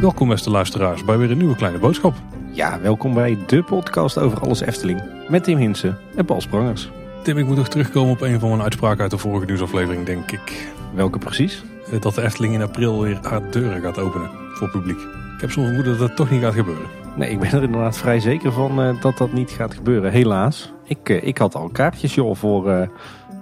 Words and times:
Welkom 0.00 0.28
beste 0.28 0.50
luisteraars 0.50 1.04
bij 1.04 1.18
weer 1.18 1.30
een 1.30 1.38
nieuwe 1.38 1.56
kleine 1.56 1.78
boodschap. 1.78 2.14
Ja, 2.52 2.80
welkom 2.80 3.14
bij 3.14 3.38
de 3.46 3.62
podcast 3.62 4.18
over 4.18 4.40
alles 4.40 4.60
Efteling. 4.60 5.02
Met 5.28 5.44
Tim 5.44 5.58
Hinsen 5.58 5.98
en 6.16 6.24
Paul 6.24 6.40
Sprangers. 6.40 6.90
Tim, 7.22 7.38
ik 7.38 7.46
moet 7.46 7.56
nog 7.56 7.68
terugkomen 7.68 8.12
op 8.12 8.20
een 8.20 8.40
van 8.40 8.48
mijn 8.48 8.62
uitspraken 8.62 9.02
uit 9.02 9.10
de 9.10 9.18
vorige 9.18 9.46
nieuwsaflevering, 9.46 10.06
denk 10.06 10.30
ik. 10.32 10.68
Welke 10.94 11.18
precies? 11.18 11.62
Eh, 11.92 12.00
Dat 12.00 12.14
de 12.14 12.22
Efteling 12.22 12.54
in 12.54 12.62
april 12.62 13.00
weer 13.00 13.18
haar 13.22 13.50
deuren 13.50 13.82
gaat 13.82 13.98
openen 13.98 14.30
voor 14.54 14.70
publiek. 14.70 14.98
Ik 15.34 15.40
heb 15.40 15.50
zo'n 15.50 15.64
vermoeden 15.64 15.98
dat 15.98 16.08
dat 16.08 16.16
toch 16.16 16.30
niet 16.30 16.42
gaat 16.42 16.54
gebeuren. 16.54 16.86
Nee, 17.16 17.30
ik 17.30 17.38
ben 17.40 17.52
er 17.52 17.62
inderdaad 17.62 17.98
vrij 17.98 18.20
zeker 18.20 18.52
van 18.52 18.82
eh, 18.82 19.00
dat 19.00 19.18
dat 19.18 19.32
niet 19.32 19.50
gaat 19.50 19.74
gebeuren. 19.74 20.10
Helaas. 20.12 20.72
Ik, 20.84 21.08
eh, 21.08 21.26
ik 21.26 21.38
had 21.38 21.54
al 21.54 21.68
kaartjes 21.68 22.14
joh 22.14 22.36
voor, 22.36 22.70
eh, 22.70 22.88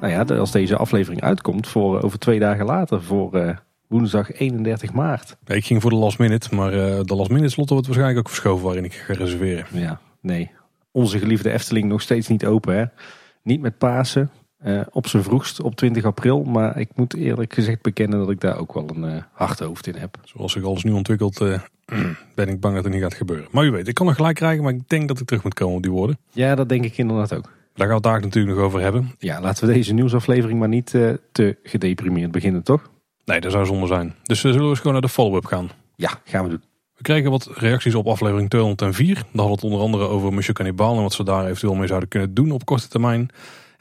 nou 0.01 0.13
ja, 0.13 0.37
als 0.37 0.51
deze 0.51 0.77
aflevering 0.77 1.23
uitkomt, 1.23 1.69
voor 1.69 1.99
eh, 1.99 2.05
over 2.05 2.19
twee 2.19 2.39
dagen 2.39 2.65
later, 2.65 3.03
voor 3.03 3.61
woensdag 3.87 4.33
31 4.33 4.93
maart. 4.93 5.37
Ik 5.47 5.65
ging 5.65 5.83
voor 5.83 5.91
de 5.91 5.97
last 5.97 6.19
minute, 6.19 6.55
maar 6.55 6.71
de 7.05 7.15
last 7.15 7.31
minute 7.31 7.53
slot 7.53 7.69
wordt 7.69 7.87
waarschijnlijk 7.87 8.19
ook 8.19 8.29
verschoven 8.29 8.65
waarin 8.65 8.85
ik 8.85 8.93
ga 8.93 9.13
reserveren. 9.13 9.67
Ja, 9.73 10.01
nee. 10.21 10.51
Onze 10.91 11.19
geliefde 11.19 11.53
Efteling 11.53 11.89
nog 11.89 12.01
steeds 12.01 12.29
niet 12.29 12.47
open 12.47 12.77
hè. 12.77 12.85
Niet 13.43 13.61
met 13.61 13.79
Pasen. 13.79 14.31
op 14.91 15.07
zijn 15.07 15.23
vroegst 15.23 15.63
op 15.63 15.75
20 15.75 16.05
april. 16.05 16.43
Maar 16.43 16.79
ik 16.79 16.89
moet 16.95 17.15
eerlijk 17.15 17.55
gezegd 17.55 17.83
bekennen 17.83 18.19
dat 18.19 18.31
ik 18.31 18.41
daar 18.41 18.59
ook 18.59 18.73
wel 18.75 18.89
een 18.95 19.23
hard 19.33 19.59
hoofd 19.59 19.87
in 19.87 19.95
heb. 19.95 20.19
Zoals 20.25 20.53
zich 20.53 20.65
alles 20.65 20.83
nu 20.83 20.91
ontwikkelt, 20.91 21.41
ben 22.35 22.49
ik 22.49 22.61
bang 22.61 22.75
dat 22.75 22.85
het 22.85 22.93
niet 22.93 23.03
gaat 23.03 23.15
gebeuren. 23.15 23.49
Maar 23.51 23.65
u 23.65 23.71
weet, 23.71 23.89
ik 23.89 23.95
kan 23.95 24.07
nog 24.07 24.17
gelijk 24.17 24.37
krijgen, 24.37 24.63
maar 24.63 24.73
ik 24.73 24.89
denk 24.89 25.09
dat 25.09 25.21
ik 25.21 25.27
terug 25.27 25.43
moet 25.43 25.55
komen 25.55 25.77
op 25.77 25.83
die 25.83 25.91
woorden. 25.91 26.19
Ja, 26.31 26.55
dat 26.55 26.69
denk 26.69 26.85
ik 26.85 26.99
inderdaad 26.99 27.35
ook. 27.35 27.51
Daar 27.75 27.87
gaan 27.87 27.89
we 27.89 27.95
het 27.95 28.03
daar 28.03 28.21
natuurlijk 28.21 28.57
nog 28.57 28.65
over 28.65 28.81
hebben. 28.81 29.13
Ja, 29.19 29.41
laten 29.41 29.67
we 29.67 29.73
deze 29.73 29.93
nieuwsaflevering 29.93 30.59
maar 30.59 30.69
niet 30.69 30.95
eh, 30.95 31.11
te 31.33 31.57
gedeprimeerd 31.63 32.31
beginnen, 32.31 32.63
toch? 32.63 32.91
Nee, 33.25 33.41
dat 33.41 33.53
zou 33.53 33.67
zonde 33.67 33.87
zijn. 33.87 34.15
Dus 34.23 34.43
we 34.43 34.53
zullen 34.53 34.69
eens 34.69 34.79
gewoon 34.79 34.93
naar 34.93 35.03
de 35.03 35.09
follow-up 35.09 35.45
gaan. 35.45 35.71
Ja, 35.97 36.21
gaan 36.25 36.45
we 36.45 36.51
doen. 36.51 36.63
We 36.97 37.03
kregen 37.03 37.31
wat 37.31 37.49
reacties 37.55 37.95
op 37.95 38.07
aflevering 38.07 38.51
204. 38.51 39.15
Daar 39.15 39.25
hadden 39.25 39.47
we 39.47 39.53
het 39.53 39.65
onder 39.65 39.81
andere 39.81 40.05
over 40.05 40.33
Monsieur 40.33 40.55
Cannibal 40.55 40.97
en 40.97 41.03
wat 41.03 41.13
ze 41.13 41.25
daar 41.25 41.45
eventueel 41.45 41.75
mee 41.75 41.87
zouden 41.87 42.09
kunnen 42.09 42.35
doen 42.35 42.51
op 42.51 42.65
korte 42.65 42.89
termijn. 42.89 43.31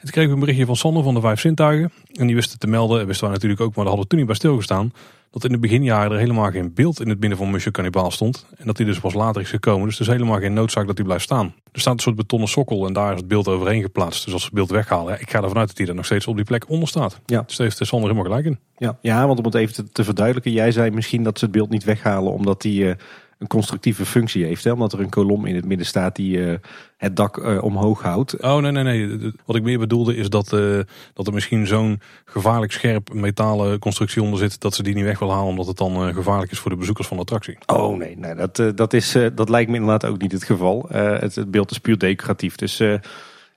En 0.02 0.08
toen 0.08 0.16
kregen 0.16 0.30
we 0.30 0.34
een 0.34 0.40
berichtje 0.40 0.66
van 0.66 0.76
Sander 0.76 1.02
van 1.02 1.14
de 1.14 1.20
Vijf 1.20 1.40
Zintuigen. 1.40 1.92
En 2.12 2.26
die 2.26 2.34
wisten 2.34 2.58
te 2.58 2.66
melden, 2.66 3.00
en 3.00 3.06
wisten 3.06 3.24
wij 3.24 3.34
natuurlijk 3.34 3.60
ook, 3.60 3.74
maar 3.74 3.84
daar 3.84 3.94
hadden 3.94 4.02
we 4.02 4.08
toen 4.08 4.18
niet 4.18 4.26
bij 4.26 4.36
stilgestaan. 4.36 4.92
Dat 5.30 5.44
in 5.44 5.52
de 5.52 5.58
beginjaren 5.58 6.12
er 6.12 6.18
helemaal 6.18 6.50
geen 6.50 6.74
beeld 6.74 7.00
in 7.00 7.08
het 7.08 7.20
midden 7.20 7.38
van 7.38 7.50
Monsieur 7.50 7.72
Cannibal 7.72 8.10
stond. 8.10 8.46
En 8.56 8.66
dat 8.66 8.76
die 8.76 8.86
dus 8.86 9.00
pas 9.00 9.14
later 9.14 9.42
is 9.42 9.50
gekomen. 9.50 9.86
Dus 9.86 9.94
er 9.94 10.00
is 10.00 10.06
helemaal 10.06 10.38
geen 10.38 10.52
noodzaak 10.52 10.86
dat 10.86 10.96
die 10.96 11.04
blijft 11.04 11.24
staan. 11.24 11.54
Er 11.72 11.80
staat 11.80 11.94
een 11.94 12.00
soort 12.00 12.16
betonnen 12.16 12.48
sokkel 12.48 12.86
en 12.86 12.92
daar 12.92 13.12
is 13.12 13.18
het 13.18 13.28
beeld 13.28 13.48
overheen 13.48 13.82
geplaatst. 13.82 14.24
Dus 14.24 14.32
als 14.32 14.42
ze 14.42 14.48
het 14.48 14.56
beeld 14.56 14.70
weghalen, 14.70 15.20
ik 15.20 15.30
ga 15.30 15.42
ervan 15.42 15.58
uit 15.58 15.68
dat 15.68 15.76
die 15.76 15.86
er 15.86 15.94
nog 15.94 16.04
steeds 16.04 16.26
op 16.26 16.36
die 16.36 16.44
plek 16.44 16.68
onder 16.68 16.88
staat. 16.88 17.20
Ja. 17.26 17.42
Dus 17.46 17.56
daar 17.56 17.66
heeft 17.66 17.86
Sander 17.86 18.08
helemaal 18.08 18.30
gelijk 18.30 18.46
in. 18.46 18.58
Ja, 18.76 18.98
ja 19.00 19.26
want 19.26 19.38
om 19.38 19.44
het 19.44 19.54
even 19.54 19.74
te, 19.74 19.88
te 19.92 20.04
verduidelijken. 20.04 20.52
Jij 20.52 20.72
zei 20.72 20.90
misschien 20.90 21.22
dat 21.22 21.38
ze 21.38 21.44
het 21.44 21.54
beeld 21.54 21.70
niet 21.70 21.84
weghalen 21.84 22.32
omdat 22.32 22.62
die 22.62 22.88
eh, 22.88 22.96
een 23.42 23.48
constructieve 23.48 24.06
functie 24.06 24.44
heeft. 24.44 24.64
Hè? 24.64 24.72
Omdat 24.72 24.92
er 24.92 25.00
een 25.00 25.10
kolom 25.10 25.46
in 25.46 25.54
het 25.54 25.64
midden 25.64 25.86
staat 25.86 26.16
die 26.16 26.46
eh, 26.46 26.58
het 26.96 27.16
dak 27.16 27.38
eh, 27.38 27.62
omhoog 27.62 28.02
houdt. 28.02 28.42
Oh 28.42 28.56
nee, 28.56 28.70
nee, 28.70 28.84
nee. 28.84 29.32
Wat 29.44 29.56
ik 29.56 29.62
meer 29.62 29.78
bedoelde 29.78 30.16
is 30.16 30.28
dat, 30.28 30.52
eh, 30.52 30.78
dat 31.14 31.26
er 31.26 31.32
misschien 31.32 31.66
zo'n 31.66 32.00
gevaarlijk 32.24 32.72
scherp 32.72 33.12
metalen 33.12 33.78
constructie 33.78 34.22
onder 34.22 34.38
zit. 34.38 34.60
Dat 34.60 34.74
ze 34.74 34.82
die 34.82 34.94
niet 34.94 35.04
weg 35.04 35.18
wil 35.18 35.30
halen 35.32 35.48
omdat 35.48 35.66
het 35.66 35.76
dan 35.76 36.14
gevaarlijk 36.14 36.52
is 36.52 36.58
voor 36.58 36.70
de 36.70 36.76
bezoekers 36.76 37.08
van 37.08 37.16
de 37.16 37.22
attractie. 37.22 37.58
Oh 37.66 37.96
nee, 37.96 38.16
nee 38.16 38.34
dat, 38.34 38.76
dat, 38.76 38.92
is, 38.92 39.16
dat 39.34 39.48
lijkt 39.48 39.70
me 39.70 39.76
inderdaad 39.76 40.10
ook 40.10 40.20
niet 40.20 40.32
het 40.32 40.44
geval. 40.44 40.86
Het, 40.88 41.34
het 41.34 41.50
beeld 41.50 41.70
is 41.70 41.78
puur 41.78 41.98
decoratief. 41.98 42.56
Dus 42.56 42.82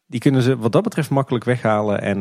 die 0.08 0.20
kunnen 0.20 0.42
ze 0.42 0.58
wat 0.58 0.72
dat 0.72 0.84
betreft 0.84 1.10
makkelijk 1.10 1.44
weghalen. 1.44 2.02
En 2.02 2.20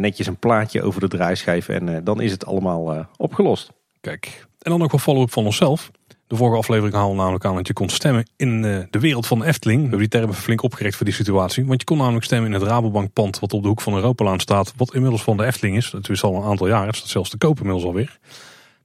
netjes 0.00 0.26
een 0.26 0.36
plaatje 0.36 0.82
over 0.82 1.00
de 1.00 1.08
draaischijf. 1.08 1.68
En 1.68 2.04
dan 2.04 2.20
is 2.20 2.30
het 2.30 2.46
allemaal 2.46 3.06
opgelost. 3.16 3.70
Kijk, 4.00 4.46
en 4.62 4.70
dan 4.70 4.80
nog 4.80 4.92
een 4.92 4.98
follow-up 4.98 5.32
van 5.32 5.44
onszelf. 5.44 5.90
De 6.30 6.36
vorige 6.36 6.56
aflevering 6.56 6.94
haalde 6.94 7.16
namelijk 7.16 7.44
aan 7.44 7.54
dat 7.54 7.66
je 7.66 7.72
kon 7.72 7.88
stemmen 7.88 8.30
in 8.36 8.64
eh, 8.64 8.78
de 8.90 8.98
wereld 8.98 9.26
van 9.26 9.38
de 9.38 9.44
Efteling. 9.44 9.78
We 9.78 9.88
hebben 9.88 10.08
die 10.08 10.18
termen 10.18 10.34
flink 10.34 10.62
opgerekt 10.62 10.96
voor 10.96 11.06
die 11.06 11.14
situatie. 11.14 11.66
Want 11.66 11.80
je 11.80 11.86
kon 11.86 11.98
namelijk 11.98 12.24
stemmen 12.24 12.52
in 12.52 12.60
het 12.60 12.68
Rabobankpand 12.68 13.38
wat 13.38 13.52
op 13.52 13.62
de 13.62 13.68
hoek 13.68 13.80
van 13.80 13.94
Europalaan 13.94 14.40
staat. 14.40 14.72
Wat 14.76 14.94
inmiddels 14.94 15.22
van 15.22 15.36
de 15.36 15.44
Efteling 15.44 15.76
is. 15.76 15.90
Dat 15.90 16.08
is 16.08 16.22
al 16.22 16.36
een 16.36 16.42
aantal 16.42 16.68
jaar. 16.68 16.86
Het 16.86 16.96
staat 16.96 17.08
zelfs 17.08 17.30
te 17.30 17.38
koop 17.38 17.56
inmiddels 17.56 17.84
alweer. 17.84 18.18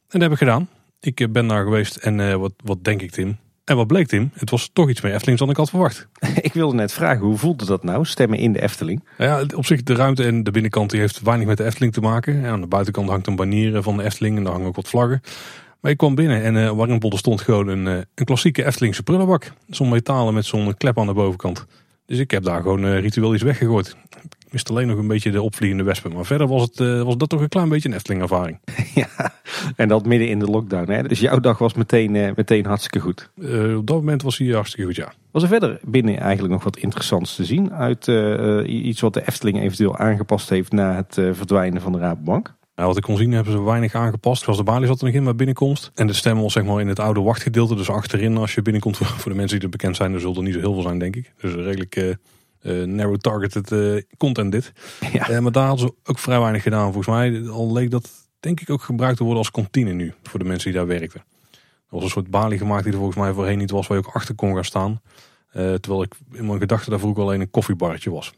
En 0.09 0.19
dat 0.19 0.21
heb 0.21 0.31
ik 0.31 0.37
gedaan. 0.37 0.69
Ik 0.99 1.19
eh, 1.19 1.27
ben 1.29 1.47
daar 1.47 1.63
geweest 1.63 1.95
en 1.95 2.19
eh, 2.19 2.35
wat, 2.35 2.53
wat 2.63 2.83
denk 2.83 3.01
ik 3.01 3.11
Tim? 3.11 3.37
En 3.63 3.75
wat 3.75 3.87
bleek 3.87 4.07
Tim? 4.07 4.31
Het 4.33 4.49
was 4.49 4.69
toch 4.73 4.89
iets 4.89 5.01
meer 5.01 5.13
Eftelings 5.13 5.39
dan 5.39 5.49
ik 5.49 5.57
had 5.57 5.69
verwacht. 5.69 6.07
ik 6.41 6.53
wilde 6.53 6.75
net 6.75 6.93
vragen, 6.93 7.25
hoe 7.25 7.37
voelde 7.37 7.65
dat 7.65 7.83
nou? 7.83 8.05
Stemmen 8.05 8.39
in 8.39 8.53
de 8.53 8.61
Efteling? 8.61 9.03
Nou 9.17 9.31
Ja, 9.31 9.55
op 9.55 9.65
zich 9.65 9.83
de 9.83 9.95
ruimte 9.95 10.23
en 10.23 10.43
de 10.43 10.51
binnenkant 10.51 10.89
die 10.89 10.99
heeft 10.99 11.21
weinig 11.21 11.47
met 11.47 11.57
de 11.57 11.63
Efteling 11.63 11.93
te 11.93 12.01
maken. 12.01 12.41
Ja, 12.41 12.49
aan 12.49 12.61
de 12.61 12.67
buitenkant 12.67 13.09
hangt 13.09 13.27
een 13.27 13.35
banier 13.35 13.81
van 13.81 13.97
de 13.97 14.03
Efteling 14.03 14.37
en 14.37 14.43
daar 14.43 14.51
hangen 14.51 14.67
ook 14.67 14.75
wat 14.75 14.89
vlaggen. 14.89 15.21
Maar 15.85 15.93
ik 15.93 15.99
kwam 15.99 16.15
binnen 16.15 16.43
en 16.43 16.57
eh 16.57 16.71
waarin 16.71 17.01
er 17.01 17.17
stond 17.17 17.41
gewoon 17.41 17.67
een, 17.67 17.87
eh, 17.87 17.93
een 18.15 18.25
klassieke 18.25 18.65
Eftelingse 18.65 19.03
prullenbak. 19.03 19.51
Zo'n 19.69 19.89
metalen 19.89 20.33
met 20.33 20.45
zo'n 20.45 20.77
klep 20.77 20.99
aan 20.99 21.07
de 21.07 21.13
bovenkant. 21.13 21.65
Dus 22.05 22.19
ik 22.19 22.31
heb 22.31 22.43
daar 22.43 22.61
gewoon 22.61 22.85
eh, 22.85 22.99
ritueel 22.99 23.33
iets 23.33 23.43
weggegooid. 23.43 23.95
Ik 24.45 24.51
miste 24.51 24.71
alleen 24.71 24.87
nog 24.87 24.97
een 24.97 25.07
beetje 25.07 25.31
de 25.31 25.41
opvliegende 25.41 25.83
wespen. 25.83 26.13
Maar 26.13 26.25
verder 26.25 26.47
was, 26.47 26.61
het, 26.61 26.79
eh, 26.79 27.01
was 27.01 27.17
dat 27.17 27.29
toch 27.29 27.41
een 27.41 27.49
klein 27.49 27.69
beetje 27.69 27.89
een 27.89 27.95
Efteling 27.95 28.21
ervaring. 28.21 28.59
ja, 28.95 29.33
en 29.75 29.87
dat 29.87 30.05
midden 30.05 30.27
in 30.29 30.39
de 30.39 30.45
lockdown. 30.45 30.91
Hè? 30.91 31.03
Dus 31.03 31.19
jouw 31.19 31.39
dag 31.39 31.57
was 31.57 31.73
meteen, 31.73 32.15
eh, 32.15 32.31
meteen 32.35 32.65
hartstikke 32.65 32.99
goed. 32.99 33.29
Eh, 33.41 33.77
op 33.77 33.87
dat 33.87 33.95
moment 33.95 34.21
was 34.21 34.37
hij 34.37 34.47
hartstikke 34.47 34.85
goed, 34.85 34.95
ja. 34.95 35.13
Was 35.31 35.43
er 35.43 35.49
verder 35.49 35.79
binnen 35.83 36.17
eigenlijk 36.17 36.53
nog 36.53 36.63
wat 36.63 36.77
interessants 36.77 37.35
te 37.35 37.45
zien? 37.45 37.73
Uit 37.73 38.07
eh, 38.07 38.59
eh, 38.59 38.85
iets 38.85 39.01
wat 39.01 39.13
de 39.13 39.27
Efteling 39.27 39.61
eventueel 39.61 39.97
aangepast 39.97 40.49
heeft 40.49 40.71
na 40.71 40.95
het 40.95 41.17
eh, 41.17 41.29
verdwijnen 41.33 41.81
van 41.81 41.91
de 41.91 41.97
Rabobank? 41.97 42.53
Nou, 42.75 42.87
wat 42.87 42.97
ik 42.97 43.03
kon 43.03 43.17
zien 43.17 43.31
hebben 43.31 43.53
ze 43.53 43.63
weinig 43.63 43.95
aangepast. 43.95 44.43
Zoals 44.43 44.57
de 44.57 44.63
balie 44.63 44.87
zat 44.87 44.99
er 44.99 45.05
nog 45.05 45.13
in 45.13 45.23
bij 45.23 45.35
binnenkomst. 45.35 45.91
En 45.93 46.07
de 46.07 46.13
stem 46.13 46.41
was 46.41 46.53
zeg 46.53 46.63
maar 46.63 46.79
in 46.79 46.87
het 46.87 46.99
oude 46.99 47.21
wachtgedeelte. 47.21 47.75
Dus 47.75 47.89
achterin 47.89 48.37
als 48.37 48.53
je 48.53 48.61
binnenkomt. 48.61 48.97
Voor 49.21 49.31
de 49.31 49.37
mensen 49.37 49.55
die 49.55 49.65
er 49.65 49.77
bekend 49.77 49.95
zijn, 49.95 50.13
er 50.13 50.19
zullen 50.19 50.35
er 50.35 50.43
niet 50.43 50.53
zo 50.53 50.59
heel 50.59 50.73
veel 50.73 50.81
zijn 50.81 50.99
denk 50.99 51.15
ik. 51.15 51.33
Dus 51.41 51.53
redelijk 51.53 51.95
eh, 51.95 52.09
eh, 52.09 52.87
narrow 52.87 53.17
targeted 53.17 53.71
eh, 53.71 54.01
content 54.17 54.51
dit. 54.51 54.71
Ja. 55.11 55.41
Maar 55.41 55.51
daar 55.51 55.67
hadden 55.67 55.87
ze 55.87 56.09
ook 56.09 56.19
vrij 56.19 56.39
weinig 56.39 56.63
gedaan 56.63 56.93
volgens 56.93 57.15
mij. 57.15 57.49
Al 57.49 57.73
leek 57.73 57.91
dat 57.91 58.09
denk 58.39 58.59
ik 58.59 58.69
ook 58.69 58.81
gebruikt 58.81 59.17
te 59.17 59.23
worden 59.23 59.41
als 59.41 59.51
kantine 59.51 59.91
nu. 59.91 60.13
Voor 60.23 60.39
de 60.39 60.45
mensen 60.45 60.71
die 60.71 60.79
daar 60.79 60.87
werkten. 60.87 61.23
Er 61.51 62.01
was 62.01 62.03
een 62.03 62.09
soort 62.09 62.29
balie 62.29 62.57
gemaakt 62.57 62.83
die 62.83 62.91
er 62.91 62.99
volgens 62.99 63.19
mij 63.19 63.33
voorheen 63.33 63.57
niet 63.57 63.71
was. 63.71 63.87
Waar 63.87 63.97
je 63.97 64.07
ook 64.07 64.15
achter 64.15 64.35
kon 64.35 64.53
gaan 64.53 64.65
staan. 64.65 65.01
Terwijl 65.51 66.03
ik 66.03 66.15
in 66.31 66.45
mijn 66.45 66.59
gedachten 66.59 66.89
daarvoor 66.89 67.09
ook 67.09 67.17
alleen 67.17 67.41
een 67.41 67.49
koffiebarretje 67.49 68.11
was. 68.11 68.33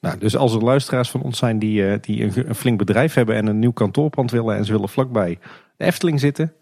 Nou, 0.00 0.18
dus 0.18 0.36
als 0.36 0.54
er 0.54 0.64
luisteraars 0.64 1.10
van 1.10 1.22
ons 1.22 1.38
zijn 1.38 1.58
die, 1.58 1.86
eh, 1.86 1.98
die 2.00 2.22
een, 2.22 2.48
een 2.48 2.54
flink 2.54 2.78
bedrijf 2.78 3.14
hebben 3.14 3.34
en 3.34 3.46
een 3.46 3.58
nieuw 3.58 3.72
kantoorpand 3.72 4.30
willen 4.30 4.56
en 4.56 4.64
ze 4.64 4.72
willen 4.72 4.88
vlakbij 4.88 5.38
de 5.76 5.84
Efteling 5.84 6.20
zitten, 6.20 6.52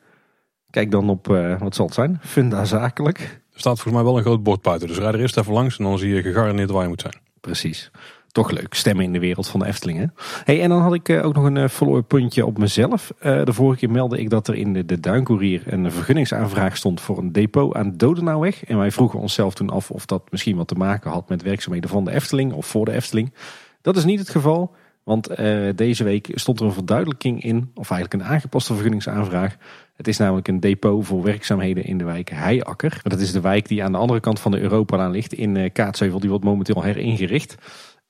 kijk 0.71 0.91
dan 0.91 1.11
op, 1.11 1.31
eh, 1.31 1.61
wat 1.61 1.75
zal 1.75 1.85
het 1.85 1.95
zijn? 1.95 2.19
Funda 2.23 2.65
Zakelijk. 2.65 3.19
Er 3.53 3.61
staat 3.61 3.81
volgens 3.81 3.95
mij 3.95 4.05
wel 4.05 4.17
een 4.17 4.25
groot 4.25 4.43
bord 4.43 4.63
buiten. 4.63 4.89
Dus 4.89 4.99
rijd 4.99 5.15
er 5.15 5.21
eerst 5.21 5.37
even 5.37 5.53
langs 5.53 5.79
en 5.79 5.85
dan 5.85 5.99
zie 5.99 6.15
je 6.15 6.23
gegarandeerd 6.23 6.71
waar 6.71 6.83
je 6.83 6.89
moet 6.89 7.01
zijn. 7.01 7.21
Precies. 7.41 7.91
Toch 8.33 8.51
leuk, 8.51 8.75
stemmen 8.75 9.05
in 9.05 9.13
de 9.13 9.19
wereld 9.19 9.49
van 9.49 9.61
de 9.61 9.67
Efteling. 9.67 9.99
Hè? 9.99 10.05
Hey, 10.45 10.63
en 10.63 10.69
dan 10.69 10.81
had 10.81 10.95
ik 10.95 11.09
eh, 11.09 11.25
ook 11.25 11.35
nog 11.35 11.45
een 11.45 11.57
eh, 11.57 11.69
follow-up 11.69 12.09
puntje 12.09 12.47
op 12.47 12.59
mezelf. 12.59 13.13
Eh, 13.19 13.45
de 13.45 13.53
vorige 13.53 13.79
keer 13.79 13.91
meldde 13.91 14.19
ik 14.19 14.31
dat 14.31 14.49
er 14.49 14.55
in 14.55 14.73
de, 14.73 15.01
Duinkoerier 15.01 15.63
een 15.67 15.93
vergunningsaanvraag 15.93 16.77
stond 16.77 17.01
voor 17.01 17.19
een 17.19 17.33
depot 17.33 17.75
aan 17.75 17.91
de 17.91 17.97
Dodenauweg. 17.97 18.65
En 18.65 18.79
wij 18.79 18.91
vroegen 18.91 19.19
onszelf 19.19 19.55
toen 19.55 19.71
af 19.71 19.91
of 19.91 20.07
dat 20.07 20.23
misschien 20.31 20.57
wat 20.57 20.69
te 20.69 20.75
maken 20.75 21.11
had 21.11 21.29
met 21.29 21.43
werkzaamheden 21.43 21.91
van 21.91 22.05
de 22.05 22.11
Efteling 22.11 22.53
of 22.53 22.67
voor 22.67 22.85
de 22.85 22.93
Efteling. 22.93 23.33
Dat 23.83 23.97
is 23.97 24.05
niet 24.05 24.19
het 24.19 24.31
geval, 24.31 24.75
want 25.03 25.37
deze 25.75 26.05
week 26.05 26.31
stond 26.35 26.61
er 26.61 26.67
een 26.67 26.73
verduidelijking 26.73 27.43
in, 27.43 27.71
of 27.75 27.91
eigenlijk 27.91 28.23
een 28.23 28.31
aangepaste 28.31 28.73
vergunningsaanvraag. 28.73 29.57
Het 29.99 30.09
is 30.09 30.19
namelijk 30.19 30.49
een 30.49 30.61
depot 30.61 31.07
voor 31.07 31.23
werkzaamheden 31.23 31.85
in 31.85 31.99
de 31.99 32.05
wijk 32.05 32.31
Heiakker. 32.31 33.01
Dat 33.03 33.21
is 33.21 33.33
de 33.33 33.41
wijk 33.41 33.69
die 33.69 33.85
aan 33.85 33.93
de 33.93 33.99
andere 33.99 34.21
kant 34.21 34.41
van 34.41 34.51
de 34.51 34.61
Europalaan 34.61 35.11
ligt 35.11 35.33
in 35.33 35.57
eh, 35.57 35.73
Kaatsheuvel. 35.73 36.21
Die 36.21 36.29
wordt 36.29 36.45
momenteel 36.45 36.83
heringericht. 36.83 37.55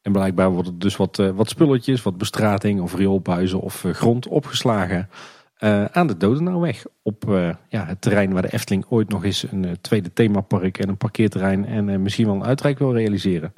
En 0.03 0.13
blijkbaar 0.13 0.51
worden 0.51 0.79
dus 0.79 0.97
wat, 0.97 1.19
eh, 1.19 1.31
wat 1.31 1.49
spulletjes, 1.49 2.03
wat 2.03 2.19
bestrating 2.19 2.81
of 2.81 2.95
rioolbuizen 2.95 3.61
of 3.61 3.85
eh, 3.85 3.93
grond 3.93 4.27
opgeslagen 4.27 5.09
eh, 5.57 5.85
aan 5.85 6.07
de 6.07 6.17
Dodenauweg. 6.17 6.85
Op 7.03 7.25
ja, 7.69 7.85
het 7.85 8.01
terrein 8.01 8.33
waar 8.33 8.43
de 8.43 8.53
Efteling 8.53 8.85
ooit 8.89 9.09
nog 9.09 9.25
eens 9.25 9.47
een 9.51 9.79
tweede 9.81 10.13
themapark 10.13 10.79
en 10.79 10.89
een 10.89 10.97
parkeerterrein 10.97 11.65
en 11.65 12.03
misschien 12.03 12.27
wel 12.27 12.35
een 12.35 12.45
uitrijk 12.45 12.79
wil 12.79 12.95
realiseren. 12.95 13.53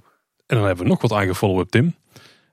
En 0.47 0.57
dan 0.57 0.67
hebben 0.67 0.85
we 0.85 0.91
nog 0.91 1.03
wat 1.03 1.13
eigen 1.13 1.35
follow-up, 1.35 1.69
Tim. 1.69 1.95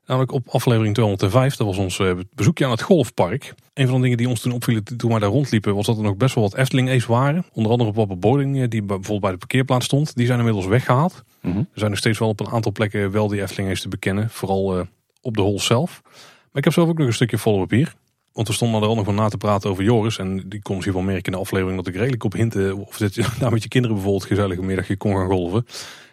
Namelijk 0.08 0.32
op 0.32 0.48
aflevering 0.48 0.94
205, 0.94 1.56
dat 1.56 1.68
was 1.68 1.78
ons 1.78 2.00
eh, 2.00 2.12
bezoekje 2.36 2.66
aan 2.66 2.72
het 2.72 2.82
golfpark. 2.82 3.54
Een 3.74 3.88
van 3.88 3.96
de 3.96 4.02
dingen 4.02 4.18
die 4.18 4.30
ons 4.30 4.42
toen 4.42 4.52
opvielen 4.52 4.84
toen 4.84 5.10
wij 5.10 5.20
daar 5.20 5.30
rondliepen, 5.30 5.76
was 5.76 5.86
dat 5.86 5.98
er 5.98 6.04
nog 6.04 6.18
best 6.18 6.36
wel 6.36 6.44
wat 6.44 6.56
Efteling-A's 6.56 7.06
waren. 7.06 7.46
Onder 7.54 7.72
andere 7.72 7.90
op 7.90 7.96
Wapper 7.96 8.20
Boding, 8.20 8.62
eh, 8.62 8.70
die 8.70 8.82
bijvoorbeeld 8.82 9.22
bij 9.22 9.32
de 9.32 9.38
parkeerplaats 9.38 9.86
stond. 9.86 10.16
Die 10.16 10.26
zijn 10.26 10.38
inmiddels 10.38 10.66
weggehaald. 10.66 11.24
Mhm. 11.42 11.58
Er 11.58 11.66
zijn 11.74 11.90
nog 11.90 12.00
steeds 12.00 12.20
wel 12.20 12.28
op 12.28 12.40
een 12.40 12.50
aantal 12.50 12.72
plekken 12.72 13.12
wel 13.12 13.28
die 13.28 13.42
Efteling-A's 13.42 13.82
te 13.82 13.88
bekennen. 13.88 14.30
Vooral 14.30 14.78
eh, 14.78 14.86
op 15.22 15.36
de 15.36 15.42
hol 15.42 15.60
zelf. 15.60 16.02
Maar 16.04 16.52
ik 16.54 16.64
heb 16.64 16.74
zelf 16.74 16.90
ook 16.90 16.98
nog 16.98 17.08
een 17.08 17.14
stukje 17.14 17.38
follow-up 17.38 17.70
hier. 17.70 17.94
Want 18.34 18.48
we 18.48 18.54
stonden 18.54 18.82
er 18.82 18.88
al 18.88 18.96
nog 18.96 19.06
van 19.06 19.16
na 19.16 19.28
te 19.30 19.38
praten 19.38 19.70
over 19.70 19.84
Joris. 19.84 20.18
En 20.18 20.50
die 20.50 20.62
kon 20.62 20.76
misschien 20.76 20.96
wel 20.96 21.06
merken 21.06 21.26
in 21.26 21.32
de 21.32 21.38
aflevering 21.38 21.78
dat 21.78 21.88
ik 21.88 21.96
redelijk 21.96 22.24
op 22.24 22.34
hinten. 22.34 22.78
Of 22.78 22.98
dat 22.98 23.16
je 23.16 23.26
nou 23.40 23.52
met 23.52 23.64
je 23.64 23.70
kinderen 23.70 23.96
bijvoorbeeld 23.96 24.28
gezellig 24.28 24.58
een 24.58 24.66
middagje 24.66 24.98
kon 24.98 25.16
gaan 25.16 25.28
golven. 25.28 25.66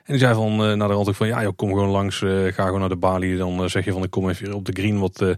En 0.05 0.13
die 0.13 0.19
zei 0.19 0.35
van, 0.35 0.53
uh, 0.53 0.77
naar 0.77 0.89
de 0.89 0.95
rand 0.95 1.09
ook 1.09 1.15
van, 1.15 1.27
ja 1.27 1.43
joh, 1.43 1.57
kom 1.57 1.69
gewoon 1.69 1.89
langs, 1.89 2.19
ga 2.19 2.65
gewoon 2.65 2.81
naar 2.81 2.89
de 2.89 2.97
balie. 2.97 3.37
Dan 3.37 3.71
zeg 3.71 3.85
je 3.85 3.93
van, 3.93 4.03
ik 4.03 4.11
kom 4.11 4.29
even 4.29 4.55
op 4.55 4.65
de 4.65 4.73
green 4.73 4.99
wat, 4.99 5.37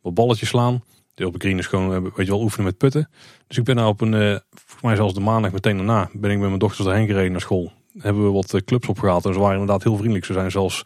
wat 0.00 0.14
balletjes 0.14 0.48
slaan. 0.48 0.82
De 1.14 1.26
op 1.26 1.32
de 1.32 1.38
green 1.38 1.58
is 1.58 1.66
gewoon, 1.66 2.02
weet 2.02 2.26
je 2.26 2.32
wel, 2.32 2.42
oefenen 2.42 2.66
met 2.66 2.78
putten. 2.78 3.10
Dus 3.46 3.58
ik 3.58 3.64
ben 3.64 3.76
nou 3.76 3.88
op 3.88 4.00
een, 4.00 4.40
volgens 4.54 4.82
mij 4.82 4.96
zelfs 4.96 5.14
de 5.14 5.20
maandag 5.20 5.52
meteen 5.52 5.76
daarna, 5.76 6.10
ben 6.12 6.30
ik 6.30 6.38
met 6.38 6.46
mijn 6.48 6.58
dochters 6.58 6.88
erheen 6.88 7.06
gereden 7.06 7.32
naar 7.32 7.40
school. 7.40 7.72
Hebben 7.98 8.24
we 8.24 8.30
wat 8.30 8.64
clubs 8.64 8.88
opgehaald 8.88 9.24
en 9.24 9.32
ze 9.32 9.38
waren 9.38 9.60
inderdaad 9.60 9.82
heel 9.82 9.96
vriendelijk. 9.96 10.24
Ze 10.24 10.32
zijn 10.32 10.50
zelfs 10.50 10.82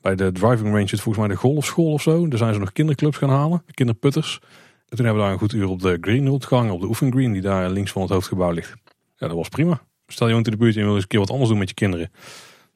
bij 0.00 0.14
de 0.14 0.32
driving 0.32 0.68
range, 0.68 0.80
het 0.80 1.00
volgens 1.00 1.26
mij 1.26 1.34
de 1.34 1.40
golfschool 1.40 1.92
of 1.92 2.02
zo. 2.02 2.28
Daar 2.28 2.38
zijn 2.38 2.54
ze 2.54 2.60
nog 2.60 2.72
kinderclubs 2.72 3.16
gaan 3.16 3.30
halen, 3.30 3.64
kinderputters. 3.74 4.40
En 4.88 4.96
toen 4.96 5.04
hebben 5.04 5.14
we 5.14 5.28
daar 5.28 5.32
een 5.32 5.38
goed 5.38 5.52
uur 5.52 5.68
op 5.68 5.80
de 5.80 5.98
green 6.00 6.42
gehangen, 6.42 6.72
op 6.72 6.80
de 6.80 6.86
oefengreen 6.86 7.32
die 7.32 7.42
daar 7.42 7.70
links 7.70 7.92
van 7.92 8.02
het 8.02 8.10
hoofdgebouw 8.10 8.50
ligt. 8.50 8.74
Ja, 9.16 9.26
dat 9.26 9.36
was 9.36 9.48
prima. 9.48 9.80
Stel 10.06 10.26
je 10.26 10.32
woont 10.32 10.46
in 10.46 10.52
de 10.52 10.58
buurt 10.58 10.76
en 10.76 10.82
wil 10.82 10.92
eens 10.92 11.02
een 11.02 11.08
keer 11.08 11.18
wat 11.18 11.30
anders 11.30 11.48
doen 11.48 11.58
met 11.58 11.68
je 11.68 11.74
kinderen. 11.74 12.10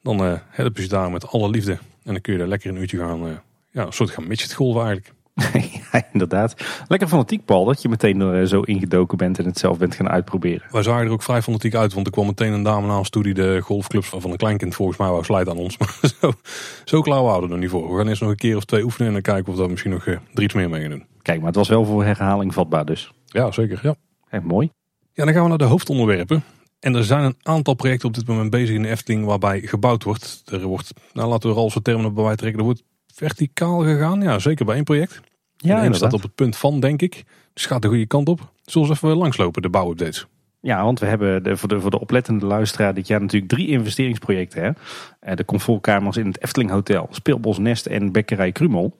Dan 0.03 0.25
uh, 0.25 0.33
helpen 0.49 0.83
ze 0.83 0.89
daar 0.89 1.11
met 1.11 1.27
alle 1.27 1.49
liefde. 1.49 1.71
En 1.71 2.11
dan 2.11 2.21
kun 2.21 2.33
je 2.33 2.39
daar 2.39 2.47
lekker 2.47 2.69
een 2.69 2.77
uurtje 2.77 2.97
gaan, 2.97 3.25
uh, 3.25 3.31
ja, 3.71 3.85
een 3.85 3.93
soort 3.93 4.09
gaan 4.09 4.27
midget 4.27 4.53
golven 4.53 4.85
eigenlijk. 4.85 5.13
ja, 5.91 6.03
inderdaad. 6.11 6.55
Lekker 6.87 7.07
fanatiek, 7.07 7.45
Paul, 7.45 7.65
dat 7.65 7.81
je 7.81 7.89
meteen 7.89 8.21
er 8.21 8.47
zo 8.47 8.61
ingedoken 8.61 9.17
bent 9.17 9.39
en 9.39 9.45
het 9.45 9.57
zelf 9.57 9.77
bent 9.77 9.95
gaan 9.95 10.09
uitproberen. 10.09 10.67
Wij 10.71 10.83
zagen 10.83 11.05
er 11.05 11.11
ook 11.11 11.23
vrij 11.23 11.41
fanatiek 11.41 11.75
uit, 11.75 11.93
want 11.93 12.05
er 12.05 12.11
kwam 12.11 12.25
meteen 12.25 12.53
een 12.53 12.63
dame 12.63 12.87
na 12.87 12.97
ons 12.97 13.09
toe 13.09 13.23
die 13.23 13.33
de 13.33 13.61
golfclubs 13.61 14.09
van 14.09 14.31
een 14.31 14.37
kleinkind 14.37 14.75
volgens 14.75 14.97
mij 14.97 15.07
wou 15.07 15.23
slijten 15.23 15.51
aan 15.51 15.57
ons. 15.57 15.77
Maar 15.83 16.11
zo, 16.21 16.31
zo 16.85 17.01
klaar 17.01 17.41
we 17.41 17.53
er 17.53 17.57
niet 17.57 17.69
voor. 17.69 17.91
We 17.91 17.97
gaan 17.97 18.07
eerst 18.07 18.21
nog 18.21 18.29
een 18.29 18.35
keer 18.35 18.55
of 18.55 18.65
twee 18.65 18.83
oefenen 18.83 19.07
en 19.07 19.13
dan 19.13 19.21
kijken 19.21 19.47
of 19.47 19.53
we 19.53 19.61
daar 19.61 19.69
misschien 19.69 19.91
nog 19.91 20.05
uh, 20.05 20.17
er 20.33 20.43
iets 20.43 20.53
meer 20.53 20.69
mee 20.69 20.81
gaan 20.81 20.89
doen. 20.89 21.05
Kijk, 21.21 21.37
maar 21.37 21.47
het 21.47 21.55
was 21.55 21.67
wel 21.67 21.85
voor 21.85 22.03
herhaling 22.03 22.53
vatbaar 22.53 22.85
dus. 22.85 23.11
Ja, 23.25 23.51
zeker. 23.51 23.79
Ja. 23.83 23.95
Mooi. 24.41 24.69
Ja, 25.13 25.25
dan 25.25 25.33
gaan 25.33 25.43
we 25.43 25.49
naar 25.49 25.57
de 25.57 25.63
hoofdonderwerpen. 25.63 26.43
En 26.83 26.95
er 26.95 27.03
zijn 27.03 27.23
een 27.23 27.35
aantal 27.41 27.73
projecten 27.73 28.07
op 28.07 28.13
dit 28.13 28.27
moment 28.27 28.49
bezig 28.49 28.75
in 28.75 28.81
de 28.81 28.89
Efteling 28.89 29.25
waarbij 29.25 29.61
gebouwd 29.61 30.03
wordt. 30.03 30.43
Er 30.45 30.63
wordt, 30.63 30.93
nou 31.13 31.29
laten 31.29 31.49
we 31.49 31.55
er 31.55 31.61
al 31.61 31.69
zo'n 31.69 31.81
termen 31.81 32.13
bij 32.13 32.35
trekken, 32.35 32.59
er 32.59 32.65
wordt 32.65 32.83
verticaal 33.13 33.79
gegaan. 33.79 34.21
Ja, 34.21 34.39
zeker 34.39 34.65
bij 34.65 34.75
één 34.75 34.83
project. 34.83 35.21
Ja, 35.57 35.83
en 35.83 35.95
staat 35.95 36.13
op 36.13 36.21
het 36.21 36.35
punt 36.35 36.55
van, 36.55 36.79
denk 36.79 37.01
ik. 37.01 37.23
Dus 37.53 37.65
gaat 37.65 37.81
de 37.81 37.87
goede 37.87 38.05
kant 38.05 38.29
op. 38.29 38.51
Zullen 38.65 38.87
we 38.87 38.93
even 38.93 39.17
langslopen, 39.17 39.61
de 39.61 39.69
bouwupdates? 39.69 40.27
Ja, 40.59 40.83
want 40.83 40.99
we 40.99 41.05
hebben 41.05 41.43
de, 41.43 41.57
voor, 41.57 41.69
de, 41.69 41.81
voor 41.81 41.91
de 41.91 41.99
oplettende 41.99 42.45
luisteraar 42.45 42.93
dit 42.93 43.07
jaar 43.07 43.21
natuurlijk 43.21 43.51
drie 43.51 43.67
investeringsprojecten. 43.67 44.63
Hè? 44.63 44.71
Eh, 45.19 45.35
de 45.35 45.45
comfortkamers 45.45 46.17
in 46.17 46.25
het 46.25 46.43
Efteling 46.43 46.71
Hotel, 46.71 47.07
Speelbos 47.11 47.57
Nest 47.57 47.85
en 47.85 48.11
Bekkerij 48.11 48.51
Krumel. 48.51 48.97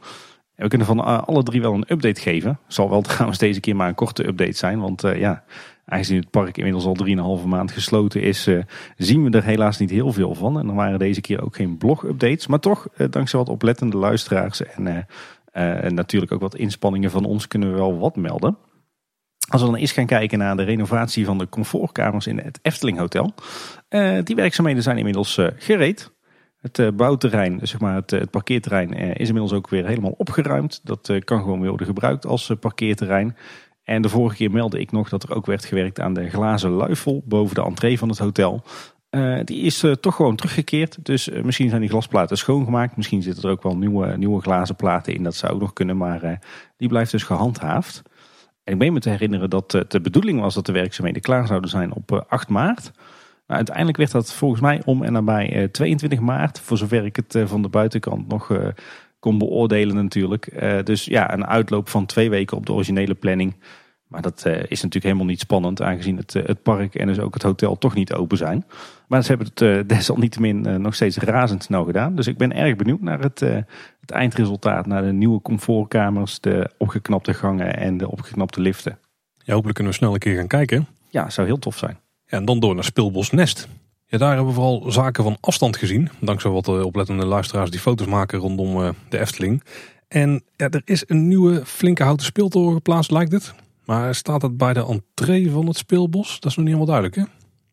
We 0.55 0.67
kunnen 0.67 0.87
van 0.87 0.99
eh, 0.99 1.23
alle 1.23 1.43
drie 1.43 1.61
wel 1.61 1.73
een 1.73 1.85
update 1.87 2.21
geven. 2.21 2.59
Zal 2.67 2.89
wel 2.89 3.01
trouwens 3.11 3.37
deze 3.37 3.59
keer 3.59 3.75
maar 3.75 3.87
een 3.87 3.95
korte 3.95 4.27
update 4.27 4.57
zijn. 4.57 4.79
Want 4.79 5.03
uh, 5.03 5.19
ja, 5.19 5.43
aangezien 5.85 6.19
het 6.19 6.29
park 6.29 6.57
inmiddels 6.57 6.85
al 6.85 7.39
3,5 7.39 7.47
maand 7.47 7.71
gesloten 7.71 8.21
is, 8.21 8.49
zien 8.97 9.23
we 9.23 9.37
er 9.37 9.43
helaas 9.43 9.77
niet 9.77 9.89
heel 9.89 10.13
veel 10.13 10.35
van. 10.35 10.59
En 10.59 10.67
er 10.67 10.75
waren 10.75 10.99
deze 10.99 11.21
keer 11.21 11.43
ook 11.43 11.55
geen 11.55 11.77
blog-updates. 11.77 12.47
Maar 12.47 12.59
toch, 12.59 12.87
dankzij 13.09 13.39
wat 13.39 13.49
oplettende 13.49 13.97
luisteraars 13.97 14.65
en 14.65 15.07
en 15.51 15.93
natuurlijk 15.93 16.31
ook 16.31 16.41
wat 16.41 16.55
inspanningen 16.55 17.11
van 17.11 17.25
ons 17.25 17.47
kunnen 17.47 17.71
we 17.71 17.77
wel 17.77 17.97
wat 17.99 18.15
melden. 18.15 18.57
Als 19.49 19.61
we 19.61 19.67
dan 19.67 19.77
eens 19.77 19.91
gaan 19.91 20.05
kijken 20.05 20.37
naar 20.37 20.55
de 20.55 20.63
renovatie 20.63 21.25
van 21.25 21.37
de 21.37 21.49
comfortkamers 21.49 22.27
in 22.27 22.37
het 22.37 22.59
Efteling 22.61 22.97
Hotel. 22.97 23.33
Die 24.23 24.35
werkzaamheden 24.35 24.83
zijn 24.83 24.97
inmiddels 24.97 25.39
gereed. 25.57 26.11
Het 26.71 26.95
bouwterrein, 26.95 27.59
zeg 27.61 27.79
maar 27.79 27.95
het, 27.95 28.11
het 28.11 28.29
parkeerterrein, 28.29 28.93
is 28.93 29.27
inmiddels 29.27 29.53
ook 29.53 29.69
weer 29.69 29.85
helemaal 29.85 30.15
opgeruimd. 30.17 30.81
Dat 30.83 31.11
kan 31.23 31.39
gewoon 31.41 31.59
weer 31.59 31.69
worden 31.69 31.87
gebruikt 31.87 32.25
als 32.25 32.51
parkeerterrein. 32.59 33.35
En 33.83 34.01
de 34.01 34.09
vorige 34.09 34.35
keer 34.35 34.51
meldde 34.51 34.79
ik 34.79 34.91
nog 34.91 35.09
dat 35.09 35.23
er 35.23 35.35
ook 35.35 35.45
werd 35.45 35.65
gewerkt 35.65 35.99
aan 35.99 36.13
de 36.13 36.29
glazen 36.29 36.69
luifel 36.69 37.23
boven 37.25 37.55
de 37.55 37.63
entree 37.63 37.97
van 37.97 38.09
het 38.09 38.17
hotel. 38.17 38.63
Die 39.43 39.61
is 39.61 39.85
toch 39.99 40.15
gewoon 40.15 40.35
teruggekeerd. 40.35 41.05
Dus 41.05 41.29
misschien 41.29 41.69
zijn 41.69 41.81
die 41.81 41.89
glasplaten 41.89 42.37
schoongemaakt. 42.37 42.95
Misschien 42.95 43.21
zitten 43.21 43.43
er 43.43 43.49
ook 43.49 43.63
wel 43.63 43.77
nieuwe, 43.77 44.17
nieuwe 44.17 44.41
glazen 44.41 44.75
platen 44.75 45.13
in. 45.13 45.23
Dat 45.23 45.35
zou 45.35 45.53
ook 45.53 45.59
nog 45.59 45.73
kunnen. 45.73 45.97
Maar 45.97 46.39
die 46.77 46.87
blijft 46.87 47.11
dus 47.11 47.23
gehandhaafd. 47.23 48.01
Ik 48.63 48.77
meen 48.77 48.93
me 48.93 48.99
te 48.99 49.09
herinneren 49.09 49.49
dat 49.49 49.71
de 49.87 50.01
bedoeling 50.01 50.39
was 50.39 50.53
dat 50.53 50.65
de 50.65 50.71
werkzaamheden 50.71 51.21
klaar 51.21 51.47
zouden 51.47 51.69
zijn 51.69 51.93
op 51.93 52.25
8 52.27 52.49
maart. 52.49 52.91
Maar 53.53 53.61
uiteindelijk 53.61 53.97
werd 53.97 54.11
dat 54.11 54.33
volgens 54.33 54.61
mij 54.61 54.81
om 54.85 55.03
en 55.03 55.13
nabij 55.13 55.69
22 55.71 56.19
maart. 56.19 56.59
Voor 56.59 56.77
zover 56.77 57.05
ik 57.05 57.15
het 57.15 57.37
van 57.45 57.61
de 57.61 57.67
buitenkant 57.67 58.27
nog 58.27 58.51
kon 59.19 59.37
beoordelen 59.37 59.95
natuurlijk. 59.95 60.53
dus 60.85 61.05
ja, 61.05 61.33
een 61.33 61.45
uitloop 61.45 61.89
van 61.89 62.05
twee 62.05 62.29
weken 62.29 62.57
op 62.57 62.65
de 62.65 62.73
originele 62.73 63.13
planning. 63.13 63.55
Maar 64.07 64.21
dat 64.21 64.45
is 64.45 64.69
natuurlijk 64.69 65.03
helemaal 65.03 65.25
niet 65.25 65.39
spannend, 65.39 65.81
aangezien 65.81 66.17
het, 66.17 66.33
het 66.33 66.63
park 66.63 66.95
en 66.95 67.07
dus 67.07 67.19
ook 67.19 67.33
het 67.33 67.43
hotel 67.43 67.77
toch 67.77 67.93
niet 67.93 68.13
open 68.13 68.37
zijn. 68.37 68.65
Maar 69.07 69.23
ze 69.23 69.27
hebben 69.27 69.47
het 69.53 69.89
desalniettemin 69.95 70.81
nog 70.81 70.95
steeds 70.95 71.17
razendsnel 71.17 71.83
gedaan. 71.85 72.15
Dus 72.15 72.27
ik 72.27 72.37
ben 72.37 72.55
erg 72.55 72.75
benieuwd 72.75 73.01
naar 73.01 73.19
het, 73.19 73.39
het 73.99 74.11
eindresultaat, 74.11 74.85
naar 74.85 75.01
de 75.01 75.13
nieuwe 75.13 75.41
comfortkamers, 75.41 76.39
de 76.39 76.69
opgeknapte 76.77 77.33
gangen 77.33 77.77
en 77.77 77.97
de 77.97 78.11
opgeknapte 78.11 78.61
liften. 78.61 78.97
Ja, 79.37 79.53
hopelijk 79.53 79.75
kunnen 79.75 79.93
we 79.93 79.99
snel 79.99 80.13
een 80.13 80.19
keer 80.19 80.35
gaan 80.35 80.47
kijken. 80.47 80.87
Ja, 81.09 81.29
zou 81.29 81.47
heel 81.47 81.59
tof 81.59 81.77
zijn. 81.77 81.97
Ja, 82.33 82.39
en 82.39 82.45
dan 82.45 82.59
door 82.59 82.75
naar 82.75 82.83
Speelbos 82.83 83.31
Nest. 83.31 83.67
Ja, 84.07 84.17
daar 84.17 84.29
hebben 84.29 84.47
we 84.47 84.53
vooral 84.53 84.91
zaken 84.91 85.23
van 85.23 85.37
afstand 85.39 85.77
gezien. 85.77 86.09
Dankzij 86.19 86.51
wat 86.51 86.67
oplettende 86.67 87.25
luisteraars 87.25 87.69
die 87.69 87.79
foto's 87.79 88.07
maken 88.07 88.39
rondom 88.39 88.95
de 89.09 89.19
Efteling. 89.19 89.63
En 90.07 90.43
ja, 90.55 90.69
er 90.69 90.81
is 90.85 91.03
een 91.07 91.27
nieuwe 91.27 91.65
flinke 91.65 92.03
houten 92.03 92.25
speeltoren 92.25 92.73
geplaatst, 92.73 93.11
lijkt 93.11 93.31
het. 93.31 93.53
Maar 93.85 94.15
staat 94.15 94.41
dat 94.41 94.57
bij 94.57 94.73
de 94.73 94.85
entree 94.85 95.51
van 95.51 95.67
het 95.67 95.77
speelbos? 95.77 96.39
Dat 96.39 96.51
is 96.51 96.57
nog 96.57 96.65
niet 96.65 96.75
helemaal 96.75 96.85
duidelijk, 96.85 97.15
hè? 97.15 97.23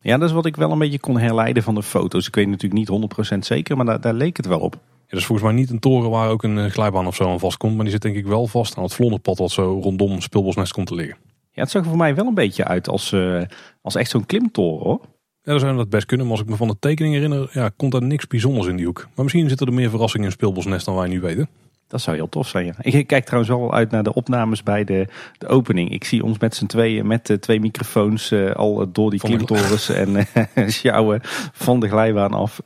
Ja, 0.09 0.17
dat 0.17 0.29
is 0.29 0.35
wat 0.35 0.45
ik 0.45 0.55
wel 0.55 0.71
een 0.71 0.79
beetje 0.79 0.99
kon 0.99 1.19
herleiden 1.19 1.63
van 1.63 1.75
de 1.75 1.83
foto's. 1.83 2.27
Ik 2.27 2.35
weet 2.35 2.47
natuurlijk 2.47 2.89
niet 2.89 3.35
100% 3.35 3.37
zeker, 3.39 3.75
maar 3.77 3.85
daar, 3.85 4.01
daar, 4.01 4.13
leek 4.13 4.37
het 4.37 4.45
wel 4.45 4.59
op. 4.59 4.73
Ja, 4.73 5.07
dat 5.07 5.19
is 5.19 5.25
volgens 5.25 5.47
mij 5.47 5.57
niet 5.57 5.69
een 5.69 5.79
toren 5.79 6.09
waar 6.09 6.29
ook 6.29 6.43
een 6.43 6.57
eh, 6.57 6.71
glijbaan 6.71 7.07
of 7.07 7.15
zo 7.15 7.31
aan 7.31 7.39
vastkomt. 7.39 7.75
Maar 7.75 7.83
die 7.83 7.93
zit 7.93 8.01
denk 8.01 8.15
ik 8.15 8.25
wel 8.25 8.47
vast 8.47 8.77
aan 8.77 8.83
het 8.83 8.93
vlonderpad 8.93 9.37
wat 9.37 9.51
zo 9.51 9.79
rondom 9.81 10.21
speelbosnest 10.21 10.73
komt 10.73 10.87
te 10.87 10.95
liggen. 10.95 11.17
Ja, 11.51 11.61
het 11.61 11.71
zag 11.71 11.81
er 11.81 11.87
voor 11.87 11.97
mij 11.97 12.15
wel 12.15 12.27
een 12.27 12.33
beetje 12.33 12.65
uit 12.65 12.87
als, 12.87 13.11
uh, 13.11 13.41
als 13.81 13.95
echt 13.95 14.09
zo'n 14.09 14.25
klimtoren 14.25 14.85
hoor. 14.85 14.99
Ja, 15.43 15.51
dan 15.51 15.59
zou 15.59 15.75
dat 15.75 15.89
best 15.89 16.05
kunnen. 16.05 16.25
Maar 16.25 16.35
als 16.35 16.45
ik 16.45 16.51
me 16.51 16.55
van 16.55 16.67
de 16.67 16.79
tekening 16.79 17.13
herinner, 17.13 17.49
ja, 17.53 17.71
komt 17.75 17.93
er 17.93 18.03
niks 18.03 18.27
bijzonders 18.27 18.67
in 18.67 18.75
die 18.75 18.85
hoek. 18.85 19.07
Maar 19.15 19.23
misschien 19.23 19.49
zitten 19.49 19.67
er 19.67 19.73
meer 19.73 19.89
verrassingen 19.89 20.25
in 20.25 20.31
speelbosnest 20.31 20.85
dan 20.85 20.95
wij 20.95 21.07
nu 21.07 21.21
weten. 21.21 21.49
Dat 21.87 22.01
zou 22.01 22.15
heel 22.15 22.29
tof 22.29 22.47
zijn. 22.47 22.65
Ja. 22.65 22.73
Ik 22.81 23.07
kijk 23.07 23.25
trouwens 23.25 23.53
wel 23.53 23.73
uit 23.73 23.91
naar 23.91 24.03
de 24.03 24.13
opnames 24.13 24.63
bij 24.63 24.83
de, 24.83 25.07
de 25.37 25.47
opening. 25.47 25.91
Ik 25.91 26.03
zie 26.03 26.23
ons 26.23 26.39
met 26.39 26.55
z'n 26.55 26.65
tweeën 26.65 27.07
met 27.07 27.25
de 27.25 27.39
twee 27.39 27.59
microfoons 27.59 28.31
uh, 28.31 28.51
al 28.51 28.91
door 28.91 29.09
die 29.09 29.19
klimtorens 29.19 29.89
en 29.89 30.09
uh, 30.55 30.67
sjouwen 30.79 31.19
van 31.53 31.79
de 31.79 31.87
glijbaan 31.87 32.33
af. 32.33 32.61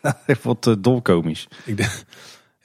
Dat 0.26 0.42
wordt 0.42 0.66
uh, 0.66 0.74
dolkomisch. 0.78 1.48
Ik 1.64 1.76
denk, 1.76 2.04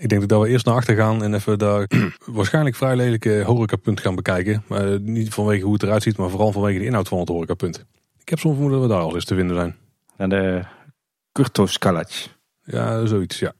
ik 0.01 0.09
denk 0.09 0.27
dat 0.27 0.41
we 0.41 0.47
eerst 0.47 0.65
naar 0.65 0.75
achter 0.75 0.95
gaan 0.95 1.23
en 1.23 1.33
even 1.33 1.59
daar 1.59 1.89
waarschijnlijk 2.25 2.75
vrij 2.75 2.95
lelijke 2.95 3.43
horecapunt 3.45 3.99
gaan 3.99 4.15
bekijken. 4.15 4.63
Maar 4.67 4.99
niet 4.99 5.33
vanwege 5.33 5.63
hoe 5.63 5.73
het 5.73 5.83
eruit 5.83 6.03
ziet, 6.03 6.17
maar 6.17 6.29
vooral 6.29 6.51
vanwege 6.51 6.79
de 6.79 6.85
inhoud 6.85 7.07
van 7.07 7.19
het 7.19 7.29
horecapunt. 7.29 7.85
Ik 8.19 8.29
heb 8.29 8.39
soms 8.39 8.53
vermoeden 8.53 8.79
dat 8.79 8.89
we 8.89 8.95
daar 8.95 9.03
al 9.03 9.15
eens 9.15 9.25
te 9.25 9.35
vinden 9.35 9.55
zijn. 9.55 9.75
Naar 10.17 10.29
de 10.29 10.63
Kurtos 11.31 11.79
Ja, 12.63 13.05
zoiets, 13.05 13.39
ja. 13.39 13.53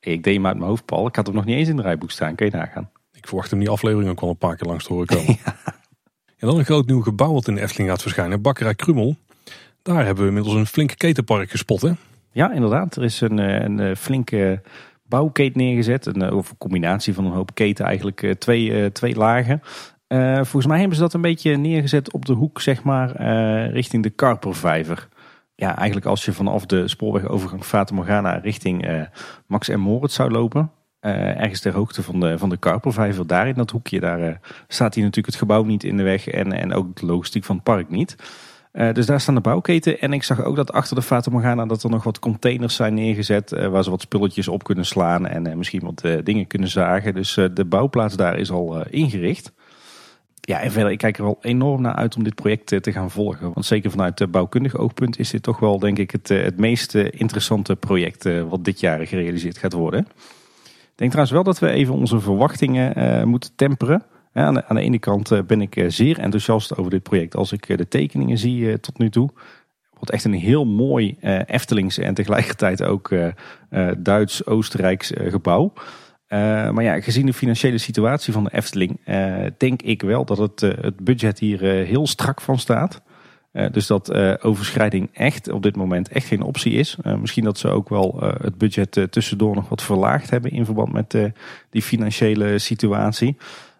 Ik 0.00 0.22
deed 0.22 0.34
hem 0.34 0.46
uit 0.46 0.56
mijn 0.56 0.68
hoofd, 0.68 0.84
Paul. 0.84 1.06
Ik 1.06 1.16
had 1.16 1.26
hem 1.26 1.34
nog 1.34 1.44
niet 1.44 1.56
eens 1.56 1.68
in 1.68 1.76
het 1.76 1.84
rijboek 1.84 2.10
staan. 2.10 2.34
Kun 2.34 2.46
je 2.46 2.52
nagaan? 2.52 2.90
Ik 3.12 3.26
verwacht 3.26 3.50
hem 3.50 3.58
die 3.58 3.68
aflevering 3.68 4.10
ook 4.10 4.20
wel 4.20 4.30
een 4.30 4.36
paar 4.36 4.56
keer 4.56 4.68
langs 4.68 4.84
te 4.84 4.92
horen 4.92 5.06
komen. 5.06 5.38
ja. 5.44 5.56
En 6.36 6.46
dan 6.48 6.58
een 6.58 6.64
groot 6.64 6.86
nieuw 6.86 7.02
gebouw 7.02 7.32
wat 7.32 7.48
in 7.48 7.54
de 7.54 7.60
Efteling 7.60 7.90
gaat 7.90 8.02
verschijnen. 8.02 8.42
Bakkerij 8.42 8.74
Krummel. 8.74 9.16
Daar 9.82 10.04
hebben 10.04 10.22
we 10.22 10.28
inmiddels 10.28 10.54
een 10.54 10.66
flink 10.66 10.94
ketenpark 10.96 11.50
gespot, 11.50 11.82
hè? 11.82 11.92
Ja, 12.32 12.52
inderdaad. 12.52 12.96
Er 12.96 13.04
is 13.04 13.20
een, 13.20 13.38
eh, 13.38 13.62
een, 13.62 13.80
eh, 13.80 13.94
flinke 13.94 14.60
bouwketen 15.08 15.60
neergezet. 15.60 16.06
Een, 16.06 16.22
eh, 16.22 16.36
of 16.36 16.50
een 16.50 16.58
combinatie 16.58 17.14
van 17.14 17.24
een 17.24 17.32
hoop 17.32 17.54
keten, 17.54 17.84
eigenlijk 17.84 18.34
twee, 18.38 18.92
twee 18.92 19.16
lagen. 19.16 19.60
volgens 20.34 20.66
mij 20.66 20.78
hebben 20.78 20.96
ze 20.96 21.02
dat 21.02 21.14
een 21.14 21.20
beetje 21.20 21.56
neergezet 21.56 22.12
op 22.12 22.24
de 22.24 22.32
hoek, 22.32 22.60
zeg 22.60 22.82
maar, 22.82 23.22
richting 23.72 24.02
de 24.02 24.10
Karpervijver 24.10 25.08
ja, 25.54 25.76
eigenlijk 25.76 26.06
als 26.06 26.24
je 26.24 26.32
vanaf 26.32 26.66
de 26.66 26.88
spoorwegovergang 26.88 27.64
Fata 27.64 27.94
Morgana 27.94 28.32
richting 28.32 29.06
Max 29.46 29.68
en 29.68 29.80
Moritz 29.80 30.14
zou 30.14 30.30
lopen. 30.30 30.70
Ergens 31.00 31.60
ter 31.60 31.72
hoogte 31.72 32.02
van 32.02 32.20
de, 32.20 32.38
van 32.38 32.48
de 32.48 32.56
Karpervijver, 32.56 33.26
daar 33.26 33.48
in 33.48 33.54
dat 33.54 33.70
hoekje, 33.70 34.00
daar 34.00 34.40
staat 34.68 34.94
hier 34.94 35.04
natuurlijk 35.04 35.34
het 35.34 35.42
gebouw 35.42 35.64
niet 35.64 35.84
in 35.84 35.96
de 35.96 36.02
weg 36.02 36.28
en, 36.28 36.52
en 36.52 36.72
ook 36.72 36.96
de 36.96 37.06
logistiek 37.06 37.44
van 37.44 37.54
het 37.54 37.64
park 37.64 37.88
niet. 37.88 38.16
Dus 38.92 39.06
daar 39.06 39.20
staan 39.20 39.34
de 39.34 39.40
bouwketen 39.40 40.00
en 40.00 40.12
ik 40.12 40.22
zag 40.22 40.44
ook 40.44 40.56
dat 40.56 40.72
achter 40.72 40.96
de 40.96 41.02
Fata 41.02 41.30
Morgana 41.30 41.66
dat 41.66 41.82
er 41.82 41.90
nog 41.90 42.04
wat 42.04 42.18
containers 42.18 42.74
zijn 42.74 42.94
neergezet 42.94 43.50
waar 43.50 43.84
ze 43.84 43.90
wat 43.90 44.00
spulletjes 44.00 44.48
op 44.48 44.64
kunnen 44.64 44.86
slaan 44.86 45.26
en 45.26 45.58
misschien 45.58 45.80
wat 45.80 46.02
dingen 46.24 46.46
kunnen 46.46 46.68
zagen. 46.68 47.14
Dus 47.14 47.34
de 47.54 47.64
bouwplaats 47.64 48.16
daar 48.16 48.38
is 48.38 48.50
al 48.50 48.86
ingericht. 48.86 49.52
Ja, 50.48 50.60
en 50.60 50.70
verder, 50.70 50.90
ik 50.90 50.98
kijk 50.98 51.18
er 51.18 51.24
wel 51.24 51.38
enorm 51.40 51.82
naar 51.82 51.94
uit 51.94 52.16
om 52.16 52.24
dit 52.24 52.34
project 52.34 52.72
eh, 52.72 52.80
te 52.80 52.92
gaan 52.92 53.10
volgen. 53.10 53.52
Want 53.52 53.66
zeker 53.66 53.90
vanuit 53.90 54.30
bouwkundig 54.30 54.76
oogpunt 54.76 55.18
is 55.18 55.30
dit 55.30 55.42
toch 55.42 55.58
wel, 55.58 55.78
denk 55.78 55.98
ik, 55.98 56.10
het, 56.10 56.30
eh, 56.30 56.42
het 56.42 56.56
meest 56.56 56.94
eh, 56.94 57.06
interessante 57.10 57.76
project 57.76 58.24
wat 58.48 58.64
dit 58.64 58.80
jaar 58.80 59.06
gerealiseerd 59.06 59.58
gaat 59.58 59.72
worden. 59.72 60.00
Ik 60.00 60.94
denk 60.94 61.10
trouwens 61.10 61.30
wel 61.30 61.42
dat 61.42 61.58
we 61.58 61.70
even 61.70 61.94
onze 61.94 62.20
verwachtingen 62.20 63.28
moeten 63.28 63.50
temperen. 63.56 64.02
Aan, 64.38 64.54
de, 64.54 64.80
ene 64.80 64.98
kant 64.98 65.46
ben 65.46 65.60
ik 65.60 65.84
zeer 65.88 66.18
enthousiast 66.18 66.76
over 66.76 66.90
dit 66.90 67.02
project 67.02 67.36
als 67.36 67.52
ik 67.52 67.76
de 67.76 67.88
tekeningen 67.88 68.38
zie 68.38 68.80
tot 68.80 68.98
nu 68.98 69.10
toe. 69.10 69.30
Wordt 69.90 70.10
echt 70.10 70.24
een 70.24 70.32
heel 70.32 70.66
mooi 70.66 71.16
Eftelings 71.46 71.98
en 71.98 72.14
tegelijkertijd 72.14 72.82
ook 72.82 73.10
Duits-Oostenrijks 73.98 75.12
gebouw. 75.14 75.72
maar 76.28 76.82
ja, 76.82 77.00
gezien 77.00 77.26
de 77.26 77.32
financiële 77.32 77.78
situatie 77.78 78.32
van 78.32 78.44
de 78.44 78.52
Efteling, 78.52 79.00
denk 79.58 79.82
ik 79.82 80.02
wel 80.02 80.24
dat 80.24 80.38
het, 80.38 80.60
het 80.60 81.00
budget 81.00 81.38
hier 81.38 81.60
heel 81.60 82.06
strak 82.06 82.40
van 82.40 82.58
staat. 82.58 83.02
dus 83.72 83.86
dat 83.86 84.14
overschrijding 84.42 85.10
echt 85.12 85.48
op 85.50 85.62
dit 85.62 85.76
moment 85.76 86.08
echt 86.08 86.26
geen 86.26 86.42
optie 86.42 86.72
is. 86.72 86.96
misschien 87.20 87.44
dat 87.44 87.58
ze 87.58 87.68
ook 87.68 87.88
wel 87.88 88.34
het 88.40 88.58
budget 88.58 89.06
tussendoor 89.10 89.54
nog 89.54 89.68
wat 89.68 89.82
verlaagd 89.82 90.30
hebben 90.30 90.50
in 90.50 90.64
verband 90.64 90.92
met 90.92 91.16
die 91.70 91.82
financiële 91.82 92.58
situatie. 92.58 93.36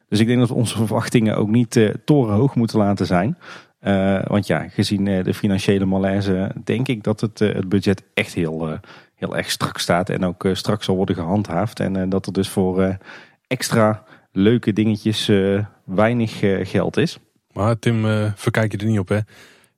Dus 0.09 0.21
ik 0.21 0.27
denk 0.27 0.39
dat 0.39 0.49
we 0.49 0.55
onze 0.55 0.77
verwachtingen 0.77 1.37
ook 1.37 1.49
niet 1.49 1.95
torenhoog 2.05 2.55
moeten 2.55 2.79
laten 2.79 3.07
zijn. 3.07 3.39
Uh, 3.83 4.21
want 4.25 4.47
ja, 4.47 4.69
gezien 4.69 5.07
uh, 5.07 5.25
de 5.25 5.35
financiële 5.35 5.85
malaise 5.85 6.53
denk 6.65 6.89
ik 6.89 7.03
dat 7.03 7.21
het, 7.21 7.39
het 7.39 7.69
budget 7.69 8.03
echt 8.15 8.35
heel, 8.35 8.79
heel 9.15 9.37
erg 9.37 9.51
strak 9.51 9.79
staat. 9.79 10.11
En 10.11 10.25
ook 10.25 10.49
straks 10.53 10.85
zal 10.85 10.97
worden 10.97 11.15
gehandhaafd. 11.15 11.81
En 11.81 12.09
dat 12.09 12.27
er 12.27 12.33
dus 12.33 12.49
voor 12.49 12.99
extra 13.47 14.05
leuke 14.33 14.73
dingetjes 14.73 15.31
weinig 15.85 16.39
geld 16.71 16.97
is. 16.97 17.19
Maar 17.53 17.79
Tim, 17.79 18.05
verkijk 18.35 18.73
je 18.73 18.79
er 18.79 18.87
niet 18.87 18.99
op 18.99 19.09
hè. 19.09 19.19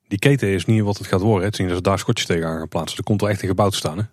Die 0.09 0.19
keten 0.19 0.49
is 0.49 0.65
niet 0.65 0.83
wat 0.83 0.99
het 0.99 1.07
gaat 1.07 1.21
worden. 1.21 1.45
Het 1.45 1.57
zien 1.57 1.67
dat 1.67 1.77
ze 1.77 1.83
daar 1.83 1.99
schotjes 1.99 2.27
tegenaan 2.27 2.59
gaan 2.59 2.69
plaatsen. 2.69 2.99
Er 2.99 3.05
komt 3.05 3.23
er 3.23 3.29
echt 3.29 3.43
een 3.43 3.49
gebouw 3.49 3.69
te 3.69 3.77
staan 3.77 3.99
hè. 3.99 4.05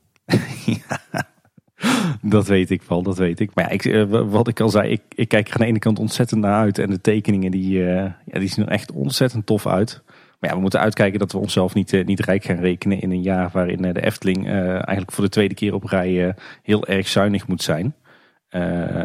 ja. 0.65 1.01
Dat 2.21 2.47
weet 2.47 2.69
ik 2.69 2.81
wel, 2.81 3.03
dat 3.03 3.17
weet 3.17 3.39
ik. 3.39 3.51
Maar 3.53 3.65
ja, 3.65 3.69
ik, 3.69 3.85
eh, 3.85 4.03
wat 4.29 4.47
ik 4.47 4.59
al 4.59 4.69
zei, 4.69 4.89
ik, 4.89 5.01
ik, 5.09 5.27
kijk 5.27 5.47
er 5.47 5.53
aan 5.53 5.61
de 5.61 5.67
ene 5.67 5.79
kant 5.79 5.99
ontzettend 5.99 6.41
naar 6.41 6.61
uit. 6.61 6.77
En 6.77 6.89
de 6.89 7.01
tekeningen 7.01 7.51
die, 7.51 7.79
uh, 7.79 7.95
ja, 8.25 8.39
die 8.39 8.49
zien 8.49 8.65
er 8.65 8.71
echt 8.71 8.91
ontzettend 8.91 9.45
tof 9.45 9.67
uit. 9.67 10.01
Maar 10.39 10.49
ja, 10.49 10.55
we 10.55 10.61
moeten 10.61 10.79
uitkijken 10.79 11.19
dat 11.19 11.31
we 11.31 11.37
onszelf 11.37 11.73
niet, 11.73 11.93
uh, 11.93 12.05
niet 12.05 12.19
rijk 12.19 12.43
gaan 12.43 12.59
rekenen 12.59 13.01
in 13.01 13.11
een 13.11 13.21
jaar 13.21 13.49
waarin 13.53 13.81
de 13.81 14.05
Efteling 14.05 14.47
eigenlijk 14.47 15.11
voor 15.11 15.23
de 15.23 15.29
tweede 15.29 15.53
keer 15.53 15.73
op 15.73 15.83
rij 15.83 16.35
heel 16.63 16.87
erg 16.87 17.07
zuinig 17.07 17.47
moet 17.47 17.63
zijn. 17.63 17.95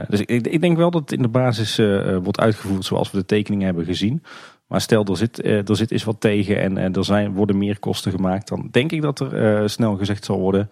dus 0.08 0.20
ik, 0.20 0.46
ik, 0.46 0.60
denk 0.60 0.76
wel 0.76 0.90
dat 0.90 1.00
het 1.00 1.12
in 1.12 1.22
de 1.22 1.28
basis 1.28 1.76
wordt 2.22 2.40
uitgevoerd 2.40 2.84
zoals 2.84 3.10
we 3.10 3.18
de 3.18 3.24
tekeningen 3.24 3.66
hebben 3.66 3.84
gezien. 3.84 4.22
Maar 4.66 4.80
stel 4.80 5.04
er 5.04 5.16
zit, 5.16 5.44
er 5.44 5.76
zit 5.76 5.90
is 5.90 6.04
wat 6.04 6.20
tegen 6.20 6.76
en 6.76 6.94
er 6.94 7.04
zijn, 7.04 7.32
worden 7.32 7.58
meer 7.58 7.78
kosten 7.78 8.12
gemaakt. 8.12 8.48
Dan 8.48 8.68
denk 8.70 8.92
ik 8.92 9.02
dat 9.02 9.20
er 9.20 9.70
snel 9.70 9.96
gezegd 9.96 10.24
zal 10.24 10.38
worden 10.38 10.70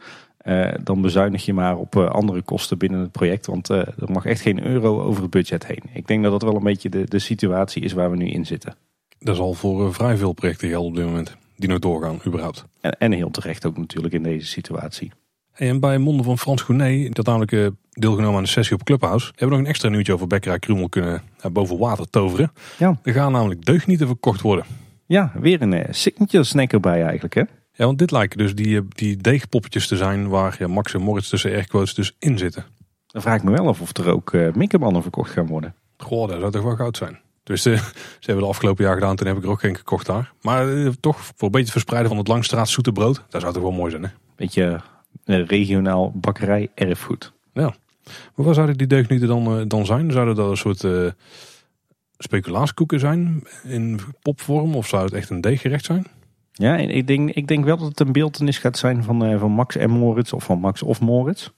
dan 0.83 1.01
bezuinig 1.01 1.45
je 1.45 1.53
maar 1.53 1.77
op 1.77 1.95
uh, 1.95 2.11
andere 2.11 2.43
kosten 2.43 2.79
binnen 2.79 3.01
het 3.01 3.13
project. 3.13 3.47
Want 3.47 3.71
uh, 3.71 3.79
er 3.79 4.11
mag 4.13 4.25
echt 4.25 4.41
geen 4.41 4.67
euro 4.67 5.01
over 5.01 5.23
het 5.23 5.31
budget 5.31 5.67
heen. 5.67 5.83
Ik 5.93 6.07
denk 6.07 6.23
dat 6.23 6.33
dat 6.33 6.43
wel 6.43 6.57
een 6.57 6.63
beetje 6.63 6.89
de, 6.89 7.05
de 7.09 7.19
situatie 7.19 7.83
is 7.83 7.93
waar 7.93 8.11
we 8.11 8.17
nu 8.17 8.27
in 8.27 8.47
zitten. 8.47 8.75
Dat 9.19 9.35
is 9.35 9.41
al 9.41 9.55
voor 9.55 9.95
vrij 9.95 10.17
veel 10.17 10.33
projecten 10.33 10.69
gelden 10.69 10.91
op 10.91 10.97
dit 10.97 11.05
moment. 11.05 11.37
Die 11.57 11.69
nog 11.69 11.79
doorgaan, 11.79 12.21
überhaupt. 12.27 12.65
En, 12.81 12.99
en 12.99 13.13
heel 13.13 13.31
terecht 13.31 13.67
ook 13.67 13.77
natuurlijk 13.77 14.15
in 14.15 14.23
deze 14.23 14.47
situatie. 14.47 15.13
En 15.53 15.81
bij 15.81 15.99
monden 15.99 16.25
van 16.25 16.39
Frans 16.39 16.63
Gounet, 16.63 17.15
dat 17.15 17.27
namelijk 17.27 17.73
deelgenomen 17.91 18.37
aan 18.37 18.43
de 18.43 18.49
sessie 18.49 18.77
op 18.77 18.85
Clubhouse, 18.85 19.27
hebben 19.27 19.49
we 19.49 19.55
nog 19.55 19.63
een 19.63 19.71
extra 19.71 19.89
nieuwtje 19.89 20.13
over 20.13 20.27
Bekkerij 20.27 20.59
Krumel 20.59 20.89
kunnen 20.89 21.23
boven 21.53 21.79
water 21.79 22.11
toveren. 22.11 22.53
Ja. 22.79 22.99
Er 23.03 23.13
gaan 23.13 23.33
namelijk 23.33 23.65
deugnieten 23.65 24.07
verkocht 24.07 24.41
worden. 24.41 24.65
Ja, 25.07 25.33
weer 25.35 25.63
een 25.63 25.87
signature 25.91 26.45
snack 26.45 26.73
erbij 26.73 27.03
eigenlijk 27.03 27.35
hè? 27.35 27.43
Ja, 27.81 27.87
want 27.87 27.99
dit 27.99 28.11
lijken 28.11 28.39
dus 28.39 28.55
die, 28.55 28.89
die 28.89 29.17
deegpoppetjes 29.17 29.87
te 29.87 29.97
zijn 29.97 30.29
waar 30.29 30.57
ja, 30.59 30.67
Max 30.67 30.95
en 30.95 31.01
Moritz 31.01 31.29
tussen 31.29 31.53
airquotes 31.53 31.95
dus 31.95 32.17
in 32.19 32.39
zitten. 32.39 32.65
Dan 33.07 33.23
vraag 33.23 33.37
ik 33.37 33.43
me 33.43 33.51
wel 33.51 33.69
af 33.69 33.81
of 33.81 33.97
er 33.97 34.11
ook 34.11 34.33
uh, 34.33 35.03
verkocht 35.03 35.31
gaan 35.31 35.47
worden. 35.47 35.75
Goh, 35.97 36.29
dat 36.29 36.41
zou 36.41 36.53
toch 36.53 36.63
wel 36.63 36.77
goud 36.77 36.97
zijn. 36.97 37.19
Dus 37.43 37.67
uh, 37.67 37.77
ze 38.21 38.27
hebben 38.27 38.45
de 38.45 38.51
afgelopen 38.51 38.85
jaar 38.85 38.95
gedaan, 38.95 39.17
toen 39.17 39.27
heb 39.27 39.37
ik 39.37 39.43
er 39.43 39.49
ook 39.49 39.61
geen 39.61 39.77
gekocht 39.77 40.07
daar. 40.07 40.33
Maar 40.41 40.69
uh, 40.69 40.89
toch, 41.01 41.21
voor 41.21 41.47
een 41.47 41.51
beetje 41.51 41.73
verspreiden 41.73 42.09
van 42.09 42.19
het 42.19 42.29
Langstraat 42.29 42.69
zoete 42.69 42.93
brood, 42.93 43.23
dat 43.29 43.41
zou 43.41 43.53
toch 43.53 43.63
wel 43.63 43.73
mooi 43.73 43.91
zijn 43.91 44.03
hè? 44.03 44.11
Beetje 44.37 44.81
regionaal 45.25 46.13
bakkerij 46.15 46.69
erfgoed. 46.75 47.33
Ja, 47.53 47.75
maar 48.35 48.47
waar 48.47 48.55
zouden 48.55 48.77
die 48.77 48.87
deugnieten 48.87 49.29
dan, 49.29 49.69
dan 49.69 49.87
zijn? 49.87 50.13
Zouden 50.13 50.35
dat 50.35 50.51
een 50.51 50.57
soort 50.57 51.15
speculaaskoeken 52.19 53.01
zijn 53.01 53.43
in 53.63 54.01
popvorm? 54.23 54.75
Of 54.75 54.87
zou 54.87 55.05
het 55.05 55.13
echt 55.13 55.31
een 55.31 55.41
deeggerecht 55.41 55.85
zijn? 55.85 56.07
Ja, 56.61 56.77
ik 56.77 57.07
denk, 57.07 57.31
ik 57.31 57.49
denk 57.49 57.65
wel 57.65 57.77
dat 57.77 57.89
het 57.89 58.01
een 58.01 58.13
beeldenis 58.13 58.59
gaat 58.59 58.79
zijn 58.79 59.05
van, 59.05 59.25
uh, 59.25 59.39
van 59.39 59.51
Max 59.51 59.77
en 59.77 59.91
Moritz 59.91 60.33
of 60.33 60.45
van 60.45 60.59
Max 60.59 60.83
of 60.83 61.01
Moritz. 61.01 61.49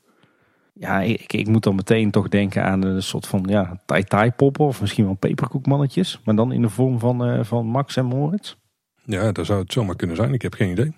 Ja, 0.74 1.00
ik, 1.00 1.32
ik 1.32 1.46
moet 1.46 1.62
dan 1.62 1.74
meteen 1.74 2.10
toch 2.10 2.28
denken 2.28 2.64
aan 2.64 2.82
een 2.82 3.02
soort 3.02 3.26
van 3.26 3.44
ja, 3.48 3.80
tai-tai 3.86 4.30
poppen 4.30 4.64
of 4.64 4.80
misschien 4.80 5.04
wel 5.04 5.14
peperkoekmannetjes. 5.14 6.20
Maar 6.24 6.34
dan 6.34 6.52
in 6.52 6.62
de 6.62 6.68
vorm 6.68 6.98
van, 6.98 7.28
uh, 7.28 7.44
van 7.44 7.66
Max 7.66 7.96
en 7.96 8.04
Moritz. 8.04 8.54
Ja, 9.04 9.32
dat 9.32 9.46
zou 9.46 9.60
het 9.60 9.72
zomaar 9.72 9.96
kunnen 9.96 10.16
zijn. 10.16 10.32
Ik 10.32 10.42
heb 10.42 10.54
geen 10.54 10.70
idee. 10.70 10.92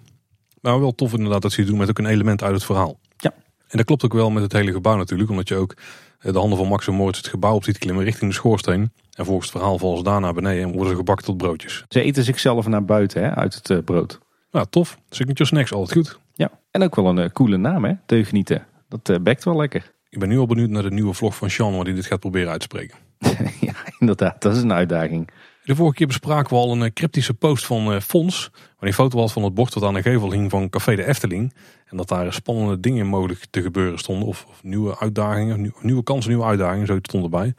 Maar 0.60 0.80
wel 0.80 0.94
tof 0.94 1.12
inderdaad 1.12 1.42
dat 1.42 1.52
ze 1.52 1.60
het 1.60 1.68
doen 1.68 1.78
met 1.78 1.88
ook 1.88 1.98
een 1.98 2.06
element 2.06 2.42
uit 2.42 2.54
het 2.54 2.64
verhaal. 2.64 2.98
Ja. 3.16 3.32
En 3.68 3.76
dat 3.76 3.84
klopt 3.84 4.04
ook 4.04 4.12
wel 4.12 4.30
met 4.30 4.42
het 4.42 4.52
hele 4.52 4.72
gebouw 4.72 4.96
natuurlijk. 4.96 5.30
Omdat 5.30 5.48
je 5.48 5.54
ook 5.54 5.74
eh, 6.18 6.32
de 6.32 6.38
handen 6.38 6.58
van 6.58 6.68
Max 6.68 6.86
en 6.86 6.94
Moritz 6.94 7.18
het 7.18 7.28
gebouw 7.28 7.54
op 7.54 7.64
ziet 7.64 7.78
klimmen 7.78 8.04
richting 8.04 8.30
de 8.30 8.36
schoorsteen. 8.36 8.92
En 9.14 9.24
volgens 9.24 9.46
het 9.46 9.56
verhaal 9.56 9.78
vallen 9.78 9.96
ze 9.96 10.02
daar 10.02 10.20
naar 10.20 10.34
beneden 10.34 10.62
en 10.62 10.72
worden 10.72 10.90
ze 10.90 10.96
gebakken 10.96 11.24
tot 11.24 11.36
broodjes. 11.36 11.84
Ze 11.88 12.02
eten 12.02 12.24
zichzelf 12.24 12.66
naar 12.66 12.84
buiten 12.84 13.22
hè, 13.22 13.34
uit 13.34 13.54
het 13.54 13.70
uh, 13.70 13.78
brood. 13.84 14.20
Nou, 14.50 14.66
tof. 14.70 14.98
Signature 15.10 15.48
snacks, 15.48 15.72
altijd 15.72 15.92
goed. 15.92 16.18
Ja, 16.34 16.50
en 16.70 16.82
ook 16.82 16.94
wel 16.94 17.06
een 17.06 17.18
uh, 17.18 17.28
coole 17.28 17.56
naam 17.56 17.84
hè, 17.84 17.92
Teugnieten. 18.06 18.66
Dat 18.88 19.08
uh, 19.08 19.16
bekt 19.18 19.44
wel 19.44 19.56
lekker. 19.56 19.92
Ik 20.08 20.18
ben 20.18 20.28
nu 20.28 20.38
al 20.38 20.46
benieuwd 20.46 20.70
naar 20.70 20.82
de 20.82 20.90
nieuwe 20.90 21.14
vlog 21.14 21.36
van 21.36 21.50
Sean, 21.50 21.76
waar 21.76 21.84
hij 21.84 21.94
dit 21.94 22.06
gaat 22.06 22.20
proberen 22.20 22.50
uit 22.50 22.60
te 22.60 22.66
spreken. 22.66 22.96
ja, 23.68 23.74
inderdaad. 23.98 24.42
Dat 24.42 24.56
is 24.56 24.62
een 24.62 24.72
uitdaging. 24.72 25.30
De 25.64 25.74
vorige 25.74 25.94
keer 25.96 26.06
bespraken 26.06 26.56
we 26.56 26.62
al 26.62 26.72
een 26.72 26.92
cryptische 26.92 27.34
post 27.34 27.66
van 27.66 28.02
Fons. 28.02 28.50
Waar 28.52 28.60
hij 28.78 28.88
een 28.88 28.94
foto 28.94 29.18
was 29.18 29.32
van 29.32 29.44
het 29.44 29.54
bord 29.54 29.74
wat 29.74 29.82
aan 29.82 29.94
de 29.94 30.02
gevel 30.02 30.32
hing 30.32 30.50
van 30.50 30.68
Café 30.68 30.96
de 30.96 31.06
Efteling. 31.06 31.54
En 31.86 31.96
dat 31.96 32.08
daar 32.08 32.32
spannende 32.32 32.80
dingen 32.80 33.06
mogelijk 33.06 33.46
te 33.50 33.62
gebeuren 33.62 33.98
stonden. 33.98 34.28
Of, 34.28 34.46
of 34.48 34.62
nieuwe 34.62 34.98
uitdagingen, 34.98 35.72
nieuwe 35.80 36.02
kansen, 36.02 36.30
nieuwe 36.30 36.46
uitdagingen. 36.46 36.86
Zo 36.86 36.98
stond 37.02 37.24
erbij. 37.24 37.54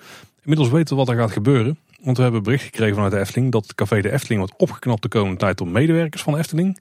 Inmiddels 0.46 0.70
weten 0.70 0.96
we 0.96 1.04
wat 1.06 1.10
er 1.10 1.22
gaat 1.22 1.32
gebeuren. 1.32 1.78
Want 2.02 2.18
we 2.18 2.24
hebben 2.24 2.44
bericht 2.44 2.64
gekregen 2.64 2.94
vanuit 2.94 3.14
de 3.14 3.20
Efteling 3.20 3.52
dat 3.52 3.64
het 3.64 3.76
café 3.76 4.02
de 4.02 4.12
Efteling 4.12 4.40
wordt 4.40 4.54
opgeknapt 4.58 5.02
de 5.02 5.08
komende 5.08 5.38
tijd 5.38 5.58
door 5.58 5.68
medewerkers 5.68 6.22
van 6.22 6.38
Efteling. 6.38 6.80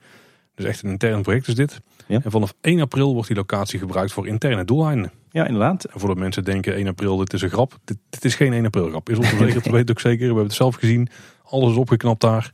Dus 0.55 0.65
echt 0.65 0.83
een 0.83 0.91
intern 0.91 1.23
project 1.23 1.49
is 1.49 1.55
dit. 1.55 1.81
Ja. 2.07 2.21
En 2.25 2.31
vanaf 2.31 2.55
1 2.61 2.81
april 2.81 3.13
wordt 3.13 3.29
die 3.29 3.37
locatie 3.37 3.79
gebruikt 3.79 4.13
voor 4.13 4.27
interne 4.27 4.65
doeleinden. 4.65 5.13
Ja, 5.31 5.47
inderdaad. 5.47 5.85
En 5.85 6.01
voordat 6.01 6.19
mensen 6.19 6.45
denken 6.45 6.75
1 6.75 6.87
april, 6.87 7.17
dit 7.17 7.33
is 7.33 7.43
een 7.43 7.51
grap. 7.51 7.79
Dit, 7.85 7.97
dit 8.11 8.25
is 8.25 8.35
geen 8.35 8.53
1 8.53 8.65
april 8.65 8.89
grap. 8.89 9.09
Is 9.09 9.19
ons 9.19 9.29
verzekerd, 9.29 9.65
dat 9.65 9.73
weet 9.73 9.91
ook 9.91 10.01
zeker. 10.01 10.19
We 10.19 10.25
hebben 10.25 10.45
het 10.45 10.53
zelf 10.53 10.75
gezien. 10.75 11.09
Alles 11.43 11.71
is 11.71 11.77
opgeknapt 11.77 12.21
daar. 12.21 12.53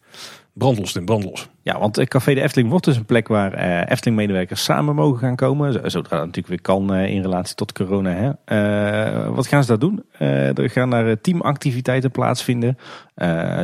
Brandlos 0.52 0.96
in, 0.96 1.04
brandlos. 1.04 1.48
Ja, 1.62 1.78
want 1.78 2.08
Café 2.08 2.34
de 2.34 2.42
Efteling 2.42 2.70
wordt 2.70 2.84
dus 2.84 2.96
een 2.96 3.04
plek 3.04 3.28
waar 3.28 3.54
uh, 3.54 3.90
Efteling-medewerkers 3.90 4.64
samen 4.64 4.94
mogen 4.94 5.18
gaan 5.18 5.36
komen. 5.36 5.72
Zodra 5.90 6.16
dat 6.16 6.26
natuurlijk 6.26 6.46
weer 6.46 6.60
kan 6.60 6.94
uh, 6.94 7.08
in 7.08 7.22
relatie 7.22 7.54
tot 7.54 7.72
corona. 7.72 8.10
Hè. 8.10 9.30
Wat 9.30 9.46
gaan 9.46 9.62
ze 9.62 9.68
daar 9.68 9.78
doen? 9.78 10.04
er 10.18 10.70
gaan 10.70 10.90
daar 10.90 11.20
teamactiviteiten 11.20 12.10
plaatsvinden. 12.10 12.78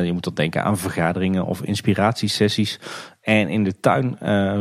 je 0.03 0.09
moet 0.13 0.23
dan 0.23 0.33
denken 0.33 0.63
aan 0.63 0.77
vergaderingen 0.77 1.45
of 1.45 1.61
inspiratiesessies. 1.61 2.79
En 3.21 3.49
in 3.49 3.63
de 3.63 3.79
tuin 3.79 4.17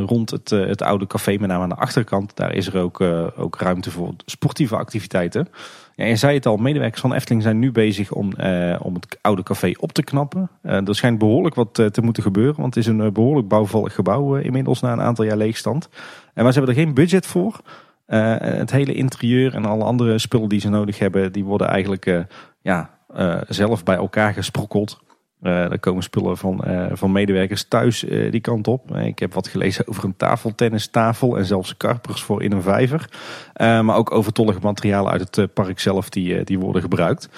rond 0.06 0.30
het, 0.30 0.50
het 0.50 0.83
oude 0.83 1.06
café, 1.06 1.37
met 1.38 1.49
name 1.49 1.62
aan 1.62 1.68
de 1.68 1.75
achterkant, 1.75 2.37
daar 2.37 2.54
is 2.54 2.66
er 2.66 2.78
ook, 2.78 3.00
ook 3.37 3.56
ruimte 3.61 3.90
voor 3.90 4.14
sportieve 4.25 4.76
activiteiten. 4.76 5.49
Ja, 5.97 6.05
je 6.05 6.17
zei 6.17 6.35
het 6.35 6.47
al, 6.47 6.57
medewerkers 6.57 7.00
van 7.00 7.12
Efteling 7.12 7.43
zijn 7.43 7.59
nu 7.59 7.73
bezig 7.73 8.12
om, 8.12 8.33
uh, 8.41 8.76
om 8.83 8.95
het 8.95 9.19
oude 9.21 9.43
café 9.43 9.73
op 9.76 9.93
te 9.93 10.03
knappen. 10.03 10.49
Uh, 10.62 10.88
er 10.88 10.95
schijnt 10.95 11.19
behoorlijk 11.19 11.55
wat 11.55 11.79
uh, 11.79 11.87
te 11.87 12.03
moeten 12.03 12.23
gebeuren, 12.23 12.61
want 12.61 12.75
het 12.75 12.85
is 12.85 12.91
een 12.91 13.12
behoorlijk 13.12 13.49
bouwvallig 13.49 13.95
gebouw 13.95 14.37
inmiddels 14.37 14.81
na 14.81 14.93
een 14.93 15.00
aantal 15.00 15.25
jaar 15.25 15.37
leegstand. 15.37 15.88
En 16.35 16.43
maar 16.43 16.53
ze 16.53 16.59
hebben 16.59 16.76
er 16.76 16.83
geen 16.83 16.95
budget 16.95 17.26
voor. 17.26 17.61
het 18.07 18.71
hele 18.71 18.95
interieur 18.95 19.55
en 19.55 19.65
alle 19.65 19.85
andere 19.85 20.19
spullen 20.19 20.49
die 20.49 20.61
ze 20.61 20.69
nodig 20.69 20.99
hebben, 20.99 21.33
die 21.33 21.45
worden 21.45 21.69
eigenlijk 21.69 22.26
ja, 22.61 22.91
zelf 23.49 23.83
bij 23.83 23.97
elkaar 23.97 24.33
gesprokkeld. 24.33 25.00
Uh, 25.43 25.71
er 25.71 25.78
komen 25.78 26.02
spullen 26.02 26.37
van, 26.37 26.62
uh, 26.66 26.87
van 26.93 27.12
medewerkers 27.12 27.64
thuis 27.69 28.05
uh, 28.05 28.31
die 28.31 28.40
kant 28.40 28.69
op. 28.69 28.97
ik 28.97 29.19
heb 29.19 29.35
wat 29.35 29.49
gelezen 29.49 29.87
over 29.88 30.05
een 30.05 30.16
tafeltennistafel 30.16 31.38
en 31.38 31.45
zelfs 31.45 31.76
karpers 31.76 32.23
voor 32.23 32.43
in 32.43 32.52
een 32.52 32.62
vijver. 32.62 33.09
maar 33.59 33.97
ook 33.97 34.11
overtollige 34.11 34.59
materialen 34.62 35.12
uit 35.12 35.37
het 35.37 35.55
park 35.55 35.81
zelf 35.81 36.09
die, 36.09 36.45
die 36.45 36.59
worden 36.59 36.83
gebruikt. 36.83 37.28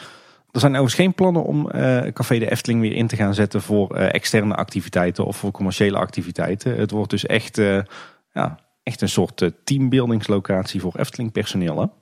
Er 0.50 0.61
zijn 0.61 0.73
overigens 0.73 1.00
geen 1.00 1.14
plannen 1.14 1.45
om 1.45 1.71
Café 2.12 2.38
de 2.38 2.50
Efteling 2.50 2.81
weer 2.81 2.93
in 2.93 3.07
te 3.07 3.17
gaan 3.17 3.35
zetten 3.35 3.62
voor 3.62 3.97
externe 3.97 4.55
activiteiten 4.55 5.25
of 5.25 5.37
voor 5.37 5.50
commerciële 5.50 5.99
activiteiten. 5.99 6.76
Het 6.76 6.90
wordt 6.90 7.11
dus 7.11 7.26
echt, 7.26 7.57
ja, 8.33 8.59
echt 8.83 9.00
een 9.00 9.09
soort 9.09 9.50
teambuildingslocatie 9.64 10.81
voor 10.81 10.97
Efteling 10.97 11.33
personeel. 11.33 11.93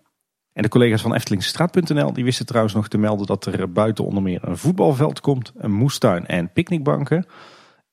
En 0.57 0.63
de 0.63 0.69
collega's 0.69 1.03
van 1.03 1.15
Eftelingstraat.nl 1.15 2.13
die 2.13 2.25
wisten 2.25 2.47
trouwens 2.47 2.75
nog 2.75 2.89
te 2.89 2.99
melden 2.99 3.27
dat 3.27 3.47
er 3.47 3.73
buiten 3.73 4.05
onder 4.05 4.23
meer 4.23 4.41
een 4.43 4.57
voetbalveld 4.57 5.21
komt, 5.21 5.53
een 5.57 5.73
moestuin 5.73 6.27
en 6.27 6.53
picknickbanken. 6.53 7.27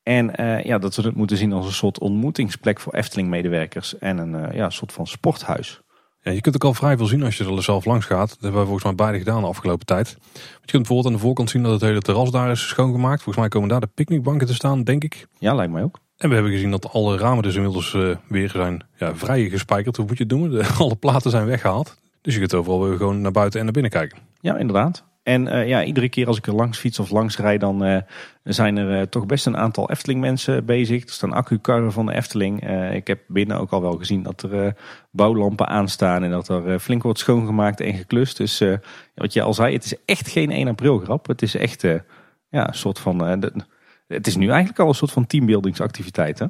En 0.04 0.42
uh, 0.42 0.64
ja, 0.64 0.78
dat 0.78 0.96
we 0.96 1.02
het 1.02 1.16
moeten 1.16 1.38
zien 1.38 1.54
als 1.54 1.66
een 1.66 1.72
soort 1.72 2.00
ontmoetingsplek 2.00 2.80
voor 2.80 2.94
Efteling-medewerkers 2.94 3.98
en 3.98 4.18
een 4.18 4.34
uh, 4.34 4.56
ja, 4.56 4.70
soort 4.70 4.92
van 4.92 5.08
sporthuis. 5.08 5.82
Ja, 6.20 6.32
je 6.32 6.42
kunt 6.42 6.56
ook 6.56 6.64
al 6.64 6.74
vrij 6.74 6.98
veel 6.98 7.06
zien 7.06 7.24
als 7.24 7.38
je 7.38 7.46
er 7.46 7.64
zelf 7.64 7.86
langs 7.86 8.06
gaat. 8.06 8.30
Dat 8.30 8.42
hebben 8.42 8.60
we 8.60 8.66
volgens 8.66 8.86
mij 8.86 8.96
beide 8.96 9.18
gedaan 9.18 9.42
de 9.42 9.48
afgelopen 9.48 9.86
tijd. 9.86 10.18
je 10.34 10.40
kunt 10.66 10.72
bijvoorbeeld 10.72 11.06
aan 11.06 11.14
de 11.14 11.26
voorkant 11.26 11.50
zien 11.50 11.64
dat 11.64 11.72
het 11.72 11.82
hele 11.82 12.02
terras 12.02 12.32
daar 12.32 12.52
is 12.52 12.68
schoongemaakt. 12.68 13.24
Volgens 13.24 13.38
mij 13.38 13.48
komen 13.48 13.70
daar 13.70 13.80
de 13.80 13.88
picknickbanken 13.94 14.48
te 14.48 14.54
staan, 14.54 14.84
denk 14.84 15.04
ik. 15.04 15.28
Ja, 15.40 15.54
lijkt 15.54 15.72
mij 15.72 15.84
ook. 15.84 16.00
En 16.18 16.30
we 16.30 16.36
hebben 16.36 16.54
gezien 16.54 16.72
dat 16.72 16.92
alle 16.92 17.18
ramen 17.18 17.44
dus 17.44 17.56
inmiddels 17.56 17.94
uh, 17.94 18.16
weer 18.28 18.50
zijn 18.50 18.86
ja, 18.96 19.16
vrij 19.16 19.50
gespijkerd. 19.50 19.98
Hoe 19.98 20.06
moet 20.06 20.18
je 20.18 20.24
het 20.24 20.32
doen? 20.32 20.50
De, 20.50 20.68
alle 20.78 20.96
platen 20.96 21.32
zijn 21.32 21.46
weggehaald. 21.46 22.02
Dus 22.24 22.34
je 22.34 22.40
kunt 22.40 22.54
overal 22.54 22.84
weer 22.84 22.98
gewoon 22.98 23.22
naar 23.22 23.32
buiten 23.32 23.60
en 23.60 23.66
naar 23.66 23.74
binnen 23.74 23.92
kijken. 23.92 24.18
Ja, 24.40 24.58
inderdaad. 24.58 25.04
En 25.24 25.48
uh, 25.48 25.68
ja, 25.68 25.84
iedere 25.84 26.10
keer 26.10 26.28
als 26.28 26.38
ik 26.38 26.48
er 26.48 26.56
langs 26.56 26.78
fiets 26.78 27.00
of 27.00 27.10
langs 27.10 27.38
rijd, 27.38 27.60
dan 27.60 27.86
uh, 27.86 27.98
zijn 28.44 28.78
er 28.78 29.00
uh, 29.00 29.02
toch 29.02 29.26
best 29.26 29.46
een 29.46 29.58
aantal 29.58 29.90
Efteling 29.90 30.22
mensen 30.22 30.66
bezig. 30.66 31.04
Er 31.04 31.10
staan 31.10 31.34
accukarren 31.34 31.92
van 31.92 32.06
de 32.06 32.14
Efteling. 32.14 32.70
ik 32.94 33.08
heb 33.08 33.20
binnen 33.28 33.58
ook 33.58 33.72
al 33.72 33.82
wel 33.82 33.98
gezien 33.98 34.24
dat 34.24 34.42
er 34.42 34.76
bouwlampen 35.12 35.68
aanstaan 35.68 36.24
en 36.24 36.32
dat 36.32 36.48
er 36.48 36.80
flink 36.80 37.04
wordt 37.04 37.20
schoongemaakt 37.20 37.80
en 37.80 37.94
geklust. 37.94 38.38
Dus 38.38 38.64
wat 39.16 39.34
je 39.34 39.42
al 39.42 39.54
zei, 39.54 39.74
het 39.74 39.86
is 39.86 39.96
echt 40.06 40.28
geen 40.28 40.52
1 40.52 40.68
april 40.68 40.98
grap. 40.98 41.28
Het 41.28 41.42
is 41.42 41.56
echt 41.56 41.82
ja, 42.50 42.68
een 42.68 42.74
soort 42.74 43.00
van... 43.00 43.18
De, 43.18 43.52
het 44.08 44.28
is 44.28 44.36
nu 44.36 44.48
eigenlijk 44.48 44.80
al 44.80 44.88
een 44.88 44.96
soort 44.96 45.12
van 45.12 45.26
teambuildingsactiviteit 45.26 46.40
hè? 46.40 46.46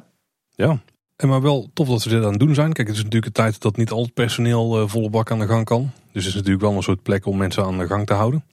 Ja, 0.50 0.78
en 1.16 1.28
maar 1.28 1.42
wel 1.42 1.70
tof 1.72 1.88
dat 1.88 2.02
ze 2.02 2.08
dit 2.08 2.24
aan 2.24 2.30
het 2.30 2.40
doen 2.40 2.54
zijn. 2.54 2.72
Kijk, 2.72 2.88
het 2.88 2.96
is 2.96 3.02
natuurlijk 3.02 3.26
een 3.26 3.44
tijd 3.44 3.60
dat 3.60 3.76
niet 3.76 3.90
al 3.90 4.02
het 4.02 4.14
personeel 4.14 4.88
volle 4.88 5.10
bak 5.10 5.30
aan 5.30 5.38
de 5.38 5.46
gang 5.46 5.64
kan. 5.64 5.90
Dus 6.12 6.24
het 6.24 6.32
is 6.32 6.34
natuurlijk 6.34 6.64
wel 6.64 6.76
een 6.76 6.82
soort 6.82 7.02
plek 7.02 7.26
om 7.26 7.36
mensen 7.36 7.64
aan 7.64 7.78
de 7.78 7.86
gang 7.86 8.06
te 8.06 8.14
houden. 8.14 8.44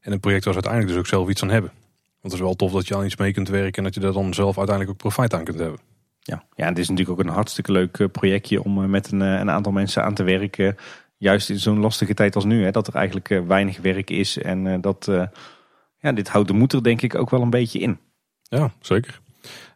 En 0.00 0.12
een 0.12 0.20
project 0.20 0.44
was 0.44 0.54
uiteindelijk 0.54 0.92
dus 0.92 1.00
ook 1.00 1.06
zelf 1.06 1.28
iets 1.28 1.42
aan 1.42 1.50
hebben. 1.50 1.70
Want 2.20 2.32
het 2.32 2.32
is 2.32 2.40
wel 2.40 2.54
tof 2.54 2.72
dat 2.72 2.88
je 2.88 2.96
aan 2.96 3.04
iets 3.04 3.16
mee 3.16 3.32
kunt 3.32 3.48
werken 3.48 3.76
en 3.76 3.84
dat 3.84 3.94
je 3.94 4.00
daar 4.00 4.12
dan 4.12 4.34
zelf 4.34 4.58
uiteindelijk 4.58 4.90
ook 4.90 5.02
profijt 5.02 5.34
aan 5.34 5.44
kunt 5.44 5.58
hebben. 5.58 5.80
Ja, 6.20 6.44
ja 6.54 6.68
het 6.68 6.78
is 6.78 6.88
natuurlijk 6.88 7.18
ook 7.18 7.26
een 7.26 7.32
hartstikke 7.32 7.72
leuk 7.72 7.98
eh, 7.98 8.08
projectje 8.08 8.62
om 8.62 8.82
eh, 8.82 8.88
met 8.88 9.12
een, 9.12 9.22
eh, 9.22 9.38
een 9.38 9.50
aantal 9.50 9.72
mensen 9.72 10.04
aan 10.04 10.14
te 10.14 10.22
werken. 10.22 10.76
Juist 11.16 11.50
in 11.50 11.58
zo'n 11.58 11.78
lastige 11.78 12.14
tijd 12.14 12.34
als 12.34 12.44
nu, 12.44 12.64
hè, 12.64 12.70
dat 12.70 12.86
er 12.86 12.94
eigenlijk 12.94 13.42
weinig 13.46 13.78
werk 13.80 14.10
is. 14.10 14.38
En 14.38 14.80
dat, 14.80 15.10
ja, 15.98 16.12
dit 16.12 16.28
houdt 16.28 16.48
de 16.48 16.54
moed 16.54 16.72
er 16.72 16.82
denk 16.82 17.02
ik 17.02 17.14
ook 17.14 17.30
wel 17.30 17.42
een 17.42 17.50
beetje 17.50 17.78
in. 17.78 17.98
Ja, 18.42 18.72
zeker. 18.80 19.20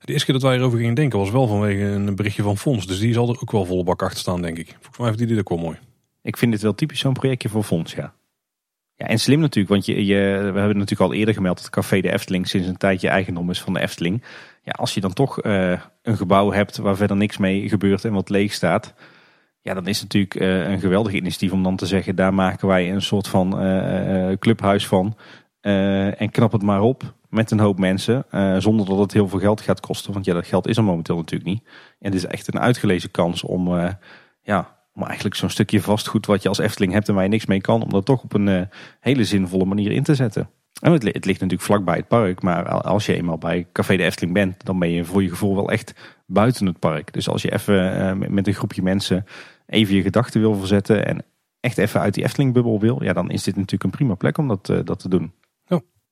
De 0.05 0.13
eerste 0.13 0.25
keer 0.25 0.41
dat 0.41 0.51
wij 0.51 0.57
erover 0.57 0.79
gingen 0.79 0.95
denken 0.95 1.19
was 1.19 1.31
wel 1.31 1.47
vanwege 1.47 1.83
een 1.83 2.17
berichtje 2.17 2.43
van 2.43 2.59
Fons. 2.59 2.87
Dus 2.87 2.99
die 2.99 3.13
zal 3.13 3.29
er 3.29 3.41
ook 3.41 3.53
wel 3.53 3.65
volle 3.65 3.85
bak 3.85 4.03
achter 4.03 4.19
staan, 4.19 4.43
denk 4.43 4.59
ik. 4.59 4.69
Volgens 4.69 4.99
mij 4.99 5.07
heeft 5.07 5.19
die 5.19 5.27
dit 5.27 5.39
ook 5.39 5.49
wel 5.49 5.59
mooi. 5.59 5.79
Ik 6.23 6.37
vind 6.37 6.53
dit 6.53 6.63
wel 6.63 6.75
typisch 6.75 7.01
zo'n 7.01 7.13
projectje 7.13 7.49
voor 7.49 7.63
Fons, 7.63 7.95
ja. 7.95 8.15
Ja, 8.95 9.07
en 9.07 9.19
slim 9.19 9.41
natuurlijk, 9.41 9.69
want 9.75 9.87
je, 9.87 10.05
je, 10.05 10.17
we 10.53 10.59
hebben 10.59 10.77
natuurlijk 10.77 11.11
al 11.11 11.13
eerder 11.13 11.35
gemeld 11.35 11.57
dat 11.57 11.71
Café 11.71 12.01
de 12.01 12.13
Efteling 12.13 12.49
sinds 12.49 12.69
een 12.69 12.77
tijdje 12.77 13.09
eigendom 13.09 13.51
is 13.51 13.63
van 13.63 13.73
de 13.73 13.81
Efteling. 13.81 14.23
Ja, 14.63 14.73
als 14.73 14.95
je 14.95 15.01
dan 15.01 15.13
toch 15.13 15.45
uh, 15.45 15.81
een 16.03 16.17
gebouw 16.17 16.53
hebt 16.53 16.77
waar 16.77 16.97
verder 16.97 17.17
niks 17.17 17.37
mee 17.37 17.69
gebeurt 17.69 18.05
en 18.05 18.13
wat 18.13 18.29
leeg 18.29 18.53
staat. 18.53 18.95
Ja, 19.61 19.75
dan 19.75 19.87
is 19.87 20.01
het 20.01 20.13
natuurlijk 20.13 20.41
uh, 20.41 20.71
een 20.71 20.81
geweldig 20.81 21.13
initiatief 21.13 21.53
om 21.53 21.63
dan 21.63 21.77
te 21.77 21.87
zeggen, 21.87 22.17
daar 22.17 22.35
maken 22.35 22.69
wij 22.69 22.93
een 22.93 23.03
soort 23.03 23.29
van 23.29 23.67
uh, 23.67 24.33
clubhuis 24.39 24.87
van. 24.87 25.17
en 25.61 26.31
knap 26.31 26.53
het 26.53 26.63
maar 26.63 26.81
op 26.81 27.15
met 27.31 27.51
een 27.51 27.61
hoop 27.61 27.79
mensen, 27.79 28.25
zonder 28.59 28.87
dat 28.87 28.99
het 28.99 29.13
heel 29.13 29.29
veel 29.29 29.39
geld 29.39 29.61
gaat 29.61 29.81
kosten. 29.81 30.13
Want 30.13 30.25
ja, 30.25 30.35
dat 30.35 30.47
geld 30.47 30.69
is 30.69 30.77
er 30.77 30.85
momenteel 30.85 31.17
natuurlijk 31.17 31.51
niet. 31.51 31.63
En 31.99 32.13
het 32.13 32.15
is 32.15 32.27
echt 32.27 32.55
een 32.55 32.61
uitgelezen 32.61 33.11
kans 33.11 33.43
om 33.43 33.95
ja, 34.43 34.81
om 34.95 35.03
eigenlijk 35.03 35.35
zo'n 35.35 35.51
stukje 35.51 35.81
vastgoed 35.81 36.27
wat 36.27 36.43
je 36.43 36.49
als 36.49 36.59
Efteling 36.59 36.93
hebt 36.93 37.09
en 37.09 37.15
waar 37.15 37.23
je 37.23 37.29
niks 37.29 37.47
mee 37.47 37.61
kan, 37.61 37.83
om 37.83 37.91
dat 37.91 38.05
toch 38.05 38.23
op 38.23 38.33
een 38.33 38.47
uh, 38.47 38.63
hele 39.01 39.25
zinvolle 39.25 39.65
manier 39.65 39.91
in 39.91 40.03
te 40.03 40.15
zetten. 40.15 40.51
En 40.81 40.93
het, 40.93 41.03
het, 41.03 41.25
ligt 41.25 41.41
natuurlijk 41.41 41.69
vlakbij 41.69 41.97
het 41.97 42.09
park, 42.09 42.43
maar 42.43 42.69
als 42.69 43.07
je 43.07 43.15
eenmaal 43.15 43.39
bij 43.39 43.67
Café 43.73 43.97
de 43.97 44.03
Efteling 44.03 44.35
bent, 44.35 44.65
dan 44.65 44.79
ben 44.79 44.91
je 44.91 45.05
voor 45.05 45.23
je 45.23 45.29
gevoel 45.29 45.55
wel 45.55 45.71
echt 45.71 45.95
buiten 46.27 46.67
het 46.67 46.79
park. 46.79 47.13
Dus 47.13 47.29
als 47.29 47.43
je 47.43 47.53
even 47.53 48.35
met 48.35 48.47
een 48.47 48.55
groepje 48.55 48.83
mensen 48.83 49.25
even 49.67 49.95
je 49.95 50.03
gedachten 50.03 50.41
wil 50.41 50.55
verzetten 50.55 51.07
en 51.07 51.25
echt 51.61 51.79
even 51.79 52.01
uit 52.01 52.15
die 52.15 52.25
Efteling-bubbel 52.25 52.81
wil, 52.81 53.03
ja, 53.03 53.13
dan 53.13 53.31
is 53.31 53.43
dit 53.43 53.57
natuurlijk 53.57 53.85
een 53.85 53.91
prima 53.91 54.15
plek 54.15 54.39
om 54.39 54.49
dat, 54.49 54.67
dat 54.85 54.99
te 54.99 55.09
doen. 55.09 55.33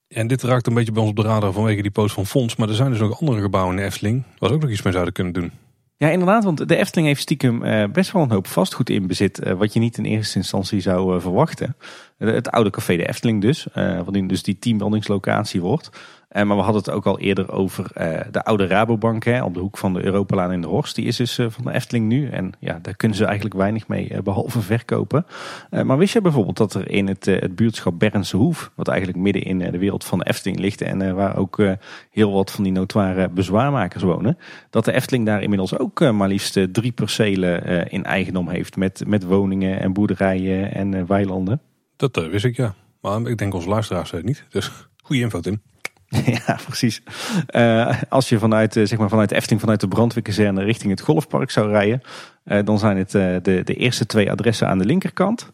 En 0.08 0.26
dit 0.26 0.42
raakt 0.42 0.66
een 0.66 0.74
beetje 0.74 0.92
bij 0.92 1.00
ons 1.00 1.10
op 1.10 1.16
de 1.16 1.22
radar 1.22 1.52
vanwege 1.52 1.82
die 1.82 1.90
post 1.90 2.14
van 2.14 2.26
Fonds, 2.26 2.56
maar 2.56 2.68
er 2.68 2.74
zijn 2.74 2.90
dus 2.90 3.00
nog 3.00 3.20
andere 3.20 3.40
gebouwen 3.40 3.74
in 3.74 3.80
de 3.80 3.86
Efteling 3.86 4.22
waar 4.38 4.50
ook 4.50 4.60
nog 4.60 4.70
iets 4.70 4.82
mee 4.82 4.92
zouden 4.92 5.14
kunnen 5.14 5.32
doen. 5.32 5.52
Ja, 5.96 6.08
inderdaad, 6.08 6.44
want 6.44 6.68
de 6.68 6.76
Efteling 6.76 7.08
heeft 7.08 7.20
stiekem 7.20 7.64
uh, 7.64 7.84
best 7.92 8.12
wel 8.12 8.22
een 8.22 8.30
hoop 8.30 8.46
vastgoed 8.46 8.90
in 8.90 9.06
bezit, 9.06 9.46
uh, 9.46 9.52
wat 9.52 9.72
je 9.72 9.80
niet 9.80 9.98
in 9.98 10.04
eerste 10.04 10.38
instantie 10.38 10.80
zou 10.80 11.14
uh, 11.14 11.20
verwachten. 11.20 11.76
het 12.18 12.50
oude 12.50 12.70
café 12.70 12.96
de 12.96 13.08
Efteling 13.08 13.40
dus, 13.40 13.66
wat 14.04 14.28
dus 14.28 14.42
die 14.42 14.58
teambuildingslocatie 14.58 15.60
wordt. 15.60 15.90
Uh, 16.36 16.42
maar 16.42 16.56
we 16.56 16.62
hadden 16.62 16.82
het 16.82 16.90
ook 16.90 17.06
al 17.06 17.18
eerder 17.18 17.52
over 17.52 17.90
uh, 18.00 18.20
de 18.30 18.44
oude 18.44 18.66
Rabobank 18.66 19.24
hè, 19.24 19.44
op 19.44 19.54
de 19.54 19.60
hoek 19.60 19.78
van 19.78 19.92
de 19.92 20.04
Europalaan 20.04 20.52
in 20.52 20.60
de 20.60 20.66
Horst. 20.66 20.94
Die 20.94 21.04
is 21.04 21.16
dus 21.16 21.38
uh, 21.38 21.46
van 21.50 21.64
de 21.64 21.72
Efteling 21.72 22.08
nu. 22.08 22.28
En 22.28 22.52
ja, 22.58 22.78
daar 22.82 22.96
kunnen 22.96 23.16
ze 23.16 23.24
eigenlijk 23.24 23.54
weinig 23.54 23.88
mee 23.88 24.22
behalve 24.22 24.60
verkopen. 24.60 25.26
maar 25.70 25.98
wist 25.98 26.12
je 26.12 26.20
bijvoorbeeld 26.20 26.56
dat 26.56 26.74
er 26.74 26.90
in 26.90 27.06
het, 27.06 27.24
het 27.24 27.56
buurtschap 27.56 27.98
Bernse 27.98 28.36
Hoef, 28.36 28.70
wat 28.74 28.88
eigenlijk 28.88 29.18
midden 29.18 29.42
in 29.42 29.58
de 29.58 29.78
wereld 29.78 30.04
van 30.04 30.18
de 30.18 30.26
Efteling 30.26 30.58
ligt 30.58 30.80
en 30.80 31.14
waar 31.14 31.36
ook 31.36 31.62
heel 32.10 32.32
wat 32.32 32.50
van 32.50 32.64
die 32.64 32.72
notoire 32.72 33.28
bezwaarmakers 33.28 34.02
wonen, 34.02 34.38
dat 34.70 34.84
de 34.84 34.92
Efteling 34.92 35.26
daar 35.26 35.42
inmiddels 35.42 35.78
ook 35.78 36.12
maar 36.12 36.28
liefst 36.28 36.72
drie 36.72 36.92
percelen 36.92 37.88
in 37.90 38.04
eigendom 38.04 38.48
heeft 38.48 38.76
met, 38.76 39.02
met 39.06 39.24
woningen 39.24 39.80
en 39.80 39.92
boerderijen 39.92 40.74
en 40.74 41.06
weilanden. 41.06 41.60
Dat 41.96 42.16
wist 42.30 42.44
ik 42.44 42.56
ja. 42.56 42.74
Maar 43.00 43.20
ik 43.20 43.38
denk 43.38 43.54
onze 43.54 43.68
luisteraars 43.68 44.12
niet. 44.22 44.44
Dus 44.50 44.70
goede 45.02 45.22
info 45.22 45.40
Tim. 45.40 45.60
Ja, 46.46 46.58
precies. 46.66 47.02
Uh, 47.50 48.02
als 48.08 48.28
je 48.28 48.38
vanuit, 48.38 48.76
uh, 48.76 48.86
zeg 48.86 48.98
maar 48.98 49.08
vanuit 49.08 49.32
Efteling, 49.32 49.60
vanuit 49.60 49.80
de 49.80 49.88
brandweerkazerne 49.88 50.64
richting 50.64 50.90
het 50.90 51.00
golfpark 51.00 51.50
zou 51.50 51.70
rijden, 51.70 52.00
uh, 52.44 52.58
dan 52.64 52.78
zijn 52.78 52.96
het 52.96 53.10
de, 53.10 53.40
de 53.64 53.74
eerste 53.74 54.06
twee 54.06 54.30
adressen 54.30 54.68
aan 54.68 54.78
de 54.78 54.84
linkerkant. 54.84 55.52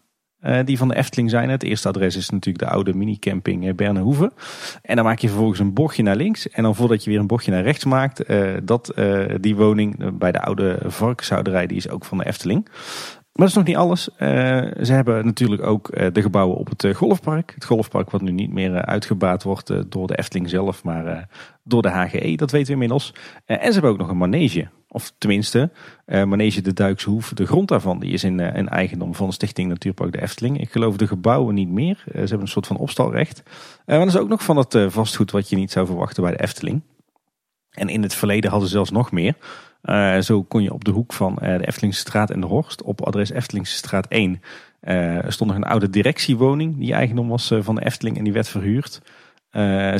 die 0.64 0.78
van 0.78 0.88
de 0.88 0.96
Efteling 0.96 1.30
zijn. 1.30 1.48
Het 1.48 1.62
eerste 1.62 1.88
adres 1.88 2.16
is 2.16 2.30
natuurlijk 2.30 2.64
de 2.64 2.70
oude 2.70 2.94
minicamping 2.94 3.74
Bernhoeven. 3.76 4.32
En 4.82 4.96
dan 4.96 5.04
maak 5.04 5.18
je 5.18 5.28
vervolgens 5.28 5.58
een 5.58 5.72
bochtje 5.72 6.02
naar 6.02 6.16
links. 6.16 6.48
En 6.48 6.62
dan 6.62 6.74
voordat 6.74 7.04
je 7.04 7.10
weer 7.10 7.18
een 7.18 7.26
bochtje 7.26 7.50
naar 7.50 7.62
rechts 7.62 7.84
maakt, 7.84 8.24
dat, 8.62 8.94
die 9.40 9.56
woning 9.56 10.18
bij 10.18 10.32
de 10.32 10.40
oude 10.40 10.78
varkenshouderij, 10.86 11.66
die 11.66 11.76
is 11.76 11.88
ook 11.88 12.04
van 12.04 12.18
de 12.18 12.26
Efteling. 12.26 12.68
Maar 13.34 13.46
dat 13.46 13.56
is 13.56 13.62
nog 13.62 13.66
niet 13.66 13.76
alles. 13.76 14.08
Uh, 14.08 14.18
ze 14.82 14.92
hebben 14.92 15.24
natuurlijk 15.24 15.62
ook 15.62 15.96
uh, 15.96 16.06
de 16.12 16.22
gebouwen 16.22 16.56
op 16.56 16.68
het 16.68 16.84
uh, 16.84 16.94
golfpark. 16.94 17.52
Het 17.54 17.64
golfpark 17.64 18.10
wat 18.10 18.20
nu 18.20 18.30
niet 18.30 18.52
meer 18.52 18.84
uitgebaat 18.84 19.42
wordt 19.42 19.90
door 19.90 20.06
de 20.06 20.18
Efteling 20.18 20.48
zelf, 20.48 20.84
maar 20.84 21.28
door 21.62 21.82
de 21.82 21.88
HGE. 21.88 22.36
Dat 22.36 22.50
weten 22.50 22.66
we 22.66 22.72
inmiddels. 22.72 23.14
en 23.44 23.66
ze 23.66 23.72
hebben 23.72 23.90
ook 23.90 23.98
nog 23.98 24.08
een 24.08 24.16
manege. 24.16 24.68
Of 24.88 25.12
tenminste, 25.18 25.70
manege 26.06 26.60
de 26.60 26.72
Duikse 26.72 27.10
Hoef. 27.10 27.32
De 27.32 27.46
grond 27.46 27.68
daarvan 27.68 27.98
die 27.98 28.12
is 28.12 28.24
in, 28.24 28.40
in 28.40 28.68
eigendom 28.68 29.14
van 29.14 29.26
de 29.26 29.32
Stichting 29.32 29.68
Natuurpark 29.68 30.12
de 30.12 30.22
Efteling. 30.22 30.60
Ik 30.60 30.70
geloof 30.70 30.96
de 30.96 31.06
gebouwen 31.06 31.54
niet 31.54 31.68
meer. 31.68 32.02
ze 32.04 32.18
hebben 32.18 32.40
een 32.40 32.48
soort 32.48 32.66
van 32.66 32.76
opstalrecht. 32.76 33.42
maar 33.86 33.98
dat 33.98 34.08
is 34.08 34.16
ook 34.16 34.28
nog 34.28 34.42
van 34.42 34.56
het 34.56 34.76
vastgoed 34.88 35.30
wat 35.30 35.48
je 35.48 35.56
niet 35.56 35.70
zou 35.70 35.86
verwachten 35.86 36.22
bij 36.22 36.32
de 36.32 36.42
Efteling. 36.42 36.82
En 37.70 37.88
in 37.88 38.02
het 38.02 38.14
verleden 38.14 38.50
hadden 38.50 38.68
ze 38.68 38.74
zelfs 38.74 38.90
nog 38.90 39.12
meer. 39.12 39.34
Uh, 39.84 40.18
zo 40.20 40.42
kon 40.42 40.62
je 40.62 40.72
op 40.72 40.84
de 40.84 40.90
hoek 40.90 41.12
van 41.12 41.38
uh, 41.42 41.58
de 41.58 41.66
Eftelingstraat 41.66 42.30
en 42.30 42.40
de 42.40 42.46
Horst, 42.46 42.82
op 42.82 43.02
adres 43.02 43.30
Eftelingstraat 43.30 44.06
1, 44.06 44.40
uh, 44.82 45.16
eh, 45.16 45.24
stond 45.28 45.50
nog 45.50 45.58
een 45.58 45.68
oude 45.68 45.90
directiewoning 45.90 46.78
die 46.78 46.92
eigendom 46.92 47.28
was 47.28 47.52
van 47.58 47.74
de 47.74 47.84
Efteling 47.84 48.18
en 48.18 48.24
die 48.24 48.32
werd 48.32 48.48
verhuurd. 48.48 49.00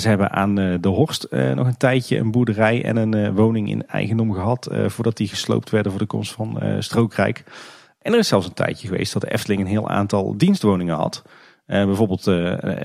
ze 0.01 0.09
hebben 0.09 0.31
aan 0.31 0.55
de 0.55 0.89
Horst 0.89 1.27
nog 1.31 1.67
een 1.67 1.77
tijdje 1.77 2.19
een 2.19 2.31
boerderij 2.31 2.85
en 2.85 2.97
een 2.97 3.35
woning 3.35 3.69
in 3.69 3.87
eigendom 3.87 4.33
gehad 4.33 4.69
voordat 4.87 5.17
die 5.17 5.29
gesloopt 5.29 5.71
werden 5.71 5.93
voor 5.93 6.01
de 6.01 6.07
komst 6.07 6.33
van 6.33 6.63
Strookrijk. 6.79 7.45
En 7.99 8.13
er 8.13 8.19
is 8.19 8.29
zelfs 8.29 8.47
een 8.47 8.55
tijdje 8.55 8.89
geweest 8.89 9.13
dat 9.13 9.23
de 9.23 9.33
Efteling 9.33 9.61
een 9.61 9.67
heel 9.67 9.89
aantal 9.89 10.37
dienstwoningen 10.37 10.95
had. 10.95 11.23
bijvoorbeeld 11.67 12.27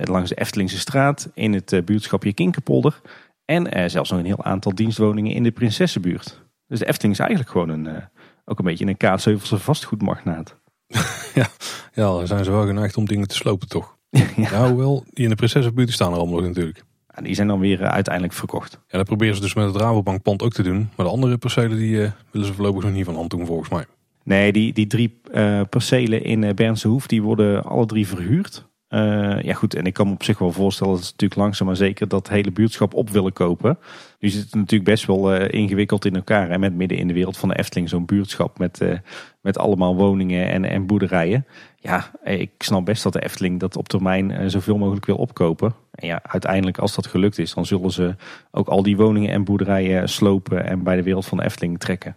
langs 0.07 0.29
de 0.29 0.35
Eftelingse 0.35 0.79
straat, 0.79 1.29
in 1.33 1.53
het 1.53 1.81
buurtschapje 1.85 2.33
Kinkerpolder. 2.33 3.01
En 3.45 3.89
zelfs 3.89 4.09
nog 4.09 4.19
een 4.19 4.25
heel 4.25 4.43
aantal 4.43 4.75
dienstwoningen 4.75 5.33
in 5.33 5.43
de 5.43 5.51
Prinsessenbuurt. 5.51 6.48
Dus 6.69 6.79
de 6.79 6.87
Efteling 6.87 7.13
is 7.13 7.19
eigenlijk 7.19 7.49
gewoon 7.49 7.69
een, 7.69 7.85
uh, 7.85 8.03
ook 8.45 8.59
een 8.59 8.65
beetje 8.65 8.85
een 8.85 8.97
Kaatseuvelse 8.97 9.59
vastgoedmagnaat. 9.59 10.55
ja, 11.39 11.47
ja, 11.93 12.03
dan 12.03 12.27
zijn 12.27 12.43
ze 12.43 12.51
wel 12.51 12.65
geneigd 12.65 12.97
om 12.97 13.05
dingen 13.05 13.27
te 13.27 13.35
slopen 13.35 13.67
toch? 13.67 13.97
ja. 14.35 14.51
Nou, 14.51 14.69
hoewel, 14.69 15.03
die 15.09 15.23
in 15.23 15.29
de 15.29 15.35
Prinsessenbuurt 15.35 15.91
staan 15.91 16.11
er 16.11 16.17
allemaal 16.17 16.41
natuurlijk. 16.41 16.83
Ja, 17.15 17.21
die 17.21 17.35
zijn 17.35 17.47
dan 17.47 17.59
weer 17.59 17.81
uh, 17.81 17.87
uiteindelijk 17.87 18.33
verkocht. 18.33 18.79
Ja, 18.87 18.97
dat 18.97 19.07
proberen 19.07 19.35
ze 19.35 19.41
dus 19.41 19.53
met 19.53 19.65
het 19.65 19.75
Rabobankpand 19.75 20.41
ook 20.41 20.53
te 20.53 20.63
doen. 20.63 20.89
Maar 20.95 21.05
de 21.05 21.11
andere 21.11 21.37
percelen 21.37 21.77
die 21.77 21.95
uh, 21.95 22.11
willen 22.31 22.47
ze 22.47 22.53
voorlopig 22.53 22.83
nog 22.83 22.91
niet 22.91 23.05
van 23.05 23.15
hand 23.15 23.29
doen 23.29 23.45
volgens 23.45 23.69
mij. 23.69 23.85
Nee, 24.23 24.51
die, 24.51 24.73
die 24.73 24.87
drie 24.87 25.21
percelen 25.69 26.23
in 26.23 26.55
Bernse 26.55 26.87
Hoef, 26.87 27.07
die 27.07 27.21
worden 27.21 27.63
alle 27.63 27.85
drie 27.85 28.07
verhuurd. 28.07 28.68
Uh, 28.89 29.41
ja 29.41 29.53
goed, 29.53 29.75
en 29.75 29.85
ik 29.85 29.93
kan 29.93 30.07
me 30.07 30.13
op 30.13 30.23
zich 30.23 30.39
wel 30.39 30.51
voorstellen 30.51 30.93
dat 30.93 31.03
ze 31.03 31.11
natuurlijk 31.11 31.39
langzaam 31.39 31.67
maar 31.67 31.75
zeker 31.75 32.07
dat 32.07 32.29
hele 32.29 32.51
buurtschap 32.51 32.93
op 32.93 33.09
willen 33.09 33.33
kopen. 33.33 33.77
Nu 34.19 34.29
zit 34.29 34.43
het 34.43 34.55
natuurlijk 34.55 34.89
best 34.89 35.05
wel 35.05 35.35
uh, 35.35 35.47
ingewikkeld 35.49 36.05
in 36.05 36.15
elkaar. 36.15 36.49
En 36.49 36.59
met 36.59 36.75
midden 36.75 36.97
in 36.97 37.07
de 37.07 37.13
wereld 37.13 37.37
van 37.37 37.49
de 37.49 37.57
Efteling 37.57 37.89
zo'n 37.89 38.05
buurtschap 38.05 38.59
met, 38.59 38.81
uh, 38.81 38.97
met 39.41 39.57
allemaal 39.57 39.95
woningen 39.95 40.49
en, 40.49 40.65
en 40.65 40.85
boerderijen. 40.85 41.45
Ja, 41.75 42.11
ik 42.23 42.51
snap 42.57 42.85
best 42.85 43.03
dat 43.03 43.13
de 43.13 43.23
Efteling 43.23 43.59
dat 43.59 43.77
op 43.77 43.87
termijn 43.87 44.51
zoveel 44.51 44.77
mogelijk 44.77 45.05
wil 45.05 45.17
opkopen. 45.17 45.73
En 45.91 46.07
ja, 46.07 46.19
uiteindelijk 46.23 46.77
als 46.77 46.95
dat 46.95 47.07
gelukt 47.07 47.37
is, 47.37 47.53
dan 47.53 47.65
zullen 47.65 47.91
ze 47.91 48.15
ook 48.51 48.67
al 48.67 48.83
die 48.83 48.97
woningen 48.97 49.31
en 49.31 49.43
boerderijen 49.43 50.09
slopen 50.09 50.65
en 50.65 50.83
bij 50.83 50.95
de 50.95 51.03
wereld 51.03 51.25
van 51.25 51.37
de 51.37 51.43
Efteling 51.43 51.79
trekken. 51.79 52.15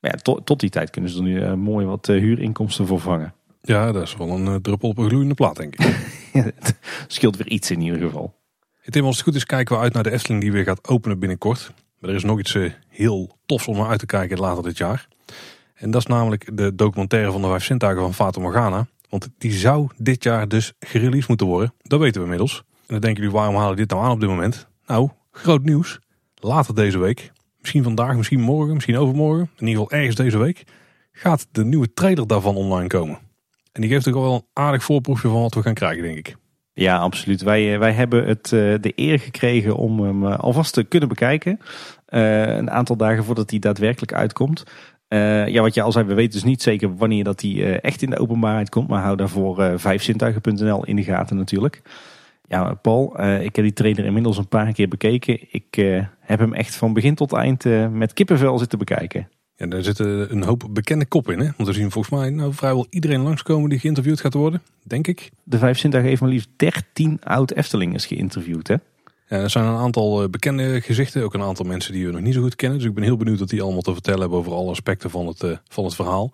Maar 0.00 0.10
ja, 0.10 0.16
tot, 0.22 0.46
tot 0.46 0.60
die 0.60 0.70
tijd 0.70 0.90
kunnen 0.90 1.10
ze 1.10 1.16
er 1.16 1.22
nu 1.22 1.56
mooi 1.56 1.86
wat 1.86 2.06
huurinkomsten 2.06 2.86
voor 2.86 3.00
vangen. 3.00 3.34
Ja, 3.62 3.92
dat 3.92 4.02
is 4.02 4.16
wel 4.16 4.28
een 4.28 4.46
uh, 4.46 4.54
druppel 4.54 4.88
op 4.88 4.98
een 4.98 5.08
gloeiende 5.08 5.34
plaat, 5.34 5.56
denk 5.56 5.76
ik. 5.76 5.96
scheelt 7.06 7.36
weer 7.36 7.48
iets 7.48 7.70
in 7.70 7.80
ieder 7.80 8.00
geval. 8.00 8.34
Het 8.80 8.92
Tim, 8.92 9.04
als 9.04 9.16
het 9.16 9.24
goed 9.24 9.34
is, 9.34 9.44
kijken 9.44 9.76
we 9.76 9.82
uit 9.82 9.92
naar 9.92 10.02
de 10.02 10.10
Efteling 10.10 10.40
die 10.40 10.52
weer 10.52 10.64
gaat 10.64 10.88
openen 10.88 11.18
binnenkort. 11.18 11.72
Maar 11.98 12.10
er 12.10 12.16
is 12.16 12.24
nog 12.24 12.38
iets 12.38 12.56
heel 12.88 13.38
tofs 13.46 13.68
om 13.68 13.76
naar 13.76 13.88
uit 13.88 13.98
te 13.98 14.06
kijken 14.06 14.38
later 14.38 14.62
dit 14.62 14.78
jaar. 14.78 15.08
En 15.74 15.90
dat 15.90 16.00
is 16.00 16.06
namelijk 16.06 16.56
de 16.56 16.74
documentaire 16.74 17.32
van 17.32 17.42
de 17.42 17.48
vijf 17.48 17.64
zintuigen 17.64 18.02
van 18.02 18.14
Fata 18.14 18.40
Morgana. 18.40 18.86
Want 19.08 19.28
die 19.38 19.52
zou 19.52 19.88
dit 19.96 20.22
jaar 20.22 20.48
dus 20.48 20.72
gereleased 20.80 21.28
moeten 21.28 21.46
worden. 21.46 21.74
Dat 21.82 22.00
weten 22.00 22.16
we 22.16 22.22
inmiddels. 22.22 22.56
En 22.56 22.86
dan 22.86 23.00
denken 23.00 23.22
jullie, 23.22 23.38
waarom 23.38 23.54
halen 23.54 23.70
we 23.70 23.80
dit 23.80 23.90
nou 23.90 24.02
aan 24.02 24.10
op 24.10 24.20
dit 24.20 24.28
moment? 24.28 24.66
Nou, 24.86 25.08
groot 25.30 25.62
nieuws. 25.62 25.98
Later 26.34 26.74
deze 26.74 26.98
week, 26.98 27.32
misschien 27.60 27.82
vandaag, 27.82 28.16
misschien 28.16 28.40
morgen, 28.40 28.74
misschien 28.74 28.96
overmorgen. 28.96 29.50
In 29.56 29.66
ieder 29.66 29.82
geval 29.82 29.98
ergens 29.98 30.16
deze 30.16 30.38
week. 30.38 30.64
Gaat 31.12 31.46
de 31.52 31.64
nieuwe 31.64 31.92
trailer 31.92 32.26
daarvan 32.26 32.56
online 32.56 32.86
komen. 32.86 33.18
En 33.72 33.80
die 33.80 33.90
geeft 33.90 34.08
ook 34.08 34.14
wel 34.14 34.34
een 34.34 34.46
aardig 34.52 34.84
voorproefje 34.84 35.28
van 35.28 35.40
wat 35.40 35.54
we 35.54 35.62
gaan 35.62 35.74
krijgen, 35.74 36.02
denk 36.02 36.18
ik. 36.18 36.36
Ja, 36.74 36.98
absoluut. 36.98 37.42
Wij, 37.42 37.72
eh, 37.72 37.78
wij 37.78 37.92
hebben 37.92 38.26
het, 38.26 38.44
eh, 38.44 38.74
de 38.80 38.92
eer 38.94 39.18
gekregen 39.18 39.76
om 39.76 40.00
hem 40.00 40.26
eh, 40.26 40.38
alvast 40.38 40.72
te 40.72 40.84
kunnen 40.84 41.08
bekijken. 41.08 41.60
een 42.06 42.70
aantal 42.70 42.96
dagen 42.96 43.24
voordat 43.24 43.50
hij 43.50 43.58
daadwerkelijk 43.58 44.12
uitkomt. 44.12 44.64
ja, 45.46 45.60
wat 45.60 45.74
je 45.74 45.82
al 45.82 45.92
zei, 45.92 46.06
we 46.06 46.14
weten 46.14 46.32
dus 46.32 46.44
niet 46.44 46.62
zeker 46.62 46.96
wanneer 46.96 47.24
dat 47.24 47.40
hij 47.40 47.80
echt 47.80 48.02
in 48.02 48.10
de 48.10 48.18
openbaarheid 48.18 48.68
komt. 48.68 48.88
Maar 48.88 49.02
hou 49.02 49.16
daarvoor 49.16 49.80
vijfzintuigen.nl 49.80 50.84
in 50.84 50.96
de 50.96 51.02
gaten 51.02 51.36
natuurlijk. 51.36 51.82
Ja, 52.48 52.74
Paul, 52.74 53.20
ik 53.22 53.56
heb 53.56 53.64
die 53.64 53.72
trailer 53.72 54.04
inmiddels 54.04 54.38
een 54.38 54.48
paar 54.48 54.72
keer 54.72 54.88
bekeken. 54.88 55.38
Ik 55.50 55.74
heb 56.20 56.38
hem 56.38 56.54
echt 56.54 56.76
van 56.76 56.92
begin 56.92 57.14
tot 57.14 57.32
eind 57.32 57.64
met 57.90 58.12
kippenvel 58.12 58.58
zitten 58.58 58.78
bekijken. 58.78 59.28
Ja, 59.62 59.68
daar 59.68 59.82
zitten 59.82 60.32
een 60.32 60.42
hoop 60.42 60.68
bekende 60.70 61.06
koppen 61.06 61.34
in. 61.34 61.40
Hè? 61.40 61.50
Want 61.56 61.68
we 61.68 61.74
zien 61.74 61.90
volgens 61.90 62.14
mij 62.14 62.30
nou 62.30 62.54
vrijwel 62.54 62.86
iedereen 62.90 63.20
langskomen 63.20 63.70
die 63.70 63.78
geïnterviewd 63.78 64.20
gaat 64.20 64.34
worden. 64.34 64.62
Denk 64.82 65.06
ik. 65.06 65.30
De 65.42 65.58
Vijf 65.58 65.78
Zintuigen 65.78 66.10
heeft 66.10 66.22
maar 66.22 66.32
liefst 66.32 66.48
13 66.56 67.18
oud 67.22 67.50
Eftelingers 67.50 68.06
geïnterviewd. 68.06 68.68
Hè? 68.68 68.74
Ja, 69.28 69.36
er 69.36 69.50
zijn 69.50 69.64
een 69.64 69.76
aantal 69.76 70.22
eh, 70.22 70.28
bekende 70.28 70.80
gezichten. 70.80 71.22
Ook 71.22 71.34
een 71.34 71.42
aantal 71.42 71.66
mensen 71.66 71.92
die 71.92 72.06
we 72.06 72.12
nog 72.12 72.20
niet 72.20 72.34
zo 72.34 72.42
goed 72.42 72.56
kennen. 72.56 72.78
Dus 72.78 72.88
ik 72.88 72.94
ben 72.94 73.04
heel 73.04 73.16
benieuwd 73.16 73.38
wat 73.38 73.48
die 73.48 73.62
allemaal 73.62 73.80
te 73.80 73.92
vertellen 73.92 74.20
hebben 74.20 74.38
over 74.38 74.52
alle 74.52 74.70
aspecten 74.70 75.10
van 75.10 75.26
het, 75.26 75.42
uh, 75.42 75.56
van 75.68 75.84
het 75.84 75.94
verhaal. 75.94 76.32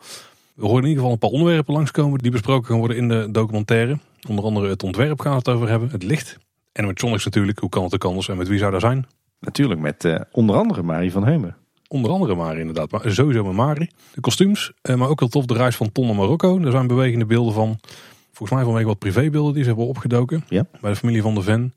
We 0.55 0.67
horen 0.67 0.83
in 0.83 0.89
ieder 0.89 0.99
geval 0.99 1.13
een 1.13 1.19
paar 1.19 1.31
onderwerpen 1.31 1.75
langskomen 1.75 2.19
die 2.19 2.31
besproken 2.31 2.67
gaan 2.67 2.79
worden 2.79 2.97
in 2.97 3.09
de 3.09 3.29
documentaire. 3.31 3.99
Onder 4.29 4.45
andere 4.45 4.69
het 4.69 4.83
ontwerp 4.83 5.21
gaan 5.21 5.33
we 5.33 5.39
het 5.39 5.49
over 5.49 5.69
hebben. 5.69 5.91
Het 5.91 6.03
licht. 6.03 6.39
Animatronics 6.73 7.25
natuurlijk. 7.25 7.59
Hoe 7.59 7.69
kan 7.69 7.85
het 7.85 7.95
ook 7.95 8.05
anders? 8.05 8.29
En 8.29 8.37
met 8.37 8.49
wie 8.49 8.59
zou 8.59 8.71
daar 8.71 8.81
zijn? 8.81 9.07
Natuurlijk 9.41 9.81
met 9.81 10.05
uh, 10.05 10.21
onder 10.33 10.57
andere 10.57 10.83
Marie 10.83 11.13
van 11.13 11.25
Heumen. 11.25 11.57
Onder 11.89 12.11
andere 12.11 12.35
Mari 12.35 12.61
inderdaad. 12.61 12.91
Maar 12.91 13.13
sowieso 13.13 13.45
met 13.45 13.53
Mari. 13.53 13.91
De 14.15 14.21
kostuums. 14.21 14.73
Eh, 14.81 14.95
maar 14.95 15.09
ook 15.09 15.21
heel 15.21 15.29
tof 15.29 15.47
de 15.47 15.55
reis 15.55 15.77
van 15.77 15.93
Ton 15.93 16.07
naar 16.07 16.15
Marokko. 16.15 16.61
Er 16.61 16.71
zijn 16.71 16.87
bewegende 16.87 17.27
beelden 17.27 17.55
van. 17.55 17.79
Volgens 18.33 18.51
mij 18.51 18.65
vanwege 18.65 18.87
wat 18.87 18.99
privébeelden 18.99 19.53
die 19.53 19.63
ze 19.63 19.69
hebben 19.69 19.87
opgedoken. 19.87 20.45
Ja. 20.49 20.67
Bij 20.81 20.91
de 20.91 20.97
familie 20.97 21.23
van 21.23 21.35
de 21.35 21.43
Ven. 21.43 21.75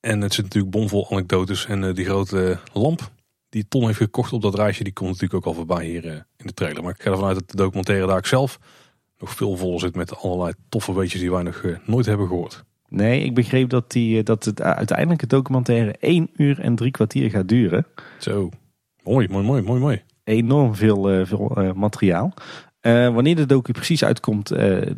En 0.00 0.20
het 0.20 0.34
zit 0.34 0.44
natuurlijk 0.44 0.72
bomvol 0.72 1.10
anekdotes. 1.10 1.66
En 1.66 1.82
uh, 1.82 1.94
die 1.94 2.04
grote 2.04 2.58
lamp 2.72 3.10
die 3.48 3.68
Ton 3.68 3.86
heeft 3.86 3.98
gekocht 3.98 4.32
op 4.32 4.42
dat 4.42 4.54
reisje. 4.54 4.84
Die 4.84 4.92
komt 4.92 5.10
natuurlijk 5.10 5.34
ook 5.34 5.46
al 5.46 5.54
voorbij 5.54 5.86
hier 5.86 6.04
uh, 6.04 6.12
in 6.12 6.46
de 6.46 6.54
trailer. 6.54 6.82
Maar 6.82 6.94
ik 6.94 7.02
ga 7.02 7.10
ervan 7.10 7.26
uit 7.26 7.38
dat 7.38 7.50
de 7.50 7.56
documentaire 7.56 8.06
daar 8.06 8.26
zelf 8.26 8.58
nog 9.18 9.30
veel 9.30 9.56
voller 9.56 9.80
zit. 9.80 9.96
Met 9.96 10.16
allerlei 10.16 10.52
toffe 10.68 10.94
weetjes 10.94 11.20
die 11.20 11.30
wij 11.30 11.42
nog 11.42 11.64
nooit 11.84 12.06
hebben 12.06 12.26
gehoord. 12.26 12.64
Nee, 12.88 13.24
ik 13.24 13.34
begreep 13.34 13.70
dat, 13.70 13.90
die, 13.90 14.22
dat 14.22 14.44
het 14.44 14.62
uiteindelijk 14.62 15.20
het 15.20 15.30
documentaire 15.30 15.96
1 16.00 16.30
uur 16.36 16.60
en 16.60 16.74
drie 16.74 16.90
kwartier 16.90 17.30
gaat 17.30 17.48
duren. 17.48 17.86
Zo. 18.18 18.50
Mooi, 19.08 19.28
mooi, 19.28 19.44
mooi, 19.44 19.62
mooi, 19.62 19.80
mooi. 19.80 20.02
Enorm 20.24 20.74
veel, 20.74 21.12
uh, 21.12 21.26
veel 21.26 21.62
uh, 21.62 21.72
materiaal. 21.72 22.32
Uh, 22.82 23.14
wanneer 23.14 23.36
de 23.36 23.46
docu 23.46 23.72
precies 23.72 24.04
uitkomt, 24.04 24.48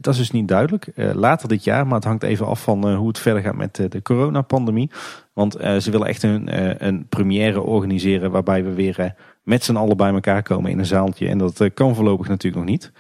dat 0.00 0.06
is 0.06 0.16
dus 0.16 0.30
niet 0.30 0.48
duidelijk. 0.48 0.92
later 0.96 1.48
dit 1.48 1.64
jaar, 1.64 1.86
maar 1.86 1.94
het 1.94 2.04
hangt 2.04 2.22
even 2.22 2.46
af 2.46 2.62
van 2.62 2.94
hoe 2.94 3.08
het 3.08 3.18
verder 3.18 3.42
gaat 3.42 3.56
met 3.56 3.74
de 3.74 4.02
coronapandemie. 4.02 4.90
Want 5.32 5.52
ze 5.52 5.90
willen 5.90 6.06
echt 6.06 6.22
een, 6.22 6.48
een 6.86 7.08
première 7.08 7.60
organiseren 7.60 8.30
waarbij 8.30 8.64
we 8.64 8.72
weer 8.72 9.14
met 9.42 9.64
z'n 9.64 9.76
allen 9.76 9.96
bij 9.96 10.12
elkaar 10.12 10.42
komen 10.42 10.70
in 10.70 10.78
een 10.78 10.86
zaaltje. 10.86 11.28
En 11.28 11.38
dat 11.38 11.70
kan 11.74 11.94
voorlopig 11.94 12.28
natuurlijk 12.28 12.62
nog 12.62 12.70
niet. 12.70 12.92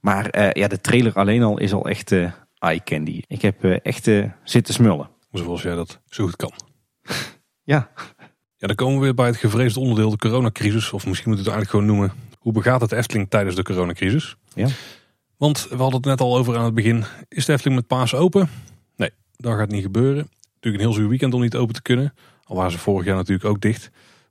Maar 0.00 0.56
ja, 0.58 0.68
de 0.68 0.80
trailer 0.80 1.14
alleen 1.14 1.42
al 1.42 1.58
is 1.58 1.72
al 1.72 1.88
echt 1.88 2.12
eye 2.58 2.82
candy. 2.84 3.22
Ik 3.26 3.42
heb 3.42 3.64
echt 3.64 4.10
zitten 4.44 4.74
smullen. 4.74 5.08
Zoals 5.30 5.62
jij 5.62 5.74
dat 5.74 6.00
zo 6.08 6.24
goed 6.24 6.36
kan. 6.36 6.52
ja. 7.62 7.90
Ja, 8.62 8.68
dan 8.68 8.76
komen 8.76 8.98
we 8.98 9.04
weer 9.04 9.14
bij 9.14 9.26
het 9.26 9.36
gevreesde 9.36 9.80
onderdeel, 9.80 10.10
de 10.10 10.16
coronacrisis. 10.16 10.92
Of 10.92 11.06
misschien 11.06 11.30
moet 11.30 11.38
het 11.38 11.48
eigenlijk 11.48 11.70
gewoon 11.70 11.96
noemen. 11.96 12.12
Hoe 12.38 12.52
begaat 12.52 12.80
het 12.80 12.92
Efteling 12.92 13.30
tijdens 13.30 13.56
de 13.56 13.62
coronacrisis? 13.62 14.36
Ja. 14.54 14.68
Want 15.36 15.66
we 15.70 15.76
hadden 15.76 15.94
het 15.94 16.04
net 16.04 16.20
al 16.20 16.36
over 16.36 16.56
aan 16.56 16.64
het 16.64 16.74
begin. 16.74 17.04
Is 17.28 17.44
de 17.44 17.52
Efteling 17.52 17.76
met 17.76 17.86
paas 17.86 18.14
open? 18.14 18.50
Nee, 18.96 19.10
dat 19.36 19.56
gaat 19.56 19.70
niet 19.70 19.82
gebeuren. 19.82 20.30
Natuurlijk 20.54 20.82
een 20.82 20.90
heel 20.90 20.98
zuur 20.98 21.08
weekend 21.08 21.34
om 21.34 21.40
niet 21.40 21.56
open 21.56 21.74
te 21.74 21.82
kunnen. 21.82 22.14
Al 22.44 22.56
waren 22.56 22.70
ze 22.70 22.78
vorig 22.78 23.06
jaar 23.06 23.16
natuurlijk 23.16 23.48
ook 23.48 23.60
dicht. 23.60 23.84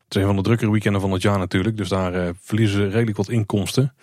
Het 0.03 0.15
is 0.15 0.21
een 0.21 0.27
van 0.27 0.35
de 0.35 0.41
drukkere 0.41 0.71
weekenden 0.71 1.01
van 1.01 1.11
het 1.11 1.21
jaar 1.21 1.37
natuurlijk. 1.37 1.77
Dus 1.77 1.89
daar 1.89 2.15
uh, 2.15 2.29
verliezen 2.39 2.77
ze 2.77 2.87
redelijk 2.87 3.17
wat 3.17 3.29
inkomsten. 3.29 3.93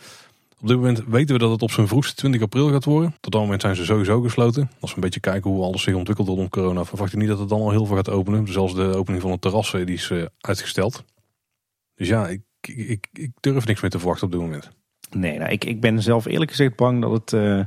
Op 0.60 0.68
dit 0.68 0.76
moment 0.76 1.02
weten 1.06 1.34
we 1.34 1.40
dat 1.40 1.50
het 1.50 1.62
op 1.62 1.70
zijn 1.70 1.88
vroegste 1.88 2.14
20 2.14 2.42
april 2.42 2.70
gaat 2.70 2.84
worden. 2.84 3.14
Tot 3.20 3.32
dat 3.32 3.40
moment 3.40 3.60
zijn 3.60 3.76
ze 3.76 3.84
sowieso 3.84 4.20
gesloten. 4.20 4.70
Als 4.80 4.90
we 4.90 4.96
een 4.96 5.02
beetje 5.02 5.20
kijken 5.20 5.50
hoe 5.50 5.64
alles 5.64 5.82
zich 5.82 5.94
ontwikkelt 5.94 6.28
rondom 6.28 6.48
corona, 6.48 6.84
verwacht 6.84 7.12
ik 7.12 7.18
niet 7.18 7.28
dat 7.28 7.38
het 7.38 7.48
dan 7.48 7.60
al 7.60 7.70
heel 7.70 7.86
veel 7.86 7.96
gaat 7.96 8.10
openen. 8.10 8.52
Zelfs 8.52 8.74
de 8.74 8.94
opening 8.94 9.22
van 9.22 9.30
het 9.30 9.40
terras 9.40 9.70
die 9.70 9.86
is 9.86 10.10
uh, 10.10 10.24
uitgesteld. 10.40 11.04
Dus 11.94 12.08
ja, 12.08 12.28
ik, 12.28 12.40
ik, 12.60 13.08
ik, 13.12 13.30
durf 13.40 13.66
niks 13.66 13.80
meer 13.80 13.90
te 13.90 13.98
verwachten 13.98 14.26
op 14.26 14.32
dit 14.32 14.40
moment. 14.40 14.70
Nee, 15.10 15.38
nou, 15.38 15.50
ik, 15.50 15.64
ik 15.64 15.80
ben 15.80 16.02
zelf 16.02 16.26
eerlijk 16.26 16.50
gezegd 16.50 16.76
bang 16.76 17.02
dat 17.02 17.12
het 17.12 17.32
uh, 17.32 17.58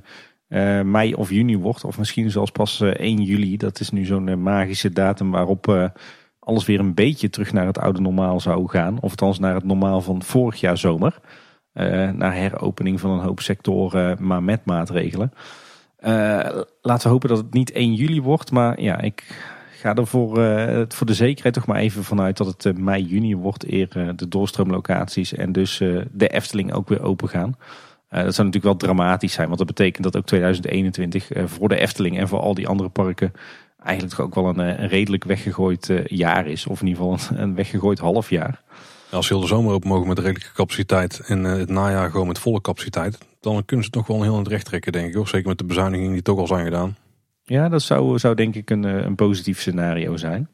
uh, 0.48 0.82
mei 0.82 1.14
of 1.14 1.30
juni 1.30 1.58
wordt. 1.58 1.84
Of 1.84 1.98
misschien 1.98 2.32
zelfs 2.32 2.52
pas 2.52 2.82
1 2.82 3.24
juli. 3.24 3.58
Dat 3.58 3.80
is 3.80 3.90
nu 3.90 4.06
zo'n 4.06 4.42
magische 4.42 4.90
datum 4.90 5.32
waarop 5.32 5.92
alles 6.40 6.66
weer 6.66 6.80
een 6.80 6.94
beetje 6.94 7.30
terug 7.30 7.54
naar 7.54 7.66
het 7.66 7.78
oude 7.78 8.02
normaal 8.02 8.40
zou 8.40 8.70
gaan. 8.70 8.96
Of 9.00 9.10
althans 9.10 9.40
naar 9.40 9.56
het 9.56 9.64
normaal 9.64 10.02
van 10.02 10.24
vorig 10.24 10.60
jaar 10.60 10.78
zomer. 10.78 11.20
Uh, 11.74 12.10
naar 12.10 12.36
heropening 12.36 13.00
van 13.00 13.12
een 13.12 13.26
hoop 13.26 13.40
sectoren, 13.40 14.18
maar 14.20 14.44
met 14.44 14.66
maatregelen. 14.66 15.34
Uh, 16.00 16.62
laten 16.82 17.04
we 17.04 17.10
hopen 17.10 17.30
dat 17.30 17.38
het 17.38 17.54
niet 17.54 17.72
1 17.72 17.94
juli 17.94 18.22
wordt. 18.22 18.52
Maar 18.52 18.82
ja, 18.82 19.02
ik 19.02 19.46
ga 19.72 19.96
er 19.96 20.08
voor, 20.08 20.40
uh, 20.40 20.82
voor 20.88 21.08
de 21.08 21.14
zekerheid 21.14 21.54
toch 21.54 21.66
maar 21.66 21.80
even 21.80 22.04
vanuit 22.04 22.38
dat 22.38 22.64
het 22.64 22.78
mei, 22.78 23.04
juni 23.04 23.36
wordt. 23.36 23.72
Eer 23.72 24.14
de 24.16 24.28
doorstroomlocaties 24.28 25.34
en 25.34 25.52
dus 25.52 25.78
de 26.12 26.28
Efteling 26.28 26.74
ook 26.74 26.90
weer 26.90 27.02
open 27.02 27.30
gaan. 27.30 27.56
dat 28.10 28.36
zou 28.36 28.48
natuurlijk 28.48 28.64
wel 28.64 28.76
dramatisch 28.76 29.34
zijn. 29.34 29.48
Want 29.48 29.58
dat 29.58 29.68
betekent 29.68 30.04
dat 30.04 30.18
ook 30.18 30.26
2021 30.26 31.30
voor 31.46 31.70
de 31.70 31.80
Efteling 31.80 32.20
en 32.20 32.28
voor 32.28 32.40
al 32.40 32.54
die 32.54 32.68
andere 32.68 32.90
parken 32.90 33.34
eigenlijk 33.84 34.16
toch 34.16 34.26
ook 34.26 34.36
wel 34.36 34.48
een, 34.48 34.82
een 34.82 34.88
redelijk 34.88 35.24
weggegooid 35.24 35.92
jaar 36.06 36.48
is. 36.48 36.68
Of 36.68 36.82
in 36.82 36.88
ieder 36.88 37.04
geval 37.04 37.38
een, 37.38 37.44
een 37.44 37.56
weggegooid 37.56 38.00
half 38.00 38.30
jaar. 38.30 38.62
Als 39.12 39.28
ze 39.28 39.34
heel 39.34 39.42
de 39.42 39.48
zomer 39.48 39.74
open 39.74 39.90
mogen 39.90 40.08
met 40.08 40.20
redelijke 40.20 40.54
capaciteit 40.54 41.20
en 41.20 41.46
eh, 41.46 41.58
het 41.58 41.70
najaar 41.70 42.12
gewoon 42.12 42.28
met 42.28 42.40
volle 42.40 42.62
capaciteit, 42.62 43.18
dan 43.40 43.66
kunnen 43.66 43.86
ze 43.86 43.92
nog 43.94 44.08
wel 44.08 44.24
heel 44.24 44.34
in 44.34 44.40
het 44.40 44.48
recht 44.48 44.66
trekken, 44.66 44.92
denk 44.92 45.08
ik. 45.08 45.14
Hoor. 45.14 45.28
Zeker 45.28 45.48
met 45.48 45.58
de 45.58 45.64
bezuinigingen 45.64 46.14
die 46.14 46.22
toch 46.22 46.40
al 46.40 46.48
zijn 46.48 46.64
gedaan. 46.64 46.96
Ja, 47.44 47.70
dat 47.70 47.82
zou, 47.82 48.20
zou 48.20 48.36
denk 48.36 48.56
ik 48.56 48.70
een, 48.70 48.86
eh, 48.86 49.04
een 49.04 49.16
positief 49.16 49.60
scenario 49.60 50.18
zijn. 50.18 50.50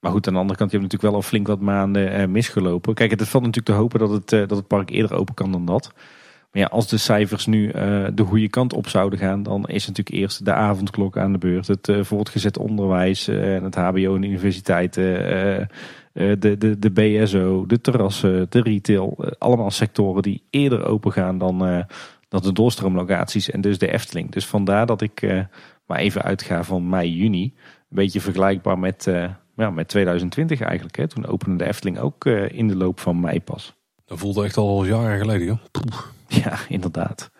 Maar 0.00 0.10
goed, 0.12 0.26
aan 0.26 0.32
de 0.32 0.38
andere 0.38 0.58
kant, 0.58 0.70
je 0.70 0.78
hebt 0.78 0.92
natuurlijk 0.92 1.12
wel 1.12 1.22
al 1.22 1.28
flink 1.28 1.46
wat 1.46 1.60
maanden 1.60 2.12
eh, 2.12 2.26
misgelopen. 2.26 2.94
Kijk, 2.94 3.10
het 3.10 3.28
valt 3.28 3.44
natuurlijk 3.44 3.74
te 3.74 3.82
hopen 3.82 3.98
dat 3.98 4.10
het, 4.10 4.28
dat 4.28 4.58
het 4.58 4.66
park 4.66 4.90
eerder 4.90 5.16
open 5.16 5.34
kan 5.34 5.52
dan 5.52 5.66
dat. 5.66 5.92
Maar 6.52 6.62
ja, 6.62 6.68
als 6.68 6.88
de 6.88 6.96
cijfers 6.96 7.46
nu 7.46 7.70
de 8.14 8.24
goede 8.26 8.48
kant 8.48 8.72
op 8.72 8.88
zouden 8.88 9.18
gaan, 9.18 9.42
dan 9.42 9.68
is 9.68 9.86
natuurlijk 9.86 10.16
eerst 10.16 10.44
de 10.44 10.52
avondklok 10.52 11.18
aan 11.18 11.32
de 11.32 11.38
beurt. 11.38 11.66
Het 11.66 11.92
voortgezet 12.00 12.58
onderwijs 12.58 13.28
en 13.28 13.64
het 13.64 13.74
HBO 13.74 14.14
en 14.14 14.22
universiteiten 14.22 15.68
de, 16.12 16.56
de, 16.58 16.78
de 16.78 16.90
BSO, 16.90 17.66
de 17.66 17.80
terrassen, 17.80 18.46
de 18.48 18.62
retail. 18.62 19.14
Eh, 19.18 19.30
allemaal 19.38 19.70
sectoren 19.70 20.22
die 20.22 20.42
eerder 20.50 20.84
open 20.84 21.12
gaan 21.12 21.38
dan, 21.38 21.68
uh, 21.68 21.82
dan 22.28 22.42
de 22.42 22.52
doorstroomlocaties 22.52 23.50
en 23.50 23.60
dus 23.60 23.78
de 23.78 23.92
Efteling. 23.92 24.30
Dus 24.30 24.46
vandaar 24.46 24.86
dat 24.86 25.00
ik 25.00 25.46
maar 25.86 25.98
even 25.98 26.22
uitga 26.22 26.64
van 26.64 26.88
mei, 26.88 27.16
juni. 27.16 27.42
Een 27.42 27.96
beetje 27.96 28.20
vergelijkbaar 28.20 28.78
met, 28.78 29.04
ja, 29.56 29.70
met 29.70 29.88
2020 29.88 30.60
eigenlijk. 30.60 30.96
Hè. 30.96 31.08
Toen 31.08 31.26
opende 31.26 31.56
de 31.56 31.66
Efteling 31.66 31.98
ook 31.98 32.24
in 32.26 32.68
de 32.68 32.76
loop 32.76 33.00
van 33.00 33.20
mei 33.20 33.40
pas. 33.40 33.74
Dat 34.04 34.18
voelde 34.18 34.44
echt 34.44 34.56
al 34.56 34.84
jaren 34.84 35.18
geleden. 35.18 35.46
Joh. 35.46 35.58
Ja, 36.44 36.58
inderdaad. 36.68 37.30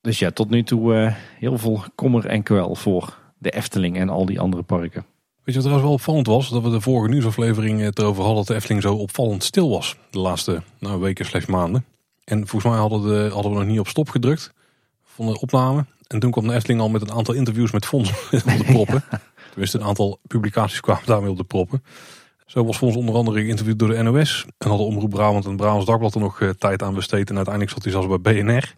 Dus 0.00 0.18
ja, 0.18 0.30
tot 0.30 0.50
nu 0.50 0.62
toe 0.62 1.14
heel 1.38 1.58
veel 1.58 1.84
kommer 1.94 2.26
en 2.26 2.42
kwel 2.42 2.74
voor 2.74 3.18
de 3.38 3.50
Efteling 3.50 3.96
en 3.96 4.08
al 4.08 4.26
die 4.26 4.40
andere 4.40 4.62
parken. 4.62 5.04
Weet 5.44 5.54
je 5.54 5.60
wat 5.60 5.70
trouwens 5.70 5.84
wel 5.84 5.92
opvallend 5.92 6.26
was? 6.26 6.48
Dat 6.48 6.62
we 6.62 6.70
de 6.70 6.80
vorige 6.80 7.10
nieuwsaflevering 7.10 7.80
het 7.80 7.98
erover 7.98 8.22
hadden 8.24 8.38
dat 8.38 8.46
de 8.46 8.54
Efteling 8.54 8.82
zo 8.82 8.94
opvallend 8.94 9.44
stil 9.44 9.70
was. 9.70 9.96
De 10.10 10.18
laatste 10.18 10.62
nou, 10.78 11.00
weken 11.00 11.24
slechts 11.24 11.48
maanden. 11.48 11.84
En 12.24 12.46
volgens 12.46 12.72
mij 12.72 12.80
hadden, 12.80 13.02
de, 13.02 13.30
hadden 13.32 13.52
we 13.52 13.58
nog 13.58 13.66
niet 13.66 13.78
op 13.78 13.88
stop 13.88 14.08
gedrukt 14.08 14.52
van 15.04 15.26
de 15.26 15.40
opname. 15.40 15.84
En 16.06 16.18
toen 16.18 16.30
kwam 16.30 16.46
de 16.46 16.54
Efteling 16.54 16.80
al 16.80 16.88
met 16.88 17.02
een 17.02 17.12
aantal 17.12 17.34
interviews 17.34 17.70
met 17.70 17.86
Fons 17.86 18.10
op 18.32 18.44
de 18.44 18.64
proppen. 18.64 19.04
Tenminste, 19.50 19.78
een 19.78 19.84
aantal 19.84 20.18
publicaties 20.26 20.80
kwamen 20.80 21.06
daarmee 21.06 21.30
op 21.30 21.36
de 21.36 21.44
proppen. 21.44 21.82
Zo 22.46 22.64
was 22.64 22.76
Fons 22.76 22.96
onder 22.96 23.14
andere 23.14 23.40
geïnterviewd 23.40 23.78
door 23.78 23.88
de 23.88 24.02
NOS. 24.02 24.44
En 24.58 24.68
hadden 24.68 24.86
Omroep 24.86 25.10
Brabant 25.10 25.46
en 25.46 25.56
Brabants 25.56 25.86
Dagblad 25.86 26.14
er 26.14 26.20
nog 26.20 26.40
eh, 26.40 26.48
tijd 26.48 26.82
aan 26.82 26.94
besteed. 26.94 27.30
En 27.30 27.36
uiteindelijk 27.36 27.74
zat 27.74 27.82
hij 27.82 27.92
zelfs 27.92 28.20
bij 28.20 28.20
BNR. 28.20 28.74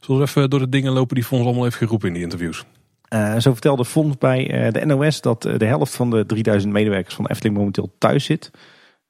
Zullen 0.00 0.20
we 0.20 0.26
even 0.26 0.50
door 0.50 0.58
de 0.58 0.68
dingen 0.68 0.92
lopen 0.92 1.14
die 1.14 1.24
Fons 1.24 1.44
allemaal 1.44 1.62
heeft 1.62 1.76
geroepen 1.76 2.08
in 2.08 2.14
die 2.14 2.22
interviews. 2.22 2.64
Uh, 3.12 3.38
zo 3.38 3.52
vertelde 3.52 3.84
Fons 3.84 4.18
bij 4.18 4.66
uh, 4.66 4.72
de 4.72 4.84
NOS 4.84 5.20
dat 5.20 5.46
uh, 5.46 5.58
de 5.58 5.64
helft 5.64 5.94
van 5.94 6.10
de 6.10 6.26
3000 6.26 6.72
medewerkers 6.72 7.14
van 7.14 7.26
Efteling 7.26 7.56
momenteel 7.56 7.94
thuis 7.98 8.24
zit. 8.24 8.50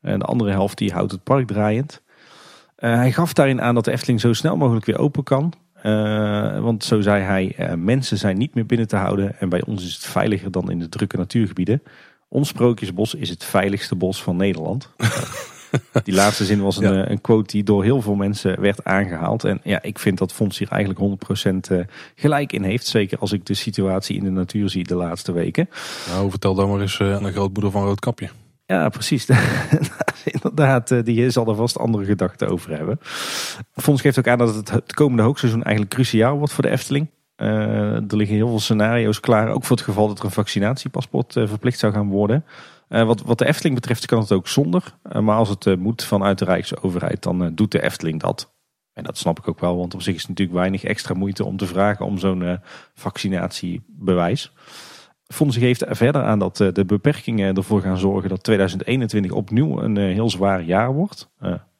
En 0.00 0.18
de 0.18 0.24
andere 0.24 0.50
helft 0.50 0.78
die 0.78 0.92
houdt 0.92 1.12
het 1.12 1.22
park 1.22 1.46
draaiend. 1.46 2.02
hij 2.76 3.12
gaf 3.12 3.32
daarin 3.32 3.60
aan 3.60 3.74
dat 3.74 3.84
de 3.84 3.92
Efteling 3.92 4.20
zo 4.20 4.32
snel 4.32 4.56
mogelijk 4.56 4.86
weer 4.86 4.98
open 4.98 5.22
kan. 5.22 5.52
want 6.62 6.84
zo 6.84 7.00
zei 7.00 7.22
hij, 7.22 7.76
mensen 7.76 8.18
zijn 8.18 8.38
niet 8.38 8.54
meer 8.54 8.66
binnen 8.66 8.88
te 8.88 8.96
houden. 8.96 9.40
En 9.40 9.48
bij 9.48 9.62
ons 9.64 9.84
is 9.84 9.94
het 9.94 10.06
veiliger 10.06 10.50
dan 10.50 10.70
in 10.70 10.78
de 10.78 10.88
drukke 10.88 11.16
natuurgebieden. 11.16 11.82
Ons 12.28 12.48
Sprookjesbos 12.48 13.14
is 13.14 13.28
het 13.28 13.44
veiligste 13.44 13.96
bos 13.96 14.22
van 14.22 14.36
Nederland. 14.36 14.88
die 16.04 16.14
laatste 16.14 16.44
zin 16.44 16.60
was 16.60 16.76
een, 16.76 17.10
een, 17.10 17.20
quote 17.20 17.52
die 17.52 17.62
door 17.62 17.84
heel 17.84 18.02
veel 18.02 18.14
mensen 18.14 18.60
werd 18.60 18.84
aangehaald. 18.84 19.44
En 19.44 19.60
ja, 19.64 19.82
ik 19.82 19.98
vind 19.98 20.18
dat 20.18 20.32
Fons 20.32 20.58
hier 20.58 20.68
eigenlijk 20.68 21.00
100% 21.74 21.76
gelijk 22.14 22.52
in 22.52 22.62
heeft. 22.62 22.86
Zeker 22.86 23.18
als 23.18 23.32
ik 23.32 23.46
de 23.46 23.54
situatie 23.54 24.16
in 24.16 24.24
de 24.24 24.30
natuur 24.30 24.70
zie 24.70 24.84
de 24.84 24.94
laatste 24.94 25.32
weken. 25.32 25.68
Nou, 26.08 26.30
vertel 26.30 26.54
dan 26.54 26.70
maar 26.70 26.80
eens 26.80 27.00
aan 27.00 27.22
de 27.22 27.32
grootmoeder 27.32 27.72
van 27.72 27.84
Roodkapje. 27.84 28.28
Ja, 28.66 28.88
precies. 28.88 29.28
Inderdaad, 30.24 31.04
die 31.04 31.30
zal 31.30 31.48
er 31.48 31.54
vast 31.54 31.78
andere 31.78 32.04
gedachten 32.04 32.48
over 32.48 32.76
hebben. 32.76 32.98
Fons 33.72 34.00
geeft 34.00 34.18
ook 34.18 34.28
aan 34.28 34.38
dat 34.38 34.70
het 34.70 34.94
komende 34.94 35.22
hoogseizoen 35.22 35.62
eigenlijk 35.62 35.94
cruciaal 35.94 36.38
wordt 36.38 36.52
voor 36.52 36.64
de 36.64 36.70
Efteling. 36.70 37.08
Uh, 37.42 37.94
er 37.94 38.16
liggen 38.16 38.36
heel 38.36 38.48
veel 38.48 38.60
scenario's 38.60 39.20
klaar, 39.20 39.48
ook 39.48 39.64
voor 39.64 39.76
het 39.76 39.84
geval 39.84 40.08
dat 40.08 40.18
er 40.18 40.24
een 40.24 40.30
vaccinatiepaspoort 40.30 41.36
uh, 41.36 41.48
verplicht 41.48 41.78
zou 41.78 41.92
gaan 41.92 42.08
worden. 42.08 42.44
Uh, 42.88 43.04
wat, 43.04 43.22
wat, 43.22 43.38
de 43.38 43.46
Efteling 43.46 43.74
betreft 43.74 44.06
kan 44.06 44.20
het 44.20 44.32
ook 44.32 44.48
zonder. 44.48 44.94
maar 45.20 45.36
als 45.36 45.48
het 45.48 45.78
moet 45.78 46.04
vanuit 46.04 46.38
de 46.38 46.44
Rijksoverheid, 46.44 47.22
dan 47.22 47.54
doet 47.54 47.72
de 47.72 47.82
Efteling 47.82 48.20
dat. 48.20 48.54
En 48.92 49.04
dat 49.04 49.18
snap 49.18 49.38
ik 49.38 49.48
ook 49.48 49.60
wel, 49.60 49.76
want 49.76 49.94
op 49.94 50.02
zich 50.02 50.14
is 50.14 50.20
het 50.20 50.28
natuurlijk 50.28 50.58
weinig 50.58 50.84
extra 50.84 51.14
moeite 51.14 51.44
om 51.44 51.56
te 51.56 51.66
vragen 51.66 52.06
om 52.06 52.18
zo'n 52.18 52.58
vaccinatiebewijs. 52.94 54.52
Fonds 55.26 55.56
geeft 55.56 55.84
verder 55.88 56.22
aan 56.22 56.38
dat 56.38 56.56
de 56.56 56.84
beperkingen 56.86 57.56
ervoor 57.56 57.80
gaan 57.80 57.98
zorgen 57.98 58.28
dat 58.28 58.42
2021 58.42 59.30
opnieuw 59.30 59.82
een 59.82 59.96
heel 59.96 60.30
zwaar 60.30 60.62
jaar 60.62 60.92
wordt 60.92 61.30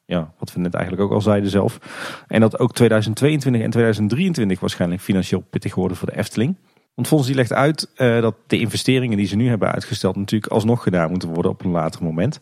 ja, 0.05 0.33
wat 0.39 0.53
we 0.53 0.59
net 0.59 0.73
eigenlijk 0.73 1.03
ook 1.05 1.11
al 1.11 1.21
zeiden 1.21 1.49
zelf. 1.49 1.79
En 2.27 2.41
dat 2.41 2.59
ook 2.59 2.73
2022 2.73 3.61
en 3.61 3.69
2023 3.69 4.59
waarschijnlijk 4.59 5.01
financieel 5.01 5.41
pittig 5.49 5.75
worden 5.75 5.97
voor 5.97 6.07
de 6.07 6.17
Efteling. 6.17 6.57
Want 6.93 7.07
volgens 7.07 7.29
die 7.29 7.39
legt 7.39 7.53
uit 7.53 7.89
uh, 7.95 8.21
dat 8.21 8.35
de 8.47 8.59
investeringen 8.59 9.17
die 9.17 9.27
ze 9.27 9.35
nu 9.35 9.47
hebben 9.49 9.71
uitgesteld 9.71 10.15
natuurlijk 10.15 10.51
alsnog 10.51 10.83
gedaan 10.83 11.09
moeten 11.09 11.29
worden 11.29 11.51
op 11.51 11.63
een 11.63 11.71
later 11.71 12.03
moment. 12.03 12.37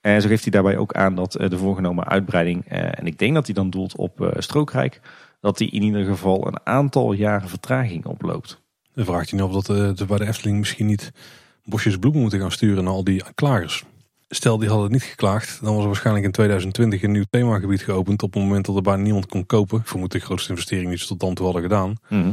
En 0.00 0.22
zo 0.22 0.28
geeft 0.28 0.42
hij 0.42 0.52
daarbij 0.52 0.76
ook 0.76 0.92
aan 0.92 1.14
dat 1.14 1.40
uh, 1.40 1.48
de 1.48 1.58
voorgenomen 1.58 2.04
uitbreiding, 2.04 2.72
uh, 2.72 2.98
en 2.98 3.06
ik 3.06 3.18
denk 3.18 3.34
dat 3.34 3.46
hij 3.46 3.54
dan 3.54 3.70
doelt 3.70 3.96
op 3.96 4.34
Strookrijk, 4.38 5.00
dat 5.40 5.58
die 5.58 5.70
in 5.70 5.82
ieder 5.82 6.04
geval 6.04 6.46
een 6.46 6.60
aantal 6.64 7.12
jaren 7.12 7.48
vertraging 7.48 8.06
oploopt. 8.06 8.62
Dan 8.94 9.04
vraagt 9.04 9.30
hij 9.30 9.38
nog 9.38 9.54
of 9.54 9.64
dat 9.64 10.06
bij 10.06 10.18
de 10.18 10.26
Efteling 10.26 10.58
misschien 10.58 10.86
niet 10.86 11.12
bosjes 11.64 11.96
bloemen 11.96 12.20
moeten 12.20 12.40
gaan 12.40 12.52
sturen 12.52 12.84
naar 12.84 12.92
al 12.92 13.04
die 13.04 13.22
klagers. 13.34 13.84
Stel 14.28 14.58
die 14.58 14.68
hadden 14.68 14.92
niet 14.92 15.02
geklaagd, 15.02 15.58
dan 15.62 15.72
was 15.72 15.80
er 15.80 15.86
waarschijnlijk 15.86 16.26
in 16.26 16.32
2020 16.32 17.02
een 17.02 17.10
nieuw 17.10 17.24
themagebied 17.30 17.82
geopend 17.82 18.22
op 18.22 18.34
het 18.34 18.42
moment 18.42 18.66
dat 18.66 18.76
er 18.76 18.82
bijna 18.82 19.02
niemand 19.02 19.26
kon 19.26 19.46
kopen. 19.46 19.82
Vermoed 19.84 20.12
de 20.12 20.18
grootste 20.18 20.50
investering 20.50 20.88
die 20.88 20.98
ze 20.98 21.06
tot 21.06 21.20
dan 21.20 21.34
toe 21.34 21.44
hadden 21.44 21.62
gedaan. 21.62 21.94
Mhm. 22.08 22.32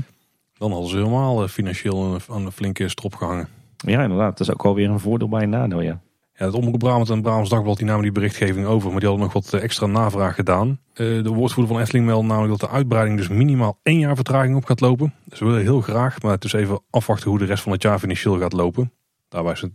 Dan 0.58 0.72
hadden 0.72 0.90
ze 0.90 0.98
helemaal 0.98 1.44
eh, 1.44 1.50
financieel 1.50 2.20
aan 2.30 2.46
een 2.46 2.52
flinke 2.52 2.90
strop 2.90 3.16
gehangen. 3.16 3.48
Ja, 3.78 4.02
inderdaad. 4.02 4.38
Dat 4.38 4.48
is 4.48 4.54
ook 4.54 4.64
wel 4.64 4.76
weer 4.76 4.90
een 4.90 5.00
voordeel 5.00 5.30
bij 5.30 5.44
een 5.44 5.50
nadeel, 5.50 5.82
ja. 5.82 6.02
Ja, 6.36 6.46
het 6.46 6.54
Omroep 6.54 6.80
Brabant 6.80 7.10
en 7.10 7.22
Brabants 7.22 7.50
Dagblad 7.50 7.78
die 7.78 7.86
namen 7.86 8.02
die 8.04 8.12
berichtgeving 8.12 8.66
over, 8.66 8.92
maar 8.92 9.00
die 9.00 9.10
hadden 9.10 9.26
nog 9.26 9.34
wat 9.34 9.54
eh, 9.54 9.64
extra 9.64 9.86
navraag 9.86 10.36
gedaan. 10.36 10.80
Eh, 10.94 11.06
de 11.24 11.30
woordvoerder 11.30 11.74
van 11.74 11.82
Efteling 11.82 12.06
meldt 12.06 12.28
namelijk 12.28 12.60
dat 12.60 12.70
de 12.70 12.76
uitbreiding 12.76 13.18
dus 13.18 13.28
minimaal 13.28 13.80
één 13.84 14.00
jaar 14.00 14.16
vertraging 14.16 14.56
op 14.56 14.66
gaat 14.66 14.80
lopen. 14.80 15.14
We 15.24 15.46
willen 15.46 15.62
heel 15.62 15.82
graag, 15.82 16.22
maar 16.22 16.32
het 16.32 16.44
is 16.44 16.54
even 16.54 16.82
afwachten 16.90 17.30
hoe 17.30 17.40
de 17.40 17.46
rest 17.46 17.64
van 17.64 17.72
het 17.72 17.82
jaar 17.82 18.00
financieel 18.00 18.40
gaat 18.40 18.54
lopen. 18.54 18.92
Daarbij 19.34 19.56
ze, 19.56 19.72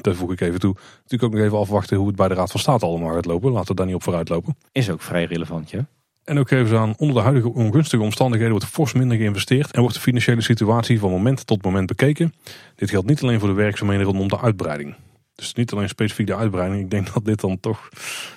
dat 0.00 0.16
voeg 0.16 0.32
ik 0.32 0.40
even 0.40 0.60
toe. 0.60 0.74
Natuurlijk 0.74 1.22
ook 1.22 1.32
nog 1.32 1.42
even 1.42 1.58
afwachten 1.58 1.96
hoe 1.96 2.06
het 2.06 2.16
bij 2.16 2.28
de 2.28 2.34
Raad 2.34 2.50
van 2.50 2.60
State 2.60 2.86
allemaal 2.86 3.14
gaat 3.14 3.24
lopen. 3.24 3.52
Laten 3.52 3.68
we 3.68 3.74
daar 3.74 3.86
niet 3.86 3.94
op 3.94 4.02
vooruit 4.02 4.28
lopen. 4.28 4.56
Is 4.72 4.90
ook 4.90 5.02
vrij 5.02 5.24
relevant, 5.24 5.70
ja. 5.70 5.86
En 6.24 6.38
ook 6.38 6.48
geven 6.48 6.68
ze 6.68 6.76
aan, 6.76 6.94
onder 6.96 7.16
de 7.16 7.22
huidige 7.22 7.52
ongunstige 7.52 8.02
omstandigheden 8.02 8.54
wordt 8.54 8.66
fors 8.66 8.92
minder 8.92 9.16
geïnvesteerd 9.16 9.70
en 9.70 9.80
wordt 9.80 9.94
de 9.94 10.00
financiële 10.00 10.40
situatie 10.40 10.98
van 10.98 11.10
moment 11.10 11.46
tot 11.46 11.64
moment 11.64 11.86
bekeken. 11.86 12.34
Dit 12.74 12.90
geldt 12.90 13.06
niet 13.06 13.22
alleen 13.22 13.38
voor 13.38 13.48
de 13.48 13.54
werkzaamheden 13.54 14.06
rondom 14.06 14.28
de 14.28 14.40
uitbreiding. 14.40 14.94
Dus 15.34 15.54
niet 15.54 15.72
alleen 15.72 15.88
specifiek 15.88 16.26
de 16.26 16.36
uitbreiding. 16.36 16.82
Ik 16.82 16.90
denk 16.90 17.12
dat 17.12 17.24
dit 17.24 17.40
dan 17.40 17.60
toch, 17.60 17.88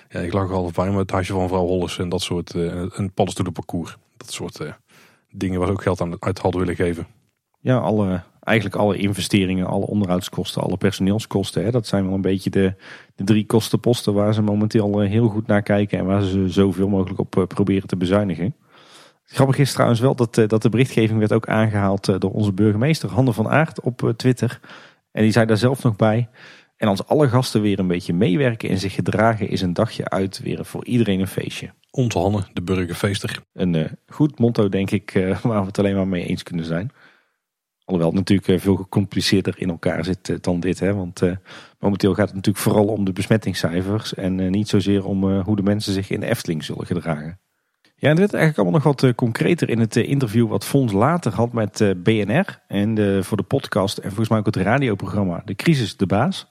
ja, 0.09 0.19
ik 0.19 0.33
lag 0.33 0.51
al 0.51 0.71
bij 0.75 0.89
met 0.89 0.99
het 0.99 1.11
huisje 1.11 1.33
van 1.33 1.41
mevrouw 1.41 1.65
Holles 1.65 1.97
en 1.97 2.09
dat 2.09 2.21
soort, 2.21 2.55
uh, 2.55 2.85
een 2.89 3.13
paddenstoelenparcours. 3.13 3.97
Dat 4.17 4.31
soort 4.31 4.59
uh, 4.59 4.71
dingen 5.29 5.59
waar 5.59 5.67
ze 5.67 5.73
ook 5.73 5.81
geld 5.81 6.01
aan 6.01 6.15
uit 6.19 6.39
hadden 6.39 6.59
willen 6.59 6.75
geven. 6.75 7.07
Ja, 7.59 7.77
alle 7.77 8.23
eigenlijk 8.43 8.77
alle 8.77 8.97
investeringen, 8.97 9.67
alle 9.67 9.85
onderhoudskosten, 9.85 10.61
alle 10.61 10.77
personeelskosten. 10.77 11.63
Hè, 11.63 11.71
dat 11.71 11.87
zijn 11.87 12.05
wel 12.05 12.13
een 12.13 12.21
beetje 12.21 12.49
de, 12.49 12.73
de 13.15 13.23
drie 13.23 13.45
kostenposten 13.45 14.13
waar 14.13 14.33
ze 14.33 14.41
momenteel 14.41 15.01
eh, 15.01 15.09
heel 15.09 15.27
goed 15.27 15.47
naar 15.47 15.61
kijken 15.61 15.99
en 15.99 16.05
waar 16.05 16.21
ze 16.21 16.49
zoveel 16.49 16.87
mogelijk 16.87 17.19
op 17.19 17.37
eh, 17.37 17.43
proberen 17.43 17.87
te 17.87 17.95
bezuinigen. 17.95 18.55
Grappig 19.23 19.57
is 19.57 19.73
trouwens 19.73 19.99
wel 19.99 20.15
dat, 20.15 20.37
eh, 20.37 20.47
dat 20.47 20.61
de 20.61 20.69
berichtgeving 20.69 21.19
werd 21.19 21.33
ook 21.33 21.47
aangehaald 21.47 22.21
door 22.21 22.31
onze 22.31 22.53
burgemeester 22.53 23.09
Hanne 23.09 23.33
van 23.33 23.49
Aert 23.49 23.81
op 23.81 24.13
Twitter. 24.15 24.59
En 25.11 25.23
die 25.23 25.31
zei 25.31 25.45
daar 25.45 25.57
zelf 25.57 25.83
nog 25.83 25.95
bij. 25.95 26.29
En 26.77 26.87
als 26.87 27.07
alle 27.07 27.29
gasten 27.29 27.61
weer 27.61 27.79
een 27.79 27.87
beetje 27.87 28.13
meewerken 28.13 28.69
en 28.69 28.77
zich 28.77 28.93
gedragen, 28.93 29.49
is 29.49 29.61
een 29.61 29.73
dagje 29.73 30.09
uit 30.09 30.39
weer 30.39 30.65
voor 30.65 30.85
iedereen 30.85 31.19
een 31.19 31.27
feestje. 31.27 31.73
Onze 31.91 32.19
Hanne, 32.19 32.43
de 32.53 32.61
burgerfeester. 32.61 33.43
Een 33.53 33.97
goed 34.07 34.39
motto, 34.39 34.69
denk 34.69 34.91
ik, 34.91 35.11
waar 35.43 35.61
we 35.61 35.67
het 35.67 35.79
alleen 35.79 35.95
maar 35.95 36.07
mee 36.07 36.25
eens 36.25 36.43
kunnen 36.43 36.65
zijn. 36.65 36.91
Alhoewel 37.85 38.09
het 38.09 38.19
natuurlijk 38.19 38.47
eh, 38.47 38.59
veel 38.59 38.75
gecompliceerder 38.75 39.53
in 39.57 39.69
elkaar 39.69 40.05
zit 40.05 40.29
eh, 40.29 40.35
dan 40.41 40.59
dit. 40.59 40.79
Hè? 40.79 40.93
Want 40.93 41.21
uh, 41.21 41.31
momenteel 41.79 42.13
gaat 42.13 42.25
het 42.25 42.35
natuurlijk 42.35 42.63
vooral 42.63 42.87
om 42.87 43.05
de 43.05 43.13
besmettingscijfers. 43.13 44.13
En 44.13 44.51
niet 44.51 44.67
zozeer 44.69 45.05
om 45.05 45.39
hoe 45.39 45.55
de 45.55 45.63
mensen 45.63 45.93
zich 45.93 46.09
in 46.09 46.19
de 46.19 46.25
Efteling 46.25 46.63
zullen 46.63 46.85
gedragen. 46.85 47.39
Ja, 47.95 48.09
en 48.09 48.15
dit 48.15 48.31
werd 48.31 48.33
eigenlijk 48.33 48.57
allemaal 48.57 48.93
nog 48.93 49.01
wat 49.01 49.15
concreter 49.15 49.69
in 49.69 49.79
het 49.79 49.95
interview 49.95 50.47
wat 50.47 50.65
Fons 50.65 50.91
later 50.91 51.33
had 51.33 51.53
met 51.53 51.93
BNR. 52.03 52.61
En 52.67 53.23
voor 53.23 53.37
de 53.37 53.43
podcast 53.43 53.97
en 53.97 54.07
volgens 54.07 54.29
mij 54.29 54.39
ook 54.39 54.45
het 54.45 54.55
radioprogramma 54.55 55.41
De 55.45 55.55
Crisis 55.55 55.97
de 55.97 56.05
Baas. 56.05 56.47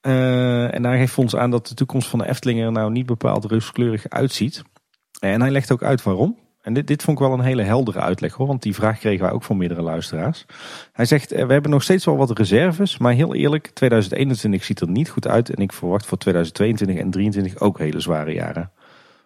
en 0.00 0.82
daar 0.82 0.96
geeft 0.96 1.12
Fons 1.12 1.36
aan 1.36 1.50
dat 1.50 1.66
de 1.66 1.74
toekomst 1.74 2.08
van 2.08 2.18
de 2.18 2.28
Efteling 2.28 2.60
er 2.60 2.72
nou 2.72 2.90
niet 2.90 3.06
bepaald 3.06 3.44
rooskleurig 3.44 4.08
uitziet. 4.08 4.62
En 5.20 5.40
hij 5.40 5.50
legt 5.50 5.72
ook 5.72 5.82
uit 5.82 6.02
waarom. 6.02 6.41
En 6.62 6.72
dit, 6.72 7.02
vond 7.02 7.20
ik 7.20 7.26
wel 7.26 7.32
een 7.32 7.44
hele 7.44 7.62
heldere 7.62 8.00
uitleg 8.00 8.34
hoor, 8.34 8.46
want 8.46 8.62
die 8.62 8.74
vraag 8.74 8.98
kregen 8.98 9.24
wij 9.24 9.32
ook 9.32 9.42
van 9.42 9.56
meerdere 9.56 9.82
luisteraars. 9.82 10.44
Hij 10.92 11.04
zegt, 11.04 11.32
eh, 11.32 11.46
we 11.46 11.52
hebben 11.52 11.70
nog 11.70 11.82
steeds 11.82 12.04
wel 12.04 12.16
wat 12.16 12.38
reserves, 12.38 12.98
maar 12.98 13.12
heel 13.12 13.34
eerlijk, 13.34 13.66
2021 13.66 14.64
ziet 14.64 14.80
er 14.80 14.88
niet 14.88 15.08
goed 15.08 15.28
uit 15.28 15.54
en 15.54 15.62
ik 15.62 15.72
verwacht 15.72 16.06
voor 16.06 16.18
2022 16.18 16.96
en 16.96 17.10
2023 17.10 17.68
ook 17.68 17.78
hele 17.78 18.00
zware 18.00 18.32
jaren. 18.32 18.70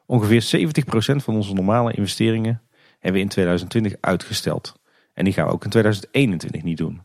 Ongeveer 0.06 0.42
70% 0.42 1.22
van 1.22 1.34
onze 1.34 1.52
normale 1.52 1.92
investeringen 1.92 2.62
hebben 2.92 3.12
we 3.12 3.26
in 3.26 3.28
2020 3.28 3.94
uitgesteld. 4.00 4.74
En 5.14 5.24
die 5.24 5.32
gaan 5.32 5.46
we 5.46 5.52
ook 5.52 5.64
in 5.64 5.70
2021 5.70 6.62
niet 6.62 6.78
doen. 6.78 7.02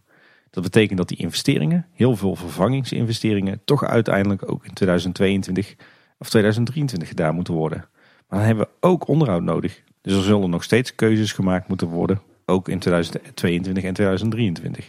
Dat 0.49 0.63
betekent 0.63 0.97
dat 0.97 1.07
die 1.07 1.17
investeringen, 1.17 1.87
heel 1.93 2.15
veel 2.15 2.35
vervangingsinvesteringen, 2.35 3.61
toch 3.65 3.83
uiteindelijk 3.83 4.51
ook 4.51 4.65
in 4.65 4.73
2022 4.73 5.75
of 6.17 6.29
2023 6.29 7.07
gedaan 7.07 7.35
moeten 7.35 7.53
worden. 7.53 7.85
Maar 8.27 8.39
dan 8.39 8.47
hebben 8.47 8.65
we 8.65 8.87
ook 8.87 9.07
onderhoud 9.07 9.41
nodig. 9.41 9.83
Dus 10.01 10.13
er 10.13 10.23
zullen 10.23 10.49
nog 10.49 10.63
steeds 10.63 10.95
keuzes 10.95 11.31
gemaakt 11.33 11.67
moeten 11.67 11.87
worden, 11.87 12.21
ook 12.45 12.69
in 12.69 12.79
2022 12.79 13.83
en 13.83 13.93
2023. 13.93 14.85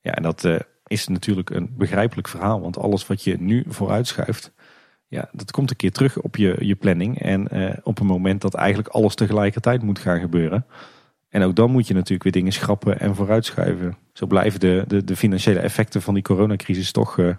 Ja, 0.00 0.14
en 0.14 0.22
dat 0.22 0.44
uh, 0.44 0.58
is 0.86 1.08
natuurlijk 1.08 1.50
een 1.50 1.74
begrijpelijk 1.76 2.28
verhaal, 2.28 2.60
want 2.60 2.78
alles 2.78 3.06
wat 3.06 3.24
je 3.24 3.36
nu 3.40 3.64
vooruitschuift, 3.68 4.52
ja, 5.06 5.28
dat 5.32 5.50
komt 5.50 5.70
een 5.70 5.76
keer 5.76 5.92
terug 5.92 6.20
op 6.20 6.36
je, 6.36 6.56
je 6.58 6.74
planning. 6.74 7.20
En 7.20 7.48
uh, 7.52 7.72
op 7.82 8.00
een 8.00 8.06
moment 8.06 8.40
dat 8.40 8.54
eigenlijk 8.54 8.88
alles 8.88 9.14
tegelijkertijd 9.14 9.82
moet 9.82 9.98
gaan 9.98 10.20
gebeuren. 10.20 10.66
En 11.28 11.42
ook 11.42 11.56
dan 11.56 11.70
moet 11.70 11.86
je 11.86 11.94
natuurlijk 11.94 12.22
weer 12.22 12.32
dingen 12.32 12.52
schrappen 12.52 13.00
en 13.00 13.14
vooruitschuiven. 13.14 13.96
Zo 14.12 14.26
blijven 14.26 14.60
de, 14.60 14.84
de, 14.86 15.04
de 15.04 15.16
financiële 15.16 15.58
effecten 15.58 16.02
van 16.02 16.14
die 16.14 16.22
coronacrisis 16.22 16.92
toch 16.92 17.16
uh, 17.16 17.34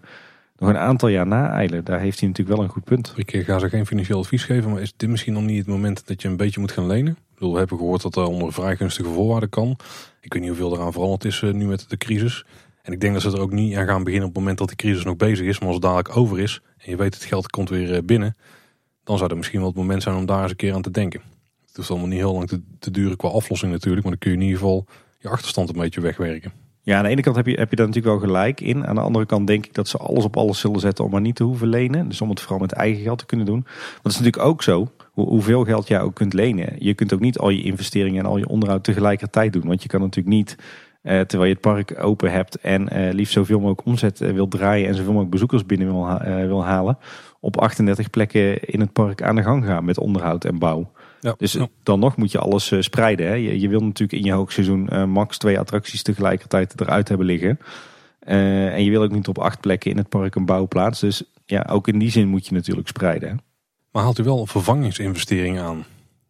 nog 0.60 0.70
een 0.70 0.78
aantal 0.78 1.10
jaar 1.10 1.28
naeilen. 1.28 1.84
Daar 1.84 2.00
heeft 2.00 2.20
hij 2.20 2.28
natuurlijk 2.28 2.58
wel 2.58 2.66
een 2.66 2.72
goed 2.72 2.84
punt. 2.84 3.14
Ik 3.16 3.34
eh, 3.34 3.46
ga 3.46 3.60
ze 3.60 3.70
geen 3.70 3.86
financieel 3.86 4.20
advies 4.20 4.44
geven, 4.44 4.72
maar 4.72 4.82
is 4.82 4.94
dit 4.96 5.10
misschien 5.10 5.34
nog 5.34 5.44
niet 5.44 5.58
het 5.58 5.68
moment 5.68 6.08
dat 6.08 6.22
je 6.22 6.28
een 6.28 6.38
beetje 6.38 6.60
moet 6.60 6.72
gaan 6.72 6.88
lenen? 6.88 7.12
Ik 7.12 7.34
bedoel, 7.34 7.52
we 7.52 7.60
hebben 7.60 7.78
gehoord 7.78 8.02
dat 8.02 8.14
dat 8.14 8.28
onder 8.28 8.54
vrij 8.54 8.76
gunstige 8.76 9.10
voorwaarden 9.10 9.50
kan. 9.50 9.78
Ik 10.22 10.34
weet 10.34 10.42
niet 10.42 10.52
hoeveel 10.52 10.76
eraan 10.76 10.92
veranderd 10.92 11.26
is 11.26 11.42
eh, 11.42 11.52
nu 11.52 11.66
met 11.66 11.90
de 11.90 11.98
crisis. 11.98 12.46
En 12.82 12.94
ik 12.94 13.02
denk 13.02 13.14
dat 13.14 13.22
ze 13.22 13.32
er 13.32 13.42
ook 13.42 13.52
niet 13.52 13.76
aan 13.76 13.88
gaan 13.88 14.04
beginnen 14.04 14.28
op 14.28 14.34
het 14.34 14.42
moment 14.44 14.60
dat 14.60 14.70
de 14.70 14.76
crisis 14.76 15.04
nog 15.04 15.16
bezig 15.16 15.48
is. 15.48 15.60
Maar 15.60 15.68
als 15.68 15.78
het 15.78 15.86
dadelijk 15.86 16.18
over 16.18 16.40
is 16.40 16.62
en 16.78 16.90
je 16.92 16.98
weet 16.98 17.14
het 17.14 17.24
geld 17.24 17.50
komt 17.50 17.70
weer 17.70 17.94
eh, 17.94 18.02
binnen, 18.04 18.36
dan 19.04 19.18
zou 19.18 19.30
het 19.30 19.38
misschien 19.38 19.60
wel 19.60 19.68
het 19.68 19.78
moment 19.78 20.04
zijn 20.04 20.16
om 20.16 20.26
daar 20.26 20.42
eens 20.42 20.52
een 20.52 20.58
keer 20.58 20.74
aan 20.74 20.82
te 20.82 20.92
denken. 20.92 21.22
Het 21.66 21.76
hoeft 21.76 21.90
allemaal 21.90 22.08
niet 22.08 22.20
heel 22.20 22.34
lang 22.34 22.48
te, 22.48 22.62
te 22.80 22.92
duren 22.92 23.18
qua 23.18 23.30
aflossing 23.30 23.72
natuurlijk, 23.72 24.02
maar 24.02 24.12
dan 24.12 24.20
kun 24.20 24.32
je 24.32 24.38
in 24.38 24.44
ieder 24.44 24.60
geval 24.60 24.86
je 25.20 25.30
achterstand 25.30 25.70
een 25.70 25.80
beetje 25.80 26.02
wegwerken. 26.02 26.52
Ja, 26.82 26.98
aan 26.98 27.04
de 27.04 27.10
ene 27.10 27.22
kant 27.22 27.36
heb 27.36 27.46
je, 27.46 27.58
heb 27.58 27.70
je 27.70 27.76
daar 27.76 27.88
natuurlijk 27.88 28.16
wel 28.16 28.30
gelijk 28.30 28.62
in. 28.62 28.88
Aan 28.88 28.96
de 28.96 29.02
andere 29.02 29.26
kant 29.26 29.48
denk 29.48 29.66
ik 29.66 29.74
dat 29.74 29.88
ze 29.88 29.98
alles 29.98 30.24
op 30.24 30.38
alles 30.38 30.60
zullen 30.60 30.80
zetten 30.80 31.06
om 31.06 31.12
maar 31.12 31.22
niet 31.22 31.36
te 31.36 31.44
hoeven 31.44 31.68
lenen. 31.68 32.10
Dus 32.10 32.22
om 32.22 32.30
het 32.30 32.42
vooral 32.42 32.60
met 32.60 32.72
eigen 32.72 33.04
geld 33.04 33.20
te 33.20 33.26
kunnen 33.26 33.46
doen. 33.46 33.64
Want 33.64 34.04
het 34.04 34.12
is 34.12 34.18
natuurlijk 34.18 34.46
ook 34.46 34.64
zo, 34.64 34.92
hoe, 35.12 35.28
hoeveel 35.28 35.64
geld 35.64 35.88
jij 35.88 36.02
ook 36.02 36.16
kunt 36.16 36.34
lenen. 36.34 36.76
Je 36.78 36.94
kunt 36.94 37.14
ook 37.14 37.20
niet 37.20 37.38
al 37.38 37.50
je 37.50 37.64
investeringen 37.64 38.20
en 38.20 38.30
al 38.30 38.38
je 38.38 38.48
onderhoud 38.48 38.84
tegelijkertijd 38.84 39.54
doen. 39.54 39.68
Want 39.68 39.84
je 39.84 39.90
kan 39.90 40.02
natuurlijk 40.02 40.36
niet 40.36 40.58
eh, 41.02 41.20
terwijl 41.20 41.44
je 41.44 41.54
het 41.54 41.62
park 41.62 42.04
open 42.04 42.32
hebt 42.32 42.56
en 42.56 42.90
eh, 42.90 43.14
liefst 43.14 43.34
zoveel 43.34 43.60
mogelijk 43.60 43.86
omzet 43.86 44.22
eh, 44.22 44.32
wil 44.32 44.48
draaien 44.48 44.88
en 44.88 44.94
zoveel 44.94 45.08
mogelijk 45.08 45.32
bezoekers 45.32 45.66
binnen 45.66 45.88
wil, 45.88 46.08
eh, 46.08 46.46
wil 46.46 46.66
halen, 46.66 46.98
op 47.40 47.58
38 47.58 48.10
plekken 48.10 48.60
in 48.64 48.80
het 48.80 48.94
park 48.94 49.22
aan 49.22 49.36
de 49.36 49.44
gang 49.44 49.66
gaan 49.66 49.86
met 49.86 49.98
onderhoud 49.98 50.46
en 50.46 50.60
bouw. 50.60 50.92
Ja, 51.22 51.36
Dus 51.38 51.52
ja. 51.52 51.68
dan 51.84 52.00
nog 52.00 52.16
moet 52.18 52.32
je 52.32 52.40
alles 52.40 52.72
eh, 52.72 52.82
spreiden. 52.82 53.28
Hè. 53.28 53.34
Je, 53.34 53.60
je 53.60 53.70
wil 53.70 53.80
natuurlijk 53.80 54.20
in 54.20 54.26
je 54.26 54.32
hoogseizoen 54.32 54.90
eh, 54.90 55.06
max 55.06 55.38
twee 55.38 55.60
attracties 55.60 56.02
tegelijkertijd 56.02 56.82
eruit 56.82 57.08
hebben 57.08 57.26
liggen. 57.28 57.60
Eh, 58.20 58.74
en 58.74 58.84
je 58.84 58.90
wil 58.90 59.02
ook 59.02 59.12
niet 59.12 59.28
op 59.28 59.38
acht 59.38 59.60
plekken 59.60 59.92
in 59.92 59.98
het 59.98 60.10
park 60.10 60.36
een 60.36 60.46
bouwplaats. 60.46 61.00
Dus 61.00 61.24
ja, 61.46 61.68
ook 61.70 61.88
in 61.88 62.00
die 62.00 62.12
zin 62.12 62.28
moet 62.28 62.48
je 62.48 62.54
natuurlijk 62.54 62.88
spreiden. 62.88 63.30
Hè. 63.30 63.36
Maar 63.92 64.04
haalt 64.04 64.20
u 64.20 64.24
wel 64.24 64.40
een 64.40 64.48
vervangingsinvestering 64.48 65.60
aan? 65.60 65.86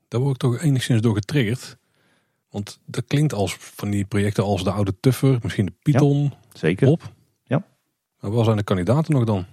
Daar 0.08 0.22
word 0.22 0.34
ik 0.34 0.40
toch 0.40 0.62
enigszins 0.62 1.02
door 1.02 1.14
getriggerd. 1.16 1.78
Want 2.50 2.80
dat 2.86 3.04
klinkt 3.08 3.34
als 3.34 3.56
van 3.60 3.90
die 3.90 4.06
projecten 4.06 4.44
als 4.44 4.64
de 4.64 4.72
oude 4.72 4.94
Tuffer, 5.00 5.40
misschien 5.42 5.66
de 5.66 5.74
Python, 5.82 6.34
Zeker. 6.54 6.88
op. 6.88 7.12
Ja. 7.44 7.64
Maar 8.20 8.32
waar 8.32 8.44
zijn 8.44 8.58
de 8.58 8.64
kandidaten 8.64 9.14
nog 9.14 9.24
dan? 9.24 9.46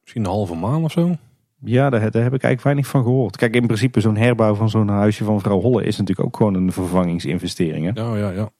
Misschien 0.00 0.22
de 0.22 0.28
halve 0.28 0.54
maan 0.54 0.84
of 0.84 0.92
zo? 0.92 1.16
Ja, 1.64 1.90
daar, 1.90 2.00
daar 2.00 2.22
heb 2.22 2.34
ik 2.34 2.42
eigenlijk 2.42 2.62
weinig 2.62 2.86
van 2.86 3.02
gehoord. 3.02 3.36
Kijk, 3.36 3.54
in 3.54 3.66
principe 3.66 4.00
zo'n 4.00 4.16
herbouw 4.16 4.54
van 4.54 4.70
zo'n 4.70 4.88
huisje 4.88 5.24
van 5.24 5.40
vrouw 5.40 5.60
Holle 5.60 5.84
is 5.84 5.96
natuurlijk 5.96 6.26
ook 6.26 6.36
gewoon 6.36 6.54
een 6.54 6.72
vervangingsinvestering. 6.72 7.94
Hè? 7.94 8.02
Ja, 8.02 8.16
ja, 8.16 8.30
ja. 8.30 8.50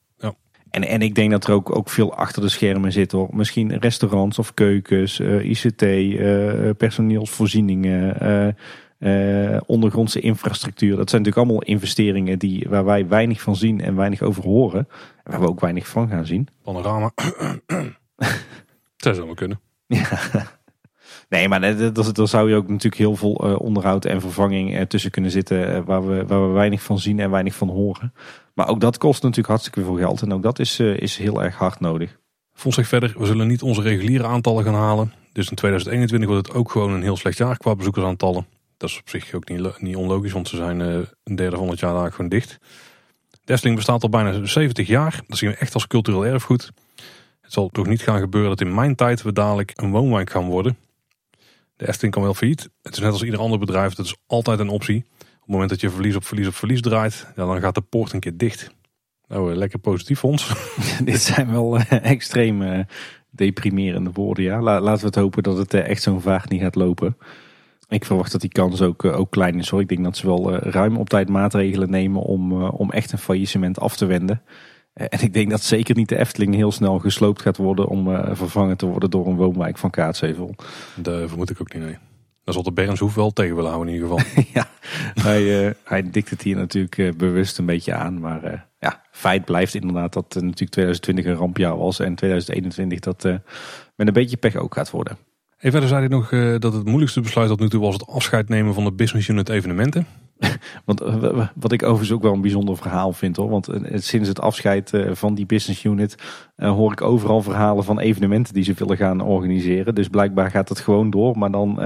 En, 0.74 0.88
en 0.88 1.02
ik 1.02 1.14
denk 1.14 1.30
dat 1.30 1.46
er 1.46 1.52
ook, 1.52 1.76
ook 1.76 1.88
veel 1.88 2.14
achter 2.14 2.42
de 2.42 2.48
schermen 2.48 2.92
zit 2.92 3.12
hoor. 3.12 3.28
Misschien 3.32 3.78
restaurants 3.78 4.38
of 4.38 4.54
keukens, 4.54 5.20
eh, 5.20 5.50
ICT, 5.50 5.82
eh, 5.82 6.70
personeelsvoorzieningen, 6.76 8.20
eh, 8.20 9.54
eh, 9.54 9.60
ondergrondse 9.66 10.20
infrastructuur. 10.20 10.96
Dat 10.96 11.10
zijn 11.10 11.22
natuurlijk 11.22 11.50
allemaal 11.50 11.68
investeringen 11.68 12.38
die, 12.38 12.66
waar 12.68 12.84
wij 12.84 13.08
weinig 13.08 13.40
van 13.40 13.56
zien 13.56 13.80
en 13.80 13.96
weinig 13.96 14.22
over 14.22 14.42
horen. 14.42 14.88
En 15.24 15.30
waar 15.30 15.40
we 15.40 15.48
ook 15.48 15.60
weinig 15.60 15.88
van 15.88 16.08
gaan 16.08 16.26
zien. 16.26 16.48
Panorama. 16.62 17.12
Dat 18.96 19.14
zou 19.14 19.26
wel 19.26 19.34
kunnen. 19.34 19.60
Nee, 21.34 21.48
maar 21.48 21.60
daar 22.14 22.28
zou 22.28 22.48
je 22.48 22.56
ook 22.56 22.68
natuurlijk 22.68 22.94
heel 22.94 23.16
veel 23.16 23.36
eh, 23.36 23.60
onderhoud 23.60 24.04
en 24.04 24.20
vervanging 24.20 24.76
eh, 24.76 24.82
tussen 24.82 25.10
kunnen 25.10 25.30
zitten. 25.30 25.74
eh, 25.74 25.80
waar, 25.84 26.06
we, 26.08 26.26
waar 26.26 26.46
we 26.46 26.52
weinig 26.52 26.82
van 26.82 26.98
zien 26.98 27.20
en 27.20 27.30
weinig 27.30 27.54
van 27.54 27.68
horen. 27.68 28.12
Maar 28.54 28.68
ook 28.68 28.80
dat 28.80 28.98
kost 28.98 29.22
natuurlijk 29.22 29.48
hartstikke 29.48 29.82
veel 29.82 29.96
geld. 29.96 30.22
En 30.22 30.32
ook 30.32 30.42
dat 30.42 30.58
is, 30.58 30.78
eh, 30.78 30.96
is 30.96 31.16
heel 31.16 31.42
erg 31.42 31.56
hard 31.56 31.80
nodig. 31.80 32.18
Fonds 32.52 32.76
zegt 32.76 32.88
verder, 32.88 33.14
we 33.18 33.26
zullen 33.26 33.46
niet 33.46 33.62
onze 33.62 33.82
reguliere 33.82 34.26
aantallen 34.26 34.64
gaan 34.64 34.74
halen. 34.74 35.12
Dus 35.32 35.50
in 35.50 35.56
2021 35.56 36.28
wordt 36.28 36.46
het 36.46 36.56
ook 36.56 36.70
gewoon 36.70 36.92
een 36.92 37.02
heel 37.02 37.16
slecht 37.16 37.38
jaar 37.38 37.56
qua 37.56 37.74
bezoekersaantallen. 37.74 38.46
Dat 38.76 38.88
is 38.88 38.98
op 38.98 39.08
zich 39.08 39.34
ook 39.34 39.48
niet, 39.48 39.80
niet 39.80 39.96
onlogisch, 39.96 40.32
want 40.32 40.48
ze 40.48 40.56
zijn 40.56 40.80
eh, 40.80 40.98
een 41.24 41.36
derde 41.36 41.56
van 41.56 41.68
het 41.68 41.80
jaar 41.80 41.94
daar 41.94 42.12
gewoon 42.12 42.30
dicht. 42.30 42.58
De 43.44 43.52
Efteling 43.52 43.76
bestaat 43.76 44.02
al 44.02 44.08
bijna 44.08 44.46
70 44.46 44.86
jaar. 44.86 45.20
Dat 45.26 45.38
zien 45.38 45.50
we 45.50 45.56
echt 45.56 45.74
als 45.74 45.86
cultureel 45.86 46.26
erfgoed. 46.26 46.72
Het 47.40 47.52
zal 47.52 47.68
toch 47.68 47.86
niet 47.86 48.02
gaan 48.02 48.20
gebeuren 48.20 48.50
dat 48.50 48.60
in 48.60 48.74
mijn 48.74 48.94
tijd 48.94 49.22
we 49.22 49.32
dadelijk 49.32 49.72
een 49.74 49.90
woonwijk 49.90 50.30
gaan 50.30 50.46
worden. 50.46 50.76
De 51.84 51.90
Efteling 51.90 52.14
kan 52.14 52.22
wel 52.22 52.34
failliet. 52.34 52.70
Het 52.82 52.92
is 52.92 52.98
net 52.98 53.12
als 53.12 53.22
ieder 53.22 53.40
ander 53.40 53.58
bedrijf, 53.58 53.94
dat 53.94 54.06
is 54.06 54.16
altijd 54.26 54.58
een 54.58 54.68
optie. 54.68 55.04
Op 55.18 55.40
het 55.40 55.48
moment 55.48 55.70
dat 55.70 55.80
je 55.80 55.90
verlies 55.90 56.16
op 56.16 56.24
verlies 56.24 56.46
op 56.46 56.54
verlies 56.54 56.80
draait, 56.80 57.26
dan 57.34 57.60
gaat 57.60 57.74
de 57.74 57.80
poort 57.80 58.12
een 58.12 58.20
keer 58.20 58.36
dicht. 58.36 58.74
Nou, 59.28 59.50
eh, 59.50 59.56
lekker 59.56 59.78
positief 59.78 60.24
ons. 60.24 60.52
Dit 61.04 61.20
zijn 61.20 61.50
wel 61.50 61.78
eh, 61.78 62.10
extreem 62.10 62.62
eh, 62.62 62.84
deprimerende 63.30 64.10
woorden. 64.12 64.44
Ja. 64.44 64.60
La- 64.60 64.80
laten 64.80 65.00
we 65.00 65.06
het 65.06 65.14
hopen 65.14 65.42
dat 65.42 65.56
het 65.56 65.74
echt 65.74 66.02
zo'n 66.02 66.20
vaart 66.20 66.48
niet 66.48 66.60
gaat 66.60 66.74
lopen. 66.74 67.16
Ik 67.88 68.04
verwacht 68.04 68.32
dat 68.32 68.40
die 68.40 68.52
kans 68.52 68.82
ook, 68.82 69.04
ook 69.04 69.30
klein 69.30 69.58
is. 69.58 69.72
Ik 69.72 69.88
denk 69.88 70.04
dat 70.04 70.16
ze 70.16 70.26
wel 70.26 70.54
ruim 70.54 70.96
op 70.96 71.08
tijd 71.08 71.28
maatregelen 71.28 71.90
nemen 71.90 72.22
om, 72.22 72.62
om 72.62 72.90
echt 72.90 73.12
een 73.12 73.18
faillissement 73.18 73.80
af 73.80 73.96
te 73.96 74.06
wenden. 74.06 74.42
Eh, 74.94 75.06
en 75.10 75.20
ik 75.22 75.32
denk 75.32 75.50
dat 75.50 75.62
zeker 75.62 75.94
niet 75.94 76.08
de 76.08 76.18
Efteling 76.18 76.54
heel 76.54 76.72
snel 76.72 76.98
gesloopt 76.98 77.42
gaat 77.42 77.56
worden 77.56 77.86
om 77.86 78.14
eh, 78.14 78.30
vervangen 78.32 78.76
te 78.76 78.86
worden 78.86 79.10
door 79.10 79.26
een 79.26 79.36
woonwijk 79.36 79.78
van 79.78 79.90
Kaatsheuvel. 79.90 80.54
Dat 80.94 81.28
vermoed 81.28 81.50
ik 81.50 81.60
ook 81.60 81.74
niet, 81.74 81.82
nee. 81.82 81.96
Dan 82.44 82.54
zal 82.54 82.62
de 82.62 82.72
Bernshoef 82.72 83.14
wel 83.14 83.30
tegen 83.30 83.54
willen 83.54 83.70
houden 83.70 83.94
in 83.94 84.00
ieder 84.00 84.16
geval. 84.16 84.42
ja, 84.54 84.68
hij, 85.22 85.66
eh, 85.66 85.74
hij 85.84 86.10
dikt 86.10 86.30
het 86.30 86.42
hier 86.42 86.56
natuurlijk 86.56 87.16
bewust 87.16 87.58
een 87.58 87.66
beetje 87.66 87.94
aan. 87.94 88.20
Maar 88.20 88.68
ja, 88.78 89.02
feit 89.10 89.44
blijft 89.44 89.74
inderdaad 89.74 90.12
dat 90.12 90.34
natuurlijk 90.34 90.70
2020 90.70 91.24
een 91.24 91.34
rampjaar 91.34 91.78
was. 91.78 91.98
En 91.98 92.14
2021 92.14 93.00
dat 93.00 93.22
met 93.96 94.06
een 94.06 94.12
beetje 94.12 94.36
pech 94.36 94.56
ook 94.56 94.74
gaat 94.74 94.90
worden. 94.90 95.16
En 95.58 95.70
verder 95.70 95.88
zei 95.88 96.00
hij 96.00 96.08
nog 96.08 96.28
dat 96.58 96.72
het 96.72 96.84
moeilijkste 96.84 97.20
besluit 97.20 97.48
tot 97.48 97.60
nu 97.60 97.68
toe 97.68 97.80
was 97.80 97.94
het 97.94 98.06
afscheid 98.06 98.48
nemen 98.48 98.74
van 98.74 98.84
de 98.84 98.92
business 98.92 99.28
unit 99.28 99.48
evenementen. 99.48 100.06
Want 100.84 101.00
eh, 101.00 101.48
wat 101.54 101.72
ik 101.72 101.82
overigens 101.82 102.12
ook 102.12 102.22
wel 102.22 102.32
een 102.32 102.40
bijzonder 102.40 102.76
verhaal 102.76 103.12
vind 103.12 103.36
hoor. 103.36 103.50
Want 103.50 103.68
eh, 103.68 104.00
sinds 104.00 104.28
het 104.28 104.40
afscheid 104.40 104.92
eh, 104.92 105.10
van 105.12 105.34
die 105.34 105.46
business 105.46 105.84
unit 105.84 106.16
hoor 106.56 106.92
ik 106.92 107.02
overal 107.02 107.42
verhalen 107.42 107.84
van 107.84 107.98
evenementen 107.98 108.54
die 108.54 108.64
ze 108.64 108.74
willen 108.74 108.96
gaan 108.96 109.20
organiseren. 109.20 109.94
Dus 109.94 110.08
blijkbaar 110.08 110.50
gaat 110.50 110.68
het 110.68 110.80
gewoon 110.80 111.10
door. 111.10 111.38
Maar 111.38 111.50
dan 111.50 111.80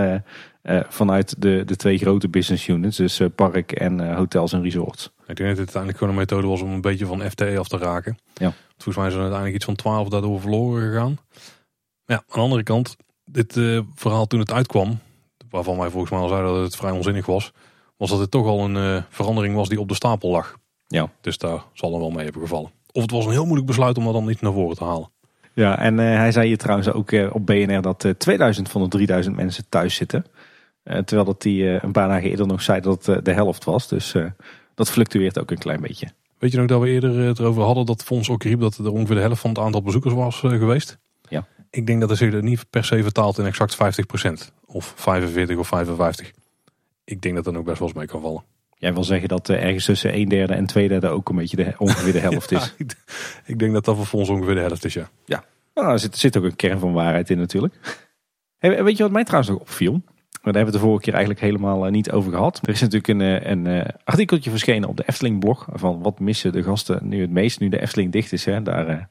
vanuit 0.88 1.42
de, 1.42 1.62
de 1.66 1.77
twee 1.77 1.99
grote 1.99 2.29
business 2.29 2.68
units. 2.68 2.97
Dus 2.97 3.21
park 3.35 3.73
en 3.73 4.14
hotels 4.14 4.53
en 4.53 4.62
resorts. 4.62 5.05
Ik 5.05 5.37
denk 5.37 5.38
dat 5.38 5.49
het 5.49 5.59
uiteindelijk 5.59 5.99
gewoon 5.99 6.12
een 6.12 6.21
methode 6.21 6.47
was 6.47 6.61
om 6.61 6.71
een 6.71 6.81
beetje 6.81 7.07
van 7.07 7.21
FTE 7.31 7.59
af 7.59 7.68
te 7.68 7.77
raken. 7.77 8.18
Ja. 8.35 8.53
Volgens 8.77 8.97
mij 8.97 9.11
zijn 9.11 9.25
er 9.25 9.31
uiteindelijk 9.31 9.55
iets 9.55 9.64
van 9.64 9.75
12 9.75 10.09
daardoor 10.09 10.40
verloren 10.40 10.83
gegaan. 10.88 11.18
Maar 12.05 12.16
ja, 12.16 12.16
aan 12.16 12.25
de 12.35 12.40
andere 12.40 12.62
kant, 12.62 12.97
dit 13.25 13.57
eh, 13.57 13.81
verhaal 13.94 14.27
toen 14.27 14.40
het 14.40 14.53
uitkwam, 14.53 14.99
waarvan 15.51 15.79
wij 15.79 15.90
volgens 15.90 16.12
mij 16.12 16.21
al 16.21 16.29
zeiden 16.29 16.53
dat 16.53 16.62
het 16.62 16.77
vrij 16.77 16.90
onzinnig 16.90 17.27
was, 17.27 17.53
was 17.99 18.11
dat 18.11 18.19
het 18.19 18.31
toch 18.31 18.47
al 18.47 18.65
een 18.65 18.77
eh, 18.77 19.03
verandering 19.09 19.55
was 19.55 19.69
die 19.69 19.81
op 19.81 19.89
de 19.89 19.95
stapel 19.95 20.31
lag. 20.31 20.59
Ja. 20.87 21.11
Dus 21.21 21.39
daar 21.39 21.63
zal 21.73 21.93
er 21.93 21.99
wel 21.99 22.11
mee 22.11 22.25
hebben 22.25 22.43
gevallen. 22.43 22.71
Of 22.93 23.03
het 23.03 23.11
was 23.11 23.25
een 23.25 23.31
heel 23.31 23.45
moeilijk 23.45 23.67
besluit 23.67 23.99
om 23.99 24.05
dat 24.05 24.13
dan 24.13 24.27
niet 24.27 24.41
naar 24.41 24.53
voren 24.53 24.77
te 24.77 24.85
halen. 24.85 25.11
Ja, 25.55 25.79
en 25.79 25.99
eh, 25.99 26.07
hij 26.07 26.33
zei 26.33 26.47
hier 26.47 26.59
trouwens 26.59 26.93
ook 26.93 27.13
eh, 27.13 27.35
op 27.35 27.47
BNR 27.47 27.83
dat 27.83 28.05
eh 28.05 28.11
2000 28.11 28.69
van 28.69 28.83
de 28.83 28.89
3000 28.89 29.37
mensen 29.37 29.65
thuis 29.69 29.95
zitten. 29.95 30.25
Terwijl 31.05 31.25
dat 31.25 31.43
hij 31.43 31.83
een 31.83 31.93
paar 31.93 32.09
dagen 32.09 32.31
eerder 32.31 32.47
nog 32.47 32.63
zei 32.63 32.81
dat 32.81 33.07
het 33.07 33.25
de 33.25 33.33
helft 33.33 33.65
was. 33.65 33.89
Dus 33.89 34.15
dat 34.75 34.91
fluctueert 34.91 35.39
ook 35.41 35.51
een 35.51 35.59
klein 35.59 35.81
beetje. 35.81 36.09
Weet 36.39 36.51
je 36.51 36.59
nog 36.59 36.67
dat 36.67 36.81
we 36.81 36.89
eerder 36.89 37.19
het 37.19 37.39
erover 37.39 37.63
hadden 37.63 37.87
dat 37.87 38.05
Fons 38.05 38.31
ook 38.31 38.43
riep 38.43 38.61
dat 38.61 38.79
er 38.79 38.93
ongeveer 38.93 39.15
de 39.15 39.21
helft 39.21 39.41
van 39.41 39.51
het 39.51 39.59
aantal 39.59 39.83
bezoekers 39.83 40.15
was 40.15 40.37
geweest? 40.41 40.99
Ja. 41.29 41.47
Ik 41.71 41.87
denk 41.87 42.01
dat 42.01 42.11
er 42.11 42.17
zich 42.17 42.41
niet 42.41 42.71
per 42.71 42.85
se 42.85 43.03
vertaalt 43.03 43.39
in 43.39 43.47
exact 43.47 43.77
50% 43.77 44.53
of 44.67 44.93
45 44.97 45.57
of 45.57 45.69
55. 45.69 46.33
Ik 47.09 47.23
denk 47.23 47.35
dat 47.35 47.44
dat 47.44 47.57
ook 47.57 47.64
best 47.64 47.79
wel 47.79 47.88
eens 47.88 47.97
mee 47.97 48.07
kan 48.07 48.21
vallen. 48.21 48.44
Jij 48.75 48.94
wil 48.94 49.05
zeggen 49.05 49.29
dat 49.29 49.49
eh, 49.49 49.64
ergens 49.64 49.85
tussen 49.85 50.14
een 50.14 50.29
derde 50.29 50.55
en 50.55 50.66
twee 50.66 50.88
derde 50.88 51.09
ook 51.09 51.29
een 51.29 51.37
beetje 51.37 51.57
de, 51.57 51.75
ongeveer 51.79 52.12
de 52.12 52.18
helft 52.18 52.53
is. 52.59 52.64
Ja, 52.64 52.85
ik, 52.85 52.94
ik 53.44 53.59
denk 53.59 53.73
dat 53.73 53.85
dat 53.85 53.97
voor 53.97 54.05
Fons 54.05 54.29
ongeveer 54.29 54.55
de 54.55 54.61
helft 54.61 54.85
is, 54.85 54.94
ja. 54.94 55.44
Nou, 55.75 55.92
er 55.92 55.99
zit, 55.99 56.16
zit 56.16 56.37
ook 56.37 56.44
een 56.44 56.57
kern 56.57 56.79
van 56.79 56.92
waarheid 56.92 57.31
in 57.31 57.38
natuurlijk. 57.38 57.75
Hey, 58.59 58.85
weet 58.85 58.97
je 58.97 59.03
wat 59.03 59.12
mij 59.12 59.25
trouwens 59.25 59.51
nog 59.51 59.61
opviel? 59.61 59.92
Maar 59.92 60.03
daar 60.33 60.40
hebben 60.42 60.53
we 60.53 60.64
het 60.64 60.73
de 60.73 60.79
vorige 60.79 61.03
keer 61.03 61.12
eigenlijk 61.12 61.42
helemaal 61.44 61.87
eh, 61.87 61.92
niet 61.92 62.11
over 62.11 62.33
gehad. 62.33 62.61
Er 62.62 62.68
is 62.68 62.81
natuurlijk 62.81 63.09
een, 63.09 63.21
eh, 63.21 63.51
een 63.51 63.87
artikeltje 64.05 64.51
verschenen 64.51 64.88
op 64.88 64.97
de 64.97 65.03
Efteling 65.07 65.40
blog. 65.40 65.68
Van 65.73 66.03
wat 66.03 66.21
missen 66.21 66.53
de 66.53 66.62
gasten 66.62 67.09
nu 67.09 67.21
het 67.21 67.31
meest, 67.31 67.61
nu 67.61 67.68
de 67.68 67.81
Efteling 67.81 68.12
dicht 68.12 68.33
is. 68.33 68.44
Hè? 68.44 68.62
Daar 68.62 69.09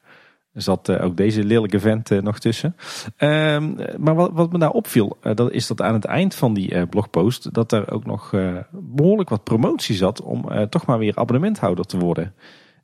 eh, 0.52 0.62
zat 0.62 0.88
eh, 0.88 1.04
ook 1.04 1.16
deze 1.16 1.44
lelijke 1.44 1.80
vent 1.80 2.10
eh, 2.10 2.22
nog 2.22 2.38
tussen. 2.38 2.76
Ehm, 3.16 3.72
maar 3.98 4.14
wat, 4.14 4.30
wat 4.32 4.52
me 4.52 4.58
daar 4.58 4.70
opviel, 4.70 5.16
eh, 5.20 5.34
dat 5.34 5.52
is 5.52 5.66
dat 5.66 5.82
aan 5.82 5.94
het 5.94 6.04
eind 6.04 6.34
van 6.34 6.54
die 6.54 6.86
blogpost... 6.86 7.54
dat 7.54 7.72
er 7.72 7.90
ook 7.90 8.04
nog 8.04 8.32
eh, 8.32 8.56
behoorlijk 8.70 9.28
wat 9.28 9.44
promotie 9.44 9.96
zat 9.96 10.22
om 10.22 10.68
toch 10.70 10.86
maar 10.86 10.98
weer 10.98 11.16
abonnementhouder 11.16 11.84
te 11.84 11.98
worden. 11.98 12.34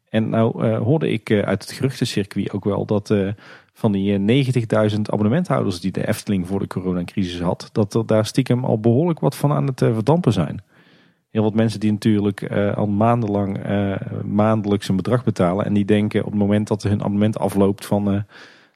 En 0.09 0.29
nou 0.29 0.77
hoorde 0.77 1.11
ik 1.11 1.31
uit 1.31 1.62
het 1.62 1.72
geruchtencircuit 1.72 2.53
ook 2.53 2.64
wel 2.64 2.87
dat 2.87 3.11
van 3.74 3.92
die 3.92 4.18
eh, 4.27 4.90
90.000 4.92 5.00
abonnementhouders 5.00 5.81
die 5.81 5.92
de 5.92 6.09
Efteling 6.09 6.46
voor 6.46 6.59
de 6.59 6.66
coronacrisis 6.66 7.40
had, 7.40 7.68
dat 7.72 7.94
er 7.94 8.07
daar 8.07 8.27
stiekem 8.27 8.64
al 8.64 8.81
behoorlijk 8.81 9.20
wat 9.20 9.37
van 9.37 9.53
aan 9.53 9.66
het 9.66 9.79
verdampen 9.79 10.33
zijn. 10.33 10.62
Heel 11.35 11.42
wat 11.42 11.55
mensen 11.55 11.81
die 11.81 11.92
natuurlijk 11.92 12.42
eh, 12.42 12.77
al 12.77 12.87
maandenlang 12.87 13.59
eh, 13.59 13.97
maandelijks 14.25 14.88
een 14.88 14.97
bedrag 14.97 15.25
betalen 15.25 15.64
en 15.64 15.73
die 15.73 15.85
denken 15.85 16.25
op 16.25 16.31
het 16.31 16.40
moment 16.40 16.68
dat 16.68 16.83
hun 16.83 17.01
abonnement 17.01 17.38
afloopt 17.38 17.87
van 17.87 18.12
eh, 18.12 18.23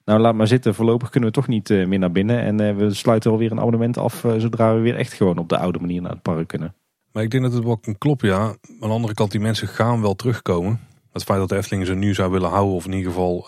nou 0.04 0.20
laat 0.20 0.34
maar 0.34 0.46
zitten, 0.46 0.74
voorlopig 0.74 1.10
kunnen 1.10 1.28
we 1.28 1.34
toch 1.34 1.48
niet 1.48 1.68
meer 1.68 1.98
naar 1.98 2.12
binnen 2.12 2.40
en 2.40 2.76
we 2.76 2.94
sluiten 2.94 3.30
alweer 3.30 3.50
een 3.50 3.58
abonnement 3.58 3.98
af 3.98 4.24
zodra 4.36 4.74
we 4.74 4.80
weer 4.80 4.96
echt 4.96 5.12
gewoon 5.12 5.38
op 5.38 5.48
de 5.48 5.58
oude 5.58 5.78
manier 5.78 6.02
naar 6.02 6.10
het 6.10 6.22
park 6.22 6.48
kunnen. 6.48 6.74
Maar 7.12 7.22
ik 7.22 7.30
denk 7.30 7.42
dat 7.42 7.52
het 7.52 7.64
wel 7.64 7.76
kan 7.76 7.98
kloppen, 7.98 8.28
ja. 8.28 8.40
Aan 8.40 8.56
de 8.80 8.86
andere 8.86 9.14
kant, 9.14 9.30
die 9.30 9.40
mensen 9.40 9.68
gaan 9.68 10.00
wel 10.00 10.14
terugkomen. 10.14 10.80
Het 11.12 11.24
feit 11.24 11.38
dat 11.38 11.48
de 11.48 11.56
Efteling 11.56 11.86
ze 11.86 11.94
nu 11.94 12.14
zou 12.14 12.30
willen 12.30 12.50
houden, 12.50 12.74
of 12.74 12.84
in 12.84 12.92
ieder 12.92 13.12
geval 13.12 13.46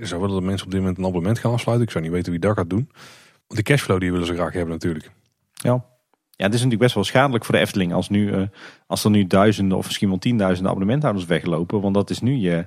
zou 0.00 0.20
willen 0.20 0.34
dat 0.34 0.44
mensen 0.44 0.66
op 0.66 0.72
dit 0.72 0.80
moment 0.80 0.98
een 0.98 1.04
abonnement 1.04 1.38
gaan 1.38 1.52
afsluiten. 1.52 1.86
Ik 1.86 1.92
zou 1.92 2.04
niet 2.04 2.12
weten 2.12 2.32
wie 2.32 2.40
dat 2.40 2.56
gaat 2.56 2.70
doen. 2.70 2.90
Want 3.46 3.60
de 3.60 3.62
cashflow 3.62 4.00
die 4.00 4.12
willen 4.12 4.26
ze 4.26 4.34
graag 4.34 4.52
hebben 4.52 4.72
natuurlijk. 4.72 5.10
Ja. 5.52 5.84
Ja, 6.38 6.44
het 6.44 6.54
is 6.54 6.60
natuurlijk 6.62 6.80
best 6.80 6.94
wel 6.94 7.04
schadelijk 7.04 7.44
voor 7.44 7.54
de 7.54 7.60
Efteling 7.60 7.92
als, 7.92 8.08
nu, 8.08 8.32
eh, 8.32 8.42
als 8.86 9.04
er 9.04 9.10
nu 9.10 9.26
duizenden 9.26 9.78
of 9.78 9.84
misschien 9.84 10.08
wel 10.08 10.18
tienduizenden 10.18 10.70
abonnementhouders 10.70 11.26
weglopen. 11.26 11.80
Want 11.80 11.94
dat 11.94 12.10
is 12.10 12.20
nu 12.20 12.34
je, 12.34 12.66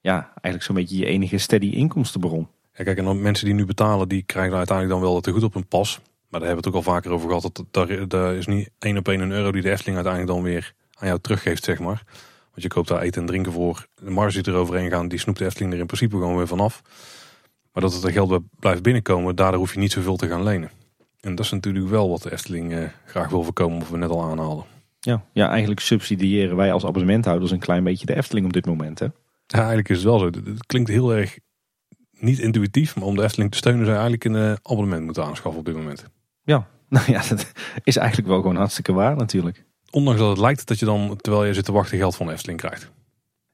ja, 0.00 0.32
eigenlijk 0.32 0.62
zo'n 0.62 0.74
beetje 0.74 0.96
je 0.98 1.06
enige 1.06 1.38
steady 1.38 1.66
inkomstenbron. 1.66 2.48
Ja, 2.74 2.84
kijk, 2.84 2.98
en 2.98 3.04
dan 3.04 3.22
mensen 3.22 3.46
die 3.46 3.54
nu 3.54 3.64
betalen, 3.64 4.08
die 4.08 4.22
krijgen 4.22 4.56
uiteindelijk 4.56 5.00
dan 5.00 5.10
wel 5.10 5.20
te 5.20 5.30
goed 5.30 5.42
op 5.42 5.54
hun 5.54 5.66
pas. 5.66 6.00
Maar 6.28 6.40
daar 6.40 6.48
hebben 6.48 6.50
we 6.50 6.56
het 6.56 6.66
ook 6.66 6.86
al 6.86 6.92
vaker 6.92 7.10
over 7.10 7.28
gehad. 7.28 7.64
Dat, 7.70 8.10
daar, 8.10 8.34
is 8.34 8.46
niet 8.46 8.70
één 8.78 8.96
op 8.96 9.08
één 9.08 9.20
een 9.20 9.30
euro 9.30 9.52
die 9.52 9.62
de 9.62 9.70
Efteling 9.70 9.96
uiteindelijk 9.96 10.34
dan 10.34 10.42
weer 10.42 10.74
aan 10.98 11.08
jou 11.08 11.20
teruggeeft, 11.20 11.64
zeg 11.64 11.78
maar. 11.78 12.02
Want 12.50 12.62
je 12.62 12.68
koopt 12.68 12.88
daar 12.88 13.00
eten 13.00 13.20
en 13.20 13.26
drinken 13.26 13.52
voor. 13.52 13.86
De 13.94 14.10
marge 14.10 14.42
die 14.42 14.52
eroverheen 14.52 14.90
gaan, 14.90 15.08
die 15.08 15.18
snoept 15.18 15.38
de 15.38 15.44
Efteling 15.44 15.72
er 15.72 15.78
in 15.78 15.86
principe 15.86 16.16
gewoon 16.16 16.36
weer 16.36 16.46
vanaf. 16.46 16.82
Maar 17.72 17.82
dat 17.82 17.94
het 17.94 18.04
er 18.04 18.12
geld 18.12 18.42
blijft 18.58 18.82
binnenkomen, 18.82 19.36
daardoor 19.36 19.60
hoef 19.60 19.72
je 19.72 19.78
niet 19.78 19.92
zoveel 19.92 20.16
te 20.16 20.28
gaan 20.28 20.42
lenen. 20.42 20.70
En 21.26 21.34
dat 21.34 21.44
is 21.44 21.50
natuurlijk 21.50 21.88
wel 21.88 22.10
wat 22.10 22.22
de 22.22 22.32
Efteling 22.32 22.72
eh, 22.72 22.88
graag 23.04 23.28
wil 23.28 23.42
voorkomen, 23.42 23.80
of 23.80 23.90
we 23.90 23.96
net 23.96 24.10
al 24.10 24.22
aanhalen. 24.22 24.64
Ja, 25.00 25.24
ja, 25.32 25.48
eigenlijk 25.48 25.80
subsidiëren 25.80 26.56
wij 26.56 26.72
als 26.72 26.84
abonnementhouders 26.84 27.50
een 27.50 27.58
klein 27.58 27.84
beetje 27.84 28.06
de 28.06 28.16
Efteling 28.16 28.46
op 28.46 28.52
dit 28.52 28.66
moment. 28.66 28.98
Hè? 28.98 29.06
Ja, 29.46 29.58
eigenlijk 29.58 29.88
is 29.88 29.96
het 29.96 30.04
wel 30.04 30.18
zo. 30.18 30.26
Het 30.26 30.66
klinkt 30.66 30.88
heel 30.88 31.14
erg 31.14 31.38
niet 32.10 32.38
intuïtief, 32.38 32.96
maar 32.96 33.04
om 33.04 33.16
de 33.16 33.22
Efteling 33.22 33.50
te 33.50 33.56
steunen 33.56 33.84
zou 33.84 33.96
je 33.96 34.02
eigenlijk 34.02 34.24
een 34.24 34.50
uh, 34.50 34.56
abonnement 34.62 35.04
moeten 35.04 35.24
aanschaffen 35.24 35.60
op 35.60 35.66
dit 35.66 35.76
moment. 35.76 36.04
Ja, 36.42 36.68
nou 36.88 37.12
ja, 37.12 37.22
dat 37.28 37.52
is 37.82 37.96
eigenlijk 37.96 38.28
wel 38.28 38.40
gewoon 38.40 38.56
hartstikke 38.56 38.92
waar 38.92 39.16
natuurlijk. 39.16 39.64
Ondanks 39.90 40.20
dat 40.20 40.28
het 40.28 40.38
lijkt 40.38 40.66
dat 40.66 40.78
je 40.78 40.84
dan, 40.84 41.16
terwijl 41.16 41.44
je 41.44 41.54
zit 41.54 41.64
te 41.64 41.72
wachten, 41.72 41.98
geld 41.98 42.16
van 42.16 42.26
de 42.26 42.32
Efteling 42.32 42.60
krijgt. 42.60 42.90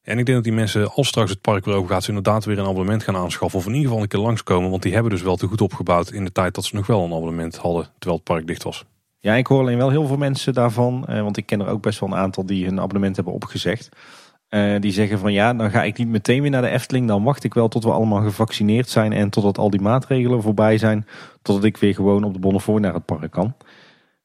En 0.03 0.19
ik 0.19 0.25
denk 0.25 0.37
dat 0.37 0.45
die 0.45 0.53
mensen, 0.53 0.91
als 0.91 1.09
straks 1.09 1.31
het 1.31 1.41
park 1.41 1.65
weer 1.65 1.75
over 1.75 1.91
gaat, 1.91 2.03
ze 2.03 2.09
inderdaad 2.09 2.45
weer 2.45 2.59
een 2.59 2.67
abonnement 2.67 3.03
gaan 3.03 3.17
aanschaffen. 3.17 3.59
Of 3.59 3.67
in 3.67 3.73
ieder 3.73 3.87
geval 3.87 4.03
een 4.03 4.09
keer 4.09 4.21
langskomen. 4.21 4.71
Want 4.71 4.83
die 4.83 4.93
hebben 4.93 5.11
dus 5.11 5.23
wel 5.23 5.37
te 5.37 5.47
goed 5.47 5.61
opgebouwd 5.61 6.13
in 6.13 6.25
de 6.25 6.33
tijd 6.33 6.55
dat 6.55 6.65
ze 6.65 6.75
nog 6.75 6.87
wel 6.87 7.05
een 7.05 7.13
abonnement 7.13 7.57
hadden, 7.57 7.85
terwijl 7.99 8.15
het 8.15 8.25
park 8.25 8.47
dicht 8.47 8.63
was. 8.63 8.85
Ja, 9.19 9.35
ik 9.35 9.47
hoor 9.47 9.61
alleen 9.61 9.77
wel 9.77 9.91
heel 9.91 10.07
veel 10.07 10.17
mensen 10.17 10.55
daarvan. 10.55 11.07
Eh, 11.07 11.23
want 11.23 11.37
ik 11.37 11.47
ken 11.47 11.61
er 11.61 11.69
ook 11.69 11.83
best 11.83 12.01
wel 12.01 12.09
een 12.09 12.15
aantal 12.15 12.47
die 12.47 12.65
hun 12.65 12.81
abonnement 12.81 13.17
hebben 13.17 13.35
opgezegd. 13.35 13.89
Eh, 14.49 14.81
die 14.81 14.93
zeggen 14.93 15.19
van 15.19 15.33
ja, 15.33 15.55
dan 15.55 15.71
ga 15.71 15.83
ik 15.83 15.99
niet 15.99 16.09
meteen 16.09 16.43
weer 16.43 16.51
naar 16.51 16.63
de 16.63 16.69
Efteling. 16.69 17.09
Dan 17.09 17.23
wacht 17.23 17.45
ik 17.45 17.55
wel 17.55 17.69
tot 17.69 17.85
we 17.85 17.91
allemaal 17.91 18.23
gevaccineerd 18.23 18.89
zijn. 18.89 19.13
En 19.13 19.31
totdat 19.31 19.59
al 19.59 19.71
die 19.71 19.81
maatregelen 19.81 20.43
voorbij 20.43 20.79
zijn. 20.79 21.07
Totdat 21.43 21.65
ik 21.65 21.77
weer 21.77 21.95
gewoon 21.95 22.25
op 22.25 22.33
de 22.33 22.39
Bonnefoy 22.39 22.81
naar 22.81 22.95
het 22.95 23.05
park 23.05 23.31
kan. 23.31 23.55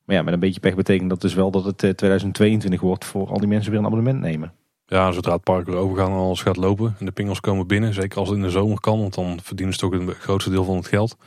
Maar 0.06 0.16
ja, 0.16 0.22
met 0.22 0.34
een 0.34 0.40
beetje 0.40 0.60
pech 0.60 0.76
betekent 0.76 1.10
dat 1.10 1.22
dus 1.22 1.34
wel 1.34 1.52
dat 1.52 1.66
het 1.66 1.78
2022 1.78 2.80
eh, 2.80 2.86
wordt 2.86 3.06
voor 3.06 3.30
al 3.30 3.40
die 3.40 3.48
mensen 3.48 3.72
weer 3.72 3.80
een 3.80 3.86
abonnement 3.86 4.20
nemen. 4.20 4.54
Ja, 4.90 5.12
zodra 5.12 5.34
het 5.34 5.44
park 5.44 5.66
weer 5.66 5.76
overgaan 5.76 6.12
en 6.12 6.18
alles 6.18 6.42
gaat 6.42 6.58
lopen 6.58 6.96
en 7.00 7.06
de 7.06 7.12
pingels 7.12 7.40
komen 7.40 7.68
binnen, 7.68 7.94
zeker 7.94 8.20
als 8.20 8.28
het 8.30 8.38
in 8.38 8.44
de 8.44 8.50
zomer 8.50 8.80
kan, 8.80 9.00
want 9.00 9.14
dan 9.14 9.40
verdienen 9.42 9.74
ze 9.74 9.80
toch 9.80 9.92
een 9.92 10.12
grootste 10.12 10.50
deel 10.50 10.64
van 10.64 10.76
het 10.76 10.88
geld. 10.88 11.18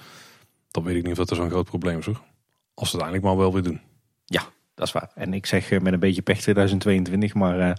Dan 0.71 0.85
weet 0.85 0.97
ik 0.97 1.03
niet 1.03 1.13
of 1.13 1.19
dat 1.19 1.31
er 1.31 1.37
zo'n 1.37 1.51
groot 1.51 1.65
probleem 1.65 1.99
is 1.99 2.07
hoor. 2.07 2.21
Als 2.75 2.91
ze 2.91 2.97
het 2.97 3.05
eigenlijk 3.05 3.35
maar 3.35 3.45
wel 3.45 3.53
weer 3.53 3.63
doen. 3.63 3.81
Ja, 4.25 4.43
dat 4.75 4.87
is 4.87 4.93
waar. 4.93 5.11
En 5.15 5.35
ik 5.35 5.47
zeg 5.47 5.71
eh, 5.71 5.81
met 5.81 5.93
een 5.93 6.01
beetje 6.01 6.23
pech 6.23 6.41
2022, 6.41 7.35
maar 7.35 7.59
uh, 7.59 7.73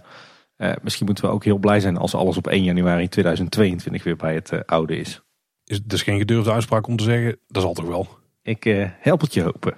uh, 0.56 0.72
misschien 0.82 1.06
moeten 1.06 1.24
we 1.24 1.30
ook 1.30 1.44
heel 1.44 1.58
blij 1.58 1.80
zijn 1.80 1.96
als 1.96 2.14
alles 2.14 2.36
op 2.36 2.46
1 2.46 2.62
januari 2.62 3.08
2022 3.08 4.04
weer 4.04 4.16
bij 4.16 4.34
het 4.34 4.66
oude 4.66 4.96
is. 4.96 5.22
Is 5.64 5.82
dus 5.82 6.02
geen 6.02 6.18
gedurfde 6.18 6.52
uitspraak 6.52 6.86
om 6.86 6.96
te 6.96 7.04
zeggen, 7.04 7.38
dat 7.48 7.62
zal 7.62 7.74
toch 7.74 7.86
wel. 7.86 8.08
Ik 8.42 8.64
help 9.00 9.20
het 9.20 9.34
je 9.34 9.42
hopen. 9.42 9.74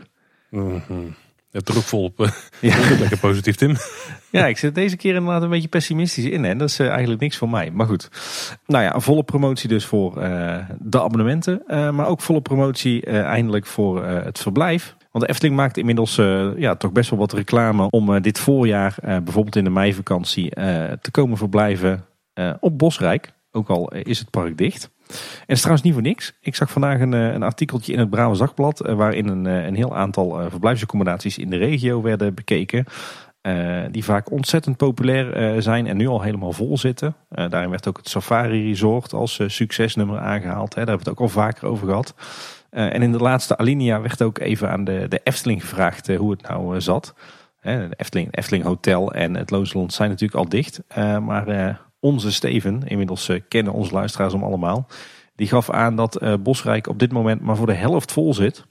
Mm 0.50 0.82
-hmm. 0.86 1.14
Het 1.54 1.72
volop. 1.72 2.32
Ja. 2.60 2.76
Lekker 3.00 3.18
positief, 3.18 3.56
Tim. 3.56 3.76
Ja, 4.30 4.46
ik 4.46 4.58
zit 4.58 4.74
deze 4.74 4.96
keer 4.96 5.14
inderdaad 5.14 5.42
een 5.42 5.48
beetje 5.48 5.68
pessimistisch 5.68 6.24
in. 6.24 6.44
En 6.44 6.58
dat 6.58 6.68
is 6.68 6.78
eigenlijk 6.78 7.20
niks 7.20 7.36
voor 7.36 7.48
mij. 7.48 7.70
Maar 7.70 7.86
goed. 7.86 8.08
Nou 8.66 8.84
ja, 8.84 9.00
volle 9.00 9.22
promotie 9.22 9.68
dus 9.68 9.84
voor 9.84 10.22
uh, 10.22 10.56
de 10.78 11.02
abonnementen. 11.02 11.62
Uh, 11.66 11.90
maar 11.90 12.06
ook 12.06 12.20
volle 12.20 12.40
promotie 12.40 13.06
eindelijk 13.06 13.66
voor 13.66 14.04
het 14.06 14.38
verblijf. 14.38 14.96
Want 15.10 15.24
de 15.24 15.30
Efteling 15.30 15.56
maakt 15.56 15.76
inmiddels 15.76 16.16
ja, 16.56 16.74
toch 16.76 16.92
best 16.92 17.10
wel 17.10 17.18
wat 17.18 17.32
reclame 17.32 17.90
om 17.90 18.22
dit 18.22 18.38
voorjaar, 18.38 18.94
bijvoorbeeld 19.00 19.56
in 19.56 19.64
de 19.64 19.70
meivakantie, 19.70 20.50
te 21.00 21.10
komen 21.10 21.36
verblijven 21.36 22.04
op 22.60 22.78
Bosrijk. 22.78 23.32
Ook 23.50 23.68
al 23.68 23.92
is 23.92 24.18
het 24.18 24.30
park 24.30 24.58
dicht. 24.58 24.90
En 25.08 25.14
het 25.40 25.56
is 25.56 25.58
trouwens 25.58 25.84
niet 25.84 25.94
voor 25.94 26.02
niks. 26.02 26.32
Ik 26.40 26.54
zag 26.54 26.70
vandaag 26.70 27.00
een, 27.00 27.12
een 27.12 27.42
artikeltje 27.42 27.92
in 27.92 27.98
het 27.98 28.10
Brabants 28.10 28.38
Dagblad... 28.38 28.78
waarin 28.78 29.28
een, 29.28 29.44
een 29.44 29.74
heel 29.74 29.96
aantal 29.96 30.50
verblijfsaccommodaties 30.50 31.38
in 31.38 31.50
de 31.50 31.56
regio 31.56 32.02
werden 32.02 32.34
bekeken... 32.34 32.84
Die 33.90 34.04
vaak 34.04 34.30
ontzettend 34.30 34.76
populair 34.76 35.62
zijn 35.62 35.86
en 35.86 35.96
nu 35.96 36.08
al 36.08 36.22
helemaal 36.22 36.52
vol 36.52 36.78
zitten. 36.78 37.14
Daarin 37.28 37.70
werd 37.70 37.88
ook 37.88 37.96
het 37.96 38.08
Safari 38.08 38.68
Resort 38.68 39.12
als 39.12 39.40
succesnummer 39.46 40.18
aangehaald. 40.18 40.74
Hè. 40.74 40.84
Daar 40.84 40.88
hebben 40.88 41.04
we 41.04 41.10
het 41.10 41.20
ook 41.20 41.20
al 41.20 41.42
vaker 41.42 41.68
over 41.68 41.86
gehad. 41.86 42.14
en 42.70 43.02
in 43.02 43.12
de 43.12 43.18
laatste 43.18 43.56
alinea 43.56 44.00
werd 44.00 44.22
ook 44.22 44.38
even 44.38 44.70
aan 44.70 44.84
de, 44.84 45.06
de 45.08 45.20
Efteling 45.24 45.60
gevraagd 45.60 46.14
hoe 46.14 46.30
het 46.30 46.42
nou 46.42 46.80
zat. 46.80 47.14
de 47.62 47.88
Efteling, 47.96 48.36
Efteling 48.36 48.64
Hotel 48.64 49.12
en 49.12 49.34
het 49.34 49.50
Loosland 49.50 49.92
zijn 49.92 50.10
natuurlijk 50.10 50.38
al 50.40 50.48
dicht. 50.48 50.82
maar 51.20 51.80
onze 52.04 52.32
Steven, 52.32 52.82
inmiddels 52.86 53.30
kennen 53.48 53.72
onze 53.72 53.92
luisteraars 53.92 54.32
hem 54.32 54.44
allemaal. 54.44 54.86
Die 55.36 55.48
gaf 55.48 55.70
aan 55.70 55.96
dat 55.96 56.42
Bosrijk 56.42 56.86
op 56.86 56.98
dit 56.98 57.12
moment 57.12 57.40
maar 57.40 57.56
voor 57.56 57.66
de 57.66 57.74
helft 57.74 58.12
vol 58.12 58.34
zit. 58.34 58.64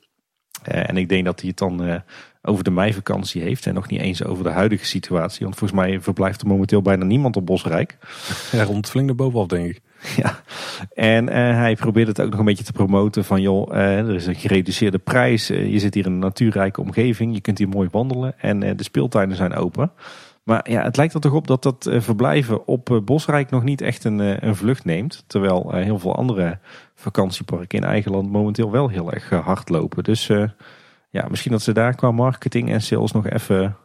en 0.63 0.97
ik 0.97 1.09
denk 1.09 1.25
dat 1.25 1.39
hij 1.39 1.49
het 1.49 1.57
dan 1.57 2.01
over 2.45 2.63
de 2.63 2.71
meivakantie 2.71 3.41
heeft. 3.41 3.65
En 3.65 3.73
nog 3.73 3.87
niet 3.87 3.99
eens 3.99 4.23
over 4.23 4.43
de 4.43 4.49
huidige 4.49 4.85
situatie. 4.85 5.43
Want 5.43 5.57
volgens 5.57 5.79
mij 5.79 6.01
verblijft 6.01 6.41
er 6.41 6.47
momenteel 6.47 6.81
bijna 6.81 7.05
niemand 7.05 7.35
op 7.35 7.45
Bosrijk. 7.45 7.97
Ja, 8.51 8.63
rond 8.63 8.89
flink 8.89 9.15
bovenaf 9.15 9.47
denk 9.47 9.69
ik. 9.69 9.81
Ja, 10.23 10.39
en 10.93 11.23
uh, 11.23 11.33
hij 11.33 11.75
probeert 11.75 12.07
het 12.07 12.21
ook 12.21 12.29
nog 12.29 12.39
een 12.39 12.45
beetje 12.45 12.63
te 12.63 12.71
promoten 12.71 13.25
van 13.25 13.41
joh, 13.41 13.73
uh, 13.73 13.97
er 13.97 14.15
is 14.15 14.25
een 14.25 14.35
gereduceerde 14.35 14.97
prijs. 14.97 15.51
Uh, 15.51 15.71
je 15.71 15.79
zit 15.79 15.93
hier 15.93 16.05
in 16.05 16.11
een 16.11 16.19
natuurrijke 16.19 16.81
omgeving. 16.81 17.33
Je 17.33 17.41
kunt 17.41 17.57
hier 17.57 17.69
mooi 17.69 17.87
wandelen 17.91 18.39
en 18.39 18.59
de 18.59 18.83
speeltuinen 18.83 19.35
zijn 19.35 19.53
open. 19.53 19.91
Maar 20.43 20.71
ja, 20.71 20.83
het 20.83 20.97
lijkt 20.97 21.13
er 21.13 21.19
toch 21.19 21.33
op 21.33 21.47
dat 21.47 21.63
dat 21.63 21.89
verblijven 21.91 22.67
op 22.67 23.01
Bosrijk 23.05 23.49
nog 23.49 23.63
niet 23.63 23.81
echt 23.81 24.03
een, 24.03 24.47
een 24.47 24.55
vlucht 24.55 24.85
neemt. 24.85 25.23
Terwijl 25.27 25.71
heel 25.71 25.99
veel 25.99 26.15
andere 26.15 26.59
vakantieparken 26.95 27.77
in 27.77 27.83
eigen 27.83 28.11
land 28.11 28.31
momenteel 28.31 28.71
wel 28.71 28.87
heel 28.87 29.11
erg 29.11 29.29
hard 29.29 29.69
lopen. 29.69 30.03
Dus 30.03 30.27
ja, 31.09 31.27
misschien 31.29 31.51
dat 31.51 31.61
ze 31.61 31.71
daar 31.71 31.95
qua 31.95 32.11
marketing 32.11 32.71
en 32.71 32.81
sales 32.81 33.11
nog 33.11 33.27
even 33.27 33.77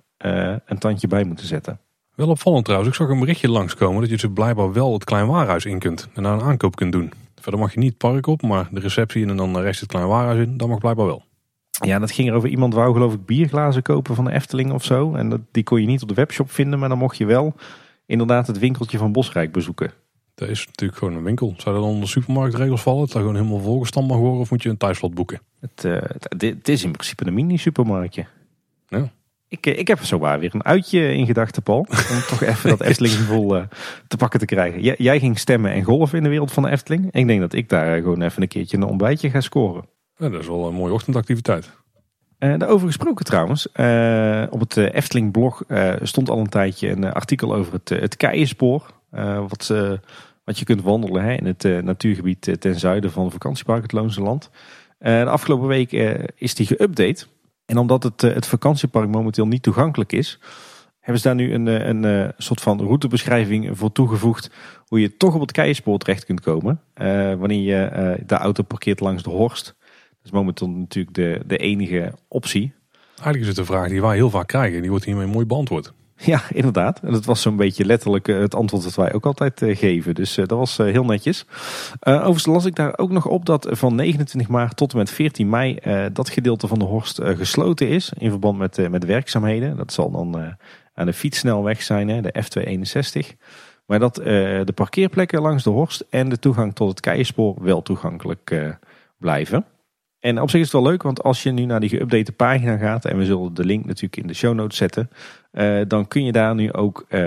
een 0.64 0.78
tandje 0.78 1.06
bij 1.06 1.24
moeten 1.24 1.46
zetten. 1.46 1.80
Wel 2.14 2.28
opvallend 2.28 2.64
trouwens. 2.64 2.90
Ik 2.90 2.96
zag 2.96 3.08
een 3.08 3.20
berichtje 3.20 3.50
langskomen 3.50 4.00
dat 4.00 4.10
je 4.10 4.16
dus 4.16 4.32
blijkbaar 4.34 4.72
wel 4.72 4.92
het 4.92 5.04
klein 5.04 5.26
waarhuis 5.26 5.64
in 5.64 5.78
kunt. 5.78 6.08
En 6.14 6.22
daar 6.22 6.32
een 6.32 6.42
aankoop 6.42 6.76
kunt 6.76 6.92
doen. 6.92 7.12
Verder 7.40 7.60
mag 7.60 7.72
je 7.72 7.78
niet 7.78 7.88
het 7.88 7.98
park 7.98 8.26
op, 8.26 8.42
maar 8.42 8.68
de 8.70 8.80
receptie 8.80 9.26
en 9.26 9.36
dan 9.36 9.60
rest 9.60 9.80
het 9.80 9.88
klein 9.88 10.06
waarhuis 10.06 10.46
in, 10.46 10.56
dat 10.56 10.68
mag 10.68 10.78
blijkbaar 10.78 11.06
wel. 11.06 11.22
Ja, 11.80 11.98
dat 11.98 12.10
ging 12.10 12.28
er 12.28 12.34
over 12.34 12.48
iemand 12.48 12.74
wou 12.74 12.92
geloof 12.92 13.14
ik 13.14 13.26
bierglazen 13.26 13.82
kopen 13.82 14.14
van 14.14 14.24
de 14.24 14.32
Efteling 14.32 14.72
of 14.72 14.84
zo. 14.84 15.14
En 15.14 15.28
dat, 15.28 15.40
die 15.50 15.62
kon 15.62 15.80
je 15.80 15.86
niet 15.86 16.02
op 16.02 16.08
de 16.08 16.14
webshop 16.14 16.50
vinden, 16.50 16.78
maar 16.78 16.88
dan 16.88 16.98
mocht 16.98 17.16
je 17.16 17.26
wel 17.26 17.54
inderdaad 18.06 18.46
het 18.46 18.58
winkeltje 18.58 18.98
van 18.98 19.12
Bosrijk 19.12 19.52
bezoeken. 19.52 19.92
Dat 20.34 20.48
is 20.48 20.66
natuurlijk 20.66 20.98
gewoon 20.98 21.14
een 21.14 21.22
winkel. 21.22 21.54
Zou 21.56 21.76
dat 21.76 21.84
onder 21.84 22.08
supermarktregels 22.08 22.82
vallen? 22.82 23.00
Dat 23.00 23.10
gewoon 23.10 23.34
helemaal 23.34 23.60
volgestampt 23.60 24.08
mag 24.08 24.18
worden 24.18 24.40
of 24.40 24.50
moet 24.50 24.62
je 24.62 24.68
een 24.68 24.76
thuisslot 24.76 25.14
boeken? 25.14 25.40
Het, 25.60 25.84
uh, 25.84 25.98
het, 26.38 26.68
is 26.68 26.84
in 26.84 26.90
principe 26.90 27.26
een 27.26 27.34
mini-supermarktje. 27.34 28.26
Ja. 28.88 29.10
Ik, 29.48 29.66
eh, 29.66 29.78
ik 29.78 29.88
heb 29.88 29.98
er 29.98 30.06
zowaar 30.06 30.38
weer 30.38 30.54
een 30.54 30.64
uitje 30.64 31.14
in 31.14 31.26
gedachten, 31.26 31.62
Paul. 31.62 31.86
Om 31.88 32.20
toch 32.28 32.42
even 32.42 32.70
dat 32.70 32.80
Efteling 32.80 33.14
gevoel 33.14 33.56
uh, 33.56 33.62
te 34.08 34.16
pakken 34.16 34.40
te 34.40 34.46
krijgen. 34.46 34.80
Jij, 35.02 35.18
ging 35.18 35.38
stemmen 35.38 35.72
en 35.72 35.82
golven 35.82 36.16
in 36.16 36.22
de 36.24 36.28
wereld 36.28 36.52
van 36.52 36.62
de 36.62 36.70
Efteling. 36.70 37.12
Ik 37.12 37.26
denk 37.26 37.40
dat 37.40 37.52
ik 37.52 37.68
daar 37.68 37.96
gewoon 37.96 38.22
even 38.22 38.42
een 38.42 38.48
keertje 38.48 38.76
een 38.76 38.82
ontbijtje 38.82 39.30
ga 39.30 39.40
scoren. 39.40 39.84
Ja, 40.18 40.28
dat 40.28 40.40
is 40.40 40.46
wel 40.46 40.66
een 40.66 40.74
mooie 40.74 40.92
ochtendactiviteit. 40.92 41.70
Uh, 42.38 42.58
daarover 42.58 42.86
gesproken 42.86 43.24
trouwens. 43.24 43.68
Uh, 43.74 44.44
op 44.50 44.60
het 44.60 44.76
Efteling 44.76 45.32
blog 45.32 45.62
stond 46.02 46.30
al 46.30 46.38
een 46.38 46.48
tijdje 46.48 46.90
een 46.90 47.12
artikel 47.12 47.54
over 47.54 47.72
het, 47.72 47.88
het 47.88 48.16
Keienspoor. 48.16 48.86
wat 49.48 49.70
wat 50.48 50.58
je 50.58 50.64
kunt 50.64 50.82
wandelen 50.82 51.24
hè, 51.24 51.34
in 51.34 51.46
het 51.46 51.84
natuurgebied 51.84 52.48
eh, 52.48 52.54
ten 52.54 52.78
zuiden 52.78 53.12
van 53.12 53.30
vakantiepark 53.30 53.82
het 53.82 53.92
Loonse 53.92 54.20
Land. 54.20 54.50
De 54.98 55.24
afgelopen 55.24 55.66
week 55.66 55.92
is 56.34 56.54
die 56.54 56.66
geüpdate. 56.66 57.26
En 57.66 57.78
omdat 57.78 58.02
het, 58.02 58.20
het 58.20 58.46
vakantiepark 58.46 59.08
momenteel 59.08 59.46
niet 59.46 59.62
toegankelijk 59.62 60.12
is, 60.12 60.38
hebben 61.00 61.22
ze 61.22 61.28
daar 61.28 61.36
nu 61.36 61.54
een, 61.54 61.66
een, 61.66 62.32
soort 62.38 62.60
van 62.60 62.80
routebeschrijving 62.80 63.78
voor 63.78 63.92
toegevoegd. 63.92 64.50
Hoe 64.86 65.00
je 65.00 65.16
toch 65.16 65.34
op 65.34 65.40
het 65.40 65.52
Keienspoor 65.52 65.98
terecht 65.98 66.24
kunt 66.24 66.40
komen. 66.40 66.80
wanneer 67.38 67.60
je 67.60 68.18
de 68.26 68.34
auto 68.34 68.62
parkeert 68.62 69.00
langs 69.00 69.22
de 69.22 69.30
Horst. 69.30 69.76
Is 70.28 70.34
momenteel 70.34 70.68
natuurlijk 70.68 71.14
de, 71.14 71.42
de 71.46 71.56
enige 71.56 72.12
optie. 72.28 72.72
Eigenlijk 73.08 73.40
is 73.40 73.48
het 73.48 73.58
een 73.58 73.64
vraag 73.64 73.88
die 73.88 74.00
wij 74.00 74.16
heel 74.16 74.30
vaak 74.30 74.46
krijgen. 74.46 74.80
Die 74.80 74.90
wordt 74.90 75.04
hiermee 75.04 75.26
mooi 75.26 75.46
beantwoord. 75.46 75.92
Ja, 76.16 76.42
inderdaad. 76.52 77.00
En 77.00 77.12
dat 77.12 77.24
was 77.24 77.42
zo'n 77.42 77.56
beetje 77.56 77.84
letterlijk 77.84 78.28
eh, 78.28 78.38
het 78.38 78.54
antwoord 78.54 78.82
dat 78.82 78.94
wij 78.94 79.12
ook 79.12 79.26
altijd 79.26 79.62
eh, 79.62 79.76
geven. 79.76 80.14
Dus 80.14 80.36
eh, 80.36 80.46
dat 80.46 80.58
was 80.58 80.76
heel 80.76 81.04
netjes. 81.04 81.46
overigens 82.00 82.46
las 82.46 82.64
ik 82.64 82.74
daar 82.74 82.98
ook 82.98 83.10
nog 83.10 83.26
op 83.26 83.46
dat 83.46 83.68
van 83.70 83.94
29 83.94 84.50
maart 84.50 84.76
tot 84.76 84.92
en 84.92 84.98
met 84.98 85.10
14 85.10 85.48
mei 85.48 85.78
dat 86.12 86.30
gedeelte 86.30 86.66
van 86.66 86.78
de 86.78 86.84
Horst 86.84 87.20
gesloten 87.22 87.88
is. 87.88 88.12
In 88.18 88.30
verband 88.30 88.58
met, 88.58 88.90
met 88.90 89.04
werkzaamheden. 89.04 89.76
Dat 89.76 89.92
zal 89.92 90.10
dan 90.10 90.56
aan 90.94 91.06
de 91.06 91.12
fietssnelweg 91.12 91.82
zijn, 91.82 92.08
hè, 92.08 92.20
de 92.20 92.34
F261. 92.42 93.36
Maar 93.86 93.98
dat 93.98 94.14
de 94.14 94.72
parkeerplekken 94.74 95.40
langs 95.40 95.64
de 95.64 95.70
Horst 95.70 96.04
en 96.10 96.28
de 96.28 96.38
toegang 96.38 96.74
tot 96.74 96.88
het 96.88 97.00
Keienspoor 97.00 97.54
wel 97.62 97.82
toegankelijk 97.82 98.76
blijven. 99.18 99.64
En 100.20 100.40
op 100.40 100.50
zich 100.50 100.60
is 100.60 100.72
het 100.72 100.82
wel 100.82 100.90
leuk, 100.90 101.02
want 101.02 101.22
als 101.22 101.42
je 101.42 101.50
nu 101.50 101.64
naar 101.64 101.80
die 101.80 101.90
geüpdate 101.90 102.36
pagina 102.36 102.76
gaat, 102.76 103.04
en 103.04 103.18
we 103.18 103.24
zullen 103.24 103.54
de 103.54 103.64
link 103.64 103.84
natuurlijk 103.84 104.16
in 104.16 104.26
de 104.26 104.34
show 104.34 104.54
notes 104.54 104.76
zetten, 104.76 105.10
uh, 105.52 105.80
dan 105.88 106.08
kun 106.08 106.24
je 106.24 106.32
daar 106.32 106.54
nu 106.54 106.72
ook, 106.72 107.06
uh, 107.08 107.20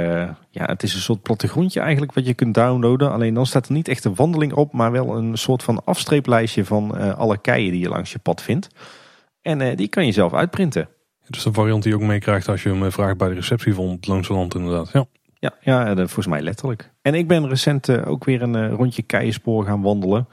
ja, 0.50 0.66
het 0.66 0.84
is 0.84 0.94
een 0.94 1.00
soort 1.00 1.22
plattegrondje 1.22 1.80
eigenlijk 1.80 2.14
wat 2.14 2.26
je 2.26 2.34
kunt 2.34 2.54
downloaden. 2.54 3.12
Alleen 3.12 3.34
dan 3.34 3.46
staat 3.46 3.68
er 3.68 3.74
niet 3.74 3.88
echt 3.88 4.06
een 4.06 4.16
wandeling 4.16 4.54
op, 4.54 4.74
maar 4.74 4.92
wel 4.92 5.18
een 5.18 5.38
soort 5.38 5.64
van 5.64 5.86
afstreeplijstje 5.86 6.66
van 6.66 6.92
uh, 6.96 7.18
alle 7.18 7.38
keien 7.38 7.72
die 7.72 7.82
je 7.82 7.90
langs 7.90 8.12
je 8.12 8.20
pad 8.20 8.42
vindt. 8.42 8.68
En 9.42 9.76
die 9.76 9.88
kan 9.88 10.06
je 10.06 10.12
zelf 10.12 10.34
uitprinten. 10.34 10.90
Het 11.22 11.36
is 11.36 11.46
een 11.46 11.54
variant 11.54 11.84
die 11.84 11.92
je 11.92 11.98
ook 11.98 12.08
meekrijgt 12.08 12.48
als 12.48 12.64
je 12.64 12.70
hem 12.70 12.92
vraagt 12.92 13.18
bij 13.18 13.28
de 13.28 13.34
receptie 13.34 13.74
van 13.74 13.90
het 13.90 14.08
Loonse 14.08 14.34
Land 14.34 14.56
inderdaad. 14.56 14.92
Ja. 14.92 15.06
Ja, 15.42 15.54
ja 15.62 15.88
eh, 15.88 15.96
volgens 15.96 16.28
mij 16.28 16.42
letterlijk. 16.42 16.92
En 17.02 17.14
ik 17.14 17.28
ben 17.28 17.48
recent 17.48 17.90
eh, 17.90 18.08
ook 18.08 18.24
weer 18.24 18.42
een 18.42 18.56
eh, 18.56 18.72
rondje 18.72 19.02
Keienspoor 19.02 19.66
gaan 19.66 19.82
wandelen. 19.82 20.28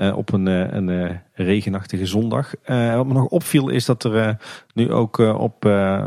Eh, 0.00 0.16
op 0.16 0.32
een, 0.32 0.48
eh, 0.48 0.72
een 0.72 0.88
eh, 0.88 1.16
regenachtige 1.32 2.06
zondag. 2.06 2.54
Wat 2.66 3.06
me 3.06 3.12
nog 3.12 3.26
opviel 3.26 3.68
is 3.68 3.84
dat 3.84 4.04
er 4.04 4.36
nu 4.74 4.92
ook 4.92 5.18
op 5.18 5.54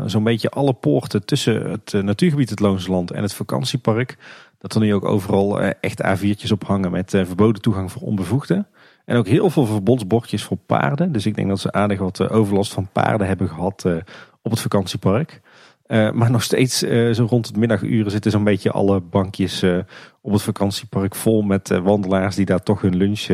zo'n 0.06 0.24
beetje 0.24 0.50
alle 0.50 0.72
poorten 0.72 1.24
tussen 1.24 1.70
het 1.70 1.92
natuurgebied 2.02 2.50
het 2.50 2.60
Loonse 2.60 2.90
Land 2.90 3.10
en 3.10 3.22
het 3.22 3.34
vakantiepark. 3.34 4.16
Dat 4.58 4.74
er 4.74 4.80
nu 4.80 4.94
ook 4.94 5.04
overal 5.04 5.60
echt 5.60 6.02
A4'tjes 6.02 6.52
op 6.52 6.64
hangen 6.64 6.90
met 6.90 7.10
verboden 7.10 7.62
toegang 7.62 7.92
voor 7.92 8.02
onbevoegden. 8.02 8.66
En 9.04 9.16
ook 9.16 9.26
heel 9.26 9.50
veel 9.50 9.66
verbodsbordjes 9.66 10.42
voor 10.42 10.58
paarden. 10.66 11.12
Dus 11.12 11.26
ik 11.26 11.34
denk 11.34 11.48
dat 11.48 11.60
ze 11.60 11.72
aardig 11.72 11.98
wat 11.98 12.30
overlast 12.30 12.72
van 12.72 12.88
paarden 12.92 13.26
hebben 13.26 13.48
gehad 13.48 13.84
eh, 13.84 13.96
op 14.42 14.50
het 14.50 14.60
vakantiepark. 14.60 15.40
Maar 15.86 16.30
nog 16.30 16.42
steeds, 16.42 16.78
zo 17.12 17.26
rond 17.28 17.46
het 17.46 17.56
middaguren, 17.56 18.10
zitten 18.10 18.30
zo'n 18.30 18.44
beetje 18.44 18.70
alle 18.70 19.00
bankjes 19.00 19.64
op 20.20 20.32
het 20.32 20.42
vakantiepark 20.42 21.14
vol 21.14 21.42
met 21.42 21.68
wandelaars 21.68 22.36
die 22.36 22.44
daar 22.44 22.62
toch 22.62 22.80
hun 22.80 22.96
lunch 22.96 23.26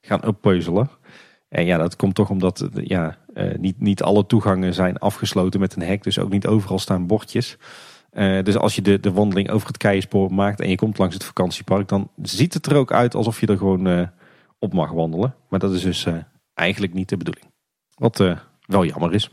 gaan 0.00 0.24
oppeuzelen. 0.24 0.90
En 1.48 1.64
ja, 1.64 1.78
dat 1.78 1.96
komt 1.96 2.14
toch 2.14 2.30
omdat 2.30 2.68
ja, 2.74 3.16
eh, 3.34 3.58
niet, 3.58 3.80
niet 3.80 4.02
alle 4.02 4.26
toegangen 4.26 4.74
zijn 4.74 4.98
afgesloten 4.98 5.60
met 5.60 5.76
een 5.76 5.82
hek. 5.82 6.02
Dus 6.02 6.18
ook 6.18 6.30
niet 6.30 6.46
overal 6.46 6.78
staan 6.78 7.06
bordjes. 7.06 7.56
Eh, 8.10 8.42
dus 8.42 8.56
als 8.56 8.74
je 8.74 8.82
de, 8.82 9.00
de 9.00 9.12
wandeling 9.12 9.50
over 9.50 9.66
het 9.66 9.76
Keienspoor 9.76 10.34
maakt 10.34 10.60
en 10.60 10.68
je 10.68 10.76
komt 10.76 10.98
langs 10.98 11.14
het 11.14 11.24
vakantiepark, 11.24 11.88
dan 11.88 12.10
ziet 12.22 12.54
het 12.54 12.66
er 12.66 12.76
ook 12.76 12.92
uit 12.92 13.14
alsof 13.14 13.40
je 13.40 13.46
er 13.46 13.56
gewoon 13.56 13.86
eh, 13.86 14.06
op 14.58 14.72
mag 14.72 14.90
wandelen. 14.90 15.34
Maar 15.48 15.58
dat 15.58 15.72
is 15.72 15.82
dus 15.82 16.06
eigenlijk 16.54 16.94
niet 16.94 17.08
de 17.08 17.16
bedoeling. 17.16 17.46
Wat 17.94 18.16
wel 18.66 18.84
jammer 18.84 19.14
is. 19.14 19.30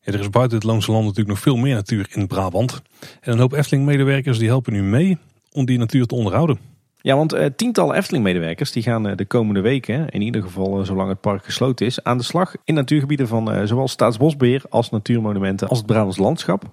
Ja, 0.00 0.12
er 0.12 0.20
is 0.20 0.30
buiten 0.30 0.58
het 0.58 0.66
Loonse 0.66 0.90
Land 0.90 1.02
natuurlijk 1.02 1.28
nog 1.28 1.38
veel 1.38 1.56
meer 1.56 1.74
natuur 1.74 2.06
in 2.10 2.26
Brabant. 2.26 2.82
En 3.20 3.32
een 3.32 3.38
hoop 3.38 3.52
Efteling-medewerkers 3.52 4.38
die 4.38 4.48
helpen 4.48 4.72
nu 4.72 4.82
mee 4.82 5.18
om 5.52 5.64
die 5.64 5.78
natuur 5.78 6.06
te 6.06 6.14
onderhouden. 6.14 6.69
Ja, 7.02 7.16
want 7.16 7.32
eh, 7.32 7.46
tientallen 7.56 7.96
Efteling-medewerkers 7.96 8.72
die 8.72 8.82
gaan 8.82 9.08
eh, 9.08 9.16
de 9.16 9.24
komende 9.24 9.60
weken, 9.60 10.08
in 10.08 10.22
ieder 10.22 10.42
geval 10.42 10.78
eh, 10.78 10.86
zolang 10.86 11.08
het 11.08 11.20
park 11.20 11.44
gesloten 11.44 11.86
is, 11.86 12.04
aan 12.04 12.18
de 12.18 12.24
slag 12.24 12.54
in 12.64 12.74
natuurgebieden 12.74 13.28
van 13.28 13.68
zowel 13.68 13.88
Staatsbosbeheer 13.88 14.62
als 14.68 14.90
natuurmonumenten 14.90 15.68
als 15.68 15.78
het 15.78 15.86
Brabants 15.86 16.16
landschap. 16.16 16.64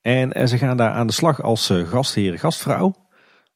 En 0.00 0.48
ze 0.48 0.58
gaan 0.58 0.76
daar 0.76 0.90
aan 0.90 1.06
de 1.06 1.12
slag 1.12 1.42
als 1.42 1.72
gastheer, 1.84 2.38
gastvrouw. 2.38 2.94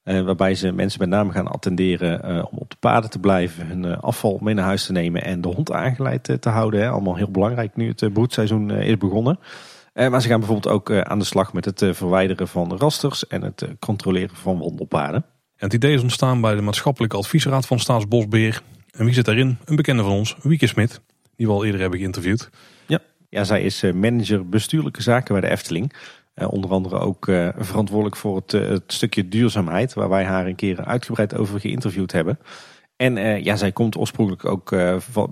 Waarbij 0.02 0.54
ze 0.54 0.72
mensen 0.72 1.00
met 1.00 1.08
name 1.08 1.32
gaan 1.32 1.48
attenderen 1.48 2.46
om 2.50 2.58
op 2.58 2.70
de 2.70 2.76
paden 2.80 3.10
te 3.10 3.18
blijven, 3.18 3.66
hun 3.66 4.00
afval 4.00 4.38
mee 4.42 4.54
naar 4.54 4.64
huis 4.64 4.86
te 4.86 4.92
nemen 4.92 5.22
en 5.22 5.40
de 5.40 5.48
hond 5.48 5.72
aangeleid 5.72 6.36
te 6.40 6.48
houden. 6.48 6.80
Hè. 6.80 6.88
Allemaal 6.88 7.16
heel 7.16 7.30
belangrijk 7.30 7.76
nu 7.76 7.88
het 7.88 8.12
broedseizoen 8.12 8.70
is 8.70 8.96
begonnen. 8.96 9.38
Maar 9.94 10.22
ze 10.22 10.28
gaan 10.28 10.40
bijvoorbeeld 10.40 10.74
ook 10.74 10.92
aan 10.92 11.18
de 11.18 11.24
slag 11.24 11.52
met 11.52 11.64
het 11.64 11.84
verwijderen 11.90 12.48
van 12.48 12.76
rasters 12.76 13.26
en 13.26 13.42
het 13.42 13.66
controleren 13.78 14.36
van 14.36 14.58
wandelpaden. 14.58 15.24
En 15.60 15.66
het 15.66 15.74
idee 15.74 15.94
is 15.94 16.02
ontstaan 16.02 16.40
bij 16.40 16.54
de 16.54 16.62
maatschappelijke 16.62 17.16
adviesraad 17.16 17.66
van 17.66 17.78
Staatsbosbeheer. 17.78 18.62
En 18.90 19.04
wie 19.04 19.14
zit 19.14 19.24
daarin? 19.24 19.58
Een 19.64 19.76
bekende 19.76 20.02
van 20.02 20.12
ons, 20.12 20.36
Wieke 20.42 20.66
Smit, 20.66 21.00
die 21.36 21.46
we 21.46 21.52
al 21.52 21.64
eerder 21.64 21.80
hebben 21.80 21.98
geïnterviewd. 21.98 22.50
Ja, 23.30 23.44
zij 23.44 23.62
is 23.62 23.82
eh, 23.82 23.92
manager 23.92 24.48
bestuurlijke 24.48 25.02
zaken 25.02 25.32
bij 25.32 25.48
de 25.48 25.50
Efteling. 25.50 25.92
Eh, 26.34 26.52
onder 26.52 26.70
andere 26.70 26.98
ook 26.98 27.28
eh, 27.28 27.48
verantwoordelijk 27.56 28.16
voor 28.16 28.36
het, 28.36 28.52
het 28.52 28.82
stukje 28.86 29.28
duurzaamheid, 29.28 29.94
waar 29.94 30.08
wij 30.08 30.24
haar 30.24 30.46
een 30.46 30.54
keer 30.54 30.84
uitgebreid 30.84 31.36
over 31.36 31.60
geïnterviewd 31.60 32.12
hebben. 32.12 32.38
En 32.96 33.42
ja, 33.44 33.56
zij 33.56 33.72
komt 33.72 33.96
oorspronkelijk 33.96 34.44
ook 34.44 34.70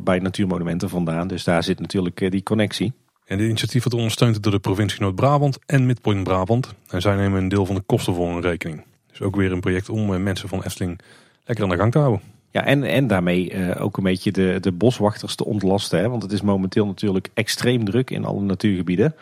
bij 0.04 0.18
Natuurmonumenten 0.18 0.88
vandaan, 0.88 1.28
dus 1.28 1.44
daar 1.44 1.62
zit 1.62 1.80
natuurlijk 1.80 2.30
die 2.30 2.42
connectie. 2.42 2.92
En 3.24 3.38
dit 3.38 3.46
initiatief 3.46 3.82
wordt 3.82 3.98
ondersteund 3.98 4.42
door 4.42 4.52
de 4.52 4.58
provincie 4.58 5.00
Noord-Brabant 5.00 5.58
en 5.66 5.86
Midpoint 5.86 6.24
Brabant. 6.24 6.74
En 6.88 7.00
zij 7.00 7.16
nemen 7.16 7.42
een 7.42 7.48
deel 7.48 7.66
van 7.66 7.74
de 7.74 7.80
kosten 7.80 8.14
voor 8.14 8.32
hun 8.32 8.40
rekening. 8.40 8.84
Ook 9.22 9.36
weer 9.36 9.52
een 9.52 9.60
project 9.60 9.88
om 9.88 10.14
eh, 10.14 10.20
mensen 10.20 10.48
van 10.48 10.62
Efteling 10.62 11.00
lekker 11.44 11.64
aan 11.64 11.70
de 11.70 11.76
gang 11.76 11.92
te 11.92 11.98
houden. 11.98 12.20
Ja, 12.50 12.64
en, 12.64 12.84
en 12.84 13.06
daarmee 13.06 13.50
eh, 13.50 13.84
ook 13.84 13.96
een 13.96 14.02
beetje 14.02 14.32
de, 14.32 14.58
de 14.60 14.72
boswachters 14.72 15.34
te 15.34 15.44
ontlasten. 15.44 15.98
Hè? 15.98 16.08
Want 16.08 16.22
het 16.22 16.32
is 16.32 16.40
momenteel 16.40 16.86
natuurlijk 16.86 17.30
extreem 17.34 17.84
druk 17.84 18.10
in 18.10 18.24
alle 18.24 18.40
natuurgebieden. 18.40 19.14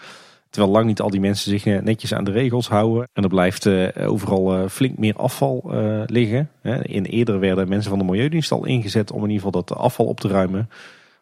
Terwijl 0.51 0.73
lang 0.73 0.87
niet 0.87 1.01
al 1.01 1.11
die 1.11 1.21
mensen 1.21 1.51
zich 1.51 1.67
eh, 1.67 1.83
netjes 1.83 2.15
aan 2.15 2.25
de 2.25 2.31
regels 2.31 2.69
houden. 2.69 3.09
En 3.13 3.23
er 3.23 3.29
blijft 3.29 3.67
overal 3.99 4.69
flink 4.69 4.99
meer 4.99 5.17
afval 5.17 5.71
liggen. 6.07 6.51
Hè? 6.61 6.85
In 6.85 7.05
eerder 7.05 7.41
werden 7.41 7.69
mensen 7.69 7.91
van 7.91 7.99
de 7.99 8.05
Milieudienst 8.05 8.53
al 8.53 8.67
ingezet 8.67 9.11
om 9.11 9.23
in 9.23 9.31
ieder 9.31 9.45
geval 9.45 9.63
dat 9.63 9.79
afval 9.79 10.07
op 10.07 10.21
te 10.21 10.29
ruimen. 10.29 10.69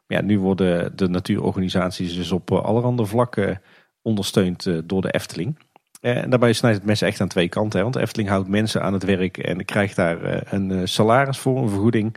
Maar 0.06 0.18
ja, 0.18 0.24
nu 0.24 0.38
worden 0.38 0.96
de 0.96 1.08
natuurorganisaties 1.08 2.14
dus 2.14 2.32
op 2.32 2.52
allerhande 2.52 3.06
vlakken 3.06 3.60
ondersteund 4.02 4.70
door 4.84 5.02
de 5.02 5.10
Efteling. 5.10 5.56
Eh, 6.04 6.22
En 6.22 6.30
daarbij 6.30 6.52
snijdt 6.52 6.76
het 6.76 6.86
mes 6.86 7.02
echt 7.02 7.20
aan 7.20 7.28
twee 7.28 7.48
kanten. 7.48 7.76
Hè? 7.76 7.82
Want 7.82 7.94
de 7.94 8.00
Efteling 8.00 8.28
houdt 8.28 8.48
mensen 8.48 8.82
aan 8.82 8.92
het 8.92 9.04
werk 9.04 9.38
en 9.38 9.64
krijgt 9.64 9.96
daar 9.96 10.22
eh, 10.22 10.52
een 10.52 10.70
eh, 10.70 10.80
salaris 10.84 11.38
voor, 11.38 11.62
een 11.62 11.68
vergoeding. 11.68 12.16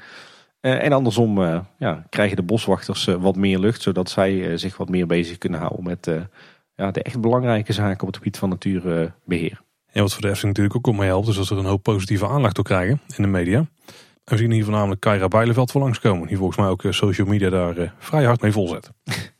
En 0.59 0.91
andersom 0.91 1.39
ja, 1.77 2.05
krijgen 2.09 2.35
de 2.35 2.43
boswachters 2.43 3.05
wat 3.05 3.35
meer 3.35 3.59
lucht, 3.59 3.81
zodat 3.81 4.09
zij 4.09 4.57
zich 4.57 4.77
wat 4.77 4.89
meer 4.89 5.07
bezig 5.07 5.37
kunnen 5.37 5.59
houden 5.59 5.83
met 5.83 6.11
ja, 6.75 6.91
de 6.91 7.01
echt 7.01 7.21
belangrijke 7.21 7.73
zaken 7.73 8.01
op 8.01 8.07
het 8.07 8.17
gebied 8.17 8.37
van 8.37 8.49
natuurbeheer. 8.49 9.61
En 9.91 10.01
wat 10.01 10.13
voor 10.13 10.21
de 10.21 10.29
Efteling 10.29 10.57
natuurlijk 10.57 10.75
ook 10.75 10.87
om 10.87 10.99
mee 10.99 11.07
helpt, 11.07 11.27
is 11.27 11.35
dat 11.35 11.45
ze 11.45 11.53
er 11.53 11.59
een 11.59 11.65
hoop 11.65 11.83
positieve 11.83 12.27
aandacht 12.27 12.55
door 12.55 12.65
krijgen 12.65 13.01
in 13.15 13.23
de 13.23 13.29
media. 13.29 13.57
En 13.57 13.67
we 14.23 14.37
zien 14.37 14.51
hier 14.51 14.63
voornamelijk 14.63 15.01
Kyra 15.01 15.27
Bijleveld 15.27 15.71
voor 15.71 15.81
langskomen. 15.81 16.27
Die 16.27 16.37
volgens 16.37 16.57
mij 16.57 16.67
ook 16.67 16.83
social 16.89 17.27
media 17.27 17.49
daar 17.49 17.93
vrij 17.97 18.23
hard 18.23 18.41
mee 18.41 18.51
volzet. 18.51 18.91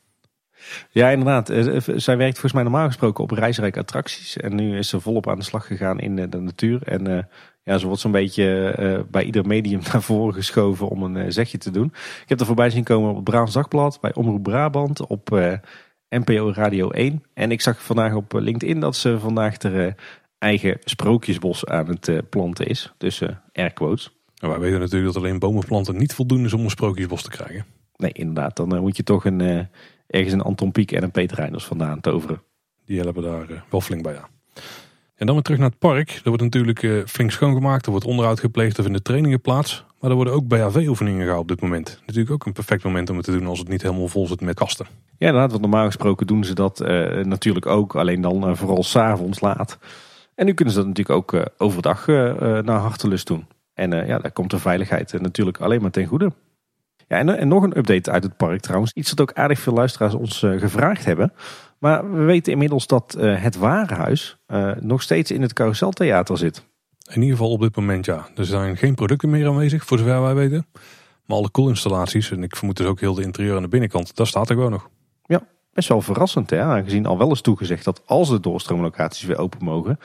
Ja, 0.90 1.08
inderdaad. 1.08 1.50
Eh, 1.50 1.76
eh, 1.76 1.82
Zij 1.96 2.16
werkt 2.16 2.32
volgens 2.32 2.52
mij 2.52 2.62
normaal 2.62 2.86
gesproken 2.86 3.24
op 3.24 3.30
reisrijke 3.30 3.78
attracties. 3.78 4.36
En 4.36 4.54
nu 4.54 4.78
is 4.78 4.88
ze 4.88 5.00
volop 5.00 5.28
aan 5.28 5.38
de 5.38 5.44
slag 5.44 5.66
gegaan 5.66 6.00
in 6.00 6.18
eh, 6.18 6.24
de 6.30 6.40
natuur. 6.40 6.82
En 6.82 7.28
ja, 7.62 7.78
ze 7.78 7.86
wordt 7.86 8.00
zo'n 8.00 8.12
beetje 8.12 9.06
bij 9.10 9.24
ieder 9.24 9.46
medium 9.46 9.80
naar 9.92 10.02
voren 10.02 10.34
geschoven 10.34 10.88
om 10.88 11.02
een 11.02 11.32
zegje 11.32 11.58
te 11.58 11.70
doen. 11.70 11.92
Ik 12.22 12.28
heb 12.28 12.40
er 12.40 12.46
voorbij 12.46 12.70
zien 12.70 12.84
komen 12.84 13.10
op 13.10 13.14
het 13.14 13.24
Brabants 13.24 13.54
Dagblad, 13.54 13.98
bij 14.00 14.14
Omroep 14.14 14.42
Brabant, 14.42 15.06
op 15.06 15.40
NPO 16.08 16.52
Radio 16.52 16.90
1. 16.90 17.22
En 17.34 17.50
ik 17.50 17.60
zag 17.60 17.82
vandaag 17.82 18.14
op 18.14 18.32
LinkedIn 18.32 18.80
dat 18.80 18.96
ze 18.96 19.18
vandaag 19.18 19.62
haar 19.62 19.94
eigen 20.38 20.76
sprookjesbos 20.84 21.66
aan 21.66 21.88
het 21.88 22.30
planten 22.30 22.66
is. 22.66 22.92
Dus 22.98 23.22
air 23.52 23.72
quotes. 23.72 24.16
En 24.38 24.48
wij 24.48 24.58
weten 24.58 24.80
natuurlijk 24.80 25.12
dat 25.14 25.22
alleen 25.22 25.38
bomen 25.38 25.64
planten 25.64 25.96
niet 25.96 26.14
voldoende 26.14 26.44
is 26.44 26.52
om 26.52 26.64
een 26.64 26.70
sprookjesbos 26.70 27.22
te 27.22 27.30
krijgen. 27.30 27.64
Nee, 27.96 28.12
inderdaad. 28.12 28.56
Dan 28.56 28.80
moet 28.80 28.96
je 28.96 29.02
toch 29.02 29.24
een, 29.24 29.68
ergens 30.08 30.32
een 30.32 30.42
Anton 30.42 30.72
Pieck 30.72 30.92
en 30.92 31.02
een 31.02 31.10
Peter 31.10 31.36
Reinders 31.36 31.64
vandaan 31.64 32.00
toveren. 32.00 32.42
Die 32.84 33.00
helpen 33.00 33.22
daar 33.22 33.50
eh, 33.50 33.60
wel 33.70 33.80
flink 33.80 34.02
bij 34.02 34.16
aan. 34.16 34.28
En 35.14 35.26
dan 35.26 35.34
weer 35.34 35.44
terug 35.44 35.58
naar 35.58 35.68
het 35.68 35.78
park. 35.78 36.10
Er 36.10 36.20
wordt 36.24 36.42
natuurlijk 36.42 36.82
eh, 36.82 37.04
flink 37.06 37.30
schoongemaakt. 37.30 37.84
Er 37.84 37.90
wordt 37.90 38.06
onderhoud 38.06 38.40
gepleegd. 38.40 38.76
Er 38.76 38.82
vinden 38.82 39.02
trainingen 39.02 39.40
plaats. 39.40 39.84
Maar 40.00 40.10
er 40.10 40.16
worden 40.16 40.34
ook 40.34 40.48
BHV-oefeningen 40.48 41.20
gehouden 41.20 41.42
op 41.42 41.48
dit 41.48 41.60
moment. 41.60 42.02
Natuurlijk 42.06 42.32
ook 42.32 42.46
een 42.46 42.52
perfect 42.52 42.84
moment 42.84 43.10
om 43.10 43.16
het 43.16 43.24
te 43.24 43.32
doen 43.32 43.46
als 43.46 43.58
het 43.58 43.68
niet 43.68 43.82
helemaal 43.82 44.08
vol 44.08 44.26
zit 44.26 44.40
met 44.40 44.54
kasten. 44.54 44.86
Ja, 45.18 45.26
inderdaad. 45.26 45.50
Want 45.50 45.62
normaal 45.62 45.86
gesproken 45.86 46.26
doen 46.26 46.44
ze 46.44 46.54
dat 46.54 46.80
eh, 46.80 47.24
natuurlijk 47.24 47.66
ook. 47.66 47.96
Alleen 47.96 48.20
dan 48.20 48.56
vooral 48.56 48.82
s'avonds 48.82 49.40
laat. 49.40 49.78
En 50.34 50.46
nu 50.46 50.54
kunnen 50.54 50.74
ze 50.74 50.80
dat 50.80 50.88
natuurlijk 50.88 51.32
ook 51.32 51.50
overdag 51.58 52.06
naar 52.06 52.78
hartelust 52.78 53.26
doen. 53.26 53.46
En 53.74 54.06
ja, 54.06 54.18
daar 54.18 54.32
komt 54.32 54.50
de 54.50 54.58
veiligheid 54.58 55.20
natuurlijk 55.20 55.60
alleen 55.60 55.80
maar 55.80 55.90
ten 55.90 56.06
goede. 56.06 56.32
Ja, 57.08 57.18
en, 57.18 57.38
en 57.38 57.48
nog 57.48 57.62
een 57.62 57.78
update 57.78 58.10
uit 58.10 58.22
het 58.22 58.36
park 58.36 58.60
trouwens. 58.60 58.92
Iets 58.92 59.10
dat 59.10 59.20
ook 59.20 59.36
aardig 59.36 59.58
veel 59.58 59.72
luisteraars 59.72 60.14
ons 60.14 60.42
eh, 60.42 60.58
gevraagd 60.58 61.04
hebben. 61.04 61.32
Maar 61.78 62.12
we 62.12 62.22
weten 62.22 62.52
inmiddels 62.52 62.86
dat 62.86 63.14
eh, 63.14 63.42
het 63.42 63.56
Warenhuis 63.56 64.38
eh, 64.46 64.70
nog 64.80 65.02
steeds 65.02 65.30
in 65.30 65.42
het 65.42 65.52
Carouseltheater 65.52 66.38
zit. 66.38 66.66
In 67.10 67.22
ieder 67.22 67.36
geval 67.36 67.52
op 67.52 67.60
dit 67.60 67.76
moment 67.76 68.04
ja. 68.04 68.28
Er 68.36 68.44
zijn 68.44 68.76
geen 68.76 68.94
producten 68.94 69.30
meer 69.30 69.48
aanwezig, 69.48 69.84
voor 69.84 69.98
zover 69.98 70.22
wij 70.22 70.34
weten. 70.34 70.66
Maar 71.26 71.36
alle 71.36 71.50
koolinstallaties, 71.50 72.30
en 72.30 72.42
ik 72.42 72.56
vermoed 72.56 72.76
dus 72.76 72.86
ook 72.86 73.00
heel 73.00 73.14
de 73.14 73.22
interieur 73.22 73.56
aan 73.56 73.62
de 73.62 73.68
binnenkant, 73.68 74.16
daar 74.16 74.26
staat 74.26 74.48
er 74.48 74.54
gewoon 74.54 74.70
nog. 74.70 74.88
Best 75.78 75.90
wel 75.90 76.00
verrassend, 76.00 76.50
hè? 76.50 76.62
aangezien 76.62 77.06
al 77.06 77.18
wel 77.18 77.28
eens 77.28 77.40
toegezegd 77.40 77.84
dat 77.84 78.02
als 78.06 78.28
de 78.28 78.40
doorstroomlocaties 78.40 79.24
weer 79.24 79.38
open 79.38 79.64
mogen, 79.64 79.98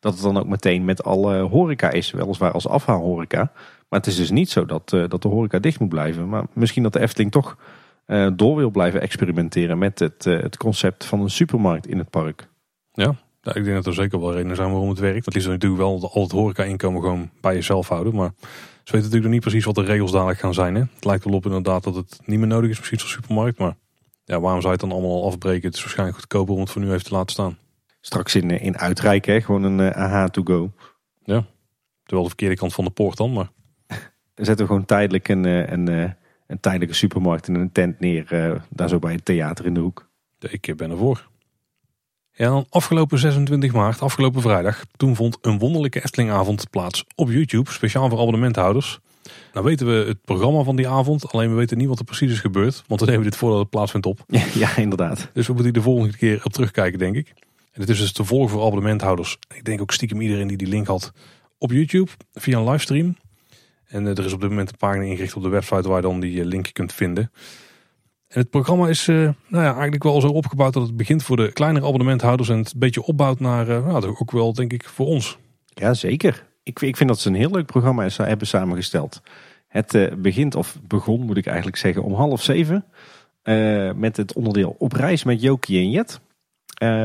dat 0.00 0.12
het 0.12 0.22
dan 0.22 0.38
ook 0.38 0.46
meteen 0.46 0.84
met 0.84 1.04
alle 1.04 1.40
horeca 1.40 1.90
is, 1.90 2.10
weliswaar 2.10 2.52
als 2.52 2.68
afhaalhoreca. 2.68 3.52
Maar 3.88 3.98
het 3.98 4.08
is 4.08 4.16
dus 4.16 4.30
niet 4.30 4.50
zo 4.50 4.64
dat, 4.64 4.92
eh, 4.92 5.08
dat 5.08 5.22
de 5.22 5.28
horeca 5.28 5.58
dicht 5.58 5.80
moet 5.80 5.88
blijven. 5.88 6.28
Maar 6.28 6.44
misschien 6.52 6.82
dat 6.82 6.92
de 6.92 7.00
Efteling 7.00 7.30
toch 7.30 7.56
eh, 8.04 8.28
door 8.34 8.56
wil 8.56 8.70
blijven 8.70 9.00
experimenteren 9.00 9.78
met 9.78 9.98
het, 9.98 10.26
eh, 10.26 10.40
het 10.40 10.56
concept 10.56 11.04
van 11.04 11.20
een 11.20 11.30
supermarkt 11.30 11.86
in 11.86 11.98
het 11.98 12.10
park. 12.10 12.48
Ja, 12.92 13.14
ik 13.42 13.64
denk 13.64 13.74
dat 13.74 13.86
er 13.86 13.94
zeker 13.94 14.20
wel 14.20 14.32
redenen 14.32 14.56
zijn 14.56 14.70
waarom 14.70 14.88
het 14.88 14.98
werkt. 14.98 15.24
Het 15.24 15.34
liefst 15.34 15.48
natuurlijk 15.48 15.80
wel 15.80 16.10
al 16.12 16.22
het 16.22 16.32
horeca-inkomen 16.32 17.00
gewoon 17.00 17.30
bij 17.40 17.54
jezelf 17.54 17.88
houden. 17.88 18.14
Maar 18.14 18.32
ze 18.38 18.46
weten 18.92 19.10
natuurlijk 19.10 19.22
nog 19.22 19.32
niet 19.32 19.40
precies 19.40 19.64
wat 19.64 19.74
de 19.74 19.82
regels 19.82 20.12
dadelijk 20.12 20.38
gaan 20.38 20.54
zijn. 20.54 20.74
Hè? 20.74 20.80
Het 20.94 21.04
lijkt 21.04 21.24
wel 21.24 21.34
op 21.34 21.44
inderdaad 21.44 21.84
dat 21.84 21.94
het 21.94 22.20
niet 22.24 22.38
meer 22.38 22.48
nodig 22.48 22.70
is 22.70 22.76
misschien 22.76 22.98
zo'n 22.98 23.08
supermarkt. 23.08 23.58
Maar 23.58 23.76
ja, 24.24 24.40
waarom 24.40 24.60
zou 24.60 24.74
je 24.74 24.80
het 24.80 24.88
dan 24.88 24.98
allemaal 24.98 25.22
al 25.22 25.26
afbreken? 25.26 25.66
Het 25.66 25.76
is 25.76 25.80
waarschijnlijk 25.80 26.18
goedkoper 26.18 26.54
om 26.54 26.60
het 26.60 26.70
voor 26.70 26.82
nu 26.82 26.92
even 26.92 27.04
te 27.04 27.14
laten 27.14 27.32
staan. 27.32 27.58
Straks 28.00 28.34
in, 28.34 28.50
in 28.50 28.78
Uitrijk, 28.78 29.24
hè? 29.24 29.40
gewoon 29.40 29.62
een 29.62 29.92
eh, 29.92 30.12
AH 30.12 30.28
to 30.28 30.42
go. 30.42 30.72
Terwijl 31.24 32.28
de 32.28 32.34
verkeerde 32.36 32.56
kant 32.60 32.74
van 32.74 32.84
de 32.84 32.90
poort 32.90 33.16
dan, 33.16 33.32
maar 33.32 33.50
Dan 34.38 34.46
zetten 34.46 34.66
we 34.66 34.72
gewoon 34.72 34.86
tijdelijk 34.86 35.28
een, 35.28 35.44
eh, 35.44 35.70
een, 35.70 35.88
eh, 35.88 36.10
een 36.46 36.60
tijdelijke 36.60 36.94
supermarkt 36.94 37.48
in 37.48 37.54
een 37.54 37.72
tent 37.72 38.00
neer, 38.00 38.32
eh, 38.32 38.60
daar 38.70 38.88
zo 38.88 38.98
bij 38.98 39.12
het 39.12 39.24
theater 39.24 39.66
in 39.66 39.74
de 39.74 39.80
hoek. 39.80 40.06
ik 40.38 40.76
ben 40.76 40.90
ervoor. 40.90 41.28
Ja, 42.32 42.48
dan 42.48 42.66
afgelopen 42.68 43.18
26 43.18 43.72
maart, 43.72 44.00
afgelopen 44.00 44.42
vrijdag, 44.42 44.84
toen 44.96 45.16
vond 45.16 45.38
een 45.40 45.58
wonderlijke 45.58 46.02
Eftelingavond 46.02 46.70
plaats 46.70 47.04
op 47.14 47.30
YouTube, 47.30 47.70
speciaal 47.70 48.08
voor 48.08 48.18
abonnementhouders. 48.18 48.98
Nou 49.52 49.64
weten 49.64 49.86
we 49.86 50.06
het 50.06 50.24
programma 50.24 50.62
van 50.62 50.76
die 50.76 50.88
avond, 50.88 51.32
alleen 51.32 51.50
we 51.50 51.56
weten 51.56 51.78
niet 51.78 51.88
wat 51.88 51.98
er 51.98 52.04
precies 52.04 52.32
is 52.32 52.40
gebeurd, 52.40 52.84
want 52.86 53.00
we 53.00 53.06
nemen 53.06 53.24
dit 53.24 53.36
voordat 53.36 53.58
het 53.58 53.70
plaatsvindt 53.70 54.06
op. 54.06 54.24
Ja, 54.54 54.76
inderdaad. 54.86 55.30
Dus 55.32 55.46
we 55.46 55.52
moeten 55.52 55.72
de 55.72 55.82
volgende 55.82 56.16
keer 56.16 56.40
op 56.44 56.52
terugkijken, 56.52 56.98
denk 56.98 57.16
ik. 57.16 57.32
En 57.72 57.80
het 57.80 57.88
is 57.88 57.98
dus 57.98 58.12
te 58.12 58.24
volgen 58.24 58.50
voor 58.50 58.64
abonnementhouders. 58.64 59.38
Ik 59.54 59.64
denk 59.64 59.80
ook 59.80 59.92
stiekem 59.92 60.20
iedereen 60.20 60.46
die 60.46 60.56
die 60.56 60.68
link 60.68 60.86
had 60.86 61.12
op 61.58 61.70
YouTube 61.70 62.10
via 62.32 62.58
een 62.58 62.68
livestream. 62.68 63.16
En 63.88 64.06
eh, 64.06 64.18
er 64.18 64.24
is 64.24 64.32
op 64.32 64.40
dit 64.40 64.50
moment 64.50 64.70
een 64.70 64.76
pagina 64.76 65.04
ingericht 65.04 65.36
op 65.36 65.42
de 65.42 65.48
website 65.48 65.88
waar 65.88 65.96
je 65.96 66.02
dan 66.02 66.20
die 66.20 66.40
eh, 66.40 66.46
link 66.46 66.72
kunt 66.72 66.92
vinden. 66.92 67.30
En 68.28 68.40
het 68.40 68.50
programma 68.50 68.88
is 68.88 69.06
uh, 69.06 69.16
nou 69.46 69.64
ja, 69.64 69.72
eigenlijk 69.72 70.02
wel 70.02 70.20
zo 70.20 70.28
opgebouwd 70.28 70.72
dat 70.72 70.82
het 70.82 70.96
begint 70.96 71.22
voor 71.22 71.36
de 71.36 71.52
kleinere 71.52 71.86
abonnementhouders 71.86 72.48
en 72.48 72.58
het 72.58 72.72
een 72.72 72.78
beetje 72.78 73.02
opbouwt 73.02 73.40
naar, 73.40 73.66
nou, 73.66 74.06
ook 74.06 74.30
wel 74.30 74.52
denk 74.52 74.72
ik 74.72 74.88
voor 74.88 75.06
ons. 75.06 75.38
Ja, 75.66 75.94
zeker. 75.94 76.46
Ik, 76.62 76.80
ik 76.80 76.96
vind 76.96 77.08
dat 77.08 77.18
ze 77.18 77.28
een 77.28 77.34
heel 77.34 77.50
leuk 77.50 77.66
programma 77.66 78.08
hebben 78.16 78.46
samengesteld. 78.46 79.22
Het 79.68 80.10
begint, 80.18 80.54
of 80.54 80.78
begon 80.82 81.20
moet 81.20 81.36
ik 81.36 81.46
eigenlijk 81.46 81.76
zeggen, 81.76 82.02
om 82.02 82.14
half 82.14 82.42
zeven. 82.42 82.84
met 83.96 84.16
het 84.16 84.32
onderdeel 84.32 84.76
Op 84.78 84.92
reis 84.92 85.24
met 85.24 85.42
Jokie 85.42 85.78
en 85.78 85.90
Jet. 85.90 86.20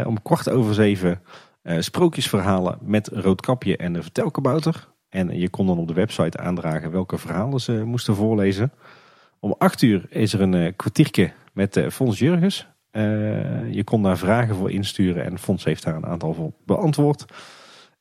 om 0.06 0.22
kwart 0.22 0.50
over 0.50 0.74
zeven 0.74 1.22
sprookjesverhalen 1.64 2.78
met 2.82 3.08
Roodkapje 3.08 3.78
en 3.78 3.94
de 3.94 4.02
Vertelkabouter. 4.02 4.93
En 5.14 5.40
je 5.40 5.50
kon 5.50 5.68
dan 5.68 5.78
op 5.78 5.88
de 5.88 5.94
website 5.94 6.38
aandragen 6.38 6.92
welke 6.92 7.18
verhalen 7.18 7.60
ze 7.60 7.84
moesten 7.86 8.16
voorlezen. 8.16 8.72
Om 9.40 9.56
acht 9.58 9.82
uur 9.82 10.06
is 10.10 10.34
er 10.34 10.42
een 10.42 10.54
uh, 10.54 10.72
kwartiertje 10.76 11.32
met 11.52 11.78
uh, 11.78 11.90
Fons 11.90 12.20
Jurgens. 12.20 12.68
Uh, 12.92 13.74
je 13.74 13.84
kon 13.84 14.04
daar 14.04 14.18
vragen 14.18 14.56
voor 14.56 14.72
insturen 14.72 15.24
en 15.24 15.40
Fons 15.40 15.64
heeft 15.64 15.84
daar 15.84 15.96
een 15.96 16.06
aantal 16.06 16.34
voor 16.34 16.52
beantwoord. 16.66 17.26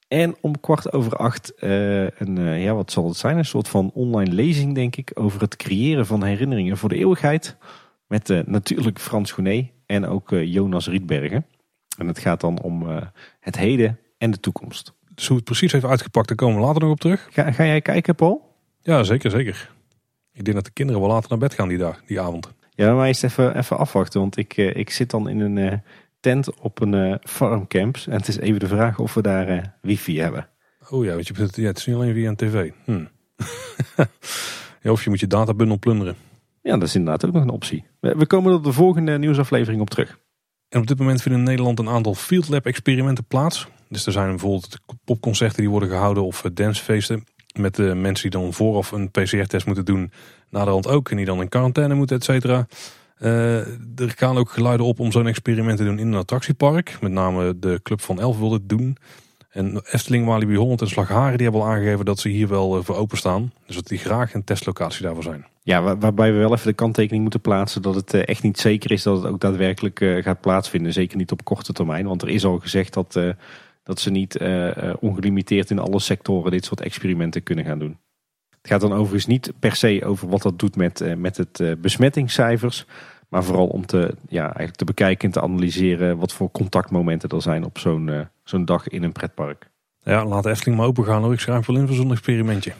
En 0.08 0.36
om 0.40 0.60
kwart 0.60 0.92
over 0.92 1.16
acht, 1.16 1.52
een, 1.56 2.60
ja, 2.60 2.74
wat 2.74 2.92
zal 2.92 3.08
het 3.08 3.16
zijn? 3.16 3.36
Een 3.36 3.44
soort 3.44 3.68
van 3.68 3.90
online 3.94 4.32
lezing, 4.32 4.74
denk 4.74 4.96
ik, 4.96 5.10
over 5.14 5.40
het 5.40 5.56
creëren 5.56 6.06
van 6.06 6.24
herinneringen 6.24 6.76
voor 6.76 6.88
de 6.88 6.96
eeuwigheid. 6.96 7.56
Met 8.06 8.46
natuurlijk 8.46 8.98
Frans 8.98 9.32
Goenet 9.32 9.70
en 9.86 10.06
ook 10.06 10.30
Jonas 10.30 10.88
Rietbergen. 10.88 11.46
En 11.98 12.06
het 12.06 12.18
gaat 12.18 12.40
dan 12.40 12.60
om 12.60 12.86
het 13.40 13.56
heden 13.56 13.98
en 14.18 14.30
de 14.30 14.40
toekomst. 14.40 14.94
Dus 15.14 15.26
hoe 15.26 15.36
het 15.36 15.44
precies 15.44 15.72
heeft 15.72 15.84
uitgepakt, 15.84 16.28
daar 16.28 16.36
komen 16.36 16.60
we 16.60 16.66
later 16.66 16.82
nog 16.82 16.90
op 16.90 17.00
terug. 17.00 17.28
Ga, 17.30 17.52
ga 17.52 17.64
jij 17.64 17.80
kijken, 17.80 18.14
Paul? 18.14 18.54
Ja, 18.80 19.02
zeker, 19.02 19.30
zeker. 19.30 19.70
Ik 20.32 20.44
denk 20.44 20.56
dat 20.56 20.64
de 20.64 20.72
kinderen 20.72 21.00
wel 21.00 21.10
later 21.10 21.30
naar 21.30 21.38
bed 21.38 21.54
gaan 21.54 21.68
die 21.68 21.78
dag, 21.78 22.02
die 22.06 22.20
avond. 22.20 22.52
Ja, 22.70 22.94
maar 22.94 23.06
eerst 23.06 23.24
even, 23.24 23.56
even 23.56 23.78
afwachten. 23.78 24.20
Want 24.20 24.36
ik, 24.36 24.56
uh, 24.56 24.76
ik 24.76 24.90
zit 24.90 25.10
dan 25.10 25.28
in 25.28 25.40
een 25.40 25.56
uh, 25.56 25.72
tent 26.20 26.60
op 26.60 26.80
een 26.80 26.92
uh, 26.92 27.14
farmcamp. 27.22 27.96
En 28.06 28.12
het 28.12 28.28
is 28.28 28.38
even 28.38 28.60
de 28.60 28.66
vraag 28.66 28.98
of 28.98 29.14
we 29.14 29.22
daar 29.22 29.76
wifi 29.80 30.20
hebben. 30.20 30.48
Oh 30.90 31.04
ja, 31.04 31.14
want 31.14 31.26
je, 31.26 31.34
ja, 31.54 31.66
het 31.66 31.78
is 31.78 31.86
niet 31.86 31.96
alleen 31.96 32.14
via 32.14 32.28
een 32.28 32.36
tv. 32.36 32.70
Hm. 32.84 33.04
ja, 34.82 34.90
of 34.90 35.04
je 35.04 35.10
moet 35.10 35.20
je 35.20 35.26
databundel 35.26 35.78
plunderen. 35.78 36.16
Ja, 36.62 36.72
dat 36.72 36.88
is 36.88 36.94
inderdaad 36.94 37.24
ook 37.26 37.32
nog 37.32 37.42
een 37.42 37.48
optie. 37.48 37.84
We, 38.00 38.14
we 38.16 38.26
komen 38.26 38.54
op 38.54 38.64
de 38.64 38.72
volgende 38.72 39.18
nieuwsaflevering 39.18 39.80
op 39.80 39.90
terug. 39.90 40.18
En 40.68 40.80
op 40.80 40.86
dit 40.86 40.98
moment 40.98 41.22
vinden 41.22 41.40
in 41.40 41.46
Nederland 41.46 41.78
een 41.78 41.88
aantal 41.88 42.14
Field 42.14 42.48
Lab 42.48 42.66
experimenten 42.66 43.24
plaats. 43.24 43.68
Dus 43.92 44.06
er 44.06 44.12
zijn 44.12 44.28
bijvoorbeeld 44.28 44.78
popconcerten 45.04 45.60
die 45.60 45.70
worden 45.70 45.88
gehouden 45.88 46.24
of 46.24 46.44
dancefeesten. 46.52 47.24
Met 47.58 47.74
de 47.74 47.94
mensen 47.94 48.30
die 48.30 48.40
dan 48.40 48.52
vooraf 48.52 48.92
een 48.92 49.10
PCR-test 49.10 49.66
moeten 49.66 49.84
doen, 49.84 50.12
naderhand 50.50 50.86
ook. 50.86 51.10
En 51.10 51.16
die 51.16 51.26
dan 51.26 51.40
in 51.40 51.48
quarantaine 51.48 51.94
moeten, 51.94 52.16
et 52.16 52.24
cetera. 52.24 52.66
Uh, 53.18 53.56
er 53.98 54.14
gaan 54.16 54.36
ook 54.36 54.50
geluiden 54.50 54.86
op 54.86 55.00
om 55.00 55.12
zo'n 55.12 55.26
experiment 55.26 55.78
te 55.78 55.84
doen 55.84 55.98
in 55.98 56.06
een 56.06 56.18
attractiepark. 56.18 56.98
Met 57.00 57.12
name 57.12 57.58
de 57.58 57.80
Club 57.82 58.00
van 58.00 58.20
Elf 58.20 58.38
wil 58.38 58.48
dit 58.48 58.68
doen. 58.68 58.96
En 59.50 59.82
Efteling, 59.90 60.26
Walibi 60.26 60.56
Holland 60.56 60.80
en 60.80 60.88
Slagharen 60.88 61.36
die 61.36 61.46
hebben 61.46 61.66
al 61.66 61.72
aangegeven 61.72 62.04
dat 62.04 62.18
ze 62.18 62.28
hier 62.28 62.48
wel 62.48 62.82
voor 62.82 62.96
openstaan. 62.96 63.52
Dus 63.66 63.76
dat 63.76 63.86
die 63.86 63.98
graag 63.98 64.34
een 64.34 64.44
testlocatie 64.44 65.02
daarvoor 65.02 65.22
zijn. 65.22 65.46
Ja, 65.62 65.82
waar, 65.82 65.98
waarbij 65.98 66.32
we 66.32 66.38
wel 66.38 66.52
even 66.52 66.66
de 66.66 66.72
kanttekening 66.72 67.22
moeten 67.22 67.40
plaatsen 67.40 67.82
dat 67.82 67.94
het 67.94 68.14
echt 68.14 68.42
niet 68.42 68.58
zeker 68.58 68.90
is 68.90 69.02
dat 69.02 69.22
het 69.22 69.32
ook 69.32 69.40
daadwerkelijk 69.40 69.98
gaat 70.20 70.40
plaatsvinden. 70.40 70.92
Zeker 70.92 71.16
niet 71.16 71.32
op 71.32 71.44
korte 71.44 71.72
termijn. 71.72 72.06
Want 72.06 72.22
er 72.22 72.28
is 72.28 72.44
al 72.44 72.58
gezegd 72.58 72.94
dat 72.94 73.20
dat 73.82 74.00
ze 74.00 74.10
niet 74.10 74.40
uh, 74.40 74.94
ongelimiteerd 75.00 75.70
in 75.70 75.78
alle 75.78 76.00
sectoren 76.00 76.50
dit 76.50 76.64
soort 76.64 76.80
experimenten 76.80 77.42
kunnen 77.42 77.64
gaan 77.64 77.78
doen. 77.78 77.98
Het 78.50 78.70
gaat 78.70 78.80
dan 78.80 78.92
overigens 78.92 79.26
niet 79.26 79.52
per 79.58 79.76
se 79.76 80.02
over 80.04 80.28
wat 80.28 80.42
dat 80.42 80.58
doet 80.58 80.76
met, 80.76 81.00
uh, 81.00 81.14
met 81.14 81.36
het 81.36 81.80
besmettingscijfers. 81.80 82.86
Maar 83.28 83.44
vooral 83.44 83.66
om 83.66 83.86
te, 83.86 84.14
ja, 84.28 84.44
eigenlijk 84.44 84.76
te 84.76 84.84
bekijken 84.84 85.26
en 85.26 85.32
te 85.34 85.40
analyseren 85.40 86.18
wat 86.18 86.32
voor 86.32 86.50
contactmomenten 86.50 87.28
er 87.28 87.42
zijn 87.42 87.64
op 87.64 87.78
zo'n 87.78 88.28
zo'n 88.44 88.64
dag 88.64 88.88
in 88.88 89.02
een 89.02 89.12
pretpark. 89.12 89.70
Ja, 89.98 90.24
laat 90.24 90.46
Efteling 90.46 90.76
maar 90.76 90.86
open 90.86 91.04
gaan 91.04 91.22
hoor. 91.22 91.32
Ik 91.32 91.40
schrijf 91.40 91.66
wel 91.66 91.76
in 91.76 91.86
voor 91.86 91.96
zo'n 91.96 92.10
experimentje. 92.10 92.72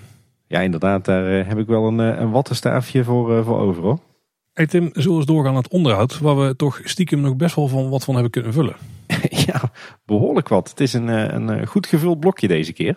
Ja, 0.47 0.61
inderdaad. 0.61 1.05
Daar 1.05 1.47
heb 1.47 1.59
ik 1.59 1.67
wel 1.67 1.87
een, 1.87 1.99
een 1.99 2.31
wattenstaafje 2.31 3.05
voor, 3.05 3.45
voor 3.45 3.59
over 3.59 3.83
hoor. 3.83 3.99
Hey 4.53 4.67
Tim, 4.67 4.91
zullen 4.93 5.11
we 5.11 5.17
eens 5.17 5.27
doorgaan 5.27 5.51
aan 5.51 5.63
het 5.63 5.73
onderhoud, 5.73 6.19
waar 6.19 6.39
we 6.39 6.57
toch 6.57 6.81
stiekem 6.85 7.21
nog 7.21 7.37
best 7.37 7.55
wel 7.55 7.69
van 7.69 7.89
wat 7.89 8.05
van 8.05 8.15
hebben 8.15 8.33
kunnen 8.33 8.53
vullen? 8.53 8.77
ja, 9.47 9.61
behoorlijk 10.05 10.49
wat. 10.49 10.71
Het 10.71 10.81
is 10.81 10.93
een, 10.93 11.09
eh, 11.09 11.33
een 11.33 11.51
eh, 11.51 11.67
goed 11.67 11.87
gevuld 11.87 12.21
blokje 12.21 12.49
deze 12.49 12.73
keer. 12.73 12.97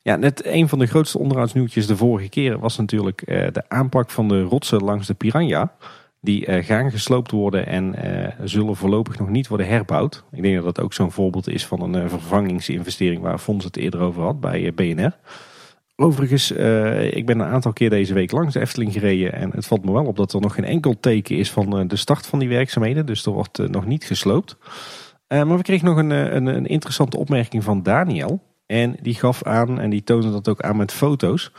Ja, 0.00 0.16
net 0.16 0.46
een 0.46 0.68
van 0.68 0.78
de 0.78 0.86
grootste 0.86 1.18
onderhoudsnieuwtjes 1.18 1.86
de 1.86 1.96
vorige 1.96 2.28
keer 2.28 2.58
was 2.58 2.76
natuurlijk 2.76 3.22
eh, 3.22 3.46
de 3.52 3.68
aanpak 3.68 4.10
van 4.10 4.28
de 4.28 4.42
rotsen 4.42 4.84
langs 4.84 5.06
de 5.06 5.14
Piranha. 5.14 5.72
Die 6.20 6.62
gaan 6.62 6.90
gesloopt 6.90 7.30
worden 7.30 7.66
en 7.66 7.94
zullen 8.44 8.76
voorlopig 8.76 9.18
nog 9.18 9.28
niet 9.28 9.48
worden 9.48 9.66
herbouwd. 9.66 10.24
Ik 10.32 10.42
denk 10.42 10.54
dat 10.54 10.64
dat 10.64 10.80
ook 10.80 10.92
zo'n 10.92 11.12
voorbeeld 11.12 11.48
is 11.48 11.66
van 11.66 11.94
een 11.94 12.08
vervangingsinvestering 12.08 13.22
waar 13.22 13.38
Fons 13.38 13.64
het 13.64 13.76
eerder 13.76 14.00
over 14.00 14.22
had 14.22 14.40
bij 14.40 14.74
BNR. 14.74 15.16
Overigens, 16.02 16.50
ik 17.10 17.26
ben 17.26 17.40
een 17.40 17.52
aantal 17.52 17.72
keer 17.72 17.90
deze 17.90 18.14
week 18.14 18.32
langs 18.32 18.54
de 18.54 18.60
Efteling 18.60 18.92
gereden. 18.92 19.32
En 19.32 19.50
het 19.50 19.66
valt 19.66 19.84
me 19.84 19.92
wel 19.92 20.04
op 20.04 20.16
dat 20.16 20.32
er 20.32 20.40
nog 20.40 20.54
geen 20.54 20.64
enkel 20.64 21.00
teken 21.00 21.36
is 21.36 21.50
van 21.50 21.88
de 21.88 21.96
start 21.96 22.26
van 22.26 22.38
die 22.38 22.48
werkzaamheden. 22.48 23.06
Dus 23.06 23.26
er 23.26 23.32
wordt 23.32 23.58
nog 23.58 23.86
niet 23.86 24.04
gesloopt. 24.04 24.56
Maar 25.28 25.56
we 25.56 25.62
kregen 25.62 25.86
nog 25.86 25.96
een, 25.96 26.12
eh, 26.12 26.32
een, 26.32 26.46
een, 26.46 26.66
interessante 26.66 27.16
opmerking 27.16 27.64
van 27.64 27.82
Daniel. 27.82 28.42
En 28.66 28.96
die 29.02 29.14
gaf 29.14 29.42
aan, 29.42 29.80
en 29.80 29.90
die 29.90 30.04
toonde 30.04 30.30
dat 30.30 30.48
ook 30.48 30.60
aan 30.60 30.76
met 30.76 30.92
foto's, 30.92 31.52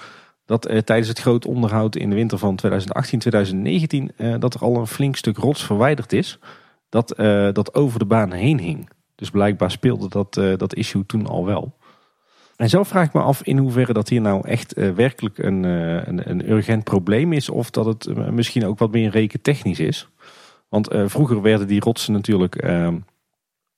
dat 0.46 0.62
tijdens 0.62 1.08
het 1.08 1.20
groot 1.20 1.46
onderhoud 1.46 1.96
in 1.96 2.10
de 2.10 2.16
winter 2.16 2.38
van 2.38 2.60
2018-2019 2.68 4.16
uh, 4.18 4.36
dat 4.40 4.54
er 4.54 4.62
al 4.62 4.76
een 4.76 4.88
flink 4.88 5.16
stuk 5.16 5.38
rots 5.38 5.64
verwijderd 5.66 6.14
is. 6.14 6.40
Dat, 6.90 7.14
dat 7.54 7.74
over 7.74 8.00
de 8.00 8.06
baan 8.06 8.32
heen 8.32 8.60
hing. 8.60 8.90
Dus 9.16 9.30
blijkbaar 9.30 9.72
speelde 9.72 10.10
dat, 10.10 10.34
dat 10.34 10.76
issue 10.76 11.06
toen 11.06 11.28
al 11.28 11.46
wel. 11.46 11.76
En 12.64 12.70
zelf 12.70 12.88
vraag 12.88 13.08
ik 13.08 13.14
me 13.14 13.22
af 13.22 13.42
in 13.42 13.58
hoeverre 13.58 13.94
dat 13.94 14.10
hier 14.10 14.22
nou 14.22 14.48
echt 14.48 14.74
werkelijk 14.96 15.38
een, 15.38 15.64
een, 15.64 16.30
een, 16.30 16.52
urgent 16.52 16.84
probleem 16.84 17.34
is. 17.34 17.50
Of 17.50 17.70
dat 17.70 17.86
het 17.86 18.32
misschien 18.32 18.66
ook 18.66 18.80
wat 18.80 18.92
meer 18.92 19.10
rekentechnisch 19.10 19.80
is. 19.80 20.10
Want 20.70 20.88
vroeger 21.06 21.42
werden 21.42 21.68
die 21.68 21.80
rotsen 21.80 22.14
natuurlijk 22.14 22.56
ehm, 22.56 22.98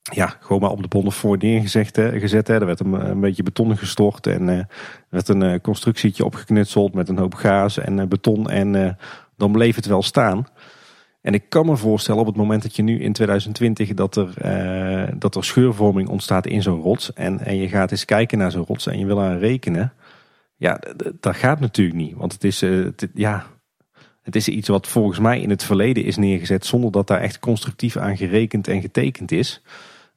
ja, 0.01 0.37
gewoon 0.39 0.61
maar 0.61 0.71
op 0.71 0.81
de 0.81 0.87
bonnen 0.87 1.11
voor 1.11 1.37
neergezet. 1.37 1.95
Hè, 1.95 2.19
gezet, 2.19 2.47
hè. 2.47 2.53
Er 2.53 2.65
werd 2.65 2.79
een, 2.79 3.09
een 3.09 3.19
beetje 3.19 3.43
beton 3.43 3.77
gestort 3.77 4.27
en 4.27 4.47
er 4.47 4.67
werd 5.09 5.27
een 5.27 5.61
constructietje 5.61 6.25
opgeknutseld 6.25 6.93
met 6.93 7.09
een 7.09 7.17
hoop 7.17 7.33
gaas 7.33 7.77
en 7.77 8.09
beton. 8.09 8.49
En 8.49 8.97
dan 9.37 9.51
bleef 9.51 9.75
het 9.75 9.85
wel 9.85 10.01
staan. 10.01 10.47
En 11.25 11.33
ik 11.33 11.43
kan 11.49 11.65
me 11.65 11.77
voorstellen 11.77 12.21
op 12.21 12.27
het 12.27 12.35
moment 12.35 12.61
dat 12.61 12.75
je 12.75 12.81
nu 12.81 12.99
in 12.99 13.13
2020 13.13 13.93
dat 13.93 14.15
er, 14.15 14.33
dat 15.19 15.35
er 15.35 15.43
scheurvorming 15.43 16.09
ontstaat 16.09 16.47
in 16.47 16.61
zo'n 16.61 16.81
rots. 16.81 17.13
En, 17.13 17.39
en 17.39 17.57
je 17.57 17.67
gaat 17.67 17.91
eens 17.91 18.05
kijken 18.05 18.37
naar 18.37 18.51
zo'n 18.51 18.65
rots 18.65 18.87
en 18.87 18.99
je 18.99 19.05
wil 19.05 19.21
aan 19.21 19.37
rekenen. 19.37 19.93
Ja, 20.55 20.79
dat 21.19 21.35
gaat 21.35 21.59
natuurlijk 21.59 21.97
niet. 21.97 22.15
Want 22.15 22.33
het 22.33 22.43
is, 22.43 22.61
het, 22.61 23.07
ja, 23.13 23.45
het 24.21 24.35
is 24.35 24.47
iets 24.47 24.67
wat 24.67 24.87
volgens 24.87 25.19
mij 25.19 25.41
in 25.41 25.49
het 25.49 25.63
verleden 25.63 26.03
is 26.03 26.17
neergezet 26.17 26.65
zonder 26.65 26.91
dat 26.91 27.07
daar 27.07 27.21
echt 27.21 27.39
constructief 27.39 27.97
aan 27.97 28.17
gerekend 28.17 28.67
en 28.67 28.81
getekend 28.81 29.31
is. 29.31 29.61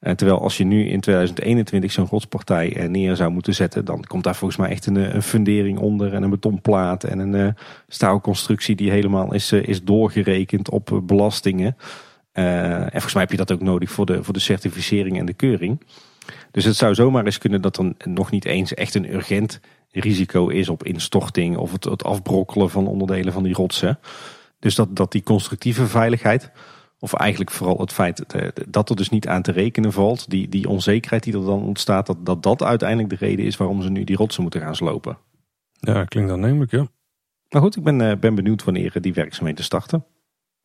Terwijl 0.00 0.40
als 0.40 0.56
je 0.56 0.64
nu 0.64 0.88
in 0.88 1.00
2021 1.00 1.92
zo'n 1.92 2.06
godspartij 2.06 2.76
uh, 2.76 2.88
neer 2.88 3.16
zou 3.16 3.30
moeten 3.30 3.54
zetten, 3.54 3.84
dan 3.84 4.04
komt 4.04 4.24
daar 4.24 4.36
volgens 4.36 4.60
mij 4.60 4.70
echt 4.70 4.86
een, 4.86 4.96
eh, 4.96 5.20
fundering 5.20 5.78
onder 5.78 6.14
en 6.14 6.22
een 6.22 6.30
betonplaat 6.30 7.04
en 7.04 7.18
een 7.18 7.34
uh, 7.34 7.48
staalconstructie 7.88 8.76
die 8.76 8.90
helemaal 8.90 9.34
is, 9.34 9.52
is 9.52 9.84
doorgerekend 9.84 10.70
op 10.70 11.00
belastingen. 11.02 11.76
en 12.32 12.90
volgens 12.90 13.12
mij 13.12 13.22
heb 13.22 13.30
je 13.30 13.36
dat 13.36 13.52
ook 13.52 13.60
nodig 13.60 13.90
voor 13.90 14.06
de, 14.06 14.24
voor 14.24 14.34
de 14.34 14.40
certificering 14.40 15.18
en 15.18 15.26
de 15.26 15.32
keuring. 15.32 15.80
Dus 16.50 16.64
het 16.64 16.76
zou 16.76 16.94
zomaar 16.94 17.24
eens 17.24 17.38
kunnen 17.38 17.62
dat 17.62 17.76
er 17.78 17.92
nog 18.04 18.30
niet 18.30 18.44
eens 18.44 18.74
echt 18.74 18.94
een 18.94 19.14
urgent 19.14 19.60
risico 19.90 20.48
is 20.48 20.68
op 20.68 20.84
instorting 20.84 21.56
of 21.56 21.72
het, 21.72 21.84
het 21.84 22.04
afbrokkelen 22.04 22.70
van 22.70 22.86
onderdelen 22.86 23.32
van 23.32 23.42
die 23.42 23.54
rotsen. 23.54 23.98
Dus 24.58 24.74
dat, 24.74 24.96
dat 24.96 25.12
die 25.12 25.22
constructieve 25.22 25.86
veiligheid, 25.86 26.50
of 26.98 27.12
eigenlijk 27.12 27.50
vooral 27.50 27.78
het 27.78 27.92
feit 27.92 28.24
dat 28.68 28.90
er 28.90 28.96
dus 28.96 29.08
niet 29.08 29.28
aan 29.28 29.42
te 29.42 29.52
rekenen 29.52 29.92
valt. 29.92 30.30
Die, 30.30 30.48
die 30.48 30.68
onzekerheid 30.68 31.22
die 31.22 31.34
er 31.34 31.44
dan 31.44 31.62
ontstaat. 31.62 32.06
Dat, 32.06 32.26
dat 32.26 32.42
dat 32.42 32.62
uiteindelijk 32.62 33.08
de 33.08 33.26
reden 33.26 33.44
is 33.44 33.56
waarom 33.56 33.82
ze 33.82 33.90
nu 33.90 34.04
die 34.04 34.16
rotsen 34.16 34.42
moeten 34.42 34.60
gaan 34.60 34.76
slopen. 34.76 35.18
Ja, 35.72 36.04
klinkt 36.04 36.30
aannemelijk 36.30 36.70
ja. 36.70 36.86
Maar 37.48 37.62
goed, 37.62 37.76
ik 37.76 37.82
ben, 37.82 38.00
eh, 38.00 38.16
ben 38.16 38.34
benieuwd 38.34 38.64
wanneer 38.64 38.92
die 39.00 39.14
werkzaamheden 39.14 39.64
starten. 39.64 40.04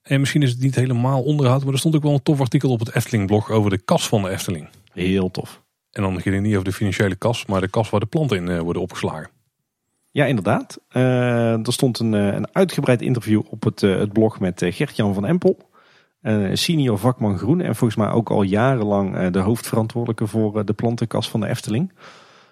En 0.01 0.19
misschien 0.19 0.41
is 0.41 0.51
het 0.51 0.59
niet 0.59 0.75
helemaal 0.75 1.23
onderhoud, 1.23 1.63
maar 1.63 1.73
er 1.73 1.79
stond 1.79 1.95
ook 1.95 2.03
wel 2.03 2.13
een 2.13 2.23
tof 2.23 2.39
artikel 2.39 2.69
op 2.69 2.79
het 2.79 2.95
Efteling-blog 2.95 3.49
over 3.49 3.69
de 3.69 3.77
kas 3.77 4.07
van 4.07 4.21
de 4.21 4.29
Efteling. 4.29 4.69
Heel 4.91 5.31
tof. 5.31 5.63
En 5.91 6.01
dan 6.01 6.21
ging 6.21 6.35
het 6.35 6.43
niet 6.43 6.53
over 6.53 6.65
de 6.65 6.73
financiële 6.73 7.15
kas, 7.15 7.45
maar 7.45 7.61
de 7.61 7.67
kas 7.67 7.89
waar 7.89 7.99
de 7.99 8.05
planten 8.05 8.37
in 8.37 8.49
eh, 8.49 8.59
worden 8.59 8.81
opgeslagen. 8.81 9.29
Ja, 10.11 10.25
inderdaad. 10.25 10.79
Uh, 10.91 11.67
er 11.67 11.73
stond 11.73 11.99
een, 11.99 12.13
een, 12.13 12.47
uitgebreid 12.51 13.01
interview 13.01 13.41
op 13.49 13.63
het, 13.63 13.81
het 13.81 14.13
blog 14.13 14.39
met 14.39 14.61
Gert-Jan 14.65 15.13
van 15.13 15.25
Empel. 15.25 15.57
Senior 16.53 16.97
vakman 16.97 17.37
groen 17.37 17.61
en 17.61 17.75
volgens 17.75 17.99
mij 17.99 18.09
ook 18.09 18.29
al 18.29 18.41
jarenlang 18.41 19.29
de 19.29 19.39
hoofdverantwoordelijke 19.39 20.27
voor 20.27 20.65
de 20.65 20.73
plantenkas 20.73 21.29
van 21.29 21.39
de 21.39 21.47
Efteling. 21.47 21.91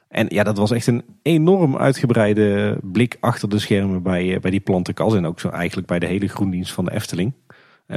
En 0.07 0.26
ja, 0.30 0.43
dat 0.43 0.57
was 0.57 0.72
echt 0.72 0.88
een 0.88 1.03
enorm 1.22 1.78
uitgebreide 1.78 2.78
blik 2.82 3.17
achter 3.19 3.49
de 3.49 3.59
schermen 3.59 4.03
bij, 4.03 4.39
bij 4.39 4.51
die 4.51 4.59
plantenkas. 4.59 5.15
En 5.15 5.26
ook 5.26 5.39
zo 5.39 5.49
eigenlijk 5.49 5.88
bij 5.88 5.99
de 5.99 6.05
hele 6.05 6.28
groendienst 6.28 6.74
van 6.74 6.86
de 6.86 6.93
Efteling. 6.93 7.34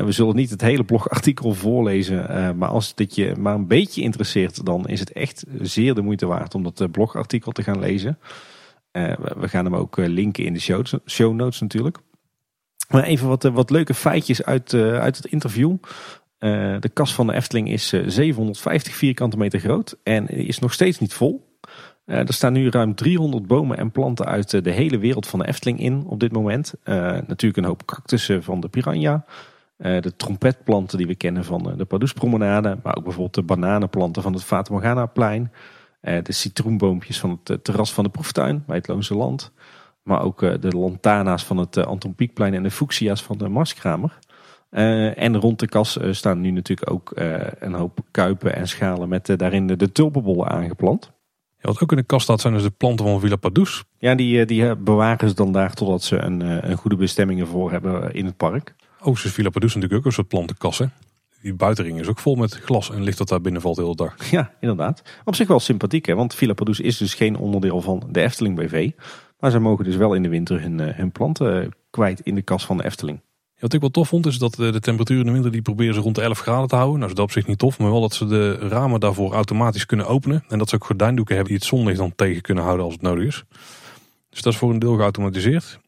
We 0.03 0.13
zullen 0.13 0.37
niet 0.37 0.51
het 0.51 0.61
hele 0.61 0.85
blogartikel 0.85 1.55
voorlezen, 1.55 2.29
eh, 2.29 2.53
maar 2.53 2.69
als 2.69 2.95
dit 2.95 3.15
je 3.15 3.35
maar 3.39 3.55
een 3.55 3.67
beetje 3.67 4.03
interesseert, 4.03 4.67
dan 4.67 4.89
is 4.89 5.01
het 5.01 5.13
echt 5.13 5.45
zeer 5.61 5.95
de 5.95 6.03
moeite 6.03 6.27
waard 6.27 6.55
om 6.55 6.63
dat 6.63 6.81
eh, 6.81 6.89
blogartikel 6.91 7.53
te 7.53 7.63
gaan 7.63 7.79
lezen. 7.79 8.19
Eh, 8.91 9.13
we 9.37 9.49
gaan 9.49 9.65
hem 9.65 9.75
ook 9.75 9.97
linken 9.97 10.45
in 10.45 10.53
de 10.53 10.61
show, 11.07 11.35
notes 11.35 11.61
natuurlijk. 11.61 11.99
Maar 12.95 13.03
even 13.03 13.29
wat, 13.29 13.43
wat 13.43 13.71
leuke 13.71 13.95
feitjes 13.95 14.45
uit, 14.45 14.75
uit 14.75 15.17
het 15.17 15.27
interview. 15.27 15.77
de 16.39 16.91
kas 16.93 17.15
van 17.15 17.27
de 17.27 17.35
Efteling 17.35 17.69
is 17.71 17.89
750 18.07 18.95
vierkante 18.95 19.37
meter 19.37 19.61
groot 19.61 19.97
en 20.03 20.29
is 20.29 20.59
nog 20.59 20.73
steeds 20.73 20.99
niet 20.99 21.15
vol. 21.15 21.59
er 22.05 22.33
staan 22.33 22.53
nu 22.53 22.71
ruim 22.71 22.95
300 22.95 23.47
bomen 23.47 23.79
en 23.79 23.91
planten 23.91 24.27
uit 24.27 24.65
de 24.65 24.71
hele 24.71 24.99
wereld 24.99 25.27
van 25.27 25.39
de 25.39 25.47
Efteling 25.47 25.81
in 25.81 26.05
op 26.07 26.21
dit 26.21 26.33
moment. 26.33 26.75
natuurlijk 26.85 27.57
een 27.57 27.65
hoop 27.65 27.85
cactussen 27.85 28.43
van 28.43 28.61
de 28.61 28.69
piranha. 28.69 29.25
Eh, 29.77 30.01
de 30.01 30.17
trompetplanten 30.17 30.99
die 30.99 31.07
we 31.07 31.15
kennen 31.15 31.45
van 31.45 31.71
eh, 31.71 31.77
de 31.77 31.85
Pardoespromenade. 31.85 32.79
Maar 32.83 32.97
ook 32.97 33.03
bijvoorbeeld 33.05 33.35
de 33.35 33.43
bananenplanten 33.43 34.23
van 34.23 34.33
het 34.33 34.45
Fata 34.45 34.73
Morgana 34.73 35.07
plein. 35.07 35.53
Eh, 36.01 36.23
de 36.23 36.33
citroenboompjes 36.33 37.21
van 37.21 37.41
het 37.45 37.65
terras 37.65 37.93
van 37.93 38.05
de 38.05 38.11
proeftuin 38.11 38.63
bij 38.67 38.77
het 38.77 38.89
Loonse 38.89 39.15
Land. 39.15 39.53
Maar 40.05 40.23
ook 40.23 40.41
de 40.41 40.71
lantana's 40.71 41.45
van 41.45 41.57
het 41.57 41.77
Anton 41.77 42.15
Pieckplein 42.15 42.55
en 42.55 42.63
de 42.63 42.71
fuchsia's 42.71 43.23
van 43.23 43.39
de 43.39 43.49
Marskramer. 43.49 44.19
en 45.15 45.37
rond 45.37 45.59
de 45.59 45.69
kas 45.69 45.99
staan 46.11 46.41
nu 46.41 46.51
natuurlijk 46.51 46.91
ook 46.91 47.13
een 47.59 47.75
hoop 47.75 47.99
kuipen 48.11 48.55
en 48.55 48.69
schalen 48.69 49.09
met 49.09 49.27
daarin 49.37 49.67
de, 49.67 49.77
de 49.77 49.93
tulpenbollen 49.93 50.49
aangeplant. 50.49 51.13
Ja, 51.57 51.71
wat 51.71 51.83
ook 51.83 51.91
in 51.91 51.97
de 51.97 52.03
kast 52.03 52.23
staat 52.23 52.41
zijn 52.41 52.55
dus 52.55 52.63
de 52.63 52.71
planten 52.71 53.07
van 53.07 53.21
Villa 53.21 53.37
Padus. 53.37 53.85
Ja, 53.99 54.15
die, 54.15 54.45
die 54.45 54.77
bewaren 54.77 55.29
ze 55.29 55.35
dan 55.35 55.53
daar 55.53 55.75
totdat 55.75 56.03
ze 56.03 56.17
een, 56.17 56.41
een 56.71 56.77
goede 56.77 56.97
bestemming 56.97 57.41
ervoor 57.41 57.71
hebben 57.71 58.15
in 58.15 58.25
het 58.25 58.37
park. 58.37 58.75
Oosters 59.01 59.35
Villa 59.35 59.51
Padus 59.51 59.75
natuurlijk 59.75 60.01
ook 60.01 60.07
een 60.07 60.13
soort 60.13 60.29
plantenkassen. 60.29 60.93
Die 61.43 61.55
buitenring 61.55 62.01
is 62.01 62.07
ook 62.07 62.19
vol 62.19 62.35
met 62.35 62.55
glas 62.55 62.91
en 62.91 63.03
licht 63.03 63.19
dat 63.19 63.29
daar 63.29 63.41
binnen 63.41 63.61
valt 63.61 63.77
de 63.77 63.83
hele 63.83 63.95
dag. 63.95 64.31
Ja, 64.31 64.53
inderdaad. 64.61 65.03
Op 65.25 65.35
zich 65.35 65.49
wel 65.49 65.61
sympathiek, 65.61 66.07
hè? 66.07 66.15
want 66.15 66.35
Villa 66.35 66.53
Padus 66.53 66.81
is 66.81 66.97
dus 66.97 67.15
geen 67.15 67.37
onderdeel 67.37 67.81
van 67.81 68.03
de 68.11 68.21
Efteling 68.21 68.57
BV. 68.57 68.91
Maar 69.45 69.53
ze 69.53 69.59
mogen 69.59 69.85
dus 69.85 69.97
wel 69.97 70.15
in 70.15 70.23
de 70.23 70.29
winter 70.29 70.61
hun, 70.63 70.81
eh, 70.81 70.95
hun 70.97 71.13
planten 71.13 71.63
eh, 71.63 71.69
kwijt 71.91 72.21
in 72.21 72.35
de 72.35 72.43
kas 72.43 72.67
van 72.67 72.77
de 72.77 72.85
Efteling. 72.85 73.21
wat 73.59 73.73
ik 73.73 73.81
wel 73.81 73.91
tof 73.91 74.09
vond 74.09 74.27
is 74.27 74.39
dat 74.39 74.55
de 74.55 74.81
temperatuur 74.81 75.19
in 75.19 75.27
de 75.27 75.33
winter 75.33 75.51
die 75.51 75.63
proberen 75.63 75.95
ze 75.95 76.01
rond 76.01 76.15
de 76.15 76.23
11 76.23 76.39
graden 76.39 76.69
te 76.69 76.75
houden. 76.75 76.99
Nou 76.99 77.11
is 77.11 77.17
dat 77.17 77.25
op 77.25 77.33
zich 77.33 77.47
niet 77.47 77.59
tof, 77.59 77.79
maar 77.79 77.91
wel 77.91 78.01
dat 78.01 78.15
ze 78.15 78.27
de 78.27 78.53
ramen 78.53 79.01
daarvoor 79.01 79.33
automatisch 79.33 79.87
kunnen 79.87 80.07
openen. 80.07 80.45
En 80.49 80.59
dat 80.59 80.69
ze 80.69 80.75
ook 80.75 80.85
gordijndoeken 80.85 81.35
hebben 81.35 81.53
die 81.53 81.63
het 81.63 81.71
zonlicht 81.71 81.99
dan 81.99 82.15
tegen 82.15 82.43
kunnen 82.43 82.65
houden 82.65 82.85
als 82.85 82.95
het 82.95 83.03
nodig 83.03 83.27
is. 83.27 83.45
Dus 84.31 84.43
dat 84.43 84.53
is 84.53 84.59
voor 84.59 84.71
een 84.71 84.79
deel 84.79 84.97
geautomatiseerd. 84.97 85.81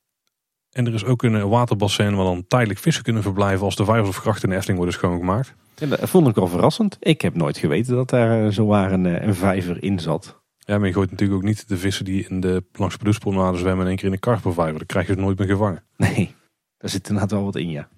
En 0.70 0.86
er 0.86 0.94
is 0.94 1.04
ook 1.04 1.22
een 1.22 1.48
waterbassin 1.48 2.14
waar 2.14 2.24
dan 2.24 2.44
tijdelijk 2.48 2.80
vissen 2.80 3.04
kunnen 3.04 3.22
verblijven 3.22 3.64
als 3.64 3.76
de 3.76 3.84
vijvers 3.84 4.08
of 4.08 4.16
grachten 4.16 4.42
in 4.42 4.48
de 4.48 4.54
Efteling 4.54 4.78
worden 4.78 4.98
schoongemaakt. 4.98 5.54
En 5.78 5.88
dat 5.88 6.08
vond 6.10 6.28
ik 6.28 6.34
wel 6.34 6.48
verrassend. 6.48 6.96
Ik 7.00 7.20
heb 7.20 7.34
nooit 7.34 7.58
geweten 7.58 7.94
dat 7.94 8.10
daar 8.10 8.44
eh, 8.44 8.52
zowaar 8.52 8.92
een, 8.92 9.06
eh, 9.06 9.26
een 9.26 9.34
vijver 9.34 9.82
in 9.82 9.98
zat. 9.98 10.35
Ja, 10.66 10.78
maar 10.78 10.86
je 10.86 10.92
gooit 10.92 11.10
natuurlijk 11.10 11.38
ook 11.38 11.46
niet 11.46 11.68
de 11.68 11.76
vissen 11.76 12.04
die 12.04 12.26
in 12.28 12.40
de 12.40 12.64
langs 12.72 12.98
de 12.98 13.12
zwemmen 13.12 13.80
in 13.80 13.86
één 13.86 13.96
keer 13.96 14.04
in 14.04 14.10
de 14.10 14.18
karpervijver. 14.18 14.78
Dan 14.78 14.86
krijg 14.86 15.06
je 15.06 15.12
ze 15.12 15.20
nooit 15.20 15.38
meer 15.38 15.48
gevangen. 15.48 15.84
Nee, 15.96 16.34
daar 16.78 16.90
zit 16.90 17.08
inderdaad 17.08 17.30
wel 17.30 17.44
wat 17.44 17.56
in, 17.56 17.70
ja. 17.70 17.88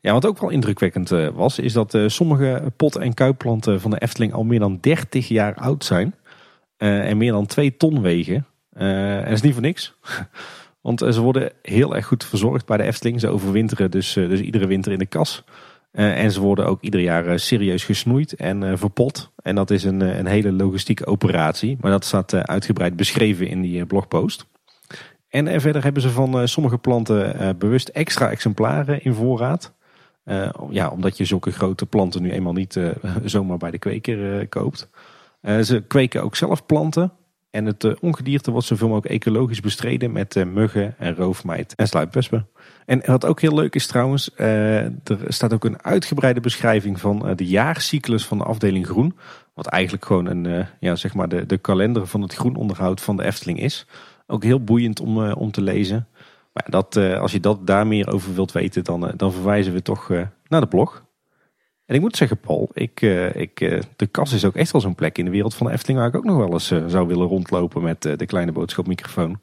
Ja, 0.00 0.12
wat 0.12 0.26
ook 0.26 0.40
wel 0.40 0.50
indrukwekkend 0.50 1.10
eh, 1.10 1.28
was, 1.28 1.58
is 1.58 1.72
dat 1.72 1.98
sommige 2.06 2.72
pot- 2.76 2.96
en 2.96 3.14
kuipplanten 3.14 3.80
van 3.80 3.90
de 3.90 3.98
Efteling 3.98 4.32
al 4.32 4.44
meer 4.44 4.58
dan 4.58 4.78
30 4.80 5.28
jaar 5.28 5.54
oud 5.54 5.84
zijn. 5.84 6.14
en 6.76 7.16
meer 7.16 7.32
dan 7.32 7.46
2 7.46 7.76
ton 7.76 8.00
wegen. 8.00 8.46
en 8.70 9.24
dat 9.24 9.32
is 9.32 9.40
niet 9.40 9.52
voor 9.52 9.62
niks. 9.62 9.94
Want 10.86 11.02
eh, 11.02 11.12
ze 11.12 11.20
worden 11.20 11.52
heel 11.62 11.96
erg 11.96 12.06
goed 12.06 12.24
verzorgd 12.24 12.66
bij 12.66 12.76
de 12.76 12.82
Efteling. 12.82 13.20
Ze 13.20 13.28
overwinteren 13.28 13.90
dus, 13.90 14.16
eh, 14.16 14.28
dus 14.28 14.40
iedere 14.40 14.66
winter 14.66 14.92
in 14.92 14.98
de 14.98 15.06
kas. 15.06 15.44
Eh, 15.96 16.22
en 16.22 16.32
ze 16.32 16.40
worden 16.40 16.66
ook 16.66 16.82
ieder 16.82 17.00
jaar 17.00 17.38
serieus 17.38 17.84
gesnoeid 17.84 18.32
en 18.32 18.78
verpot. 18.78 19.32
En 19.42 19.54
dat 19.54 19.70
is 19.70 19.84
een, 19.84 20.00
een 20.00 20.26
hele 20.26 20.52
logistieke 20.52 21.06
operatie. 21.06 21.76
Maar 21.80 21.90
dat 21.90 22.04
staat 22.04 22.34
uitgebreid 22.34 22.96
beschreven 22.96 23.48
in 23.48 23.60
die 23.60 23.86
blogpost. 23.86 24.46
En 25.28 25.60
verder 25.60 25.82
hebben 25.82 26.02
ze 26.02 26.10
van 26.10 26.48
sommige 26.48 26.78
planten 26.78 27.58
bewust 27.58 27.88
extra 27.88 28.30
exemplaren 28.30 29.02
in 29.02 29.14
voorraad. 29.14 29.72
ja, 30.70 30.88
omdat 30.88 31.16
je 31.16 31.24
zulke 31.24 31.52
grote 31.52 31.86
planten 31.86 32.22
nu 32.22 32.30
eenmaal 32.30 32.52
niet 32.52 32.80
zomaar 33.24 33.58
bij 33.58 33.70
de 33.70 33.78
kweker 33.78 34.48
koopt. 34.48 34.88
ze 35.62 35.84
kweken 35.86 36.22
ook 36.22 36.36
zelf 36.36 36.66
planten. 36.66 37.12
En 37.56 37.64
het 37.64 37.84
uh, 37.84 37.92
ongedierte 38.00 38.50
wordt 38.50 38.66
zoveel 38.66 38.88
mogelijk 38.88 39.12
ecologisch 39.12 39.60
bestreden 39.60 40.12
met 40.12 40.36
uh, 40.36 40.44
muggen 40.44 40.94
en 40.98 41.14
roofmijt 41.14 41.74
en 41.74 41.88
sluipwespen. 41.88 42.48
En 42.86 43.02
wat 43.06 43.24
ook 43.24 43.40
heel 43.40 43.54
leuk 43.54 43.74
is 43.74 43.86
trouwens, 43.86 44.30
uh, 44.36 44.84
er 44.84 45.18
staat 45.28 45.52
ook 45.52 45.64
een 45.64 45.82
uitgebreide 45.82 46.40
beschrijving 46.40 47.00
van 47.00 47.32
de 47.36 47.46
jaarcyclus 47.46 48.26
van 48.26 48.38
de 48.38 48.44
afdeling 48.44 48.86
groen. 48.86 49.16
Wat 49.54 49.66
eigenlijk 49.66 50.04
gewoon 50.04 50.26
een, 50.26 50.66
ja, 50.80 50.96
zeg 50.96 51.14
maar 51.14 51.28
de, 51.28 51.46
de 51.46 51.58
kalender 51.58 52.06
van 52.06 52.22
het 52.22 52.34
groenonderhoud 52.34 53.00
van 53.00 53.16
de 53.16 53.24
Efteling 53.24 53.60
is. 53.60 53.86
Ook 54.26 54.42
heel 54.42 54.64
boeiend 54.64 55.00
om, 55.00 55.32
om 55.32 55.50
te 55.50 55.60
lezen. 55.60 56.08
Maar 56.52 56.66
dat, 56.68 56.96
als 56.96 57.32
je 57.32 57.40
dat 57.40 57.66
daar 57.66 57.86
meer 57.86 58.12
over 58.12 58.34
wilt 58.34 58.52
weten, 58.52 58.84
dan, 58.84 59.12
dan 59.16 59.32
verwijzen 59.32 59.72
we 59.72 59.82
toch 59.82 60.08
naar 60.48 60.60
de 60.60 60.66
blog. 60.66 61.04
En 61.86 61.94
ik 61.94 62.00
moet 62.00 62.16
zeggen, 62.16 62.38
Paul, 62.38 62.70
ik, 62.72 63.00
ik, 63.32 63.58
de 63.96 64.06
kas 64.06 64.32
is 64.32 64.44
ook 64.44 64.56
echt 64.56 64.72
wel 64.72 64.80
zo'n 64.80 64.94
plek 64.94 65.18
in 65.18 65.24
de 65.24 65.30
wereld 65.30 65.54
van 65.54 65.66
de 65.66 65.72
Efteling 65.72 65.98
waar 65.98 66.08
ik 66.08 66.16
ook 66.16 66.24
nog 66.24 66.36
wel 66.36 66.52
eens 66.52 66.72
zou 66.86 67.06
willen 67.06 67.26
rondlopen 67.26 67.82
met 67.82 68.02
de 68.02 68.26
kleine 68.26 68.52
boodschapmicrofoon. 68.52 69.40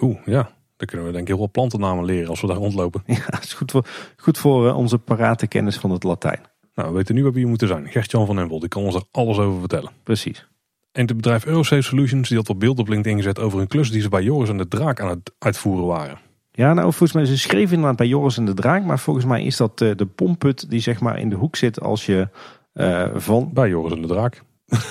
Oeh, 0.00 0.18
ja. 0.24 0.50
Dan 0.76 0.86
kunnen 0.86 1.06
we 1.06 1.12
denk 1.12 1.22
ik 1.22 1.28
heel 1.28 1.36
veel 1.36 1.50
plantennamen 1.50 2.04
leren 2.04 2.28
als 2.28 2.40
we 2.40 2.46
daar 2.46 2.56
rondlopen. 2.56 3.02
Ja, 3.16 3.24
dat 3.26 3.42
is 3.42 3.52
goed 3.52 3.70
voor, 3.70 3.86
goed 4.16 4.38
voor 4.38 4.72
onze 4.72 4.98
parate 4.98 5.46
kennis 5.46 5.76
van 5.76 5.90
het 5.90 6.02
Latijn. 6.02 6.40
Nou, 6.74 6.88
we 6.88 6.94
weten 6.94 7.14
nu 7.14 7.22
waar 7.22 7.32
we 7.32 7.38
hier 7.38 7.48
moeten 7.48 7.68
zijn. 7.68 7.88
Gert-Jan 7.88 8.26
van 8.26 8.38
Empel, 8.38 8.60
die 8.60 8.68
kan 8.68 8.82
ons 8.82 8.94
er 8.94 9.02
alles 9.10 9.38
over 9.38 9.60
vertellen. 9.60 9.90
Precies. 10.02 10.46
En 10.92 11.06
het 11.06 11.16
bedrijf 11.16 11.46
Eurosafe 11.46 11.82
Solutions 11.82 12.28
die 12.28 12.38
had 12.38 12.48
op 12.48 12.60
beeld 12.60 12.78
op 12.78 12.88
LinkedIn 12.88 13.16
gezet 13.16 13.38
over 13.38 13.60
een 13.60 13.66
klus 13.66 13.90
die 13.90 14.00
ze 14.00 14.08
bij 14.08 14.22
Joris 14.22 14.48
en 14.48 14.56
de 14.56 14.68
Draak 14.68 15.00
aan 15.00 15.08
het 15.08 15.32
uitvoeren 15.38 15.86
waren. 15.86 16.18
Ja, 16.52 16.72
nou 16.72 16.86
volgens 16.86 17.12
mij, 17.12 17.24
ze 17.24 17.38
schreven 17.38 17.74
inderdaad 17.74 17.96
bij 17.96 18.06
Joris 18.06 18.36
en 18.36 18.44
de 18.44 18.54
Draak. 18.54 18.84
Maar 18.84 18.98
volgens 18.98 19.24
mij 19.24 19.44
is 19.44 19.56
dat 19.56 19.80
uh, 19.80 19.96
de 19.96 20.06
pomput 20.06 20.70
die 20.70 20.80
zeg 20.80 21.00
maar 21.00 21.18
in 21.18 21.28
de 21.28 21.36
hoek 21.36 21.56
zit 21.56 21.80
als 21.80 22.06
je 22.06 22.28
uh, 22.74 23.06
van... 23.14 23.50
Bij 23.52 23.68
Joris 23.68 23.92
en 23.92 24.02
de 24.02 24.08
Draak. 24.08 24.42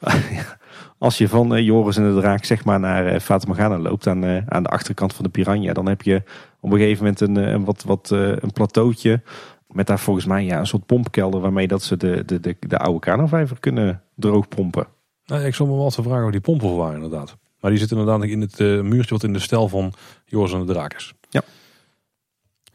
als 1.00 1.18
je 1.18 1.28
van 1.28 1.54
uh, 1.54 1.64
Joris 1.64 1.96
en 1.96 2.14
de 2.14 2.20
Draak 2.20 2.44
zeg 2.44 2.64
maar 2.64 2.80
naar 2.80 3.14
uh, 3.14 3.20
Fata 3.20 3.46
Morgana 3.46 3.78
loopt 3.78 4.06
aan, 4.06 4.50
aan 4.50 4.62
de 4.62 4.68
achterkant 4.68 5.14
van 5.14 5.24
de 5.24 5.30
Piranha. 5.30 5.72
Dan 5.72 5.86
heb 5.86 6.02
je 6.02 6.22
op 6.60 6.72
een 6.72 6.78
gegeven 6.78 7.02
moment 7.02 7.20
een, 7.20 7.36
een 7.36 7.64
wat, 7.64 7.82
wat 7.82 8.10
een 8.10 8.52
plateautje. 8.52 9.22
Met 9.68 9.86
daar 9.86 9.98
volgens 9.98 10.26
mij 10.26 10.44
ja, 10.44 10.58
een 10.58 10.66
soort 10.66 10.86
pompkelder 10.86 11.40
waarmee 11.40 11.68
dat 11.68 11.82
ze 11.82 11.96
de, 11.96 12.24
de, 12.24 12.40
de, 12.40 12.56
de 12.60 12.78
oude 12.78 12.98
kanovijver 12.98 13.60
kunnen 13.60 14.02
droogpompen. 14.14 14.86
Nou, 15.26 15.44
ik 15.44 15.54
zal 15.54 15.66
me 15.66 15.72
wel 15.72 15.82
wat 15.82 15.94
vragen 15.94 16.22
hoe 16.22 16.30
die 16.30 16.40
pompen 16.40 16.76
waren 16.76 17.02
inderdaad. 17.02 17.36
Maar 17.60 17.70
die 17.70 17.80
zit 17.80 17.90
inderdaad 17.90 18.22
in 18.22 18.40
het 18.40 18.60
uh, 18.60 18.80
muurtje 18.80 19.14
wat 19.14 19.22
in 19.22 19.32
de 19.32 19.38
stijl 19.38 19.68
van 19.68 19.92
Joris 20.24 20.52
en 20.52 20.66
de 20.66 20.72
Draak 20.72 20.94
is. 20.94 21.14
Ja. 21.28 21.42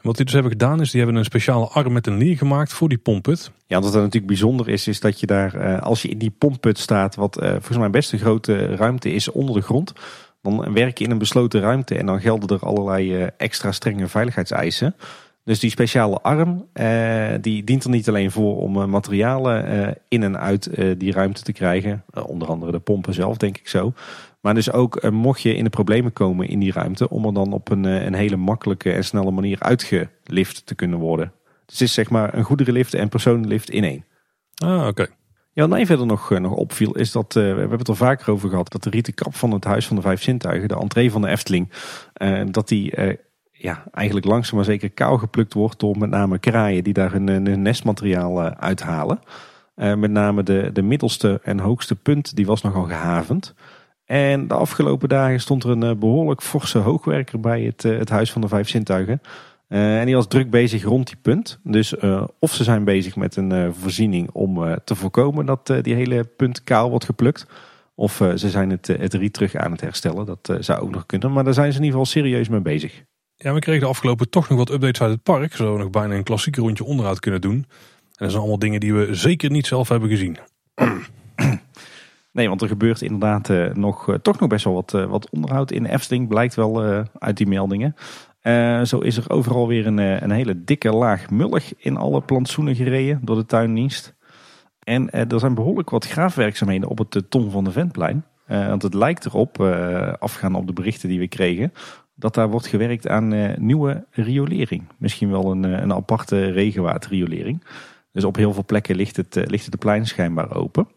Wat 0.06 0.16
die 0.16 0.26
dus 0.26 0.34
hebben 0.34 0.52
gedaan 0.52 0.82
is, 0.82 0.92
die 0.92 1.02
hebben 1.02 1.20
een 1.20 1.26
speciale 1.26 1.68
arm 1.68 1.94
met 1.94 2.08
een 2.08 2.18
lier 2.18 2.38
gemaakt 2.38 2.74
voor 2.74 2.90
die 2.90 2.98
pompput. 2.98 3.52
Ja, 3.68 3.80
wat 3.80 3.94
er 3.94 4.00
natuurlijk 4.00 4.28
bijzonder 4.28 4.70
is, 4.70 4.88
is 4.88 5.00
dat 5.00 5.20
je 5.20 5.26
daar, 5.26 5.56
uh, 5.56 5.82
als 5.82 6.02
je 6.02 6.08
in 6.08 6.18
die 6.18 6.36
pompput 6.38 6.78
staat, 6.78 7.16
wat 7.16 7.42
uh, 7.42 7.50
volgens 7.50 7.78
mij 7.78 7.90
best 7.90 8.12
een 8.12 8.20
grote 8.20 8.76
ruimte 8.76 9.12
is 9.12 9.32
onder 9.32 9.56
de 9.56 9.62
grond, 9.62 9.94
dan 10.42 10.74
werk 10.74 10.98
je 10.98 11.04
in 11.04 11.12
een 11.12 11.18
besloten 11.18 11.62
ruimte 11.62 11.98
en 11.98 12.06
dan 12.06 12.22
gelden 12.22 12.58
er 12.58 12.66
allerlei 12.66 13.30
extra 13.38 13.72
strenge 13.72 14.08
veiligheidseisen. 14.08 14.96
Dus 15.46 15.60
die 15.60 15.70
speciale 15.70 16.22
arm, 16.22 16.68
eh, 16.74 17.34
die 17.42 17.64
dient 17.64 17.84
er 17.84 17.90
niet 17.90 18.08
alleen 18.08 18.32
voor 18.32 18.58
om 18.58 18.90
materialen 18.90 19.66
eh, 19.68 19.94
in 20.08 20.24
en 20.24 20.40
uit 20.40 20.68
eh, 20.68 20.92
die 20.98 21.12
ruimte 21.12 21.42
te 21.42 21.52
krijgen. 21.52 22.04
onder 22.26 22.48
andere 22.48 22.72
de 22.72 22.80
pompen 22.80 23.14
zelf, 23.14 23.38
denk 23.38 23.58
ik 23.58 23.68
zo. 23.68 23.94
Maar 24.46 24.54
dus 24.54 24.72
ook 24.72 25.04
uh, 25.04 25.12
mocht 25.12 25.42
je 25.42 25.56
in 25.56 25.64
de 25.64 25.70
problemen 25.70 26.14
komen 26.14 26.48
in 26.48 26.60
die 26.60 26.72
ruimte, 26.72 27.10
om 27.10 27.26
er 27.26 27.34
dan 27.34 27.54
op 27.54 27.70
een, 27.70 27.84
uh, 27.84 28.04
een 28.04 28.14
hele 28.14 28.36
makkelijke 28.36 28.92
en 28.92 29.04
snelle 29.04 29.32
manier 29.32 29.60
uitgelift 29.60 30.66
te 30.66 30.76
kunnen 30.76 31.00
worden. 31.00 31.32
Dus 31.66 31.80
het 31.80 31.88
is 31.88 31.94
zeg 31.94 32.10
maar 32.10 32.34
een 32.34 32.44
goederenlift 32.44 32.94
en 32.94 33.10
personenlift 33.10 33.70
in 33.70 33.84
één. 33.84 34.06
Ah, 34.56 34.78
oké. 34.78 34.88
Okay. 34.88 35.08
Ja, 35.54 35.62
wat 35.62 35.70
mij 35.70 35.86
verder 35.86 36.06
nog, 36.06 36.30
uh, 36.30 36.40
nog 36.40 36.52
opviel 36.52 36.92
is 36.92 37.12
dat, 37.12 37.34
we 37.34 37.40
hebben 37.40 37.78
het 37.78 37.90
al 37.90 37.96
vaker 37.96 38.32
over 38.32 38.50
gehad, 38.50 38.72
dat 38.72 38.84
de 38.84 38.90
rieten 38.90 39.14
kap 39.14 39.36
van 39.36 39.52
het 39.52 39.64
Huis 39.64 39.88
van 39.88 39.96
de 39.96 40.02
Vijf 40.02 40.22
Zintuigen, 40.22 40.68
de 40.68 40.80
entree 40.80 41.12
van 41.12 41.22
de 41.22 41.28
Efteling, 41.28 41.72
dat 42.52 42.68
die 42.68 42.94
ja, 43.52 43.84
eigenlijk 43.92 44.26
langzaam 44.26 44.56
maar 44.56 44.66
zeker 44.66 44.90
kaal 44.90 45.18
geplukt 45.18 45.54
wordt 45.54 45.80
door 45.80 45.98
met 45.98 46.10
name 46.10 46.40
kraaien 46.40 46.84
die 46.84 46.94
daar 46.94 47.12
hun, 47.12 47.28
hun 47.28 47.62
nestmateriaal 47.62 48.42
uithalen. 48.42 49.20
met 49.76 50.12
name 50.12 50.44
de, 50.44 50.70
de 50.74 50.82
middelste 50.82 51.40
en 51.44 51.60
hoogste 51.60 51.96
punt 51.96 52.36
die 52.36 52.46
was 52.46 52.62
nogal 52.62 52.84
gehavend. 52.84 53.54
En 54.06 54.48
de 54.48 54.54
afgelopen 54.54 55.10
dagen 55.10 55.40
stond 55.40 55.64
er 55.64 55.70
een 55.70 56.00
behoorlijk 56.00 56.42
forse 56.42 56.78
hoogwerker 56.78 57.40
bij 57.40 57.62
het, 57.62 57.84
het 57.84 58.10
Huis 58.10 58.32
van 58.32 58.42
de 58.42 58.48
Vijf 58.48 58.70
Zintuigen. 58.70 59.22
Uh, 59.70 60.00
en 60.00 60.06
die 60.06 60.16
was 60.16 60.28
druk 60.28 60.50
bezig 60.50 60.84
rond 60.84 61.08
die 61.08 61.18
punt. 61.22 61.60
Dus 61.64 61.96
of 62.40 62.54
ze 62.54 62.64
zijn 62.64 62.84
bezig 62.84 63.16
met 63.16 63.36
een 63.36 63.74
voorziening 63.74 64.30
om 64.32 64.80
te 64.84 64.96
voorkomen 64.96 65.46
dat 65.46 65.74
die 65.82 65.96
hele 65.96 66.24
punt 66.24 66.64
kaal 66.64 66.90
wordt 66.90 67.06
geplukt. 67.06 67.48
Of 67.96 68.16
ze 68.36 68.50
zijn 68.50 68.70
het, 68.70 68.88
het 68.88 69.14
riet 69.14 69.34
terug 69.34 69.56
aan 69.56 69.72
het 69.72 69.82
herstellen. 69.82 70.26
Dat 70.26 70.58
zou 70.60 70.82
ook 70.82 70.92
nog 70.92 71.06
kunnen. 71.06 71.32
Maar 71.32 71.44
daar 71.44 71.54
zijn 71.54 71.72
ze 71.72 71.78
in 71.78 71.84
ieder 71.84 72.00
geval 72.00 72.14
serieus 72.14 72.50
mee 72.50 72.62
bezig. 72.62 73.04
Ja, 73.36 73.54
we 73.54 73.60
kregen 73.60 73.82
de 73.82 73.88
afgelopen 73.88 74.30
toch 74.30 74.50
nog 74.50 74.58
wat 74.58 74.72
updates 74.72 75.02
uit 75.02 75.12
het 75.12 75.24
park. 75.24 75.56
Zodat 75.56 75.74
we 75.74 75.80
nog 75.80 75.90
bijna 75.90 76.16
een 76.16 76.24
klassieke 76.24 76.62
rondje 76.62 76.84
onderhoud 76.84 77.20
kunnen 77.20 77.42
doen. 77.42 77.54
En 77.54 77.66
dat 78.12 78.30
zijn 78.30 78.42
allemaal 78.42 78.60
dingen 78.60 78.80
die 78.80 78.94
we 78.94 79.16
zeker 79.16 79.52
niet 79.52 79.68
zelf 79.68 79.90
hebben 79.90 80.10
gezien. 80.10 80.38
Nee, 82.36 82.48
want 82.48 82.62
er 82.62 82.68
gebeurt 82.68 83.02
inderdaad 83.02 83.74
nog, 83.74 84.18
toch 84.22 84.40
nog 84.40 84.50
best 84.50 84.64
wel 84.64 84.74
wat, 84.74 84.92
wat 84.92 85.30
onderhoud 85.30 85.72
in 85.72 85.86
Efteling. 85.86 86.28
Blijkt 86.28 86.56
wel 86.56 86.84
uit 87.20 87.38
die 87.38 87.48
meldingen. 87.48 87.96
Zo 88.84 89.00
is 89.00 89.18
er 89.18 89.30
overal 89.30 89.68
weer 89.68 89.88
een, 89.88 90.00
eh, 90.00 90.22
een 90.22 90.32
hele 90.32 90.64
dikke 90.64 90.92
laag 90.92 91.30
mullig 91.30 91.74
in 91.78 91.98
alle 91.98 92.22
plantsoenen 92.22 92.76
gereden 92.76 93.20
door 93.24 93.36
de 93.36 93.46
tuindienst. 93.46 94.16
En 94.80 95.10
er 95.10 95.40
zijn 95.40 95.56
behoorlijk 95.56 95.90
wat 95.90 96.06
graafwerkzaamheden 96.06 96.90
op 96.90 96.98
het 96.98 97.26
Tom 97.30 97.52
van 97.52 97.64
de 97.64 97.72
Ventplein. 97.72 98.26
want 98.48 98.82
het 98.82 98.94
lijkt 98.94 99.26
erop, 99.26 99.60
afgaan 100.20 100.56
op 100.56 100.68
de 100.68 100.74
berichten 100.74 101.10
die 101.10 101.20
we 101.20 101.28
kregen, 101.28 101.74
dat 102.16 102.34
daar 102.34 102.50
wordt 102.50 102.68
gewerkt 102.68 103.08
aan 103.08 103.56
nieuwe 103.66 104.06
riolering. 104.12 104.84
Misschien 104.98 105.32
wel 105.32 105.52
een, 105.52 105.64
een 105.64 105.94
aparte 105.94 106.52
regenwaterriolering. 106.52 107.64
Dus 108.12 108.24
op 108.24 108.36
heel 108.36 108.54
veel 108.54 108.66
plekken 108.66 108.96
ligt 108.96 109.16
het, 109.16 109.36
ligt 109.36 109.64
het 109.64 109.72
de 109.72 109.78
plein 109.78 110.06
schijnbaar 110.06 110.56
open. 110.56 110.88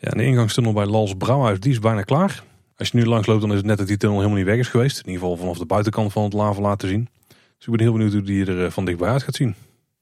Ja, 0.00 0.10
de 0.10 0.24
ingangstunnel 0.24 0.72
bij 0.72 0.86
Lals 0.86 1.14
Brouwhuis 1.14 1.60
die 1.60 1.72
is 1.72 1.78
bijna 1.78 2.02
klaar. 2.02 2.42
Als 2.76 2.88
je 2.88 2.96
nu 2.96 3.06
langs 3.06 3.26
loopt, 3.26 3.40
dan 3.40 3.50
is 3.50 3.56
het 3.56 3.66
net 3.66 3.78
dat 3.78 3.86
die 3.86 3.96
tunnel 3.96 4.16
helemaal 4.16 4.38
niet 4.38 4.46
weg 4.46 4.58
is 4.58 4.68
geweest. 4.68 4.98
In 4.98 5.06
ieder 5.06 5.20
geval 5.20 5.36
vanaf 5.36 5.58
de 5.58 5.66
buitenkant 5.66 6.12
van 6.12 6.22
het 6.22 6.32
lava 6.32 6.60
laten 6.60 6.88
zien. 6.88 7.08
Dus 7.28 7.66
ik 7.66 7.72
ben 7.72 7.80
heel 7.80 7.92
benieuwd 7.92 8.12
hoe 8.12 8.22
die 8.22 8.46
er 8.46 8.64
eh, 8.64 8.70
van 8.70 8.84
dichtbij 8.84 9.08
uit 9.08 9.22
gaat 9.22 9.34
zien. 9.34 9.54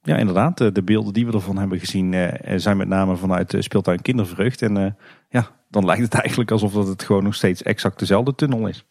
Ja, 0.02 0.16
inderdaad. 0.16 0.58
De 0.58 0.82
beelden 0.84 1.12
die 1.12 1.26
we 1.26 1.32
ervan 1.32 1.58
hebben 1.58 1.78
gezien 1.78 2.14
eh, 2.14 2.54
zijn 2.58 2.76
met 2.76 2.88
name 2.88 3.16
vanuit 3.16 3.56
speeltuin 3.58 4.02
Kindervreugd. 4.02 4.62
En 4.62 4.76
eh, 4.76 4.90
ja, 5.28 5.50
dan 5.70 5.84
lijkt 5.84 6.02
het 6.02 6.14
eigenlijk 6.14 6.50
alsof 6.50 6.72
dat 6.72 6.86
het 6.86 7.02
gewoon 7.02 7.24
nog 7.24 7.34
steeds 7.34 7.62
exact 7.62 7.98
dezelfde 7.98 8.34
tunnel 8.34 8.66
is. 8.66 8.84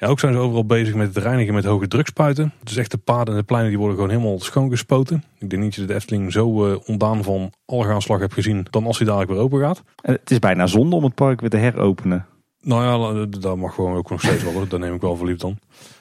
Ja, 0.00 0.06
ook 0.06 0.20
zijn 0.20 0.32
ze 0.32 0.38
overal 0.38 0.64
bezig 0.64 0.94
met 0.94 1.14
het 1.14 1.24
reinigen 1.24 1.54
met 1.54 1.64
hoge 1.64 1.88
drukspuiten. 1.88 2.52
Dus 2.62 2.76
echt 2.76 2.90
de 2.90 2.98
paden 2.98 3.34
en 3.34 3.40
de 3.40 3.46
pleinen 3.46 3.70
die 3.70 3.78
worden 3.78 3.96
gewoon 3.96 4.10
helemaal 4.10 4.40
schoongespoten. 4.40 5.24
Ik 5.38 5.50
denk 5.50 5.62
niet 5.62 5.74
dat 5.76 5.80
je 5.80 5.86
de 5.86 5.94
Efteling 5.94 6.32
zo 6.32 6.78
ondaan 6.86 7.24
van 7.24 7.52
algaanslag 7.64 8.20
hebt 8.20 8.34
gezien 8.34 8.66
dan 8.70 8.86
als 8.86 8.98
hij 8.98 9.06
dadelijk 9.06 9.30
weer 9.30 9.40
open 9.40 9.60
gaat. 9.60 9.82
Het 10.02 10.30
is 10.30 10.38
bijna 10.38 10.66
zonde 10.66 10.96
om 10.96 11.04
het 11.04 11.14
park 11.14 11.40
weer 11.40 11.50
te 11.50 11.56
heropenen. 11.56 12.26
Nou 12.60 13.14
ja, 13.14 13.26
dat 13.38 13.56
mag 13.56 13.74
gewoon 13.74 13.96
ook 13.96 14.10
nog 14.10 14.20
steeds 14.20 14.42
wel. 14.42 14.68
Dat 14.68 14.80
neem 14.80 14.94
ik 14.94 15.00
wel 15.00 15.16
voor 15.16 15.26
lief 15.26 15.38
dan. 15.38 15.58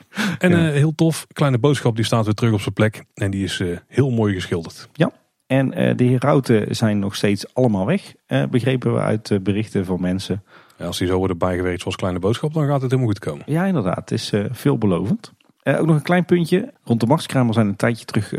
En 0.37 0.51
uh, 0.51 0.71
heel 0.71 0.95
tof, 0.95 1.27
kleine 1.33 1.57
boodschap 1.57 1.95
die 1.95 2.05
staat 2.05 2.25
weer 2.25 2.33
terug 2.33 2.53
op 2.53 2.61
zijn 2.61 2.73
plek. 2.73 3.03
En 3.13 3.31
die 3.31 3.43
is 3.43 3.59
uh, 3.59 3.77
heel 3.87 4.09
mooi 4.09 4.33
geschilderd. 4.33 4.89
Ja, 4.93 5.11
en 5.47 5.81
uh, 5.81 5.95
de 5.95 6.03
herauten 6.03 6.75
zijn 6.75 6.99
nog 6.99 7.15
steeds 7.15 7.53
allemaal 7.53 7.85
weg. 7.85 8.13
begrepen 8.49 8.93
we 8.93 8.99
uit 8.99 9.43
berichten 9.43 9.85
van 9.85 10.01
mensen. 10.01 10.43
Ja, 10.79 10.85
als 10.85 10.97
die 10.97 11.07
zo 11.07 11.17
worden 11.17 11.37
bijgewerkt 11.37 11.81
zoals 11.81 11.95
kleine 11.95 12.19
boodschap, 12.19 12.53
dan 12.53 12.65
gaat 12.65 12.81
het 12.81 12.91
helemaal 12.91 13.11
goed 13.11 13.19
komen. 13.19 13.43
Ja, 13.45 13.65
inderdaad. 13.65 14.09
Het 14.09 14.11
is 14.11 14.33
veelbelovend. 14.51 15.33
ook 15.63 15.85
nog 15.85 15.95
een 15.95 16.01
klein 16.01 16.25
puntje. 16.25 16.73
Rond 16.83 16.99
de 16.99 17.05
machtskramer 17.05 17.53
zijn 17.53 17.67
een 17.67 17.75
tijdje 17.75 18.05
terug 18.05 18.29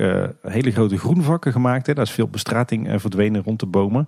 hele 0.43 0.70
grote 0.70 0.99
groenvakken 0.99 1.53
gemaakt. 1.53 1.86
Hè. 1.86 1.95
Daar 1.95 2.05
is 2.05 2.11
veel 2.11 2.28
bestrating 2.28 3.01
verdwenen 3.01 3.43
rond 3.43 3.61
de 3.61 3.66
bomen. 3.66 4.07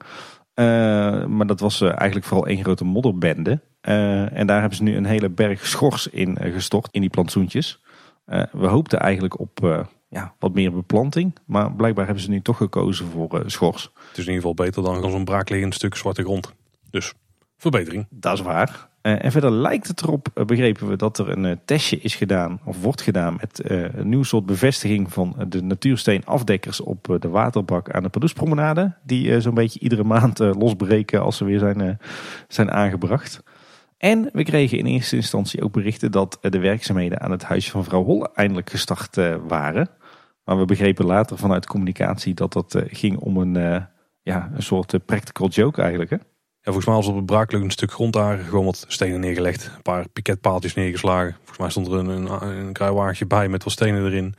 maar 1.36 1.46
dat 1.46 1.60
was 1.60 1.80
eigenlijk 1.80 2.26
vooral 2.26 2.46
één 2.46 2.62
grote 2.62 2.84
modderbende. 2.84 3.60
En 3.80 4.46
daar 4.46 4.60
hebben 4.60 4.76
ze 4.76 4.82
nu 4.82 4.96
een 4.96 5.04
hele 5.04 5.30
berg 5.30 5.66
schors 5.66 6.06
in 6.06 6.38
gestort, 6.40 6.88
in 6.90 7.00
die 7.00 7.10
plantsoentjes. 7.10 7.80
We 8.52 8.66
hoopten 8.66 9.00
eigenlijk 9.00 9.40
op 9.40 9.86
ja, 10.08 10.34
wat 10.38 10.54
meer 10.54 10.72
beplanting. 10.72 11.36
Maar 11.44 11.72
blijkbaar 11.72 12.04
hebben 12.04 12.24
ze 12.24 12.30
nu 12.30 12.40
toch 12.40 12.56
gekozen 12.56 13.06
voor 13.06 13.42
schors. 13.46 13.82
Het 13.82 14.18
is 14.18 14.26
in 14.26 14.32
ieder 14.32 14.48
geval 14.48 14.54
beter 14.54 14.82
dan 14.82 15.10
zo'n 15.10 15.24
braakliggend 15.24 15.74
stuk 15.74 15.94
zwarte 15.94 16.22
grond. 16.22 16.52
Dus 16.90 17.14
verbetering. 17.62 18.06
Dat 18.10 18.32
is 18.32 18.40
waar. 18.40 18.90
en 19.02 19.32
verder 19.32 19.50
lijkt 19.50 19.88
het 19.88 20.02
erop, 20.02 20.28
begrepen 20.46 20.88
we, 20.88 20.96
dat 20.96 21.18
er 21.18 21.28
een 21.28 21.60
testje 21.64 21.98
is 21.98 22.14
gedaan, 22.14 22.60
of 22.64 22.82
wordt 22.82 23.02
gedaan, 23.02 23.36
met 23.40 23.60
een 23.64 24.08
nieuw 24.08 24.22
soort 24.22 24.46
bevestiging 24.46 25.12
van 25.12 25.36
de 25.48 25.62
natuursteen 25.62 26.24
afdekkers 26.24 26.80
op 26.80 27.16
de 27.20 27.28
waterbak 27.28 27.90
aan 27.90 28.02
de 28.02 28.08
Padoespromenade. 28.08 28.94
Die 29.02 29.40
zo'n 29.40 29.54
beetje 29.54 29.80
iedere 29.80 30.04
maand 30.04 30.38
losbreken 30.38 31.22
als 31.22 31.36
ze 31.36 31.44
weer 31.44 31.58
zijn, 31.58 31.98
zijn 32.48 32.70
aangebracht. 32.70 33.42
En 34.02 34.28
we 34.32 34.42
kregen 34.42 34.78
in 34.78 34.86
eerste 34.86 35.16
instantie 35.16 35.62
ook 35.62 35.72
berichten 35.72 36.12
dat 36.12 36.38
de 36.40 36.58
werkzaamheden 36.58 37.20
aan 37.20 37.30
het 37.30 37.42
huisje 37.42 37.70
van 37.70 37.84
vrouw 37.84 38.04
Holle 38.04 38.30
eindelijk 38.34 38.70
gestart 38.70 39.16
eh, 39.16 39.36
waren. 39.48 39.88
Maar 40.44 40.58
we 40.58 40.64
begrepen 40.64 41.04
later 41.04 41.38
vanuit 41.38 41.66
communicatie 41.66 42.34
dat 42.34 42.52
dat 42.52 42.74
eh, 42.74 42.82
ging 42.86 43.18
om 43.18 43.36
een, 43.36 43.56
eh, 43.56 43.82
ja, 44.22 44.50
een 44.54 44.62
soort 44.62 45.06
practical 45.06 45.48
joke 45.48 45.80
eigenlijk. 45.80 46.10
Hè? 46.10 46.16
Volgens 46.62 46.86
mij 46.86 46.94
was 46.94 47.06
op 47.06 47.16
het 47.16 47.26
braaklucht 47.26 47.64
een 47.64 47.70
stuk 47.70 47.92
grond 47.92 48.12
daar 48.12 48.38
gewoon 48.38 48.64
wat 48.64 48.84
stenen 48.88 49.20
neergelegd. 49.20 49.70
Een 49.76 49.82
paar 49.82 50.08
piketpaaltjes 50.08 50.74
neergeslagen. 50.74 51.34
Volgens 51.36 51.58
mij 51.58 51.70
stond 51.70 51.86
er 51.86 51.94
een, 51.94 52.06
een, 52.06 52.42
een 52.66 52.72
kruiwagentje 52.72 53.26
bij 53.26 53.48
met 53.48 53.64
wat 53.64 53.72
stenen 53.72 54.04
erin. 54.04 54.34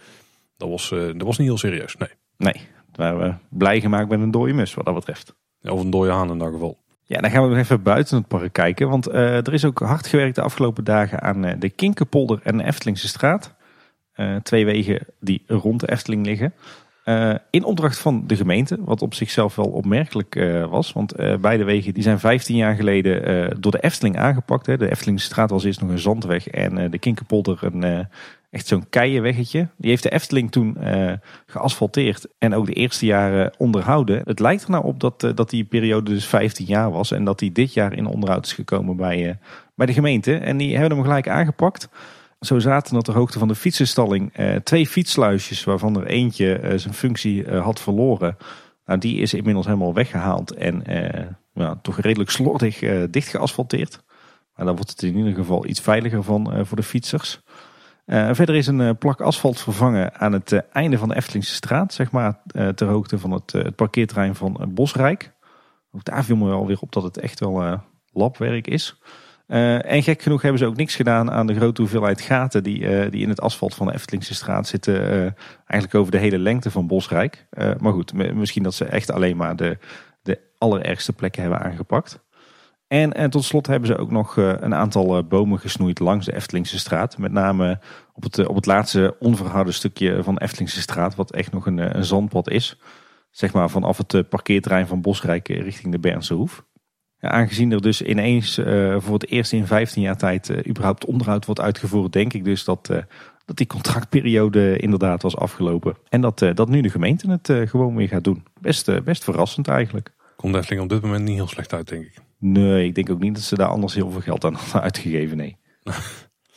Dat 0.57 0.69
was, 0.69 0.89
dat 0.89 1.21
was 1.21 1.38
niet 1.38 1.47
heel 1.47 1.57
serieus, 1.57 1.95
nee. 1.95 2.09
Nee, 2.38 2.67
daar 2.91 3.15
waren 3.15 3.30
we 3.30 3.57
blij 3.57 3.82
gemaakt 3.82 4.09
met 4.09 4.19
een 4.19 4.32
dode 4.32 4.53
mus 4.53 4.74
wat 4.74 4.86
dat 4.86 4.93
betreft. 4.93 5.36
Ja, 5.59 5.71
of 5.71 5.82
een 5.82 5.89
dode 5.89 6.11
haan 6.11 6.32
in 6.32 6.38
dat 6.38 6.51
geval. 6.51 6.78
Ja, 7.03 7.21
dan 7.21 7.32
gaan 7.32 7.43
we 7.43 7.49
nog 7.49 7.57
even 7.57 7.84
buiten 7.84 8.17
het 8.17 8.28
park 8.28 8.53
kijken. 8.53 8.89
Want 8.89 9.09
uh, 9.09 9.36
er 9.36 9.53
is 9.53 9.65
ook 9.65 9.80
hard 9.80 10.07
gewerkt 10.07 10.36
de 10.36 10.41
afgelopen 10.41 10.84
dagen 10.84 11.21
aan 11.21 11.45
uh, 11.45 11.53
de 11.59 11.69
Kinkerpolder 11.69 12.39
en 12.43 12.57
de 12.57 12.63
Eftelingse 12.63 13.07
straat. 13.07 13.53
Uh, 14.15 14.36
twee 14.36 14.65
wegen 14.65 14.99
die 15.19 15.43
rond 15.47 15.80
de 15.80 15.91
Efteling 15.91 16.26
liggen. 16.26 16.53
In 17.49 17.63
opdracht 17.63 17.99
van 17.99 18.23
de 18.27 18.35
gemeente, 18.35 18.77
wat 18.79 19.01
op 19.01 19.13
zichzelf 19.13 19.55
wel 19.55 19.65
opmerkelijk 19.65 20.35
was. 20.69 20.93
Want 20.93 21.15
beide 21.41 21.63
wegen 21.63 21.93
die 21.93 22.03
zijn 22.03 22.19
15 22.19 22.55
jaar 22.55 22.75
geleden 22.75 23.61
door 23.61 23.71
de 23.71 23.83
Efteling 23.83 24.17
aangepakt. 24.17 24.65
Hè. 24.65 24.77
De 24.77 24.91
Eftelingse 24.91 25.25
straat 25.25 25.49
was 25.49 25.63
eerst 25.63 25.81
nog 25.81 25.89
een 25.89 25.99
zandweg 25.99 26.47
en 26.47 26.91
de 26.91 26.99
Kinkerpolder 26.99 27.59
een, 27.61 28.07
Echt 28.49 28.67
zo'n 28.67 28.89
keienweggetje. 28.89 29.67
Die 29.77 29.89
heeft 29.89 30.03
de 30.03 30.11
Efteling 30.11 30.51
toen 30.51 30.77
geasfalteerd 31.45 32.27
en 32.37 32.53
ook 32.53 32.65
de 32.65 32.73
eerste 32.73 33.05
jaren 33.05 33.53
onderhouden. 33.57 34.21
Het 34.25 34.39
lijkt 34.39 34.63
er 34.63 34.69
nou 34.69 34.83
op 34.83 34.99
dat, 34.99 35.31
dat 35.35 35.49
die 35.49 35.63
periode 35.63 36.11
dus 36.11 36.25
15 36.25 36.65
jaar 36.65 36.91
was. 36.91 37.11
En 37.11 37.23
dat 37.23 37.39
die 37.39 37.51
dit 37.51 37.73
jaar 37.73 37.93
in 37.93 38.05
onderhoud 38.05 38.45
is 38.45 38.53
gekomen 38.53 38.95
bij, 38.95 39.37
bij 39.75 39.85
de 39.85 39.93
gemeente. 39.93 40.37
En 40.37 40.57
die 40.57 40.77
hebben 40.77 40.97
hem 40.97 41.05
gelijk 41.05 41.29
aangepakt. 41.29 41.89
Zo 42.43 42.59
zaten 42.59 42.97
op 42.97 43.05
de 43.05 43.11
hoogte 43.11 43.39
van 43.39 43.47
de 43.47 43.55
fietsenstalling 43.55 44.33
twee 44.63 44.87
fietssluisjes. 44.87 45.63
Waarvan 45.63 45.99
er 45.99 46.05
eentje 46.05 46.73
zijn 46.75 46.93
functie 46.93 47.49
had 47.49 47.79
verloren. 47.79 48.37
Nou, 48.85 48.99
die 48.99 49.17
is 49.17 49.33
inmiddels 49.33 49.65
helemaal 49.65 49.93
weggehaald. 49.93 50.51
En 50.51 50.83
nou, 51.53 51.77
toch 51.81 51.99
redelijk 51.99 52.29
slordig 52.29 52.79
dicht 53.09 53.27
geasfalteerd. 53.27 54.03
Maar 54.55 54.65
dan 54.65 54.75
wordt 54.75 54.89
het 54.89 55.03
in 55.03 55.17
ieder 55.17 55.33
geval 55.33 55.65
iets 55.65 55.79
veiliger 55.79 56.23
van 56.23 56.65
voor 56.65 56.77
de 56.77 56.83
fietsers. 56.83 57.41
Verder 58.05 58.55
is 58.55 58.67
een 58.67 58.97
plak 58.97 59.21
asfalt 59.21 59.59
vervangen 59.59 60.15
aan 60.15 60.33
het 60.33 60.51
einde 60.71 60.97
van 60.97 61.09
de 61.09 61.15
Eftelingse 61.15 61.53
straat, 61.53 61.93
zeg 61.93 62.11
maar 62.11 62.41
ter 62.75 62.87
hoogte 62.87 63.19
van 63.19 63.31
het, 63.31 63.51
het 63.51 63.75
parkeerterrein 63.75 64.35
van 64.35 64.71
Bosrijk. 64.73 65.33
Ook 65.91 66.03
daar 66.03 66.23
viel 66.23 66.35
me 66.35 66.45
wel 66.45 66.67
weer 66.67 66.79
op 66.79 66.91
dat 66.91 67.03
het 67.03 67.17
echt 67.17 67.39
wel 67.39 67.81
labwerk 68.11 68.67
is. 68.67 69.01
En 69.47 70.03
gek 70.03 70.21
genoeg 70.21 70.41
hebben 70.41 70.59
ze 70.59 70.65
ook 70.65 70.75
niks 70.75 70.95
gedaan 70.95 71.31
aan 71.31 71.47
de 71.47 71.55
grote 71.55 71.81
hoeveelheid 71.81 72.21
gaten 72.21 72.63
die, 72.63 73.09
die 73.09 73.21
in 73.21 73.29
het 73.29 73.41
asfalt 73.41 73.75
van 73.75 73.87
de 73.87 73.93
Eftelingse 73.93 74.35
straat 74.35 74.67
zitten. 74.67 75.01
eigenlijk 75.65 75.95
over 75.95 76.11
de 76.11 76.17
hele 76.17 76.39
lengte 76.39 76.71
van 76.71 76.87
Bosrijk. 76.87 77.45
maar 77.79 77.93
goed, 77.93 78.13
misschien 78.33 78.63
dat 78.63 78.73
ze 78.73 78.85
echt 78.85 79.11
alleen 79.11 79.37
maar 79.37 79.55
de, 79.55 79.77
de 80.21 80.39
allerergste 80.57 81.13
plekken 81.13 81.41
hebben 81.41 81.61
aangepakt. 81.61 82.21
En, 82.93 83.13
en 83.13 83.29
tot 83.29 83.43
slot 83.43 83.67
hebben 83.67 83.87
ze 83.87 83.97
ook 83.97 84.11
nog 84.11 84.37
eh, 84.37 84.53
een 84.59 84.75
aantal 84.75 85.17
eh, 85.17 85.23
bomen 85.23 85.59
gesnoeid 85.59 85.99
langs 85.99 86.25
de 86.25 86.35
Eftelingse 86.35 86.79
straat. 86.79 87.17
Met 87.17 87.31
name 87.31 87.79
op 88.13 88.23
het, 88.23 88.37
eh, 88.37 88.49
op 88.49 88.55
het 88.55 88.65
laatste 88.65 89.15
onverhouden 89.19 89.73
stukje 89.73 90.23
van 90.23 90.37
Eftelingse 90.37 90.81
straat, 90.81 91.15
wat 91.15 91.31
echt 91.31 91.51
nog 91.51 91.65
een, 91.65 91.97
een 91.97 92.03
zandpad 92.03 92.49
is. 92.49 92.77
Zeg 93.31 93.53
maar 93.53 93.69
vanaf 93.69 93.97
het 93.97 94.29
parkeerterrein 94.29 94.87
van 94.87 95.01
Bosrijk 95.01 95.47
richting 95.47 95.91
de 95.91 95.99
Bernse 95.99 96.33
Hoef. 96.33 96.65
Aangezien 97.30 97.71
er 97.71 97.82
dus 97.82 98.01
ineens 98.01 98.57
uh, 98.57 98.95
voor 98.99 99.13
het 99.13 99.30
eerst 99.30 99.53
in 99.53 99.67
15 99.67 100.01
jaar 100.01 100.17
tijd 100.17 100.49
uh, 100.49 100.57
überhaupt 100.67 101.05
onderhoud 101.05 101.45
wordt 101.45 101.61
uitgevoerd, 101.61 102.13
denk 102.13 102.34
ik 102.34 102.43
dus 102.43 102.63
dat, 102.63 102.89
uh, 102.91 102.97
dat 103.45 103.57
die 103.57 103.67
contractperiode 103.67 104.78
inderdaad 104.78 105.21
was 105.21 105.38
afgelopen. 105.38 105.97
En 106.09 106.21
dat, 106.21 106.39
dat 106.53 106.69
nu 106.69 106.82
de 106.82 106.89
gemeente 106.89 107.32
het 107.32 107.69
gewoon 107.69 107.95
weer 107.95 108.07
gaat 108.07 108.24
doen. 108.24 108.43
Best, 108.61 109.03
best 109.03 109.24
verrassend 109.24 109.67
eigenlijk. 109.67 110.11
Komt 110.36 110.55
Efteling 110.55 110.84
op 110.84 110.89
dit 110.89 111.01
moment 111.01 111.24
niet 111.24 111.36
heel 111.36 111.47
slecht 111.47 111.74
uit, 111.74 111.89
denk 111.89 112.03
ik. 112.03 112.13
Nee, 112.38 112.86
ik 112.86 112.95
denk 112.95 113.09
ook 113.09 113.19
niet 113.19 113.36
dat 113.36 113.43
ze 113.43 113.55
daar 113.55 113.67
anders 113.67 113.93
heel 113.93 114.11
veel 114.11 114.21
geld 114.21 114.43
aan 114.43 114.53
hadden 114.53 114.82
uitgegeven, 114.82 115.38
nee. 115.38 115.57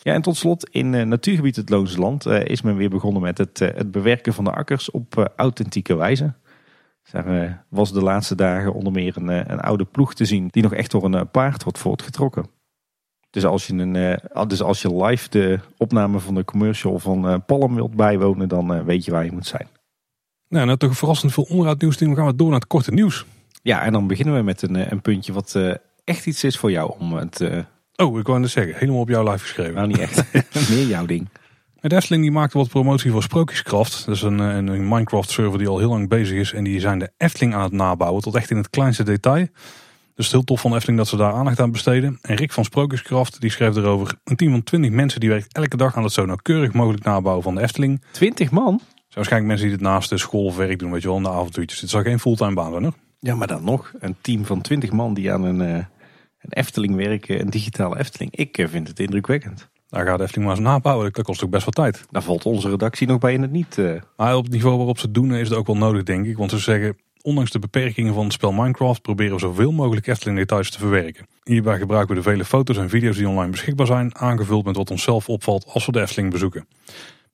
Ja, 0.02 0.12
en 0.12 0.22
tot 0.22 0.36
slot, 0.36 0.68
in 0.70 1.08
natuurgebied 1.08 1.56
het 1.56 1.68
Loonse 1.68 1.98
Land 1.98 2.26
is 2.26 2.62
men 2.62 2.76
weer 2.76 2.90
begonnen 2.90 3.22
met 3.22 3.38
het, 3.38 3.58
het 3.58 3.90
bewerken 3.90 4.32
van 4.32 4.44
de 4.44 4.50
akkers 4.50 4.90
op 4.90 5.32
authentieke 5.36 5.94
wijze. 5.94 6.34
Daar 7.10 7.64
was 7.68 7.92
de 7.92 8.02
laatste 8.02 8.34
dagen 8.34 8.72
onder 8.72 8.92
meer 8.92 9.16
een, 9.16 9.28
een, 9.28 9.60
oude 9.60 9.84
ploeg 9.84 10.14
te 10.14 10.24
zien 10.24 10.48
die 10.50 10.62
nog 10.62 10.72
echt 10.72 10.90
door 10.90 11.04
een 11.04 11.30
paard 11.30 11.62
wordt 11.62 11.78
voortgetrokken. 11.78 12.46
Dus 13.30 13.44
als 13.44 13.66
je, 13.66 13.72
een, 13.72 14.18
dus 14.48 14.62
als 14.62 14.82
je 14.82 15.04
live 15.04 15.28
de 15.28 15.58
opname 15.76 16.18
van 16.18 16.34
de 16.34 16.44
commercial 16.44 16.98
van 16.98 17.44
Palm 17.44 17.74
wilt 17.74 17.94
bijwonen, 17.94 18.48
dan 18.48 18.84
weet 18.84 19.04
je 19.04 19.10
waar 19.10 19.24
je 19.24 19.32
moet 19.32 19.46
zijn. 19.46 19.68
Nou, 20.48 20.66
nou 20.66 20.78
toch 20.78 20.96
verrassend 20.96 21.32
veel 21.32 21.46
onderhoud 21.48 21.80
nieuws. 21.80 21.96
Dan 21.96 22.14
gaan 22.14 22.26
we 22.26 22.34
door 22.34 22.50
naar 22.50 22.58
het 22.58 22.68
korte 22.68 22.92
nieuws. 22.92 23.24
Ja, 23.62 23.82
en 23.82 23.92
dan 23.92 24.06
beginnen 24.06 24.34
we 24.34 24.42
met 24.42 24.62
een, 24.62 24.92
een 24.92 25.00
puntje 25.00 25.32
wat 25.32 25.58
echt 26.04 26.26
iets 26.26 26.44
is 26.44 26.58
voor 26.58 26.70
jou 26.70 26.94
om 26.98 27.12
het 27.12 27.40
Oh, 27.96 28.18
ik 28.18 28.26
wou 28.26 28.40
net 28.40 28.50
zeggen, 28.50 28.74
helemaal 28.74 29.00
op 29.00 29.08
jouw 29.08 29.30
live 29.30 29.38
geschreven. 29.38 29.74
Nou, 29.74 29.86
niet 29.86 29.98
echt. 29.98 30.32
Meer 30.70 30.86
jouw 30.86 31.06
ding. 31.06 31.28
De 31.80 31.96
Efteling 31.96 32.22
die 32.22 32.32
maakte 32.32 32.58
wat 32.58 32.68
promotie 32.68 33.10
voor 33.10 33.22
Sprookjeskraft. 33.22 34.06
Dat 34.06 34.14
is 34.14 34.22
een, 34.22 34.38
een 34.38 34.88
Minecraft 34.88 35.30
server 35.30 35.58
die 35.58 35.68
al 35.68 35.78
heel 35.78 35.88
lang 35.88 36.08
bezig 36.08 36.38
is. 36.38 36.52
En 36.52 36.64
die 36.64 36.80
zijn 36.80 36.98
de 36.98 37.12
Efteling 37.16 37.54
aan 37.54 37.62
het 37.62 37.72
nabouwen 37.72 38.22
tot 38.22 38.34
echt 38.34 38.50
in 38.50 38.56
het 38.56 38.70
kleinste 38.70 39.02
detail. 39.02 39.46
Dus 40.14 40.30
heel 40.30 40.44
tof 40.44 40.60
van 40.60 40.74
Efteling 40.74 40.98
dat 40.98 41.08
ze 41.08 41.16
daar 41.16 41.32
aandacht 41.32 41.60
aan 41.60 41.72
besteden. 41.72 42.18
En 42.22 42.36
Rick 42.36 42.52
van 42.52 42.64
Sprookjeskraft 42.64 43.40
die 43.40 43.50
schreef 43.50 43.76
erover. 43.76 44.14
Een 44.24 44.36
team 44.36 44.50
van 44.50 44.62
20 44.62 44.90
mensen 44.90 45.20
die 45.20 45.28
werkt 45.28 45.54
elke 45.54 45.76
dag 45.76 45.96
aan 45.96 46.02
het 46.02 46.12
zo 46.12 46.26
nauwkeurig 46.26 46.72
mogelijk 46.72 47.04
nabouwen 47.04 47.42
van 47.42 47.54
de 47.54 47.60
Efteling. 47.60 48.02
20 48.12 48.50
man? 48.50 48.78
Zijn 48.78 48.88
waarschijnlijk 49.08 49.50
mensen 49.50 49.66
die 49.66 49.76
het 49.76 49.86
naast 49.86 50.10
de 50.10 50.18
school 50.18 50.44
of 50.44 50.56
werk 50.56 50.78
doen, 50.78 50.90
weet 50.90 51.02
je 51.02 51.08
wel, 51.08 51.16
in 51.16 51.22
de 51.22 51.28
avontuurtjes. 51.28 51.80
Het 51.80 51.88
is 51.88 51.96
al 51.96 52.02
geen 52.02 52.20
fulltime 52.20 52.54
baan 52.54 52.72
hoor. 52.72 52.92
Ja, 53.20 53.34
maar 53.34 53.46
dan 53.46 53.64
nog. 53.64 53.92
Een 53.98 54.16
team 54.20 54.44
van 54.44 54.60
20 54.60 54.92
man 54.92 55.14
die 55.14 55.32
aan 55.32 55.42
een, 55.42 55.60
uh, 55.60 55.74
een 56.38 56.50
Efteling 56.50 56.94
werken, 56.94 57.40
een 57.40 57.50
digitale 57.50 57.98
Efteling. 57.98 58.34
Ik 58.34 58.58
eh, 58.58 58.68
vind 58.68 58.88
het 58.88 59.00
indrukwekkend. 59.00 59.68
Daar 59.88 60.06
gaat 60.06 60.20
Efteling 60.20 60.46
maar 60.46 60.56
eens 60.56 60.66
nabouwen. 60.66 61.12
Dat 61.12 61.24
kost 61.24 61.44
ook 61.44 61.50
best 61.50 61.64
wel 61.64 61.84
tijd. 61.84 62.06
Daar 62.10 62.22
valt 62.22 62.46
onze 62.46 62.70
redactie 62.70 63.06
nog 63.06 63.18
bij 63.18 63.32
in 63.32 63.42
het 63.42 63.50
niet. 63.50 63.76
Uh... 63.76 64.00
Maar 64.16 64.36
op 64.36 64.44
het 64.44 64.52
niveau 64.52 64.76
waarop 64.76 64.98
ze 64.98 65.04
het 65.04 65.14
doen 65.14 65.34
is 65.34 65.48
het 65.48 65.58
ook 65.58 65.66
wel 65.66 65.76
nodig, 65.76 66.02
denk 66.02 66.26
ik. 66.26 66.36
Want 66.36 66.50
ze 66.50 66.58
zeggen, 66.58 66.96
ondanks 67.22 67.50
de 67.50 67.58
beperkingen 67.58 68.14
van 68.14 68.24
het 68.24 68.32
spel 68.32 68.52
Minecraft... 68.52 69.02
proberen 69.02 69.32
we 69.32 69.40
zoveel 69.40 69.72
mogelijk 69.72 70.06
Efteling 70.06 70.38
details 70.38 70.70
te 70.70 70.78
verwerken. 70.78 71.26
Hierbij 71.42 71.78
gebruiken 71.78 72.14
we 72.14 72.22
de 72.22 72.28
vele 72.30 72.44
foto's 72.44 72.76
en 72.76 72.88
video's 72.88 73.16
die 73.16 73.28
online 73.28 73.50
beschikbaar 73.50 73.86
zijn... 73.86 74.18
aangevuld 74.18 74.64
met 74.64 74.76
wat 74.76 74.90
onszelf 74.90 75.28
opvalt 75.28 75.66
als 75.66 75.86
we 75.86 75.92
de 75.92 76.00
Efteling 76.00 76.32
bezoeken. 76.32 76.66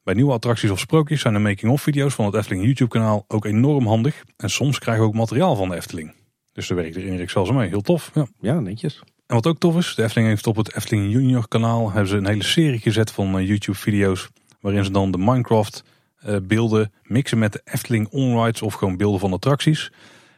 Bij 0.05 0.14
nieuwe 0.14 0.32
attracties 0.32 0.70
of 0.70 0.78
sprookjes 0.78 1.20
zijn 1.20 1.34
de 1.34 1.40
making-of 1.40 1.82
video's 1.82 2.14
van 2.14 2.24
het 2.24 2.34
Efteling 2.34 2.64
YouTube 2.64 2.90
kanaal 2.90 3.24
ook 3.28 3.44
enorm 3.44 3.86
handig. 3.86 4.24
En 4.36 4.50
soms 4.50 4.78
krijgen 4.78 5.03
we 5.03 5.09
ook 5.09 5.16
materiaal 5.16 5.57
van 5.57 5.68
de 5.68 5.76
Efteling. 5.76 6.14
Dus 6.53 6.68
daar 6.68 6.76
werkt 6.76 6.96
er 6.96 7.05
Erik 7.05 7.30
zelfs 7.30 7.50
mee. 7.50 7.68
Heel 7.68 7.80
tof. 7.80 8.11
Ja, 8.14 8.26
ja 8.40 8.61
netjes. 8.61 9.03
En 9.33 9.39
wat 9.39 9.47
ook 9.47 9.59
tof 9.59 9.76
is, 9.76 9.95
de 9.95 10.03
Efteling 10.03 10.28
heeft 10.28 10.47
op 10.47 10.57
het 10.57 10.76
Efteling 10.76 11.12
Junior 11.12 11.49
kanaal 11.49 11.91
hebben 11.91 12.09
ze 12.09 12.16
een 12.16 12.26
hele 12.26 12.45
serie 12.45 12.78
gezet 12.78 13.11
van 13.11 13.39
uh, 13.39 13.47
YouTube 13.47 13.78
video's. 13.78 14.28
Waarin 14.61 14.85
ze 14.85 14.91
dan 14.91 15.11
de 15.11 15.18
Minecraft 15.18 15.85
uh, 16.26 16.37
beelden 16.43 16.93
mixen 17.03 17.39
met 17.39 17.53
de 17.53 17.61
Efteling 17.64 18.09
onrides 18.09 18.62
of 18.62 18.74
gewoon 18.74 18.97
beelden 18.97 19.20
van 19.20 19.33
attracties. 19.33 19.93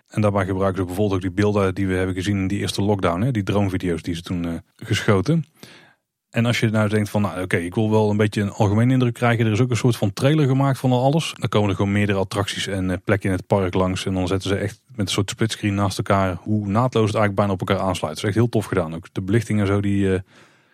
En 0.08 0.20
daarbij 0.20 0.46
gebruiken 0.46 0.80
ze 0.80 0.86
bijvoorbeeld 0.86 1.16
ook 1.16 1.26
die 1.26 1.42
beelden 1.42 1.74
die 1.74 1.86
we 1.86 1.94
hebben 1.94 2.14
gezien 2.14 2.36
in 2.36 2.46
die 2.46 2.58
eerste 2.58 2.82
lockdown. 2.82 3.20
Hè, 3.20 3.30
die 3.30 3.42
droomvideo's 3.42 4.02
die 4.02 4.14
ze 4.14 4.22
toen 4.22 4.46
uh, 4.46 4.52
geschoten. 4.76 5.44
En 6.34 6.46
als 6.46 6.60
je 6.60 6.70
nou 6.70 6.88
denkt 6.88 7.08
van, 7.08 7.22
nou 7.22 7.42
oké, 7.42 7.56
ik 7.56 7.74
wil 7.74 7.90
wel 7.90 8.10
een 8.10 8.16
beetje 8.16 8.40
een 8.40 8.50
algemene 8.50 8.92
indruk 8.92 9.14
krijgen. 9.14 9.46
Er 9.46 9.52
is 9.52 9.60
ook 9.60 9.70
een 9.70 9.76
soort 9.76 9.96
van 9.96 10.12
trailer 10.12 10.46
gemaakt 10.46 10.78
van 10.78 10.92
alles. 10.92 11.34
Dan 11.38 11.48
komen 11.48 11.70
er 11.70 11.76
gewoon 11.76 11.92
meerdere 11.92 12.18
attracties 12.18 12.66
en 12.66 12.88
uh, 12.88 12.96
plekken 13.04 13.30
in 13.30 13.36
het 13.36 13.46
park 13.46 13.74
langs. 13.74 14.06
En 14.06 14.14
dan 14.14 14.26
zetten 14.26 14.48
ze 14.48 14.56
echt 14.56 14.80
met 14.88 15.06
een 15.06 15.12
soort 15.12 15.30
splitscreen 15.30 15.74
naast 15.74 15.98
elkaar 15.98 16.38
hoe 16.40 16.66
naadloos 16.66 17.06
het 17.06 17.16
eigenlijk 17.16 17.34
bijna 17.34 17.52
op 17.52 17.60
elkaar 17.60 17.78
aansluit. 17.78 18.14
Dat 18.14 18.22
is 18.22 18.28
echt 18.28 18.38
heel 18.38 18.48
tof 18.48 18.64
gedaan. 18.64 18.94
Ook 18.94 19.06
de 19.12 19.22
belichting 19.22 19.60
en 19.60 19.66
zo, 19.66 19.80
die 19.80 20.06
uh, 20.06 20.18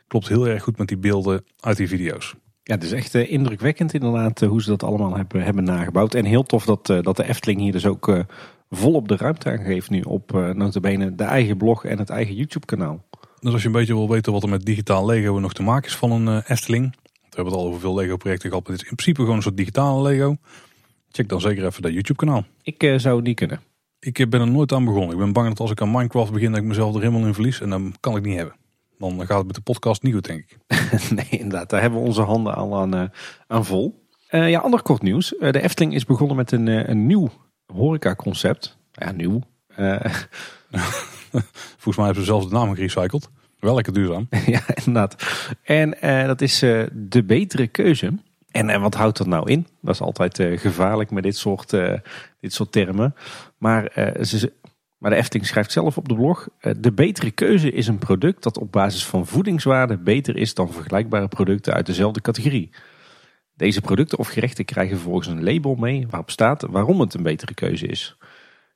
klopt 0.07 0.29
heel 0.29 0.49
erg 0.49 0.63
goed 0.63 0.79
met 0.79 0.89
die 0.89 0.99
beelden 0.99 1.45
uit 1.61 1.77
die 1.77 1.89
video's. 1.89 2.35
Ja, 2.63 2.75
het 2.75 2.85
is 2.85 2.93
echt 2.93 3.15
uh, 3.15 3.33
indrukwekkend 3.33 3.95
inderdaad 3.95 4.41
hoe 4.41 4.63
ze 4.63 4.69
dat 4.69 4.83
allemaal 4.83 5.17
hebben, 5.17 5.43
hebben 5.43 5.65
nagebouwd. 5.65 6.15
En 6.15 6.25
heel 6.25 6.43
tof 6.43 6.65
dat, 6.65 6.87
dat 6.87 7.17
de 7.17 7.29
Efteling 7.29 7.61
hier 7.61 7.73
dus 7.73 7.87
ook 7.87 8.27
volop 8.71 9.09
de 9.09 9.17
ruimte 9.17 9.51
aan 9.51 9.65
geeft 9.65 9.91
nu 9.91 10.01
op 10.01 10.33
uh, 10.35 10.51
notabene 10.51 11.15
de 11.15 11.25
eigen 11.25 11.57
blog 11.57 11.85
en 11.85 11.99
het 11.99 12.11
eigen 12.11 12.35
YouTube 12.35 12.67
kanaal. 12.67 13.05
Dus 13.41 13.53
als 13.53 13.61
je 13.63 13.67
een 13.67 13.75
beetje 13.75 13.95
wil 13.95 14.09
weten 14.09 14.33
wat 14.33 14.43
er 14.43 14.49
met 14.49 14.65
digitaal 14.65 15.07
Lego 15.07 15.39
nog 15.39 15.53
te 15.53 15.63
maken 15.63 15.89
is 15.89 15.97
van 15.97 16.11
een 16.11 16.27
uh, 16.27 16.51
Efteling. 16.51 16.97
We 17.13 17.37
hebben 17.37 17.53
het 17.53 17.63
al 17.63 17.69
over 17.69 17.81
veel 17.81 17.95
Lego 17.95 18.17
projecten 18.17 18.49
gehad, 18.49 18.67
maar 18.67 18.77
dit 18.77 18.85
is 18.85 18.91
in 18.91 18.97
principe 18.97 19.21
gewoon 19.21 19.37
een 19.37 19.43
soort 19.43 19.57
digitale 19.57 20.03
Lego. 20.03 20.37
Check 21.11 21.29
dan 21.29 21.41
zeker 21.41 21.65
even 21.65 21.83
dat 21.83 21.93
YouTube 21.93 22.19
kanaal. 22.19 22.45
Ik 22.63 22.83
uh, 22.83 22.99
zou 22.99 23.23
niet 23.23 23.37
kunnen. 23.37 23.61
Ik 23.99 24.31
ben 24.31 24.41
er 24.41 24.51
nooit 24.51 24.73
aan 24.73 24.85
begonnen. 24.85 25.11
Ik 25.11 25.19
ben 25.19 25.33
bang 25.33 25.49
dat 25.49 25.61
als 25.61 25.71
ik 25.71 25.81
aan 25.81 25.91
Minecraft 25.91 26.33
begin 26.33 26.51
dat 26.51 26.61
ik 26.61 26.67
mezelf 26.67 26.95
er 26.95 27.01
helemaal 27.01 27.27
in 27.27 27.35
verlies. 27.35 27.61
En 27.61 27.71
dan 27.71 27.95
kan 28.01 28.17
ik 28.17 28.25
niet 28.25 28.37
hebben. 28.37 28.55
Dan 28.99 29.27
gaat 29.27 29.39
het 29.39 29.47
met 29.47 29.55
de 29.55 29.61
podcast 29.61 30.03
niet 30.03 30.15
goed, 30.15 30.27
denk 30.27 30.39
ik. 30.41 30.59
nee, 31.17 31.41
inderdaad. 31.41 31.71
Daar 31.71 31.81
hebben 31.81 32.01
we 32.01 32.07
onze 32.07 32.23
handen 32.23 32.55
al 32.55 32.77
aan, 32.77 32.97
uh, 32.97 33.05
aan 33.47 33.65
vol. 33.65 34.07
ja, 34.31 34.61
ander 34.61 34.83
kort 34.83 35.03
nieuws. 35.03 35.35
de 35.39 35.63
Efteling 35.63 35.95
is 35.95 36.05
begonnen 36.05 36.37
met 36.37 36.53
een, 36.53 36.91
een 36.91 37.07
nieuw 37.07 37.31
horecaconcept. 37.67 38.79
Ja, 38.93 39.13
nieuw. 39.13 39.41
Volgens 41.73 41.97
mij 41.97 42.05
hebben 42.05 42.25
ze 42.25 42.31
zelfs 42.31 42.49
de 42.49 42.55
naam 42.55 42.75
gerecycled. 42.75 43.31
Wel 43.59 43.75
lekker 43.75 43.93
duurzaam. 43.93 44.27
ja, 44.47 44.63
inderdaad. 44.75 45.17
En 45.63 45.95
uh, 46.05 46.27
dat 46.27 46.41
is 46.41 46.63
uh, 46.63 46.83
de 46.93 47.25
betere 47.25 47.67
keuze. 47.67 48.13
En, 48.51 48.69
en 48.69 48.81
wat 48.81 48.95
houdt 48.95 49.19
dat 49.19 49.27
nou 49.27 49.51
in? 49.51 49.67
Dat 49.81 49.95
is 49.95 50.01
altijd 50.01 50.43
gevaarlijk 50.55 51.11
met 51.11 51.23
dit 51.23 51.37
soort, 51.37 51.71
dit 52.41 52.53
soort 52.53 52.73
termen. 52.73 53.15
Maar, 53.59 53.93
ze, 54.23 54.53
maar 54.99 55.11
de 55.11 55.17
Efteling 55.17 55.49
schrijft 55.49 55.73
zelf 55.73 55.97
op 55.97 56.09
de 56.09 56.15
blog. 56.15 56.49
de 56.79 56.93
betere 56.93 57.31
keuze 57.31 57.73
is 57.73 57.87
een 57.87 57.99
product 57.99 58.43
dat 58.43 58.59
op 58.59 58.73
basis 58.73 59.07
van 59.07 59.27
voedingswaarde 59.27 59.99
beter 59.99 60.37
is 60.37 60.55
dan 60.55 60.73
vergelijkbare 60.73 61.29
producten 61.29 61.75
uit 61.75 61.87
dezelfde 61.87 62.21
categorie. 62.21 62.71
Deze 63.61 63.81
producten 63.81 64.19
of 64.19 64.29
gerechten 64.29 64.65
krijgen 64.65 64.97
vervolgens 64.97 65.27
een 65.27 65.43
label 65.43 65.75
mee 65.75 66.07
waarop 66.11 66.31
staat 66.31 66.67
waarom 66.71 67.01
het 67.01 67.15
een 67.15 67.23
betere 67.23 67.55
keuze 67.55 67.87
is. 67.87 68.17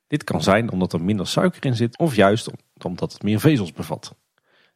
Dit 0.07 0.23
kan 0.23 0.43
zijn 0.43 0.71
omdat 0.71 0.93
er 0.93 1.01
minder 1.01 1.27
suiker 1.27 1.65
in 1.65 1.75
zit 1.75 1.97
of 1.97 2.15
juist 2.15 2.51
omdat 2.83 3.13
het 3.13 3.23
meer 3.23 3.39
vezels 3.39 3.73
bevat. 3.73 4.15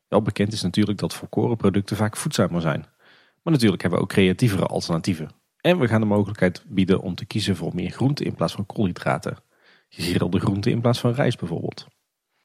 Wel 0.08 0.22
bekend 0.22 0.54
is 0.54 0.62
natuurlijk 0.62 1.00
dat 1.00 1.14
volkorenproducten 1.14 1.98
vaak 1.98 2.18
voedzamer 2.18 2.62
zijn. 2.62 2.86
Maar 3.44 3.54
natuurlijk 3.54 3.82
hebben 3.82 4.00
we 4.00 4.06
ook 4.06 4.12
creatievere 4.12 4.66
alternatieven. 4.66 5.30
En 5.62 5.80
we 5.80 5.88
gaan 5.88 6.02
de 6.02 6.08
mogelijkheid 6.08 6.64
bieden 6.68 7.02
om 7.02 7.16
te 7.16 7.26
kiezen 7.26 7.56
voor 7.56 7.76
meer 7.76 7.90
groenten 7.90 8.26
in 8.26 8.36
plaats 8.36 8.54
van 8.54 8.66
koolhydraten. 8.66 9.38
Gegrilde 9.90 10.40
groenten 10.40 10.72
in 10.72 10.82
plaats 10.82 11.00
van 11.00 11.14
rijst 11.14 11.40
bijvoorbeeld. 11.40 11.88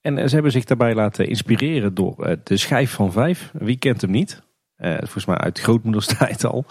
En 0.00 0.18
eh, 0.18 0.26
ze 0.26 0.34
hebben 0.34 0.52
zich 0.52 0.64
daarbij 0.64 0.94
laten 0.94 1.28
inspireren 1.28 1.94
door 1.94 2.24
eh, 2.24 2.36
de 2.44 2.56
schijf 2.56 2.90
van 2.90 3.12
vijf. 3.12 3.50
Wie 3.52 3.78
kent 3.78 4.00
hem 4.00 4.10
niet? 4.10 4.42
Uh, 4.78 4.96
volgens 4.98 5.24
mij 5.24 5.36
uit 5.36 5.60
grootmoederstijd 5.60 6.44
al. 6.44 6.64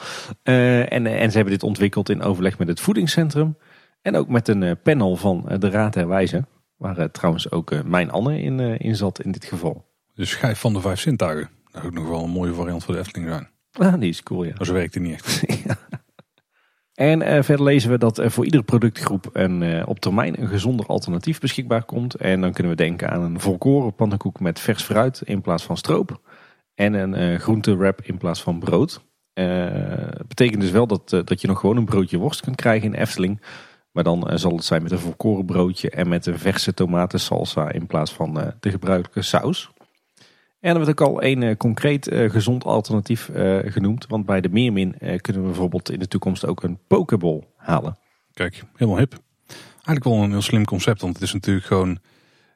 En, 0.44 1.06
en 1.06 1.30
ze 1.30 1.36
hebben 1.36 1.54
dit 1.54 1.64
ontwikkeld 1.64 2.10
in 2.10 2.22
overleg 2.22 2.58
met 2.58 2.68
het 2.68 2.80
voedingscentrum. 2.80 3.58
En 4.04 4.16
ook 4.16 4.28
met 4.28 4.48
een 4.48 4.82
panel 4.82 5.16
van 5.16 5.46
de 5.60 5.70
Raad 5.70 5.94
der 5.94 6.08
Wijzen. 6.08 6.48
Waar 6.76 7.12
trouwens 7.12 7.52
ook 7.52 7.84
mijn 7.84 8.12
Anne 8.12 8.42
in, 8.42 8.60
in 8.60 8.96
zat 8.96 9.22
in 9.22 9.32
dit 9.32 9.46
geval. 9.46 9.86
De 10.14 10.26
schijf 10.26 10.60
van 10.60 10.74
de 10.74 10.82
vijf 10.82 11.00
zintuigen. 11.00 11.50
Dat 11.64 11.72
zou 11.72 11.86
ook 11.86 11.94
nog 11.94 12.08
wel 12.08 12.24
een 12.24 12.30
mooie 12.30 12.54
variant 12.54 12.84
voor 12.84 12.94
de 12.94 13.00
Efteling 13.00 13.30
zijn. 13.30 13.50
Ah, 13.72 14.00
die 14.00 14.10
is 14.10 14.24
cool, 14.24 14.44
ja. 14.44 14.54
Maar 14.58 14.66
zo 14.66 14.74
werkt 14.74 14.94
het 14.94 15.04
niet 15.04 15.14
echt. 15.14 15.44
En 16.94 17.22
uh, 17.22 17.28
verder 17.28 17.64
lezen 17.64 17.90
we 17.90 17.98
dat 17.98 18.18
er 18.18 18.32
voor 18.32 18.46
iedere 18.46 18.64
productgroep 18.64 19.30
een, 19.34 19.62
uh, 19.62 19.84
op 19.86 20.00
termijn 20.00 20.42
een 20.42 20.48
gezonder 20.48 20.86
alternatief 20.86 21.40
beschikbaar 21.40 21.84
komt. 21.84 22.16
En 22.16 22.42
dan 22.42 22.54
kunnen 22.54 22.72
we 22.72 22.78
denken 22.78 23.10
aan 23.10 23.22
een 23.22 23.40
volkoren 23.40 23.96
pannenkoek 23.96 24.40
met 24.40 24.60
vers 24.60 24.84
fruit 24.84 25.22
in 25.26 25.42
plaats 25.42 25.64
van 25.64 25.78
stroop. 25.78 26.22
En 26.76 26.94
een 26.94 27.40
groente 27.40 27.76
wrap 27.76 28.02
in 28.02 28.18
plaats 28.18 28.44
van 28.44 28.60
brood. 28.60 29.02
Dat 29.34 30.28
betekent 30.28 30.62
dus 30.62 30.72
wel 30.72 30.88
dat, 30.88 31.10
dat 31.10 31.42
je 31.42 31.48
nog 31.48 31.60
gewoon 31.60 31.78
een 31.78 31.86
broodje 31.86 32.18
worst 32.18 32.42
kunt 32.42 32.56
krijgen 32.56 32.94
in 32.94 33.00
Efteling. 33.00 33.42
Maar 33.94 34.04
dan 34.04 34.40
zal 34.40 34.56
het 34.56 34.64
zijn 34.64 34.84
met 34.84 34.92
een 34.92 35.00
volkoren 35.00 35.46
broodje 35.46 35.90
en 35.90 36.08
met 36.08 36.26
een 36.26 36.40
verse 36.40 36.74
tomatensalsa 36.74 37.72
in 37.72 37.88
plaats 37.88 38.14
van 38.14 38.54
de 38.60 38.70
gebruikelijke 38.70 39.22
saus. 39.22 39.70
En 40.60 40.72
er 40.72 40.86
werd 40.86 40.90
ook 40.90 41.08
al 41.08 41.24
een 41.24 41.42
uh, 41.42 41.56
concreet 41.56 42.10
gezond 42.12 42.64
alternatief 42.64 43.30
genoemd. 43.66 44.08
Want 44.08 44.26
bij 44.26 44.42
de 44.42 44.50
Meermin 44.50 44.96
kunnen 44.98 45.42
we 45.42 45.48
bijvoorbeeld 45.48 45.92
in 45.92 46.00
de 46.00 46.08
toekomst 46.08 46.46
ook 46.46 46.64
een 46.64 46.80
pokeball 46.88 47.44
halen. 47.56 47.98
Kijk, 48.34 48.64
helemaal 48.76 49.00
hip. 49.00 49.20
Eigenlijk 49.74 50.04
wel 50.04 50.14
een 50.14 50.32
heel 50.32 50.42
slim 50.42 50.66
concept. 50.66 51.02
Want 51.02 51.14
het 51.14 51.24
is 51.24 51.34
natuurlijk 51.34 51.66
gewoon 51.66 52.00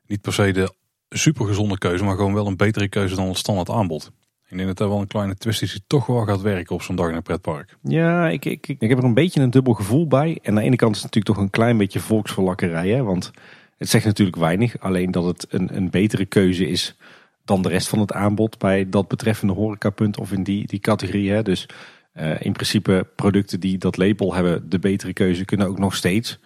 niet 0.06 0.22
per 0.22 0.34
se 0.34 0.52
de 0.52 0.74
supergezonde 1.10 1.78
keuze. 1.78 2.04
Maar 2.04 2.16
gewoon 2.16 2.34
wel 2.34 2.48
een 2.48 2.58
betere 2.58 2.88
keuze 2.88 3.16
dan 3.16 3.28
het 3.28 3.38
standaard 3.38 3.70
aanbod. 3.70 4.12
Ik 4.50 4.58
denk 4.58 4.68
dat 4.68 4.80
er 4.80 4.90
wel 4.90 5.00
een 5.00 5.08
kleine 5.08 5.36
twist 5.36 5.62
is 5.62 5.72
die 5.72 5.84
toch 5.88 6.06
wel 6.06 6.26
gaat 6.26 6.42
werken 6.42 6.76
op 6.76 6.82
zo'n 6.82 6.96
dag 6.96 7.12
een 7.12 7.22
pretpark. 7.22 7.78
Ja, 7.82 8.30
ik, 8.30 8.46
ik, 8.46 8.68
ik, 8.68 8.90
heb 8.90 8.98
er 8.98 9.04
een 9.04 9.14
beetje 9.14 9.42
een 9.42 9.50
dubbel 9.50 9.74
gevoel 9.74 10.08
bij. 10.08 10.40
En 10.42 10.50
aan 10.50 10.56
de 10.56 10.62
ene 10.62 10.76
kant 10.76 10.96
is 10.96 11.02
het 11.02 11.14
natuurlijk 11.14 11.36
toch 11.36 11.46
een 11.46 11.52
klein 11.52 11.78
beetje 11.78 12.00
volksverlakkerij. 12.00 12.90
Hè? 12.90 13.04
Want 13.04 13.32
het 13.78 13.90
zegt 13.90 14.06
natuurlijk 14.06 14.38
weinig. 14.38 14.80
Alleen 14.80 15.12
dat 15.12 15.26
het 15.26 15.46
een, 15.50 15.76
een 15.76 15.90
betere 15.90 16.26
keuze 16.26 16.68
is 16.68 16.98
dan 17.46 17.62
de 17.62 17.70
rest 17.70 17.88
van 17.88 18.00
het 18.00 18.14
aanbod 18.14 18.58
bij 18.58 18.90
dat 18.90 19.08
betreffende 19.08 19.54
horecapunt 19.54 20.18
of 20.18 20.32
in 20.32 20.44
die, 20.44 20.68
die 20.68 20.80
categorie. 20.80 21.32
Hè. 21.32 21.44
Dus 21.44 21.70
uh, 22.14 22.42
in 22.42 22.52
principe 22.52 23.08
producten 23.16 23.60
die 23.60 23.78
dat 23.78 23.98
label 23.98 24.34
hebben, 24.34 24.70
de 24.70 24.80
betere 24.80 25.14
keuze, 25.14 25.46
kunnen 25.46 25.68
ook 25.68 25.80
nog 25.80 25.96
steeds 25.96 26.40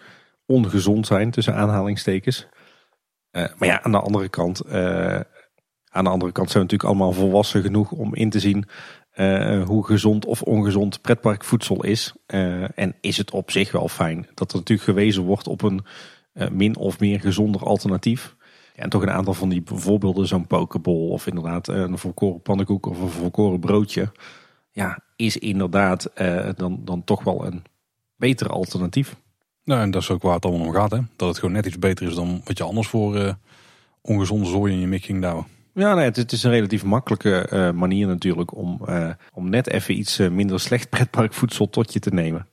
ongezond 0.46 1.06
zijn 1.06 1.30
tussen 1.30 1.54
aanhalingstekens. 1.54 2.46
Uh, 3.32 3.44
maar 3.58 3.68
ja, 3.68 3.82
aan 3.82 3.90
de 3.92 4.00
andere 4.00 4.28
kant, 4.28 4.62
uh, 4.66 5.20
aan 5.92 6.04
de 6.04 6.10
andere 6.10 6.32
kant 6.32 6.50
zijn 6.50 6.62
natuurlijk 6.62 6.90
allemaal 6.90 7.12
volwassen 7.12 7.62
genoeg 7.62 7.90
om 7.90 8.14
in 8.14 8.30
te 8.30 8.40
zien 8.40 8.64
eh, 9.12 9.62
hoe 9.64 9.86
gezond 9.86 10.24
of 10.24 10.42
ongezond 10.42 11.00
pretparkvoedsel 11.00 11.84
is. 11.84 12.12
Eh, 12.26 12.78
en 12.78 12.94
is 13.00 13.16
het 13.16 13.30
op 13.30 13.50
zich 13.50 13.72
wel 13.72 13.88
fijn 13.88 14.26
dat 14.34 14.52
er 14.52 14.58
natuurlijk 14.58 14.88
gewezen 14.88 15.22
wordt 15.22 15.46
op 15.46 15.62
een 15.62 15.84
eh, 16.32 16.48
min 16.48 16.76
of 16.76 17.00
meer 17.00 17.20
gezonder 17.20 17.64
alternatief. 17.64 18.36
En 18.74 18.90
toch 18.90 19.02
een 19.02 19.10
aantal 19.10 19.34
van 19.34 19.48
die 19.48 19.62
voorbeelden, 19.64 20.26
zo'n 20.26 20.46
pokeball 20.46 21.08
of 21.08 21.26
inderdaad 21.26 21.68
een 21.68 21.98
volkoren 21.98 22.42
pannenkoek 22.42 22.86
of 22.86 23.00
een 23.00 23.08
volkoren 23.08 23.60
broodje. 23.60 24.12
Ja, 24.70 24.98
is 25.16 25.36
inderdaad 25.36 26.10
dan, 26.56 26.80
dan 26.84 27.04
toch 27.04 27.24
wel 27.24 27.46
een 27.46 27.62
beter 28.16 28.48
alternatief. 28.48 29.16
Nou, 29.64 29.80
en 29.80 29.90
dat 29.90 30.02
is 30.02 30.10
ook 30.10 30.22
waar 30.22 30.34
het 30.34 30.44
allemaal 30.44 30.66
om 30.66 30.72
gaat. 30.72 30.90
Hè? 30.90 30.98
Dat 31.16 31.28
het 31.28 31.38
gewoon 31.38 31.54
net 31.54 31.66
iets 31.66 31.78
beter 31.78 32.06
is 32.06 32.14
dan 32.14 32.40
wat 32.44 32.58
je 32.58 32.64
anders 32.64 32.88
voor 32.88 33.36
ongezonde 34.00 34.46
zooi 34.46 34.72
in 34.72 34.78
je 34.78 34.86
mik 34.86 35.04
ging 35.04 35.20
douwen. 35.20 35.46
Ja, 35.74 35.94
nee, 35.94 36.04
het, 36.04 36.32
is 36.32 36.42
een 36.42 36.50
relatief 36.50 36.84
makkelijke 36.84 37.48
uh, 37.52 37.70
manier 37.70 38.06
natuurlijk 38.06 38.56
om, 38.56 38.80
uh, 38.88 39.10
om 39.32 39.48
net 39.50 39.68
even 39.68 39.98
iets 39.98 40.20
uh, 40.20 40.30
minder 40.30 40.60
slecht 40.60 40.88
pretparkvoedsel 40.88 41.70
tot 41.70 41.92
je 41.92 41.98
te 41.98 42.10
nemen. 42.10 42.46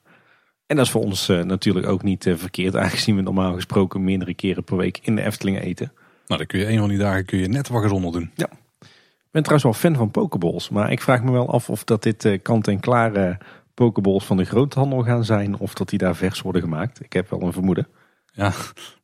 En 0.65 0.75
dat 0.75 0.85
is 0.85 0.91
voor 0.91 1.03
ons 1.03 1.27
natuurlijk 1.27 1.87
ook 1.87 2.03
niet 2.03 2.29
verkeerd, 2.35 2.75
aangezien 2.75 3.15
we 3.15 3.21
normaal 3.21 3.53
gesproken 3.53 4.03
meerdere 4.03 4.33
keren 4.33 4.63
per 4.63 4.77
week 4.77 4.99
in 5.01 5.15
de 5.15 5.21
Efteling 5.21 5.59
eten. 5.59 5.91
Nou, 6.27 6.39
dan 6.39 6.45
kun 6.45 6.59
je 6.59 6.67
een 6.67 6.79
van 6.79 6.89
die 6.89 6.97
dagen 6.97 7.25
kun 7.25 7.39
je 7.39 7.47
net 7.47 7.67
wat 7.67 7.81
gezonder 7.81 8.11
doen. 8.11 8.31
Ja. 8.35 8.49
Ik 8.79 9.35
ben 9.35 9.43
trouwens 9.43 9.63
wel 9.63 9.91
fan 9.91 9.99
van 9.99 10.11
pokeballs, 10.11 10.69
maar 10.69 10.91
ik 10.91 11.01
vraag 11.01 11.23
me 11.23 11.31
wel 11.31 11.51
af 11.51 11.69
of 11.69 11.83
dat 11.83 12.03
dit 12.03 12.39
kant-en-klare 12.41 13.37
pokeballs 13.73 14.25
van 14.25 14.37
de 14.37 14.45
groothandel 14.45 15.03
gaan 15.03 15.25
zijn, 15.25 15.57
of 15.57 15.73
dat 15.73 15.89
die 15.89 15.99
daar 15.99 16.15
vers 16.15 16.41
worden 16.41 16.61
gemaakt. 16.61 17.03
Ik 17.03 17.13
heb 17.13 17.29
wel 17.29 17.41
een 17.41 17.53
vermoeden. 17.53 17.87
Ja, 18.31 18.53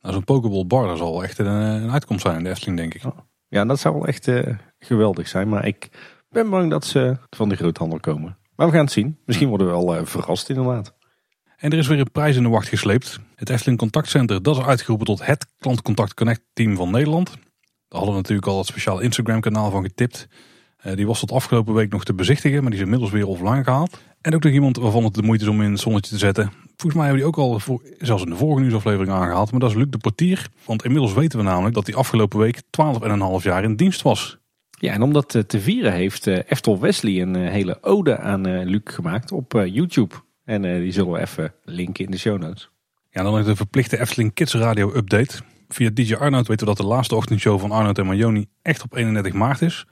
nou, 0.02 0.14
zo'n 0.14 0.24
pokeball 0.24 0.66
bar 0.66 0.86
dat 0.86 0.98
zal 0.98 1.22
echt 1.22 1.38
een, 1.38 1.46
een 1.46 1.90
uitkomst 1.90 2.22
zijn 2.22 2.36
in 2.36 2.44
de 2.44 2.50
Efteling, 2.50 2.78
denk 2.78 2.94
ik. 2.94 3.04
Oh. 3.04 3.18
Ja, 3.48 3.64
dat 3.64 3.80
zou 3.80 3.94
wel 3.94 4.06
echt 4.06 4.26
uh, 4.26 4.58
geweldig 4.78 5.28
zijn. 5.28 5.48
Maar 5.48 5.66
ik 5.66 5.88
ben 6.28 6.50
bang 6.50 6.70
dat 6.70 6.84
ze 6.84 7.16
van 7.30 7.48
de 7.48 7.56
groothandel 7.56 8.00
komen. 8.00 8.38
Maar 8.56 8.66
we 8.66 8.72
gaan 8.72 8.84
het 8.84 8.92
zien. 8.92 9.18
Misschien 9.24 9.48
worden 9.48 9.66
we 9.66 9.72
wel 9.72 9.96
uh, 9.96 10.04
verrast 10.04 10.48
inderdaad. 10.48 10.94
En 11.56 11.70
er 11.70 11.78
is 11.78 11.86
weer 11.86 11.98
een 11.98 12.12
prijs 12.12 12.36
in 12.36 12.42
de 12.42 12.48
wacht 12.48 12.68
gesleept. 12.68 13.20
Het 13.34 13.50
Efteling 13.50 13.78
Contactcenter 13.78 14.42
dat 14.42 14.56
is 14.56 14.64
uitgeroepen 14.64 15.06
tot 15.06 15.26
het 15.26 15.46
Klantcontact 15.58 16.14
Connect 16.14 16.42
team 16.52 16.76
van 16.76 16.90
Nederland. 16.90 17.28
Daar 17.28 17.38
hadden 17.88 18.10
we 18.10 18.16
natuurlijk 18.16 18.46
al 18.46 18.58
het 18.58 18.66
speciaal 18.66 19.00
Instagram 19.00 19.40
kanaal 19.40 19.70
van 19.70 19.82
getipt. 19.82 20.28
Uh, 20.84 20.94
die 20.94 21.06
was 21.06 21.20
tot 21.20 21.32
afgelopen 21.32 21.74
week 21.74 21.90
nog 21.92 22.04
te 22.04 22.14
bezichtigen, 22.14 22.60
maar 22.60 22.70
die 22.70 22.78
is 22.78 22.84
inmiddels 22.84 23.10
weer 23.10 23.26
offline 23.26 23.64
gehaald. 23.64 23.98
En 24.20 24.34
ook 24.34 24.42
nog 24.42 24.52
iemand 24.52 24.76
waarvan 24.76 25.04
het 25.04 25.14
de 25.14 25.22
moeite 25.22 25.44
is 25.44 25.50
om 25.50 25.62
in 25.62 25.70
het 25.70 25.80
zonnetje 25.80 26.10
te 26.10 26.18
zetten. 26.18 26.50
Volgens 26.76 26.94
mij 26.94 27.06
hebben 27.06 27.24
we 27.24 27.30
die 27.30 27.42
ook 27.42 27.50
al 27.50 27.58
voor, 27.58 27.82
zelfs 27.98 28.22
in 28.22 28.30
de 28.30 28.36
vorige 28.36 28.60
nieuwsaflevering 28.60 29.12
aangehaald. 29.12 29.50
Maar 29.50 29.60
dat 29.60 29.70
is 29.70 29.76
Luc 29.76 29.86
de 29.90 29.98
Portier. 29.98 30.46
Want 30.64 30.84
inmiddels 30.84 31.14
weten 31.14 31.38
we 31.38 31.44
namelijk 31.44 31.74
dat 31.74 31.86
hij 31.86 31.96
afgelopen 31.96 32.38
week 32.38 32.62
12,5 32.62 33.42
jaar 33.42 33.64
in 33.64 33.76
dienst 33.76 34.02
was. 34.02 34.38
Ja, 34.70 34.92
en 34.92 35.02
om 35.02 35.12
dat 35.12 35.34
eh, 35.34 35.42
te 35.42 35.60
vieren 35.60 35.92
heeft 35.92 36.26
uh, 36.26 36.38
Eftel 36.46 36.80
Wesley 36.80 37.22
een 37.22 37.34
hele 37.34 37.82
ode 37.82 38.18
aan 38.18 38.64
Luc 38.64 38.80
gemaakt 38.84 39.32
op 39.32 39.52
YouTube. 39.52 40.14
En 40.44 40.62
die 40.62 40.92
zullen 40.92 41.12
we 41.12 41.20
even 41.20 41.52
linken 41.64 42.04
in 42.04 42.10
de 42.10 42.18
show 42.18 42.40
notes. 42.40 42.70
Ja, 43.10 43.22
dan 43.22 43.32
nog 43.32 43.44
de 43.44 43.56
verplichte 43.56 44.00
Efteling 44.00 44.34
Kids 44.34 44.54
Radio 44.54 44.94
update. 44.94 45.38
Via 45.68 45.90
DJ 45.90 46.14
Arnoud 46.14 46.46
weten 46.46 46.66
we 46.66 46.74
dat 46.74 46.84
de 46.84 46.92
laatste 46.92 47.14
ochtendshow 47.14 47.60
van 47.60 47.70
Arnoud 47.70 47.98
en 47.98 48.06
Marjoni 48.06 48.46
echt 48.62 48.82
op 48.82 48.96
31 48.96 49.32
maart 49.32 49.62
is. 49.62 49.86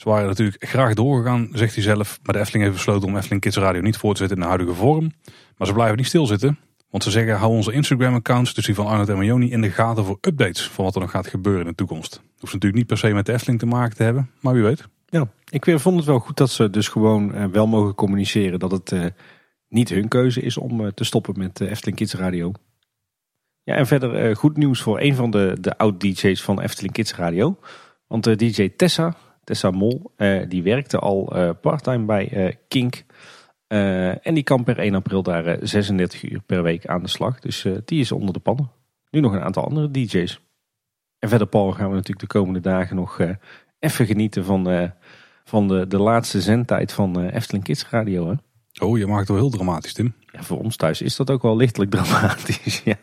Ze 0.00 0.08
waren 0.08 0.26
natuurlijk 0.26 0.64
graag 0.64 0.94
doorgegaan, 0.94 1.48
zegt 1.52 1.74
hij 1.74 1.82
zelf. 1.82 2.18
Maar 2.22 2.34
de 2.34 2.40
Efteling 2.40 2.64
heeft 2.64 2.76
besloten 2.76 3.08
om 3.08 3.16
Efteling 3.16 3.40
Kids 3.40 3.56
Radio 3.56 3.80
niet 3.80 3.96
voor 3.96 4.12
te 4.12 4.18
zetten 4.18 4.36
in 4.36 4.42
de 4.42 4.48
huidige 4.48 4.74
vorm. 4.74 5.12
Maar 5.56 5.66
ze 5.66 5.72
blijven 5.72 5.96
niet 5.96 6.06
stilzitten. 6.06 6.58
Want 6.90 7.02
ze 7.02 7.10
zeggen, 7.10 7.36
hou 7.36 7.52
onze 7.52 7.72
Instagram-accounts, 7.72 8.54
dus 8.54 8.66
die 8.66 8.74
van 8.74 8.86
Arnold 8.86 9.08
en 9.08 9.16
Majoni, 9.16 9.50
in 9.50 9.60
de 9.60 9.70
gaten 9.70 10.04
voor 10.04 10.18
updates 10.20 10.68
van 10.68 10.84
wat 10.84 10.94
er 10.94 11.00
nog 11.00 11.10
gaat 11.10 11.26
gebeuren 11.26 11.62
in 11.62 11.68
de 11.68 11.74
toekomst. 11.74 12.16
Hoeft 12.38 12.52
natuurlijk 12.52 12.74
niet 12.74 12.86
per 12.86 12.98
se 12.98 13.12
met 13.12 13.26
de 13.26 13.32
Efteling 13.32 13.58
te 13.58 13.66
maken 13.66 13.96
te 13.96 14.02
hebben, 14.02 14.30
maar 14.40 14.54
wie 14.54 14.62
weet. 14.62 14.88
Ja, 15.06 15.28
ik 15.48 15.80
vond 15.80 15.96
het 15.96 16.04
wel 16.04 16.18
goed 16.18 16.36
dat 16.36 16.50
ze 16.50 16.70
dus 16.70 16.88
gewoon 16.88 17.34
eh, 17.34 17.44
wel 17.44 17.66
mogen 17.66 17.94
communiceren 17.94 18.58
dat 18.58 18.70
het 18.70 18.90
uh, 18.90 19.04
niet 19.68 19.88
hun 19.88 20.08
keuze 20.08 20.40
is 20.40 20.56
om 20.56 20.80
uh, 20.80 20.86
te 20.86 21.04
stoppen 21.04 21.38
met 21.38 21.60
Efteling 21.60 21.96
Kids 21.96 22.14
Radio. 22.14 22.52
Ja, 23.62 23.74
en 23.74 23.86
verder 23.86 24.36
goed 24.36 24.56
nieuws 24.56 24.80
voor 24.80 25.00
een 25.00 25.14
van 25.14 25.30
de, 25.30 25.56
de 25.60 25.78
oud-DJ's 25.78 26.42
van 26.42 26.60
Efteling 26.60 26.92
Kids 26.92 27.14
Radio. 27.14 27.58
Want 28.06 28.38
DJ 28.38 28.68
Tessa, 28.76 29.16
Tessa 29.50 29.70
Mol, 29.70 30.12
die 30.48 30.62
werkte 30.62 30.98
al 30.98 31.32
parttime 31.60 32.04
bij 32.04 32.58
Kink. 32.68 33.04
Uh, 33.68 34.26
en 34.26 34.34
die 34.34 34.42
kan 34.42 34.64
per 34.64 34.78
1 34.78 34.94
april 34.94 35.22
daar 35.22 35.58
36 35.60 36.30
uur 36.30 36.40
per 36.40 36.62
week 36.62 36.86
aan 36.86 37.02
de 37.02 37.08
slag. 37.08 37.40
Dus 37.40 37.66
die 37.84 38.00
is 38.00 38.12
onder 38.12 38.32
de 38.32 38.40
pannen. 38.40 38.70
Nu 39.10 39.20
nog 39.20 39.32
een 39.32 39.42
aantal 39.42 39.64
andere 39.64 39.90
DJ's. 39.90 40.40
En 41.18 41.28
verder, 41.28 41.46
Paul, 41.46 41.72
gaan 41.72 41.88
we 41.88 41.94
natuurlijk 41.94 42.20
de 42.20 42.38
komende 42.38 42.60
dagen 42.60 42.96
nog 42.96 43.20
even 43.78 44.06
genieten 44.06 44.44
van, 44.44 44.92
van 45.44 45.68
de, 45.68 45.86
de 45.86 45.98
laatste 45.98 46.40
zendtijd 46.40 46.92
van 46.92 47.20
Efteling 47.24 47.64
Kids 47.64 47.88
Radio. 47.88 48.28
Hè? 48.28 48.34
Oh, 48.84 48.98
je 48.98 49.06
maakt 49.06 49.20
het 49.20 49.28
wel 49.28 49.36
heel 49.36 49.50
dramatisch, 49.50 49.92
Tim. 49.92 50.14
Ja, 50.32 50.42
voor 50.42 50.58
ons 50.58 50.76
thuis 50.76 51.02
is 51.02 51.16
dat 51.16 51.30
ook 51.30 51.42
wel 51.42 51.56
lichtelijk 51.56 51.90
dramatisch, 51.90 52.82
ja. 52.84 52.98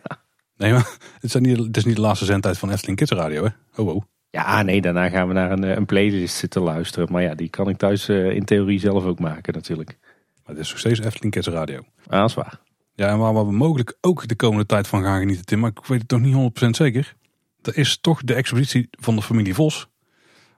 Nee, 0.55 0.71
maar 0.71 0.97
het 1.13 1.23
is, 1.23 1.35
niet, 1.35 1.57
het 1.57 1.77
is 1.77 1.85
niet 1.85 1.95
de 1.95 2.01
laatste 2.01 2.25
zendtijd 2.25 2.57
van 2.57 2.71
Efteling 2.71 2.97
Kids 2.97 3.11
Radio, 3.11 3.43
hè? 3.43 3.81
Oh, 3.81 3.95
oh. 3.95 4.03
Ja, 4.29 4.61
nee, 4.61 4.81
daarna 4.81 5.09
gaan 5.09 5.27
we 5.27 5.33
naar 5.33 5.51
een, 5.51 5.63
een 5.63 5.85
playlist 5.85 6.35
zitten 6.35 6.61
luisteren. 6.61 7.11
Maar 7.11 7.21
ja, 7.21 7.35
die 7.35 7.49
kan 7.49 7.69
ik 7.69 7.77
thuis 7.77 8.09
in 8.09 8.45
theorie 8.45 8.79
zelf 8.79 9.05
ook 9.05 9.19
maken 9.19 9.53
natuurlijk. 9.53 9.97
Maar 10.45 10.55
het 10.55 10.65
is 10.65 10.69
nog 10.69 10.79
steeds 10.79 10.99
Efteling 10.99 11.33
Kids 11.33 11.47
Radio. 11.47 11.83
Ja, 12.09 12.19
dat 12.19 12.29
is 12.29 12.35
waar. 12.35 12.59
Ja, 12.97 13.07
en 13.07 13.17
waar 13.17 13.45
we 13.45 13.51
mogelijk 13.51 13.97
ook 14.01 14.27
de 14.27 14.35
komende 14.35 14.65
tijd 14.65 14.87
van 14.87 15.03
gaan 15.03 15.19
genieten, 15.19 15.45
Tim, 15.45 15.59
maar 15.59 15.69
ik 15.69 15.85
weet 15.85 15.99
het 15.99 16.07
toch 16.07 16.19
niet 16.19 16.65
100% 16.65 16.69
zeker. 16.69 17.15
Dat 17.61 17.75
is 17.75 17.97
toch 18.01 18.23
de 18.23 18.33
expositie 18.33 18.87
van 18.91 19.15
de 19.15 19.21
familie 19.21 19.53
Vos. 19.53 19.87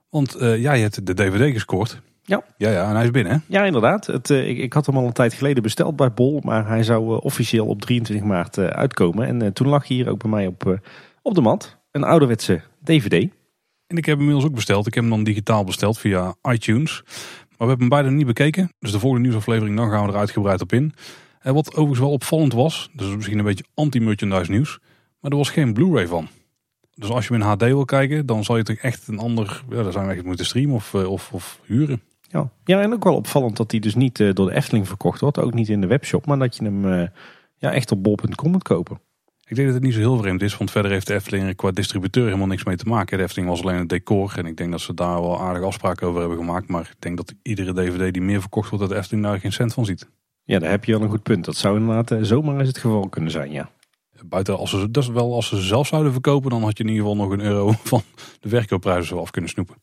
Want 0.09 0.41
uh, 0.41 0.61
jij 0.61 0.79
hebt 0.79 1.05
de 1.05 1.13
DVD 1.13 1.53
gescoord. 1.53 2.01
Ja. 2.23 2.43
Ja, 2.57 2.69
ja, 2.69 2.89
en 2.89 2.95
hij 2.95 3.03
is 3.03 3.11
binnen, 3.11 3.31
hè? 3.31 3.37
Ja, 3.47 3.63
inderdaad. 3.63 4.05
Het, 4.05 4.29
uh, 4.29 4.49
ik, 4.49 4.57
ik, 4.57 4.73
had 4.73 4.85
hem 4.85 4.97
al 4.97 5.05
een 5.05 5.13
tijd 5.13 5.33
geleden 5.33 5.63
besteld 5.63 5.95
bij 5.95 6.13
Bol, 6.13 6.39
maar 6.43 6.67
hij 6.67 6.83
zou 6.83 7.11
uh, 7.11 7.23
officieel 7.23 7.67
op 7.67 7.81
23 7.81 8.27
maart 8.27 8.57
uitkomen. 8.57 9.27
En 9.27 9.53
toen 9.53 9.67
lag 9.67 9.87
hij 9.87 9.97
hier 9.97 10.09
ook 10.09 10.21
bij 10.21 10.29
mij 10.29 10.47
op, 10.47 10.79
op 11.21 11.35
de 11.35 11.41
mat. 11.41 11.77
Een 11.91 12.03
ouderwetse 12.03 12.61
DVD. 12.83 13.27
En 13.89 13.97
ik 13.97 14.05
heb 14.05 14.17
hem 14.17 14.19
inmiddels 14.19 14.45
ook 14.45 14.55
besteld. 14.55 14.87
Ik 14.87 14.93
heb 14.93 15.03
hem 15.03 15.13
dan 15.13 15.23
digitaal 15.23 15.63
besteld 15.63 15.99
via 15.99 16.35
iTunes. 16.49 17.01
Maar 17.03 17.67
we 17.67 17.73
hebben 17.73 17.79
hem 17.79 17.89
beide 17.89 18.09
niet 18.09 18.25
bekeken. 18.25 18.71
Dus 18.79 18.91
de 18.91 18.99
volgende 18.99 19.23
nieuwsaflevering 19.23 19.77
dan 19.77 19.89
gaan 19.89 20.05
we 20.05 20.11
er 20.11 20.17
uitgebreid 20.17 20.61
op 20.61 20.73
in. 20.73 20.93
En 21.39 21.53
wat 21.53 21.69
overigens 21.69 21.99
wel 21.99 22.11
opvallend 22.11 22.53
was, 22.53 22.89
dus 22.93 23.15
misschien 23.15 23.37
een 23.37 23.45
beetje 23.45 23.65
anti-merchandise 23.73 24.51
nieuws. 24.51 24.79
Maar 25.19 25.31
er 25.31 25.37
was 25.37 25.49
geen 25.49 25.73
Blu-ray 25.73 26.07
van. 26.07 26.27
Dus 26.95 27.09
als 27.09 27.27
je 27.27 27.33
hem 27.33 27.41
in 27.41 27.47
HD 27.47 27.61
wil 27.61 27.85
kijken, 27.85 28.25
dan 28.25 28.43
zal 28.43 28.57
je 28.57 28.63
toch 28.63 28.75
echt 28.75 29.07
een 29.07 29.19
ander... 29.19 29.63
Ja, 29.69 29.83
dan 29.83 29.91
zijn 29.91 30.07
we 30.07 30.13
echt 30.13 30.25
moeten 30.25 30.45
streamen 30.45 30.75
of, 30.75 30.93
eh, 30.93 31.11
of, 31.11 31.31
of 31.33 31.59
huren. 31.65 32.01
Ja. 32.21 32.49
ja, 32.63 32.81
en 32.81 32.93
ook 32.93 33.03
wel 33.03 33.15
opvallend 33.15 33.57
dat 33.57 33.71
hij 33.71 33.79
dus 33.79 33.95
niet 33.95 34.19
eh, 34.19 34.33
door 34.33 34.49
de 34.49 34.55
Efteling 34.55 34.87
verkocht 34.87 35.21
wordt. 35.21 35.39
Ook 35.39 35.53
niet 35.53 35.69
in 35.69 35.81
de 35.81 35.87
webshop, 35.87 36.25
maar 36.25 36.39
dat 36.39 36.55
je 36.55 36.63
hem 36.63 36.85
uh, 36.85 37.07
ja, 37.57 37.73
echt 37.73 37.91
op 37.91 38.03
bol.com 38.03 38.51
moet 38.51 38.63
kopen. 38.63 38.99
Ik 39.49 39.55
denk 39.55 39.67
dat 39.67 39.75
het 39.75 39.85
niet 39.85 39.93
zo 39.93 39.99
heel 39.99 40.17
vreemd 40.17 40.41
is, 40.41 40.57
want 40.57 40.71
verder 40.71 40.91
heeft 40.91 41.07
de 41.07 41.13
Efteling 41.13 41.55
qua 41.55 41.71
distributeur 41.71 42.25
helemaal 42.25 42.47
niks 42.47 42.63
mee 42.63 42.75
te 42.75 42.87
maken. 42.87 43.17
De 43.17 43.23
Efteling 43.23 43.49
was 43.49 43.61
alleen 43.61 43.77
het 43.77 43.89
decor 43.89 44.33
en 44.37 44.45
ik 44.45 44.57
denk 44.57 44.71
dat 44.71 44.81
ze 44.81 44.93
daar 44.93 45.21
wel 45.21 45.41
aardige 45.41 45.65
afspraken 45.65 46.07
over 46.07 46.19
hebben 46.19 46.37
gemaakt. 46.37 46.67
Maar 46.67 46.81
ik 46.81 46.95
denk 46.99 47.17
dat 47.17 47.33
iedere 47.41 47.73
DVD 47.73 48.13
die 48.13 48.21
meer 48.21 48.39
verkocht 48.39 48.69
wordt, 48.69 48.83
dat 48.83 48.93
de 48.93 48.99
Efteling 48.99 49.25
daar 49.25 49.39
geen 49.39 49.51
cent 49.51 49.73
van 49.73 49.85
ziet. 49.85 50.09
Ja, 50.43 50.59
daar 50.59 50.69
heb 50.69 50.85
je 50.85 50.91
wel 50.91 51.01
een 51.01 51.09
goed 51.09 51.23
punt. 51.23 51.45
Dat 51.45 51.55
zou 51.55 51.77
inderdaad 51.77 52.11
eh, 52.11 52.17
zomaar 52.21 52.59
eens 52.59 52.67
het 52.67 52.77
geval 52.77 53.09
kunnen 53.09 53.31
zijn, 53.31 53.51
ja. 53.51 53.69
Buiten, 54.25 54.57
als 54.57 54.69
ze, 54.69 54.91
dat 54.91 55.03
is 55.03 55.09
wel 55.09 55.33
als 55.33 55.47
ze 55.47 55.61
zelf 55.61 55.87
zouden 55.87 56.11
verkopen, 56.11 56.49
dan 56.49 56.63
had 56.63 56.77
je 56.77 56.83
in 56.83 56.89
ieder 56.89 57.05
geval 57.05 57.23
nog 57.23 57.31
een 57.31 57.41
euro 57.41 57.71
van 57.83 58.01
de 58.39 58.49
verkoopprijzen 58.49 59.19
af 59.19 59.31
kunnen 59.31 59.49
snoepen. 59.49 59.75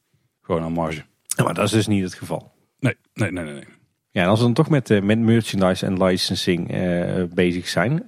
Gewoon 0.43 0.62
aan 0.62 0.72
marge. 0.72 1.05
Ja, 1.36 1.44
maar 1.44 1.55
dat 1.55 1.64
is 1.64 1.70
dus 1.70 1.86
niet 1.86 2.02
het 2.02 2.14
geval. 2.14 2.52
Nee, 2.78 2.94
nee, 3.14 3.30
nee, 3.30 3.44
nee. 3.44 3.64
Ja, 4.10 4.22
en 4.22 4.28
als 4.28 4.38
we 4.38 4.44
dan 4.44 4.55
toch 4.55 4.68
met, 4.68 4.90
uh, 4.90 5.02
met 5.02 5.18
merchandise 5.18 5.86
en 5.86 6.05
licensing 6.05 6.74
uh, 6.74 7.22
bezig 7.34 7.68
zijn... 7.68 8.05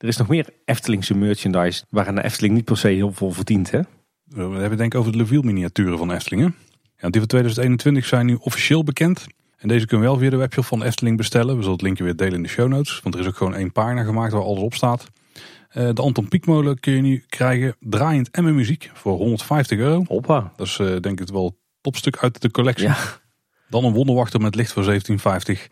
Er 0.00 0.08
is 0.08 0.16
nog 0.16 0.28
meer 0.28 0.46
Eftelingse 0.64 1.14
merchandise 1.14 1.84
waar 1.90 2.14
de 2.14 2.22
Efteling 2.22 2.54
niet 2.54 2.64
per 2.64 2.76
se 2.76 2.88
heel 2.88 3.12
veel 3.12 3.30
verdient. 3.30 3.70
Hè? 3.70 3.80
We 4.24 4.42
hebben 4.42 4.78
denk 4.78 4.92
ik 4.92 4.98
over 4.98 5.12
de 5.12 5.18
Leviel 5.18 5.42
miniaturen 5.42 5.98
van 5.98 6.12
Eftelingen. 6.12 6.54
Ja, 6.96 7.08
die 7.08 7.20
van 7.20 7.28
2021 7.28 8.06
zijn 8.06 8.26
nu 8.26 8.34
officieel 8.40 8.84
bekend. 8.84 9.26
En 9.56 9.68
deze 9.68 9.86
kunnen 9.86 10.06
we 10.06 10.12
wel 10.12 10.20
via 10.20 10.30
de 10.30 10.36
webshop 10.36 10.64
van 10.64 10.82
Efteling 10.82 11.16
bestellen. 11.16 11.54
We 11.54 11.60
zullen 11.60 11.72
het 11.72 11.82
linkje 11.82 12.04
weer 12.04 12.16
delen 12.16 12.34
in 12.34 12.42
de 12.42 12.48
show 12.48 12.68
notes. 12.68 13.00
Want 13.02 13.14
er 13.14 13.20
is 13.20 13.26
ook 13.26 13.36
gewoon 13.36 13.54
één 13.54 13.72
pagina 13.72 14.02
gemaakt 14.02 14.32
waar 14.32 14.42
alles 14.42 14.62
op 14.62 14.74
staat. 14.74 15.06
Uh, 15.74 15.90
de 15.92 16.02
Anton 16.02 16.28
Pieckmolen 16.28 16.80
kun 16.80 16.92
je 16.92 17.02
nu 17.02 17.24
krijgen 17.28 17.76
draaiend 17.80 18.30
en 18.30 18.44
met 18.44 18.54
muziek 18.54 18.90
voor 18.94 19.16
150 19.16 19.78
euro. 19.78 20.04
Hoppa. 20.06 20.52
Dat 20.56 20.66
is 20.66 20.78
uh, 20.78 20.96
denk 21.00 21.20
ik 21.20 21.28
wel 21.28 21.44
het 21.44 21.54
topstuk 21.80 22.16
uit 22.16 22.42
de 22.42 22.50
collectie. 22.50 22.86
Ja. 22.86 22.96
Dan 23.68 23.84
een 23.84 23.92
wonderwachter 23.92 24.40
met 24.40 24.54
licht 24.54 24.72
voor 24.72 24.84
1750. 24.84 25.68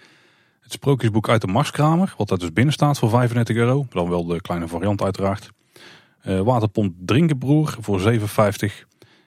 Het 0.68 0.76
sprookjesboek 0.76 1.28
uit 1.28 1.40
de 1.40 1.46
Marskramer, 1.46 2.14
wat 2.16 2.28
daar 2.28 2.38
dus 2.38 2.52
binnen 2.52 2.74
staat 2.74 2.98
voor 2.98 3.10
35 3.10 3.56
euro. 3.56 3.86
Dan 3.90 4.08
wel 4.08 4.26
de 4.26 4.40
kleine 4.40 4.68
variant 4.68 5.02
uiteraard. 5.02 5.50
Uh, 6.24 6.40
waterpomp 6.40 6.94
Drinkenbroer 6.98 7.76
voor 7.80 8.00
7,50. 8.00 8.24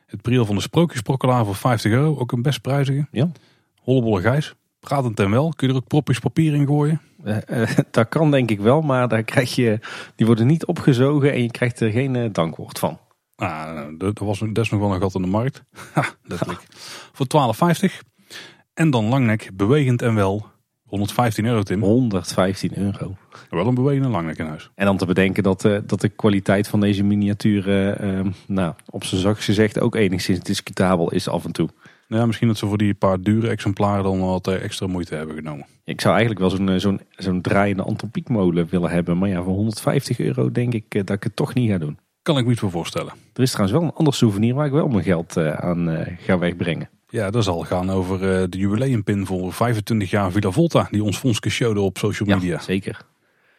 Het 0.06 0.22
priel 0.22 0.46
van 0.46 0.56
de 0.56 0.62
Sprookjesprokkelaar 0.62 1.46
voor 1.46 1.56
50 1.56 1.92
euro. 1.92 2.18
Ook 2.18 2.32
een 2.32 2.42
best 2.42 2.62
prijzige. 2.62 3.08
Ja. 3.12 3.32
Hollebolle 3.82 4.22
Gijs. 4.22 4.56
Pratend 4.80 5.20
en 5.20 5.32
wel. 5.32 5.54
Kun 5.56 5.68
je 5.68 5.74
er 5.74 5.80
ook 5.80 5.88
propjes 5.88 6.20
papier 6.20 6.54
in 6.54 6.66
gooien? 6.66 7.02
Uh, 7.24 7.38
uh, 7.50 7.70
dat 7.92 8.10
kan 8.10 8.32
denk 8.32 8.50
ik 8.50 8.60
wel, 8.60 8.82
maar 8.82 9.08
daar 9.08 9.24
krijg 9.24 9.56
je, 9.56 9.80
die 10.16 10.26
worden 10.26 10.48
niet 10.48 10.66
opgezogen 10.66 11.34
en 11.34 11.42
je 11.42 11.52
krijgt 11.52 11.80
er 11.80 11.92
geen 11.92 12.34
dankwoord 12.34 12.80
van. 12.80 13.00
Ah, 13.36 13.78
er 14.00 14.26
was 14.26 14.44
des 14.54 14.70
nog 14.70 14.80
wel 14.80 14.94
een 14.94 15.02
gat 15.02 15.16
in 15.16 15.22
de 15.22 15.28
markt. 15.28 15.64
Ha, 15.94 16.06
letterlijk. 16.24 16.64
voor 17.12 17.28
12,50. 17.90 17.98
en 18.74 18.90
dan 18.90 19.06
langnek, 19.06 19.50
bewegend 19.54 20.02
en 20.02 20.16
wel. 20.16 20.51
115 20.92 21.46
euro 21.46 21.64
Tim. 21.64 21.82
115 21.82 22.78
euro. 22.78 23.16
Wel 23.50 23.68
een 23.68 23.76
bewegende 23.76 24.10
langnek 24.10 24.38
in 24.38 24.46
huis. 24.46 24.70
En 24.76 24.86
dan 24.86 24.98
te 24.98 25.06
bedenken 25.06 25.44
dat, 25.44 25.64
uh, 25.64 25.78
dat 25.86 26.02
de 26.02 26.10
kwaliteit 26.10 26.68
van 26.68 26.80
deze 26.80 27.04
miniatuur, 27.04 27.68
uh, 28.02 28.26
nou, 28.48 28.74
op 28.90 29.04
zijn 29.04 29.22
zachtst 29.22 29.46
gezegd, 29.46 29.80
ook 29.80 29.96
enigszins 29.96 30.40
discutabel 30.40 31.12
is 31.12 31.28
af 31.28 31.46
en 31.46 31.52
toe. 31.52 31.70
Ja, 32.08 32.26
misschien 32.26 32.48
dat 32.48 32.58
ze 32.58 32.68
voor 32.68 32.78
die 32.78 32.94
paar 32.94 33.22
dure 33.22 33.50
exemplaren 33.50 34.04
dan 34.04 34.20
wat 34.20 34.48
extra 34.48 34.88
moeite 34.88 35.16
hebben 35.16 35.36
genomen. 35.36 35.66
Ik 35.84 36.02
zou 36.02 36.16
eigenlijk 36.16 36.42
wel 36.42 36.50
zo'n 36.50 36.80
zo'n 36.80 37.02
zo'n 37.10 37.42
draaiende 37.42 37.84
antropiekmolen 37.84 38.68
willen 38.70 38.90
hebben. 38.90 39.18
Maar 39.18 39.30
ja, 39.30 39.44
voor 39.44 39.54
150 39.54 40.20
euro 40.20 40.52
denk 40.52 40.74
ik 40.74 41.08
dat 41.08 41.16
ik 41.16 41.24
het 41.24 41.36
toch 41.36 41.54
niet 41.54 41.70
ga 41.70 41.78
doen. 41.78 41.98
Kan 42.22 42.38
ik 42.38 42.44
me 42.44 42.50
niet 42.50 42.60
voor 42.60 42.72
voorstellen. 42.72 43.14
Er 43.34 43.42
is 43.42 43.52
trouwens 43.52 43.80
wel 43.80 43.88
een 43.88 43.96
ander 43.96 44.14
souvenir 44.14 44.54
waar 44.54 44.66
ik 44.66 44.72
wel 44.72 44.88
mijn 44.88 45.04
geld 45.04 45.38
aan 45.38 46.08
ga 46.20 46.38
wegbrengen. 46.38 46.90
Ja, 47.10 47.30
dat 47.30 47.44
zal 47.44 47.62
gaan 47.62 47.90
over 47.90 48.20
de 48.50 48.58
jubileumpin 48.58 49.26
voor 49.26 49.54
25 49.54 50.10
jaar 50.10 50.32
Villa 50.32 50.52
Volta. 50.52 50.88
Die 50.92 51.04
ons 51.04 51.18
Fonske 51.18 51.50
showde 51.50 51.80
op 51.80 51.98
social 51.98 52.30
media. 52.30 52.54
Ja, 52.54 52.62
zeker. 52.62 53.06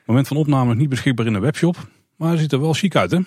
Moment 0.07 0.29
van 0.29 0.37
opname 0.37 0.69
nog 0.69 0.77
niet 0.77 0.89
beschikbaar 0.89 1.27
in 1.27 1.33
de 1.33 1.39
webshop. 1.39 1.77
Maar 2.17 2.29
hij 2.29 2.39
ziet 2.39 2.53
er 2.53 2.61
wel 2.61 2.73
chic 2.73 2.97
uit 2.97 3.11
hè? 3.11 3.19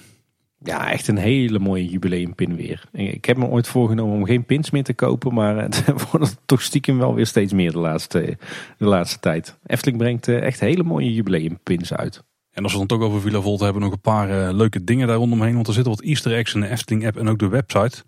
Ja, 0.60 0.92
echt 0.92 1.08
een 1.08 1.18
hele 1.18 1.60
mooie 1.60 1.90
jubileumpin 1.90 2.56
weer. 2.56 2.84
Ik 2.92 3.26
heb 3.26 3.38
me 3.38 3.46
ooit 3.46 3.68
voorgenomen 3.68 4.16
om 4.16 4.26
geen 4.26 4.46
pins 4.46 4.72
meer 4.72 4.84
te 4.84 4.94
kopen. 4.94 5.34
Maar 5.34 5.58
het 5.64 5.84
wordt 6.12 6.38
toch 6.46 6.62
stiekem 6.62 6.98
wel 6.98 7.14
weer 7.14 7.26
steeds 7.26 7.54
meer 7.54 7.72
de 7.72 7.80
laatste, 7.80 8.38
de 8.78 8.86
laatste 8.86 9.20
tijd. 9.20 9.58
Efteling 9.66 9.98
brengt 9.98 10.28
echt 10.28 10.60
hele 10.60 10.84
mooie 10.84 11.14
jubileumpins 11.14 11.94
uit. 11.94 12.24
En 12.56 12.64
als 12.64 12.72
we 12.72 12.78
dan 12.78 12.88
toch 12.88 13.02
over 13.02 13.22
Villa 13.22 13.42
Volta 13.42 13.64
hebben, 13.64 13.82
nog 13.84 13.92
een 13.92 14.00
paar 14.02 14.54
leuke 14.54 14.84
dingen 14.84 15.08
daar 15.08 15.18
rondomheen. 15.18 15.54
Want 15.54 15.68
er 15.68 15.74
zitten 15.74 15.92
wat 15.92 16.02
easter 16.02 16.34
eggs 16.34 16.54
in 16.54 16.60
de 16.62 16.70
Efteling 16.70 17.06
app 17.06 17.18
en 17.18 17.30
ook 17.30 17.40
de 17.40 17.48
website. 17.48 18.04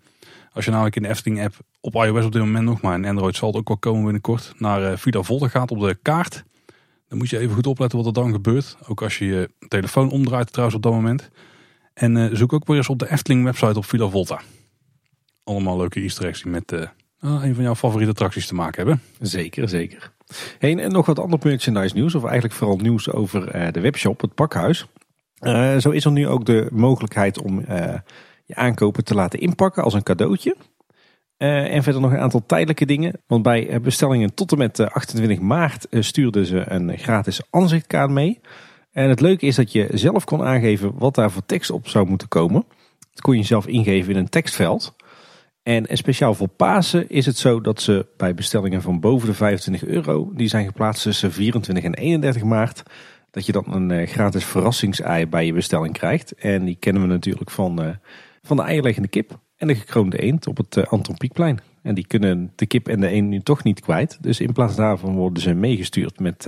Als 0.52 0.64
je 0.64 0.70
namelijk 0.70 0.96
in 0.96 1.02
de 1.02 1.08
Efteling 1.08 1.44
app 1.44 1.54
op 1.80 1.94
iOS 1.94 2.24
op 2.24 2.32
dit 2.32 2.42
moment 2.42 2.64
nog, 2.64 2.80
maar 2.80 2.94
in 2.94 3.04
Android 3.04 3.36
zal 3.36 3.48
het 3.48 3.56
ook 3.56 3.68
wel 3.68 3.76
komen 3.76 4.02
binnenkort, 4.02 4.52
naar 4.56 4.98
Villa 4.98 5.22
Volta 5.22 5.48
gaat 5.48 5.70
op 5.70 5.80
de 5.80 5.98
kaart. 6.02 6.44
Dan 7.08 7.18
moet 7.18 7.30
je 7.30 7.38
even 7.38 7.54
goed 7.54 7.66
opletten 7.66 7.98
wat 7.98 8.06
er 8.06 8.12
dan 8.12 8.32
gebeurt. 8.32 8.76
Ook 8.86 9.02
als 9.02 9.18
je 9.18 9.24
je 9.26 9.50
telefoon 9.68 10.10
omdraait 10.10 10.52
trouwens 10.52 10.76
op 10.76 10.82
dat 10.82 10.92
moment. 10.92 11.30
En 11.94 12.16
uh, 12.16 12.28
zoek 12.32 12.52
ook 12.52 12.66
weer 12.66 12.76
eens 12.76 12.88
op 12.88 12.98
de 12.98 13.10
Efteling 13.10 13.44
website 13.44 13.78
op 13.78 13.84
Villa 13.84 14.08
Volta. 14.08 14.40
Allemaal 15.44 15.76
leuke 15.76 16.00
easter 16.00 16.24
eggs 16.24 16.42
die 16.42 16.52
met 16.52 16.72
uh, 16.72 16.80
een 17.20 17.54
van 17.54 17.64
jouw 17.64 17.74
favoriete 17.74 18.10
attracties 18.10 18.46
te 18.46 18.54
maken 18.54 18.86
hebben. 18.86 19.02
Zeker, 19.20 19.68
zeker. 19.68 20.12
Hey, 20.58 20.76
en 20.76 20.92
nog 20.92 21.06
wat 21.06 21.18
ander 21.18 21.38
merchandise 21.42 21.94
nieuws. 21.94 22.14
Of 22.14 22.24
eigenlijk 22.24 22.54
vooral 22.54 22.76
nieuws 22.76 23.10
over 23.10 23.56
uh, 23.56 23.72
de 23.72 23.80
webshop, 23.80 24.20
het 24.20 24.34
pakhuis. 24.34 24.86
zo 25.78 25.90
is 25.90 26.04
er 26.04 26.12
nu 26.12 26.28
ook 26.28 26.44
de 26.44 26.68
mogelijkheid 26.72 27.42
om 27.42 27.60
je 28.44 28.54
aankopen 28.54 29.04
te 29.04 29.14
laten 29.14 29.40
inpakken 29.40 29.82
als 29.82 29.94
een 29.94 30.02
cadeautje. 30.02 30.56
En 31.36 31.82
verder 31.82 32.00
nog 32.00 32.12
een 32.12 32.18
aantal 32.18 32.42
tijdelijke 32.46 32.86
dingen. 32.86 33.20
Want 33.26 33.42
bij 33.42 33.80
bestellingen 33.80 34.34
tot 34.34 34.52
en 34.52 34.58
met 34.58 34.80
28 34.80 35.40
maart 35.40 35.86
stuurden 35.90 36.46
ze 36.46 36.70
een 36.70 36.98
gratis 36.98 37.40
aanzichtkaart 37.50 38.10
mee. 38.10 38.40
En 38.92 39.08
het 39.08 39.20
leuke 39.20 39.46
is 39.46 39.56
dat 39.56 39.72
je 39.72 39.88
zelf 39.92 40.24
kon 40.24 40.42
aangeven 40.42 40.92
wat 40.98 41.14
daar 41.14 41.30
voor 41.30 41.46
tekst 41.46 41.70
op 41.70 41.88
zou 41.88 42.06
moeten 42.06 42.28
komen. 42.28 42.64
Dat 43.10 43.20
kon 43.20 43.36
je 43.36 43.42
zelf 43.42 43.66
ingeven 43.66 44.12
in 44.12 44.18
een 44.18 44.28
tekstveld. 44.28 44.94
En 45.62 45.86
speciaal 45.90 46.34
voor 46.34 46.48
Pasen 46.48 47.08
is 47.08 47.26
het 47.26 47.38
zo 47.38 47.60
dat 47.60 47.80
ze 47.80 48.06
bij 48.16 48.34
bestellingen 48.34 48.82
van 48.82 49.00
boven 49.00 49.28
de 49.28 49.34
25 49.34 49.88
euro, 49.88 50.30
die 50.34 50.48
zijn 50.48 50.66
geplaatst 50.66 51.02
tussen 51.02 51.32
24 51.32 51.84
en 51.84 51.94
31 51.94 52.42
maart, 52.42 52.82
dat 53.30 53.46
je 53.46 53.52
dan 53.52 53.64
een 53.72 54.06
gratis 54.06 54.44
verrassingsei 54.44 55.26
bij 55.26 55.46
je 55.46 55.52
bestelling 55.52 55.92
krijgt. 55.92 56.34
En 56.34 56.64
die 56.64 56.76
kennen 56.76 57.02
we 57.02 57.08
natuurlijk 57.08 57.50
van, 57.50 57.98
van 58.42 58.56
de 58.56 58.62
eierleggende 58.62 59.08
kip 59.08 59.38
en 59.56 59.66
de 59.66 59.74
gekroonde 59.74 60.22
eend 60.22 60.46
op 60.46 60.56
het 60.56 60.88
Anton 60.88 61.16
Pieckplein. 61.16 61.60
En 61.82 61.94
die 61.94 62.06
kunnen 62.06 62.52
de 62.54 62.66
kip 62.66 62.88
en 62.88 63.00
de 63.00 63.08
eend 63.08 63.28
nu 63.28 63.40
toch 63.40 63.62
niet 63.62 63.80
kwijt. 63.80 64.18
Dus 64.20 64.40
in 64.40 64.52
plaats 64.52 64.76
daarvan 64.76 65.14
worden 65.14 65.42
ze 65.42 65.54
meegestuurd 65.54 66.20
met 66.20 66.42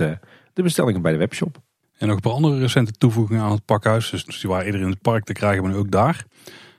de 0.53 0.63
bestellingen 0.63 1.01
bij 1.01 1.11
de 1.11 1.17
webshop. 1.17 1.61
En 1.97 2.07
nog 2.07 2.15
een 2.15 2.21
paar 2.21 2.31
andere 2.31 2.59
recente 2.59 2.91
toevoegingen 2.91 3.43
aan 3.43 3.51
het 3.51 3.65
pakhuis. 3.65 4.09
Dus 4.09 4.39
die 4.39 4.49
waren 4.49 4.65
eerder 4.65 4.81
in 4.81 4.89
het 4.89 5.01
park 5.01 5.23
te 5.23 5.33
krijgen, 5.33 5.63
maar 5.63 5.71
nu 5.71 5.77
ook 5.77 5.91
daar. 5.91 6.25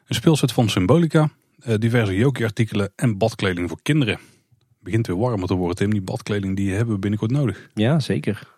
Een 0.06 0.14
speelset 0.14 0.52
van 0.52 0.68
Symbolica, 0.68 1.30
diverse 1.78 2.16
Jokie-artikelen 2.16 2.92
en 2.96 3.18
badkleding 3.18 3.68
voor 3.68 3.82
kinderen. 3.82 4.18
Begint 4.78 5.06
weer 5.06 5.18
warmer 5.18 5.48
te 5.48 5.54
worden, 5.54 5.76
Tim. 5.76 5.90
Die 5.90 6.02
badkleding 6.02 6.56
die 6.56 6.74
hebben 6.74 6.94
we 6.94 7.00
binnenkort 7.00 7.30
nodig. 7.30 7.68
Ja, 7.74 8.00
zeker. 8.00 8.50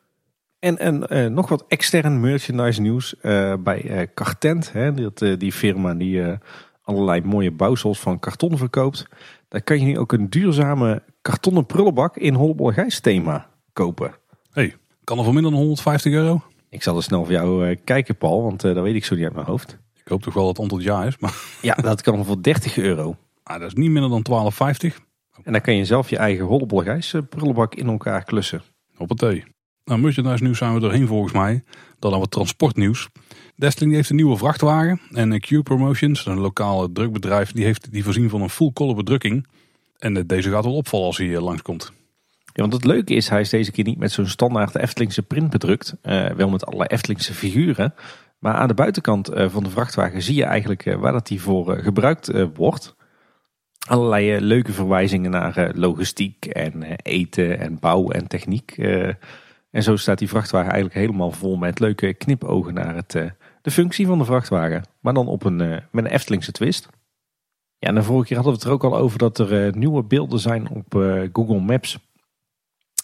En, 0.58 0.78
en 0.78 1.06
uh, 1.10 1.26
nog 1.26 1.48
wat 1.48 1.64
extern 1.68 2.20
merchandise 2.20 2.80
nieuws 2.80 3.14
uh, 3.22 3.54
bij 3.58 3.84
uh, 3.84 4.06
Cartent. 4.14 4.72
Hè, 4.72 4.94
die, 4.94 5.36
die 5.36 5.52
firma 5.52 5.94
die 5.94 6.22
allerlei 6.84 7.22
mooie 7.22 7.50
bouwsels 7.50 8.00
van 8.00 8.18
karton 8.18 8.58
verkoopt. 8.58 9.06
Daar 9.48 9.62
kan 9.62 9.78
je 9.78 9.84
nu 9.84 9.98
ook 9.98 10.12
een 10.12 10.30
duurzame 10.30 11.02
kartonnen 11.22 11.66
prullenbak 11.66 12.16
in 12.16 12.34
Hollebolgijs 12.34 13.00
thema 13.00 13.50
kopen. 13.72 14.14
Hey, 14.50 14.76
kan 15.04 15.18
er 15.18 15.24
voor 15.24 15.34
minder 15.34 15.50
dan 15.50 15.60
150 15.60 16.12
euro? 16.12 16.42
Ik 16.68 16.82
zal 16.82 16.96
er 16.96 17.02
snel 17.02 17.24
voor 17.24 17.32
jou 17.32 17.68
uh, 17.68 17.76
kijken, 17.84 18.16
Paul, 18.16 18.42
want 18.42 18.64
uh, 18.64 18.74
dat 18.74 18.82
weet 18.82 18.94
ik 18.94 19.04
zo 19.04 19.14
niet 19.14 19.24
uit 19.24 19.34
mijn 19.34 19.46
hoofd. 19.46 19.78
Ik 20.04 20.10
hoop 20.10 20.22
toch 20.22 20.34
wel 20.34 20.46
dat 20.46 20.56
het 20.56 20.70
het 20.70 20.82
jaar 20.82 21.06
is. 21.06 21.18
Maar... 21.18 21.34
Ja, 21.62 21.74
dat 21.74 22.02
kan 22.02 22.24
voor 22.24 22.42
30 22.42 22.76
euro. 22.76 23.16
Ah, 23.42 23.60
dat 23.60 23.66
is 23.66 23.74
niet 23.74 23.90
minder 23.90 24.22
dan 24.22 24.52
12,50. 24.52 24.96
En 25.42 25.52
dan 25.52 25.60
kan 25.60 25.76
je 25.76 25.84
zelf 25.84 26.10
je 26.10 26.16
eigen 26.16 26.44
hollebolgijs 26.44 27.14
prullenbak 27.28 27.74
in 27.74 27.88
elkaar 27.88 28.24
klussen. 28.24 28.62
Op 28.96 29.08
het 29.08 29.18
thee. 29.18 29.44
Nou, 29.84 30.00
merchandise 30.00 30.42
nieuws 30.42 30.58
zijn 30.58 30.74
we 30.74 30.80
doorheen 30.80 31.06
volgens 31.06 31.32
mij. 31.32 31.62
Dan 31.98 32.10
dan 32.10 32.20
wat 32.20 32.30
transportnieuws. 32.30 33.08
Destling 33.56 33.92
heeft 33.92 34.10
een 34.10 34.16
nieuwe 34.16 34.36
vrachtwagen. 34.36 35.00
En 35.12 35.40
Q 35.40 35.62
Promotions, 35.62 36.26
een 36.26 36.38
lokale 36.38 36.92
drukbedrijf, 36.92 37.52
die 37.52 37.64
heeft 37.64 37.92
die 37.92 38.04
voorzien 38.04 38.30
van 38.30 38.42
een 38.42 38.50
full 38.50 38.72
color 38.72 38.94
bedrukking. 38.94 39.46
En 39.98 40.26
deze 40.26 40.50
gaat 40.50 40.64
wel 40.64 40.76
opvallen 40.76 41.06
als 41.06 41.18
hij 41.18 41.40
langskomt. 41.40 41.92
Ja, 42.44 42.62
want 42.62 42.72
het 42.72 42.84
leuke 42.84 43.14
is, 43.14 43.28
hij 43.28 43.40
is 43.40 43.48
deze 43.48 43.70
keer 43.70 43.84
niet 43.84 43.98
met 43.98 44.12
zo'n 44.12 44.26
standaard 44.26 44.76
Eftelingse 44.76 45.22
print 45.22 45.50
bedrukt. 45.50 45.94
Uh, 46.02 46.30
wel 46.30 46.48
met 46.48 46.66
allerlei 46.66 46.88
Eftelingse 46.88 47.34
figuren. 47.34 47.94
Maar 48.44 48.54
aan 48.54 48.68
de 48.68 48.74
buitenkant 48.74 49.34
uh, 49.34 49.48
van 49.48 49.64
de 49.64 49.70
vrachtwagen 49.70 50.22
zie 50.22 50.34
je 50.34 50.44
eigenlijk 50.44 50.86
uh, 50.86 50.94
waar 50.94 51.12
dat 51.12 51.26
die 51.26 51.40
voor 51.40 51.76
gebruikt 51.76 52.32
wordt. 52.54 52.96
Allerlei 53.88 54.40
leuke 54.40 54.72
verwijzingen 54.72 55.30
naar 55.30 55.70
logistiek 55.74 56.46
en 56.46 56.82
eten 56.96 57.58
en 57.58 57.78
bouw 57.78 58.10
en 58.10 58.26
techniek. 58.26 58.78
en 59.70 59.82
zo 59.82 59.96
staat 59.96 60.18
die 60.18 60.28
vrachtwagen 60.28 60.72
eigenlijk 60.72 61.00
helemaal 61.00 61.30
vol 61.30 61.56
met 61.56 61.78
leuke 61.78 62.14
knipogen 62.14 62.74
naar 62.74 62.94
het, 62.94 63.12
de 63.62 63.70
functie 63.70 64.06
van 64.06 64.18
de 64.18 64.24
vrachtwagen. 64.24 64.82
Maar 65.00 65.14
dan 65.14 65.26
op 65.26 65.44
een, 65.44 65.56
met 65.56 66.04
een 66.04 66.06
Eftelingse 66.06 66.52
twist. 66.52 66.88
Ja, 67.78 67.88
en 67.88 67.94
de 67.94 68.02
vorige 68.02 68.26
keer 68.26 68.36
hadden 68.36 68.54
we 68.54 68.58
het 68.58 68.68
er 68.68 68.74
ook 68.74 68.92
al 68.92 68.98
over 68.98 69.18
dat 69.18 69.38
er 69.38 69.76
nieuwe 69.76 70.02
beelden 70.02 70.38
zijn 70.38 70.68
op 70.68 70.92
Google 71.32 71.60
Maps 71.60 71.98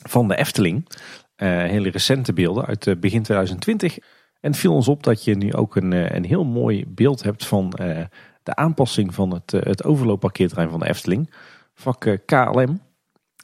van 0.08 0.28
de 0.28 0.36
Efteling. 0.36 0.88
Hele 1.36 1.90
recente 1.90 2.32
beelden 2.32 2.66
uit 2.66 3.00
begin 3.00 3.22
2020. 3.22 3.98
En 4.40 4.50
het 4.50 4.60
viel 4.60 4.74
ons 4.74 4.88
op 4.88 5.02
dat 5.02 5.24
je 5.24 5.34
nu 5.34 5.54
ook 5.54 5.76
een, 5.76 5.92
uh, 5.92 6.10
een 6.10 6.24
heel 6.24 6.44
mooi 6.44 6.84
beeld 6.88 7.22
hebt 7.22 7.46
van 7.46 7.70
de 8.42 8.54
aanpassing 8.54 9.14
van 9.14 9.30
het, 9.34 9.50
het 9.50 9.84
overloopparkeerterrein 9.84 10.70
van 10.70 10.80
de 10.80 10.88
Efteling. 10.88 11.30
Vak 11.74 12.18
KLM. 12.26 12.80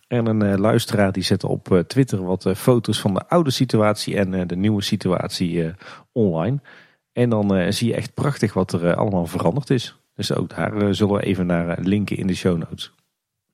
En 0.08 0.26
een 0.26 0.60
luisteraar 0.60 1.12
die 1.12 1.22
zette 1.22 1.48
op 1.48 1.84
Twitter 1.86 2.24
wat 2.24 2.48
foto's 2.56 3.00
van 3.00 3.14
de 3.14 3.28
oude 3.28 3.50
situatie 3.50 4.16
en 4.16 4.46
de 4.46 4.56
nieuwe 4.56 4.82
situatie 4.82 5.72
online. 6.12 6.60
En 7.12 7.30
dan 7.30 7.72
zie 7.72 7.88
je 7.88 7.94
echt 7.94 8.14
prachtig 8.14 8.52
wat 8.52 8.72
er 8.72 8.94
allemaal 8.94 9.26
veranderd 9.26 9.70
is. 9.70 9.96
Dus 10.14 10.34
ook 10.34 10.56
daar 10.56 10.94
zullen 10.94 11.14
we 11.14 11.22
even 11.22 11.46
naar 11.46 11.78
linken 11.80 12.16
in 12.16 12.26
de 12.26 12.34
show 12.34 12.58
notes. 12.58 12.92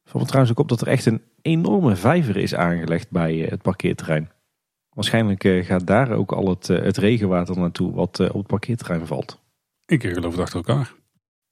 Valt 0.04 0.26
trouwens 0.26 0.52
ook 0.52 0.60
op 0.60 0.68
dat 0.68 0.80
er 0.80 0.88
echt 0.88 1.06
een 1.06 1.22
enorme 1.42 1.96
vijver 1.96 2.36
is 2.36 2.54
aangelegd 2.54 3.10
bij 3.10 3.44
eh, 3.44 3.50
het 3.50 3.62
parkeerterrein. 3.62 4.30
Waarschijnlijk 4.92 5.44
eh, 5.44 5.64
gaat 5.64 5.86
daar 5.86 6.10
ook 6.10 6.32
al 6.32 6.48
het, 6.48 6.68
eh, 6.68 6.82
het 6.82 6.96
regenwater 6.96 7.58
naartoe 7.58 7.92
wat 7.92 8.20
op 8.20 8.34
het 8.34 8.46
parkeerterrein 8.46 9.06
valt. 9.06 9.40
Ik 9.86 10.02
geloof 10.02 10.32
het 10.32 10.40
achter 10.40 10.56
elkaar. 10.56 10.92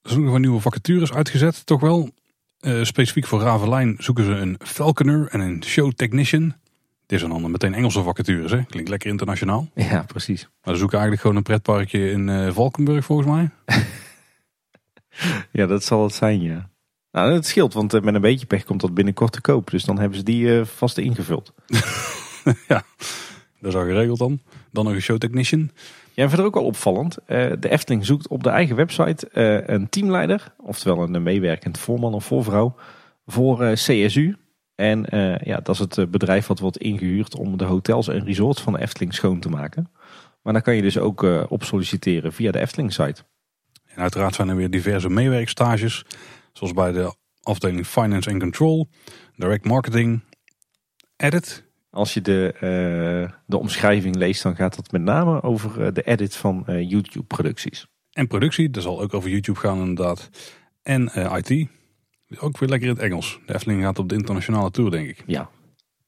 Er 0.03 0.11
zijn 0.11 0.25
nog 0.25 0.35
een 0.35 0.41
nieuwe 0.41 0.61
vacatures 0.61 1.13
uitgezet, 1.13 1.67
toch 1.67 1.81
wel. 1.81 2.11
Uh, 2.61 2.85
specifiek 2.85 3.27
voor 3.27 3.41
Ravelijn 3.41 3.97
zoeken 3.99 4.25
ze 4.25 4.31
een 4.31 4.57
Falconer 4.59 5.29
en 5.29 5.41
een 5.41 5.65
Show 5.65 5.93
Technician. 5.93 6.55
Dit 7.07 7.19
zijn 7.19 7.31
dan 7.31 7.51
meteen 7.51 7.75
Engelse 7.75 8.03
vacatures, 8.03 8.51
hè? 8.51 8.65
Klinkt 8.65 8.89
lekker 8.89 9.11
internationaal. 9.11 9.69
Ja, 9.75 10.03
precies. 10.03 10.49
Maar 10.63 10.75
ze 10.75 10.81
zoeken 10.81 10.99
eigenlijk 10.99 11.21
gewoon 11.21 11.37
een 11.37 11.43
pretparkje 11.43 12.11
in 12.11 12.29
uh, 12.29 12.53
Valkenburg, 12.53 13.05
volgens 13.05 13.29
mij. 13.29 13.51
ja, 15.61 15.67
dat 15.67 15.85
zal 15.85 16.03
het 16.03 16.15
zijn, 16.15 16.43
ja. 16.43 16.71
Nou, 17.13 17.33
het 17.33 17.47
scheelt, 17.47 17.73
want 17.73 17.95
eh, 17.95 18.01
met 18.01 18.15
een 18.15 18.21
beetje 18.21 18.47
pech 18.47 18.65
komt 18.65 18.81
dat 18.81 18.95
binnenkort 18.95 19.33
te 19.33 19.41
koop. 19.41 19.71
Dus 19.71 19.85
dan 19.85 19.99
hebben 19.99 20.19
ze 20.19 20.25
die 20.25 20.65
vast 20.65 20.99
ingevuld. 20.99 21.55
ja, 22.69 22.85
dat 23.61 23.73
is 23.73 23.79
al 23.79 23.85
geregeld 23.85 24.19
dan. 24.19 24.41
Dan 24.71 24.85
nog 24.85 24.95
een 24.95 25.01
showtechnician. 25.01 25.71
Ja, 26.15 26.23
en 26.23 26.29
verder 26.29 26.47
ook 26.47 26.55
wel 26.55 26.65
opvallend. 26.65 27.19
Uh, 27.27 27.53
de 27.61 27.69
Efteling 27.69 28.07
zoekt 28.07 28.29
op 28.29 28.43
de 28.43 28.49
eigen 28.51 28.77
website 28.77 29.29
uh, 29.33 29.75
een 29.75 29.89
teamleider. 29.89 30.55
Oftewel 30.57 31.03
een 31.03 31.23
meewerkend 31.23 31.79
voorman 31.79 32.15
of 32.15 32.25
voorvrouw. 32.25 32.75
Voor 33.27 33.73
CSU. 33.73 34.37
En 34.75 35.07
ja, 35.45 35.57
dat 35.57 35.75
is 35.75 35.79
het 35.79 36.11
bedrijf 36.11 36.47
wat 36.47 36.59
wordt 36.59 36.79
ingehuurd 36.79 37.37
om 37.37 37.57
de 37.57 37.65
hotels 37.65 38.09
en 38.09 38.25
resorts 38.25 38.61
van 38.61 38.73
de 38.73 38.81
Efteling 38.81 39.15
schoon 39.15 39.41
te 39.41 39.49
maken. 39.49 39.91
Maar 40.43 40.53
daar 40.53 40.63
kan 40.63 40.77
je 40.77 40.83
dus 40.83 40.99
ook 40.99 41.23
op 41.49 41.65
solliciteren 41.65 42.33
via 42.33 42.51
de 42.51 42.61
Efteling 42.61 42.93
site. 42.93 43.23
En 43.85 44.03
uiteraard 44.03 44.35
zijn 44.35 44.49
er 44.49 44.57
weer 44.57 44.71
diverse 44.71 45.09
meewerkstages. 45.09 46.05
Zoals 46.53 46.73
bij 46.73 46.93
de 46.93 47.15
afdeling 47.43 47.87
Finance 47.87 48.31
and 48.31 48.41
Control, 48.41 48.89
Direct 49.37 49.65
Marketing, 49.65 50.21
edit. 51.17 51.70
Als 51.91 52.15
je 52.15 52.21
de, 52.21 52.55
uh, 52.55 53.33
de 53.47 53.59
omschrijving 53.59 54.17
leest, 54.17 54.43
dan 54.43 54.57
gaat 54.57 54.77
het 54.77 54.93
met 54.93 55.03
name 55.03 55.43
over 55.43 55.95
de 55.95 56.03
edit 56.03 56.37
van 56.37 56.65
YouTube-producties. 56.67 57.87
En 58.13 58.27
productie, 58.27 58.71
dat 58.71 58.83
zal 58.83 59.01
ook 59.01 59.15
over 59.15 59.31
YouTube 59.31 59.59
gaan 59.59 59.79
inderdaad. 59.79 60.31
En 60.83 61.11
IT. 61.15 61.69
Ook 62.39 62.59
weer 62.59 62.69
lekker 62.69 62.89
in 62.89 62.95
het 62.95 63.03
Engels. 63.03 63.41
De 63.47 63.55
Efteling 63.55 63.83
gaat 63.83 63.99
op 63.99 64.09
de 64.09 64.15
internationale 64.15 64.71
tour, 64.71 64.91
denk 64.91 65.09
ik. 65.09 65.23
Ja, 65.27 65.51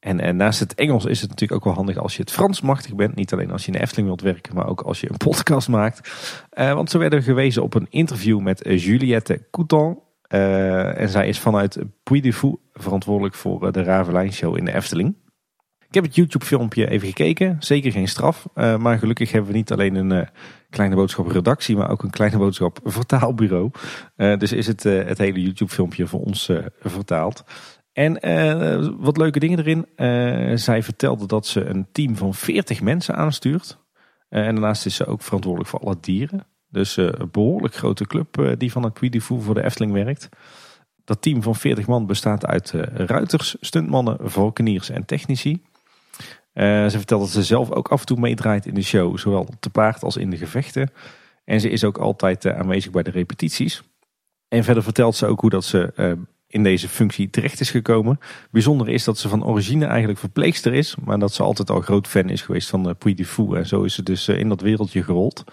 en, 0.03 0.19
en, 0.19 0.35
naast 0.35 0.59
het 0.59 0.73
Engels 0.73 1.05
is 1.05 1.21
het 1.21 1.29
natuurlijk 1.29 1.59
ook 1.59 1.65
wel 1.65 1.73
handig 1.73 1.97
als 1.97 2.15
je 2.15 2.21
het 2.21 2.31
Frans 2.31 2.61
machtig 2.61 2.95
bent. 2.95 3.15
Niet 3.15 3.33
alleen 3.33 3.51
als 3.51 3.61
je 3.65 3.67
in 3.67 3.73
de 3.73 3.83
Efteling 3.83 4.07
wilt 4.07 4.21
werken, 4.21 4.55
maar 4.55 4.67
ook 4.67 4.81
als 4.81 4.99
je 4.99 5.09
een 5.09 5.17
podcast 5.17 5.67
maakt. 5.67 6.11
Want 6.49 6.89
ze 6.89 6.97
werden 6.97 7.23
gewezen 7.23 7.63
op 7.63 7.73
een 7.73 7.87
interview 7.89 8.39
met 8.39 8.61
Juliette 8.63 9.47
Couton. 9.51 9.99
Uh, 10.29 10.99
en 10.99 11.09
zij 11.09 11.27
is 11.27 11.39
vanuit 11.39 11.77
Puy 12.03 12.21
de 12.21 12.33
Fou 12.33 12.57
verantwoordelijk 12.73 13.35
voor 13.35 13.71
de 13.71 13.83
Ravelijn 13.83 14.33
Show 14.33 14.57
in 14.57 14.65
de 14.65 14.73
Efteling. 14.73 15.15
Ik 15.93 16.01
heb 16.01 16.07
het 16.07 16.15
YouTube 16.15 16.45
filmpje 16.45 16.89
even 16.89 17.07
gekeken. 17.07 17.55
Zeker 17.59 17.91
geen 17.91 18.07
straf. 18.07 18.47
Uh, 18.55 18.77
maar 18.77 18.99
gelukkig 18.99 19.31
hebben 19.31 19.51
we 19.51 19.57
niet 19.57 19.71
alleen 19.71 19.95
een 19.95 20.27
kleine 20.69 20.95
boodschap 20.95 21.27
redactie, 21.27 21.75
maar 21.75 21.89
ook 21.89 22.03
een 22.03 22.09
kleine 22.09 22.37
boodschap 22.37 22.79
vertaalbureau. 22.99 23.71
dus 24.15 24.51
is 24.51 24.67
het, 24.67 24.83
het 24.83 25.17
hele 25.17 25.41
YouTube 25.41 25.71
filmpje 25.71 26.07
voor 26.07 26.19
ons 26.19 26.51
vertaald. 26.79 27.43
En 27.93 28.27
uh, 28.27 28.89
wat 28.99 29.17
leuke 29.17 29.39
dingen 29.39 29.59
erin. 29.59 29.85
Uh, 29.95 30.57
zij 30.57 30.83
vertelde 30.83 31.27
dat 31.27 31.47
ze 31.47 31.65
een 31.65 31.87
team 31.91 32.15
van 32.15 32.33
40 32.33 32.81
mensen 32.81 33.15
aanstuurt. 33.15 33.77
Uh, 34.29 34.47
en 34.47 34.55
daarnaast 34.55 34.85
is 34.85 34.95
ze 34.95 35.05
ook 35.05 35.21
verantwoordelijk 35.21 35.69
voor 35.69 35.79
alle 35.79 35.97
dieren. 35.99 36.45
Dus 36.69 36.97
een 36.97 37.29
behoorlijk 37.31 37.75
grote 37.75 38.07
club 38.07 38.55
die 38.57 38.71
van 38.71 38.83
het 38.83 38.93
Puy 38.93 39.19
voor 39.19 39.53
de 39.53 39.63
Efteling 39.63 39.93
werkt. 39.93 40.29
Dat 41.03 41.21
team 41.21 41.41
van 41.41 41.55
40 41.55 41.87
man 41.87 42.05
bestaat 42.05 42.45
uit 42.45 42.71
ruiters, 42.93 43.55
stuntmannen, 43.59 44.17
valkeniers 44.21 44.89
en 44.89 45.05
technici. 45.05 45.61
Ze 46.53 46.97
vertelt 46.97 47.21
dat 47.21 47.29
ze 47.29 47.43
zelf 47.43 47.71
ook 47.71 47.87
af 47.87 47.99
en 47.99 48.05
toe 48.05 48.19
meedraait 48.19 48.65
in 48.65 48.73
de 48.73 48.81
show. 48.81 49.17
Zowel 49.17 49.47
te 49.59 49.69
paard 49.69 50.03
als 50.03 50.17
in 50.17 50.29
de 50.29 50.37
gevechten. 50.37 50.91
En 51.45 51.59
ze 51.59 51.69
is 51.69 51.83
ook 51.83 51.97
altijd 51.97 52.47
aanwezig 52.47 52.91
bij 52.91 53.03
de 53.03 53.11
repetities. 53.11 53.83
En 54.47 54.63
verder 54.63 54.83
vertelt 54.83 55.15
ze 55.15 55.25
ook 55.25 55.41
hoe 55.41 55.49
dat 55.49 55.65
ze 55.65 55.93
in 56.53 56.63
deze 56.63 56.89
functie 56.89 57.29
terecht 57.29 57.59
is 57.59 57.69
gekomen. 57.71 58.19
Bijzonder 58.51 58.89
is 58.89 59.03
dat 59.03 59.17
ze 59.17 59.29
van 59.29 59.45
origine 59.45 59.85
eigenlijk 59.85 60.19
verpleegster 60.19 60.73
is, 60.73 60.95
maar 61.03 61.19
dat 61.19 61.33
ze 61.33 61.43
altijd 61.43 61.69
al 61.69 61.81
groot 61.81 62.07
fan 62.07 62.29
is 62.29 62.41
geweest 62.41 62.69
van 62.69 62.95
Puy 62.97 63.13
de 63.13 63.25
Fou. 63.25 63.57
En 63.57 63.67
zo 63.67 63.83
is 63.83 63.93
ze 63.93 64.03
dus 64.03 64.27
eh, 64.27 64.39
in 64.39 64.49
dat 64.49 64.61
wereldje 64.61 65.03
gerold. 65.03 65.43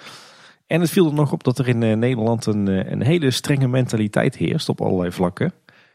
En 0.67 0.81
het 0.81 0.91
viel 0.91 1.07
er 1.07 1.15
nog 1.15 1.33
op 1.33 1.45
dat 1.45 1.59
er 1.59 1.69
in 1.69 1.99
Nederland 1.99 2.47
een, 2.47 2.67
een 2.93 3.03
hele 3.03 3.31
strenge 3.31 3.69
mentaliteit 3.69 4.37
heerst 4.37 4.69
op 4.69 4.81
allerlei 4.81 5.13
vlakken. 5.13 5.53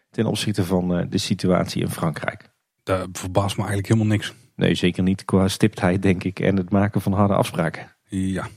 Ten 0.09 0.25
opzichte 0.25 0.65
van 0.65 1.07
de 1.09 1.17
situatie 1.17 1.81
in 1.81 1.89
Frankrijk. 1.89 2.49
Daar 2.83 3.05
verbaast 3.11 3.57
me 3.57 3.63
eigenlijk 3.63 3.93
helemaal 3.93 4.11
niks. 4.11 4.33
Nee, 4.55 4.75
zeker 4.75 5.03
niet 5.03 5.25
qua 5.25 5.47
stiptheid 5.47 6.01
denk 6.01 6.23
ik 6.23 6.39
en 6.39 6.57
het 6.57 6.69
maken 6.69 7.01
van 7.01 7.13
harde 7.13 7.33
afspraken. 7.33 7.95
Ja, 8.07 8.47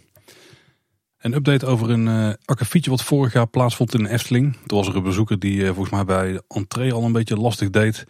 een 1.19 1.35
update 1.35 1.66
over 1.66 1.91
een 1.91 2.07
uh, 2.07 2.33
akkefietje 2.45 2.91
wat 2.91 3.05
vorig 3.05 3.33
jaar 3.33 3.47
plaatsvond 3.47 3.95
in 3.95 4.07
Efteling. 4.07 4.57
Toen 4.66 4.79
was 4.79 4.89
er 4.89 4.97
een 4.97 5.03
bezoeker 5.03 5.39
die 5.39 5.57
uh, 5.57 5.66
volgens 5.66 5.91
mij 5.91 6.05
bij 6.05 6.33
de 6.33 6.43
entree 6.49 6.93
al 6.93 7.05
een 7.05 7.12
beetje 7.12 7.37
lastig 7.37 7.70
deed. 7.70 8.07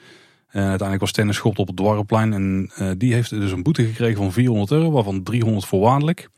En 0.49 0.61
uiteindelijk 0.61 1.01
was 1.01 1.13
tennis 1.13 1.37
schopt 1.37 1.59
op 1.59 1.67
het 1.67 1.77
Dwarreplein. 1.77 2.33
En 2.33 2.71
die 2.99 3.15
heeft 3.15 3.31
dus 3.31 3.53
een 3.53 3.63
boete 3.63 3.85
gekregen 3.85 4.17
van 4.17 4.33
400 4.33 4.71
euro, 4.71 4.91
waarvan 4.91 5.23
300 5.23 5.67
voorwaardelijk. 5.67 6.29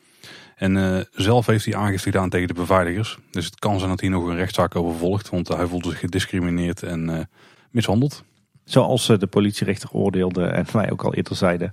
En 0.57 1.07
zelf 1.13 1.47
heeft 1.47 1.65
hij 1.65 1.75
aangifte 1.75 2.11
gedaan 2.11 2.29
tegen 2.29 2.49
de 2.49 2.55
beveiligers. 2.55 3.19
Dus 3.31 3.45
het 3.45 3.59
kan 3.59 3.79
zijn 3.79 3.91
dat 3.91 4.01
hij 4.01 4.09
nog 4.09 4.27
een 4.27 4.37
rechtszaak 4.37 4.77
over 4.77 4.99
volgt. 4.99 5.31
Want 5.31 5.49
hij 5.49 5.67
voelde 5.67 5.89
zich 5.89 5.99
gediscrimineerd 5.99 6.83
en 6.83 7.29
mishandeld. 7.71 8.25
Zoals 8.71 9.07
de 9.07 9.27
politierechter 9.27 9.91
oordeelde 9.93 10.45
en 10.45 10.67
wij 10.73 10.91
ook 10.91 11.05
al 11.05 11.15
eerder 11.15 11.37
zeiden. 11.37 11.73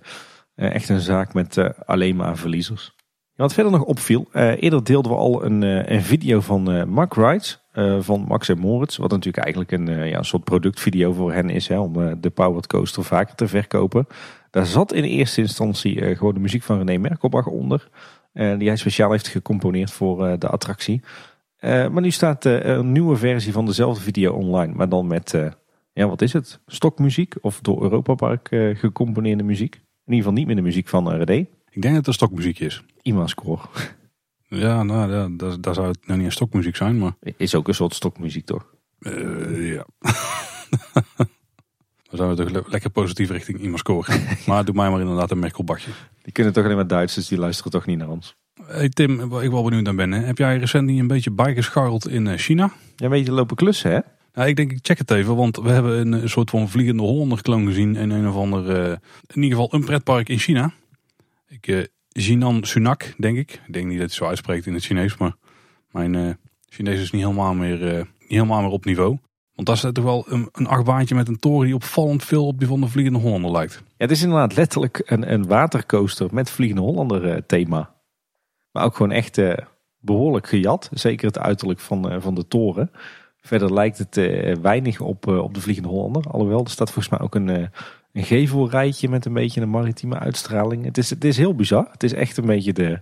echt 0.56 0.90
een 0.90 1.02
zaak 1.02 1.34
met 1.34 1.58
alleen 1.86 2.16
maar 2.16 2.38
verliezers 2.38 2.96
wat 3.38 3.54
verder 3.54 3.72
nog 3.72 3.84
opviel, 3.84 4.28
eerder 4.34 4.84
deelden 4.84 5.12
we 5.12 5.18
al 5.18 5.46
een, 5.46 5.62
een 5.94 6.02
video 6.02 6.40
van 6.40 6.90
Mark 6.90 7.14
Wright 7.14 7.66
van 8.00 8.26
Max 8.28 8.50
en 8.50 8.60
Moritz. 8.60 8.98
Wat 8.98 9.12
natuurlijk 9.12 9.44
eigenlijk 9.44 9.72
een, 9.72 10.08
ja, 10.08 10.24
soort 10.24 10.44
productvideo 10.44 11.14
voor 11.14 11.34
hen 11.34 11.50
is 11.50 11.68
hè, 11.68 11.80
om 11.80 12.22
de 12.22 12.30
Powered 12.30 12.68
Coaster 12.68 13.04
vaker 13.04 13.36
te 13.36 13.48
verkopen. 13.48 14.08
Daar 14.52 14.66
zat 14.66 14.94
in 14.94 15.04
eerste 15.04 15.42
instantie 15.42 16.16
gewoon 16.16 16.34
de 16.34 16.40
muziek 16.40 16.64
van 16.64 16.78
René 16.78 16.98
Merkelbach 16.98 17.46
onder. 17.46 17.90
die 18.34 18.68
hij 18.68 18.76
speciaal 18.76 19.12
heeft 19.12 19.28
gecomponeerd 19.28 19.92
voor 19.92 20.40
de 20.40 20.48
attractie. 20.48 21.02
maar 21.62 22.02
nu 22.02 22.12
staat 22.12 22.46
een 22.46 22.92
nieuwe 22.92 23.16
versie 23.16 23.54
van 23.54 23.66
dezelfde 23.66 24.02
video 24.02 24.34
online. 24.34 24.74
Maar 24.74 24.90
dan 24.90 25.08
met, 25.08 25.34
ja 25.98 26.08
wat 26.08 26.22
is 26.22 26.34
het? 26.34 26.60
Stokmuziek 26.66 27.36
of 27.42 27.60
door 27.62 27.84
Europa 27.84 28.14
Park 28.14 28.48
gecomponeerde 28.74 29.44
muziek. 29.44 29.76
In 29.76 30.14
ieder 30.14 30.18
geval 30.18 30.34
niet 30.34 30.46
meer 30.46 30.56
de 30.56 30.62
muziek 30.62 30.88
van 30.88 31.22
RD. 31.22 31.30
Ik 31.30 31.82
denk 31.82 31.84
dat 31.84 31.96
het 31.96 32.08
een 32.08 32.14
stokmuziek 32.14 32.60
is. 32.60 32.84
Imascore. 33.02 33.62
Ja, 34.50 34.84
nou, 34.84 35.12
ja, 35.12 35.30
daar, 35.32 35.62
daar 35.62 35.74
zou 35.74 35.88
het 35.88 36.08
nou 36.08 36.18
niet 36.18 36.28
een 36.28 36.34
stokmuziek 36.34 36.76
zijn, 36.76 36.98
maar... 36.98 37.16
Is 37.38 37.56
ook 37.56 37.68
een 37.68 37.74
soort 37.74 37.94
stokmuziek, 37.94 38.46
toch? 38.46 38.76
Uh, 39.00 39.74
ja. 39.74 39.86
Dan 42.10 42.18
zijn 42.18 42.30
we 42.30 42.36
toch 42.36 42.72
lekker 42.72 42.90
positief 42.90 43.30
richting 43.30 43.60
Imascore. 43.60 44.18
maar 44.48 44.66
doe 44.66 44.76
mij 44.76 44.90
maar 44.90 45.00
inderdaad 45.00 45.32
een 45.32 45.40
Merkelbakje. 45.40 45.92
Die 46.22 46.34
kunnen 46.34 46.54
toch 46.54 46.64
alleen 46.64 46.76
maar 46.76 46.88
Duitsers, 46.88 47.28
die 47.28 47.38
luisteren 47.38 47.72
toch 47.72 47.86
niet 47.86 47.98
naar 47.98 48.10
ons. 48.10 48.36
Hey 48.64 48.90
Tim, 48.90 49.22
ik 49.22 49.52
wel 49.52 49.64
benieuwd 49.64 49.84
naar 49.84 49.96
ben. 49.96 50.12
Hè. 50.12 50.20
Heb 50.20 50.38
jij 50.38 50.58
recent 50.58 50.86
niet 50.86 51.00
een 51.00 51.08
beetje 51.08 51.32
bijgescharreld 51.32 52.08
in 52.08 52.28
eh, 52.28 52.38
China? 52.38 52.72
Ja, 52.96 53.06
een 53.06 53.10
beetje 53.10 53.32
lopen 53.32 53.56
klussen, 53.56 53.92
hè? 53.92 54.00
Nou, 54.38 54.50
ik 54.50 54.56
denk, 54.56 54.72
ik 54.72 54.80
check 54.82 54.98
het 54.98 55.12
even, 55.12 55.36
want 55.36 55.58
we 55.58 55.70
hebben 55.70 56.14
een, 56.14 56.30
soort 56.30 56.50
van 56.50 56.70
vliegende 56.70 57.04
Hollander 57.04 57.42
kloon 57.42 57.66
gezien 57.66 57.96
in 57.96 58.10
een 58.10 58.28
of 58.28 58.36
ander, 58.36 58.90
uh, 58.90 58.92
in 59.34 59.44
ieder 59.44 59.50
geval 59.50 59.74
een 59.74 59.86
pretpark 59.86 60.30
in 60.30 60.38
China. 60.38 60.74
Ik, 61.48 61.68
uh, 61.68 61.84
Jinan 62.08 62.64
Sunak, 62.64 63.14
denk 63.18 63.38
ik. 63.38 63.62
Ik 63.68 63.74
denk 63.74 63.86
niet 63.86 64.00
dat 64.00 64.08
hij 64.08 64.16
zo 64.16 64.26
uitspreekt 64.26 64.66
in 64.66 64.74
het 64.74 64.84
Chinees, 64.84 65.18
maar 65.18 65.36
mijn 65.92 66.14
uh, 66.14 66.30
Chinees 66.70 67.02
is 67.02 67.12
niet 67.12 67.22
helemaal, 67.22 67.54
meer, 67.54 68.08
helemaal 68.28 68.62
meer 68.62 68.70
op 68.70 68.86
niveau. 68.86 69.18
Want 69.54 69.68
daar 69.68 69.78
staat 69.78 69.94
toch 69.94 70.04
wel 70.04 70.26
een, 70.28 70.50
een 70.52 70.68
achtbaantje 70.68 71.16
met 71.16 71.28
een 71.28 71.40
toren 71.40 71.66
die 71.66 71.76
opvallend 71.76 72.24
veel 72.24 72.48
op 72.48 72.60
die 72.60 72.68
van 72.68 72.82
de 72.82 72.88
Vliegende 72.88 73.20
Hollander 73.20 73.52
lijkt. 73.52 73.74
Ja, 73.74 73.94
het 73.98 74.12
is 74.12 74.22
inderdaad 74.22 74.56
letterlijk 74.56 75.02
een, 75.06 75.32
een 75.34 75.48
watercoaster 75.48 76.28
met 76.32 76.50
Vliegende 76.50 76.82
Hollander 76.82 77.46
thema. 77.46 77.94
Maar 78.72 78.84
ook 78.84 78.96
gewoon 78.96 79.12
echt 79.12 79.42
behoorlijk 80.00 80.48
gejat. 80.48 80.90
Zeker 80.94 81.28
het 81.28 81.40
uiterlijk 81.40 81.80
van, 81.80 82.22
van 82.22 82.36
de 82.36 82.48
toren. 82.48 82.92
Verder 83.48 83.74
lijkt 83.74 83.98
het 83.98 84.16
weinig 84.62 85.00
op, 85.00 85.28
op 85.28 85.54
de 85.54 85.62
Vliegende 85.62 85.90
Hollander. 85.90 86.24
Alhoewel, 86.32 86.64
er 86.64 86.70
staat 86.70 86.92
volgens 86.92 87.10
mij 87.10 87.20
ook 87.20 87.36
een 87.36 87.70
een 88.18 88.24
gevelrijtje 88.24 89.10
met 89.10 89.26
een 89.26 89.34
beetje 89.34 89.62
een 89.62 89.70
maritieme 89.70 90.20
uitstraling. 90.20 90.86
Het 90.86 90.98
is, 90.98 91.10
het 91.10 91.24
is 91.24 91.38
heel 91.38 91.56
bizar. 91.56 91.88
Het 91.92 92.04
is 92.04 92.14
echt 92.14 92.38
een 92.38 92.46
beetje 92.46 92.74
de, 92.74 93.02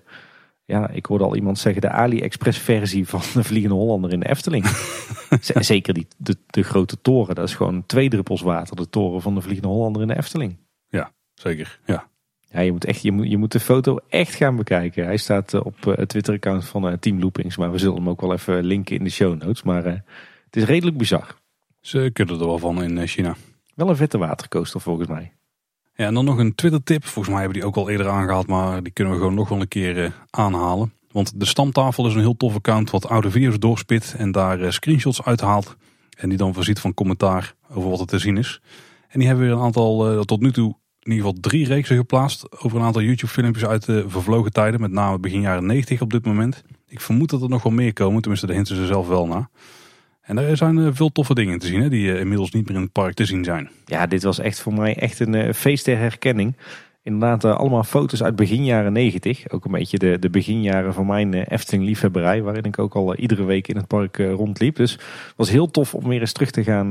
ja, 0.66 0.90
ik 0.90 1.06
hoorde 1.06 1.24
al 1.24 1.36
iemand 1.36 1.60
zeggen 1.60 1.82
de 1.82 1.90
AliExpress 1.90 2.60
versie 2.60 3.08
van 3.08 3.22
de 3.34 3.44
Vliegende 3.44 3.76
Hollander 3.76 4.12
in 4.12 4.20
de 4.20 4.30
Efteling. 4.30 4.68
Zeker 5.60 5.94
die, 5.94 6.08
de, 6.18 6.38
de 6.46 6.64
grote 6.64 7.02
toren, 7.02 7.36
dat 7.36 7.48
is 7.48 7.56
gewoon 7.56 7.86
twee 7.86 8.10
druppels 8.10 8.42
water. 8.42 8.76
De 8.76 8.90
toren 8.90 9.22
van 9.22 9.36
de 9.36 9.42
Vliegende 9.42 9.68
Hollander 9.68 10.02
in 10.02 10.08
de 10.08 10.18
Efteling. 10.18 10.58
Ja, 10.88 11.12
zeker. 11.34 11.80
Ja. 11.86 12.08
Ja, 12.52 12.60
je 12.60 12.72
moet, 12.72 12.86
echt, 12.86 13.02
je, 13.02 13.12
moet, 13.12 13.30
je 13.30 13.38
moet 13.38 13.52
de 13.52 13.60
foto 13.60 13.98
echt 14.10 14.36
gaan 14.36 14.56
bekijken. 14.56 15.06
Hij 15.06 15.18
staat 15.18 15.54
eh, 15.54 15.66
op 15.66 15.88
eh, 15.88 15.98
het 15.98 16.10
Twitter-account 16.10 16.66
van 16.66 17.00
Team 17.00 17.20
Loopings. 17.20 17.58
Maar 17.58 17.72
we 17.72 17.78
zullen 17.78 17.96
hem 17.96 18.10
ook 18.10 18.22
wel 18.22 18.34
even 18.34 18.64
linken 18.64 18.96
in 18.96 19.04
de 19.04 19.10
show 19.10 19.42
notes. 19.42 19.64
Maar 19.64 20.04
het 20.56 20.64
is 20.64 20.70
redelijk 20.70 20.98
bizar. 20.98 21.36
Ze 21.82 22.10
kunnen 22.14 22.40
er 22.40 22.46
wel 22.46 22.60
van 22.60 22.84
in 22.84 23.08
China. 23.08 23.36
Wel 23.74 23.90
een 23.90 23.96
vette 23.96 24.18
watercoaster 24.18 24.82
volgens 24.82 25.08
mij. 25.08 25.34
Ja, 25.96 26.06
en 26.06 26.14
dan 26.14 26.26
nog 26.26 26.38
een 26.38 26.56
Twitter 26.56 26.84
tip. 26.84 27.06
Volgens 27.06 27.28
mij 27.28 27.44
hebben 27.44 27.60
die 27.60 27.68
ook 27.68 27.76
al 27.76 27.90
eerder 27.90 28.10
aangehaald, 28.10 28.48
maar 28.48 28.84
die 28.84 28.94
kunnen 28.94 29.14
we 29.14 29.20
gewoon 29.20 29.36
nog 29.36 29.50
wel 29.50 29.62
een 29.62 29.68
keer 29.68 29.98
uh, 29.98 30.10
aanhalen. 30.30 30.94
Want 31.12 31.40
de 31.40 31.46
stamtafel 31.46 32.08
is 32.08 32.14
een 32.14 32.20
heel 32.20 32.38
tof 32.38 32.56
account 32.56 32.90
wat 32.90 33.08
oude 33.08 33.32
video's 33.32 33.60
doorspit 33.60 34.16
en 34.18 34.32
daar 34.32 34.60
uh, 34.60 34.70
screenshots 34.70 35.24
uithaalt. 35.24 35.76
En 36.18 36.30
die 36.30 36.38
dan 36.38 36.54
voorziet 36.54 36.80
van 36.80 36.94
commentaar 36.94 37.56
over 37.70 37.90
wat 37.90 38.00
er 38.00 38.06
te 38.06 38.20
zien 38.20 38.38
is. 38.38 38.62
En 39.08 39.20
die 39.20 39.28
hebben 39.28 39.46
weer 39.46 39.56
een 39.56 39.64
aantal, 39.64 40.14
uh, 40.14 40.22
tot 40.22 40.42
nu 40.42 40.52
toe 40.52 40.76
in 41.00 41.12
ieder 41.12 41.26
geval 41.26 41.42
drie 41.42 41.68
reeksen 41.68 41.98
geplaatst 41.98 42.62
over 42.64 42.80
een 42.80 42.86
aantal 42.86 43.02
YouTube 43.02 43.32
filmpjes 43.32 43.66
uit 43.66 43.86
de 43.86 44.06
vervlogen 44.08 44.52
tijden. 44.52 44.82
Met 44.82 44.92
name 44.92 45.20
begin 45.20 45.42
jaren 45.42 45.66
90 45.66 46.02
op 46.02 46.12
dit 46.12 46.26
moment. 46.26 46.64
Ik 46.88 47.02
vermoed 47.02 47.30
dat 47.30 47.42
er 47.42 47.50
nog 47.50 47.64
wel 47.64 47.74
meer 47.74 47.94
komen, 47.94 48.22
tenminste 48.22 48.48
de 48.48 48.54
hinten 48.54 48.76
ze 48.76 48.86
zelf 48.86 49.08
wel 49.08 49.28
na. 49.28 49.50
En 50.26 50.38
er 50.38 50.58
zijn 50.58 50.78
eh, 50.78 50.88
veel 50.92 51.12
toffe 51.12 51.34
dingen 51.34 51.60
te 51.60 51.68
zien 51.68 51.82
hè, 51.82 51.90
die 51.90 52.14
eh, 52.14 52.20
inmiddels 52.20 52.52
niet 52.52 52.68
meer 52.68 52.78
in 52.78 52.84
het 52.84 52.92
park 52.92 53.14
te 53.14 53.26
zien 53.26 53.44
zijn. 53.44 53.70
Ja, 53.86 54.08
dit 54.08 54.24
was 54.24 54.40
echt 54.40 54.60
voor 54.60 54.74
mij 54.74 54.96
echt 54.96 55.20
een 55.20 55.34
uh, 55.34 55.54
feest 55.54 55.86
der 55.86 55.98
herkenning. 55.98 56.56
Inderdaad, 57.04 57.46
allemaal 57.46 57.84
foto's 57.84 58.24
uit 58.24 58.36
begin 58.36 58.66
jaren 58.66 58.94
90. 58.94 59.50
Ook 59.50 59.66
een 59.66 59.72
beetje 59.72 59.98
de, 59.98 60.20
de 60.20 60.30
beginjaren 60.30 60.94
van 60.94 61.06
mijn 61.06 61.34
Efteling 61.34 61.86
liefhebberij. 61.86 62.42
Waarin 62.42 62.64
ik 62.64 62.80
ook 62.80 62.96
al 62.96 63.16
iedere 63.16 63.44
week 63.44 63.68
in 63.68 63.76
het 63.76 63.88
park 63.88 64.18
rondliep. 64.18 64.76
Dus 64.76 64.92
het 64.92 65.34
was 65.36 65.50
heel 65.50 65.72
tof 65.72 65.94
om 65.94 66.08
weer 66.08 66.20
eens 66.20 66.32
terug 66.32 66.52
te 66.52 66.64
gaan 66.64 66.90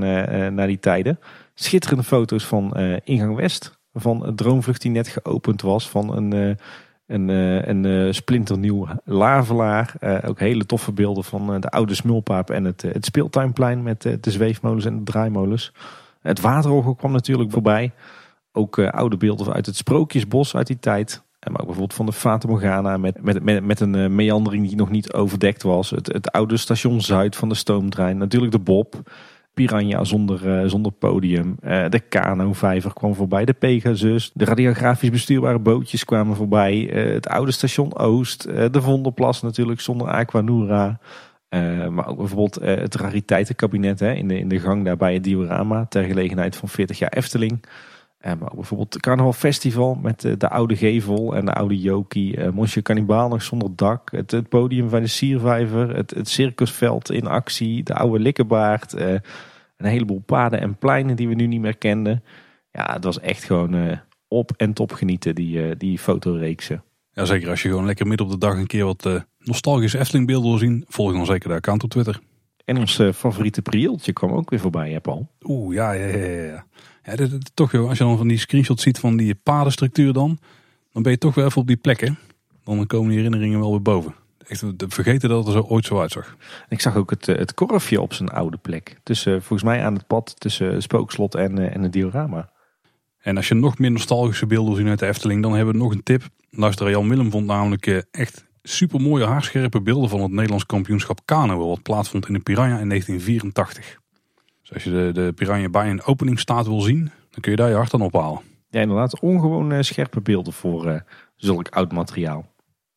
naar 0.54 0.66
die 0.66 0.78
tijden. 0.78 1.18
Schitterende 1.54 2.04
foto's 2.04 2.44
van 2.44 2.76
Ingang 3.04 3.36
West. 3.36 3.78
Van 3.92 4.26
een 4.26 4.36
droomvlucht 4.36 4.82
die 4.82 4.90
net 4.90 5.08
geopend 5.08 5.62
was. 5.62 5.88
Van 5.88 6.16
een 6.16 6.58
een, 7.06 7.28
uh, 7.28 7.66
een 7.66 7.84
uh, 7.84 8.12
splinternieuw 8.12 8.86
lavelaar. 9.04 9.94
Uh, 10.00 10.18
ook 10.26 10.38
hele 10.38 10.66
toffe 10.66 10.92
beelden 10.92 11.24
van 11.24 11.60
de 11.60 11.68
oude 11.68 11.94
smulpaap 11.94 12.50
en 12.50 12.64
het, 12.64 12.82
het 12.82 13.04
speeltuinplein 13.04 13.82
met 13.82 14.02
de 14.02 14.30
zweefmolens 14.30 14.84
en 14.84 14.98
de 14.98 15.04
draaimolens. 15.04 15.72
Het 16.20 16.40
waterorgel 16.40 16.94
kwam 16.94 17.12
natuurlijk 17.12 17.50
voorbij. 17.50 17.92
Ook 18.52 18.78
oude 18.78 19.16
beelden 19.16 19.52
uit 19.52 19.66
het 19.66 19.76
Sprookjesbos 19.76 20.56
uit 20.56 20.66
die 20.66 20.78
tijd. 20.78 21.22
Maar 21.40 21.60
ook 21.60 21.66
bijvoorbeeld 21.66 21.94
van 21.94 22.06
de 22.06 22.12
Fata 22.12 22.48
Morgana 22.48 22.96
met, 22.96 23.22
met, 23.22 23.42
met, 23.42 23.64
met 23.64 23.80
een 23.80 24.14
meandering 24.14 24.66
die 24.68 24.76
nog 24.76 24.90
niet 24.90 25.12
overdekt 25.12 25.62
was. 25.62 25.90
Het, 25.90 26.12
het 26.12 26.30
oude 26.30 26.56
station 26.56 27.00
Zuid 27.00 27.36
van 27.36 27.48
de 27.48 27.54
stoomtrein. 27.54 28.18
Natuurlijk 28.18 28.52
de 28.52 28.58
Bob. 28.58 29.02
Piranha 29.54 30.04
zonder, 30.04 30.62
uh, 30.62 30.68
zonder 30.68 30.92
podium. 30.92 31.56
Uh, 31.64 31.88
de 31.88 32.00
Kano-vijver 32.00 32.92
kwam 32.92 33.14
voorbij. 33.14 33.44
De 33.44 33.52
Pegasus. 33.52 34.30
De 34.34 34.44
radiografisch 34.44 35.10
bestuurbare 35.10 35.58
bootjes 35.58 36.04
kwamen 36.04 36.36
voorbij. 36.36 37.06
Uh, 37.06 37.12
het 37.12 37.28
oude 37.28 37.52
station 37.52 37.98
Oost. 37.98 38.42
de 38.42 38.82
Vondelplas 38.82 39.42
natuurlijk 39.42 39.80
zonder 39.80 40.08
Aquanura. 40.08 40.98
maar 41.90 42.06
ook 42.06 42.16
bijvoorbeeld 42.16 42.54
het 42.60 42.94
rariteitenkabinet 42.94 44.00
hè, 44.00 44.12
in, 44.12 44.28
de, 44.28 44.38
in 44.38 44.48
de 44.48 44.60
gang 44.60 44.84
daar 44.84 44.96
bij 44.96 45.14
het 45.14 45.24
diorama. 45.24 45.86
Ter 45.88 46.04
gelegenheid 46.04 46.56
van 46.56 46.68
40 46.68 46.98
jaar 46.98 47.12
Efteling. 47.12 47.64
Maar 48.24 48.48
ook 48.48 48.54
bijvoorbeeld 48.54 48.94
het 48.94 49.02
Carnaval 49.02 49.32
Festival 49.32 49.94
met 49.94 50.20
de 50.38 50.48
oude 50.48 50.76
gevel 50.76 51.36
en 51.36 51.44
de 51.44 51.52
oude 51.52 51.80
Jokie. 51.80 52.36
Uh, 52.36 52.50
Monsieur 52.50 52.82
Cannibal 52.82 53.28
nog 53.28 53.42
zonder 53.42 53.76
dak. 53.76 54.10
Het, 54.10 54.30
het 54.30 54.48
podium 54.48 54.88
van 54.88 55.00
de 55.00 55.06
Siervijver. 55.06 55.96
Het, 55.96 56.10
het 56.10 56.28
circusveld 56.28 57.10
in 57.10 57.26
actie. 57.26 57.82
De 57.82 57.94
oude 57.94 58.18
Likkebaard 58.18 58.92
een 58.92 59.22
heleboel 59.76 60.22
paden 60.26 60.60
en 60.60 60.76
pleinen 60.76 61.16
die 61.16 61.28
we 61.28 61.34
nu 61.34 61.46
niet 61.46 61.60
meer 61.60 61.76
kenden. 61.76 62.22
Ja, 62.70 62.92
het 62.92 63.04
was 63.04 63.20
echt 63.20 63.44
gewoon 63.44 64.00
op 64.28 64.52
en 64.56 64.72
top 64.72 64.92
genieten, 64.92 65.34
die, 65.34 65.76
die 65.76 65.98
fotoreeksen. 65.98 66.82
Ja, 67.12 67.24
zeker 67.24 67.48
als 67.48 67.62
je 67.62 67.68
gewoon 67.68 67.86
lekker 67.86 68.06
midden 68.06 68.26
op 68.26 68.32
de 68.32 68.38
dag 68.38 68.56
een 68.56 68.66
keer 68.66 68.84
wat 68.84 69.06
uh, 69.06 69.20
nostalgische 69.38 69.98
Efteling-beelden 69.98 70.48
wil 70.48 70.58
zien, 70.58 70.84
volg 70.88 71.12
dan 71.12 71.26
zeker 71.26 71.48
de 71.48 71.54
account 71.54 71.84
op 71.84 71.90
Twitter. 71.90 72.20
En 72.64 72.76
ons 72.76 73.02
favoriete 73.14 73.62
prieltje 73.62 74.12
kwam 74.12 74.32
ook 74.32 74.50
weer 74.50 74.60
voorbij, 74.60 74.90
hè 74.90 75.00
Paul? 75.00 75.28
Oeh, 75.42 75.74
ja, 75.74 75.92
ja, 75.92 76.06
ja. 76.06 76.26
ja. 76.26 76.66
Ja 77.04 77.28
toch 77.54 77.72
joh, 77.72 77.88
als 77.88 77.98
je 77.98 78.04
dan 78.04 78.16
van 78.16 78.28
die 78.28 78.38
screenshots 78.38 78.82
ziet 78.82 78.98
van 78.98 79.16
die 79.16 79.34
padenstructuur 79.34 80.12
dan, 80.12 80.38
dan 80.92 81.02
ben 81.02 81.12
je 81.12 81.18
toch 81.18 81.34
wel 81.34 81.44
even 81.44 81.60
op 81.60 81.66
die 81.66 81.76
plekken. 81.76 82.18
Dan 82.64 82.86
komen 82.86 83.08
die 83.08 83.16
herinneringen 83.16 83.60
wel 83.60 83.70
weer 83.70 83.82
boven 83.82 84.14
echt 84.48 84.64
vergeten 84.76 85.28
dat 85.28 85.38
het 85.38 85.46
er 85.46 85.60
zo 85.60 85.68
ooit 85.68 85.84
zo 85.84 86.00
uitzag. 86.00 86.36
Ik 86.68 86.80
zag 86.80 86.96
ook 86.96 87.10
het, 87.10 87.28
eh, 87.28 87.36
het 87.36 87.54
korfje 87.54 88.00
op 88.00 88.12
zijn 88.12 88.28
oude 88.28 88.56
plek. 88.56 88.96
Tussen, 89.02 89.42
volgens 89.42 89.62
mij 89.62 89.84
aan 89.84 89.94
het 89.94 90.06
pad 90.06 90.34
tussen 90.38 90.82
Spookslot 90.82 91.34
en, 91.34 91.58
eh, 91.58 91.74
en 91.74 91.82
het 91.82 91.92
diorama. 91.92 92.50
En 93.18 93.36
als 93.36 93.48
je 93.48 93.54
nog 93.54 93.78
meer 93.78 93.90
nostalgische 93.90 94.46
beelden 94.46 94.68
wil 94.68 94.80
zien 94.80 94.88
uit 94.88 94.98
de 94.98 95.06
Efteling, 95.06 95.42
dan 95.42 95.54
hebben 95.54 95.74
we 95.74 95.80
nog 95.80 95.92
een 95.92 96.02
tip. 96.02 96.22
Luister, 96.50 96.90
Jan 96.90 97.08
Willem 97.08 97.30
vond 97.30 97.46
namelijk 97.46 97.86
eh, 97.86 97.98
echt 98.10 98.44
super 98.62 99.00
mooie 99.00 99.24
haarscherpe 99.24 99.80
beelden 99.80 100.08
van 100.08 100.20
het 100.20 100.30
Nederlands 100.30 100.66
kampioenschap 100.66 101.20
Kano, 101.24 101.68
wat 101.68 101.82
plaatsvond 101.82 102.26
in 102.26 102.32
de 102.32 102.40
Piranha 102.40 102.78
in 102.78 102.88
1984. 102.88 103.98
Als 104.74 104.84
je 104.84 104.90
de, 104.90 105.10
de 105.12 105.32
Piranha 105.32 105.68
bij 105.68 105.90
een 105.90 106.04
openingstaat 106.04 106.66
wil 106.66 106.80
zien, 106.80 107.10
dan 107.30 107.40
kun 107.40 107.50
je 107.50 107.56
daar 107.56 107.68
je 107.68 107.74
hart 107.74 107.94
aan 107.94 108.00
ophalen. 108.00 108.40
Ja, 108.70 108.80
inderdaad, 108.80 109.20
ongewoon 109.20 109.84
scherpe 109.84 110.20
beelden 110.20 110.52
voor 110.52 110.86
uh, 110.86 111.00
zulk 111.36 111.68
oud 111.68 111.92
materiaal. 111.92 112.52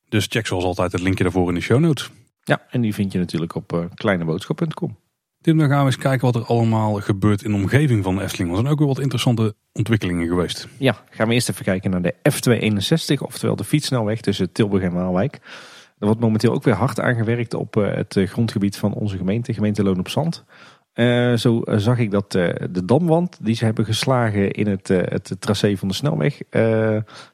Dus 0.10 0.26
check 0.30 0.48
zoals 0.48 0.64
altijd 0.64 0.92
het 0.92 1.02
linkje 1.02 1.24
daarvoor 1.24 1.48
in 1.48 1.56
de 1.56 1.62
show 1.62 1.80
notes. 1.80 2.12
Ja, 2.44 2.62
en 2.70 2.82
die 2.82 2.94
vind 2.94 3.12
je 3.12 3.20
natuurlijk 3.20 3.56
op 3.56 3.74
uh, 3.74 3.86
kleineboodschap.com. 3.94 4.98
Tim, 5.42 5.58
dan 5.58 5.70
gaan 5.70 5.80
we 5.80 5.86
eens 5.86 5.98
kijken 5.98 6.26
wat 6.26 6.36
er 6.36 6.46
allemaal 6.46 6.94
gebeurt 6.94 7.44
in 7.44 7.52
de 7.52 7.58
omgeving 7.58 8.04
van 8.04 8.16
de 8.16 8.22
Efteling. 8.22 8.50
Er 8.50 8.56
zijn 8.56 8.68
ook 8.72 8.80
weer 8.80 8.88
wat 8.88 9.00
interessante 9.00 9.56
ontwikkelingen 9.74 10.28
geweest. 10.28 10.68
Ja, 10.78 10.96
gaan 11.10 11.28
we 11.28 11.34
eerst 11.34 11.50
even 11.50 11.66
kijken 11.66 11.92
naar 11.92 12.02
de 12.02 12.14
F261, 12.14 13.22
oftewel 13.22 13.56
de 13.56 13.64
fietssnelweg 13.64 14.22
tussen 14.22 14.52
Tilburg 14.52 14.84
en 14.84 14.94
Waalwijk. 14.94 15.40
Er 16.00 16.06
wordt 16.06 16.20
momenteel 16.20 16.54
ook 16.54 16.64
weer 16.64 16.74
hard 16.74 17.00
aangewerkt 17.00 17.54
op 17.54 17.76
uh, 17.76 17.94
het 17.94 18.20
grondgebied 18.26 18.78
van 18.78 18.94
onze 18.94 19.18
gemeente, 19.18 19.54
gemeente 19.54 19.84
Loon 19.84 20.00
op 20.00 20.10
Zand. 20.10 20.44
Uh, 21.00 21.34
zo 21.34 21.62
zag 21.66 21.98
ik 21.98 22.12
dat 22.12 22.32
de 22.32 22.82
damwand 22.86 23.38
die 23.42 23.56
ze 23.56 23.66
hebben 23.66 23.86
geslagen 23.86 24.52
in 24.52 24.68
het, 24.68 24.88
het 24.88 25.36
tracé 25.40 25.78
van 25.78 25.88
de 25.88 25.94
snelweg, 25.94 26.38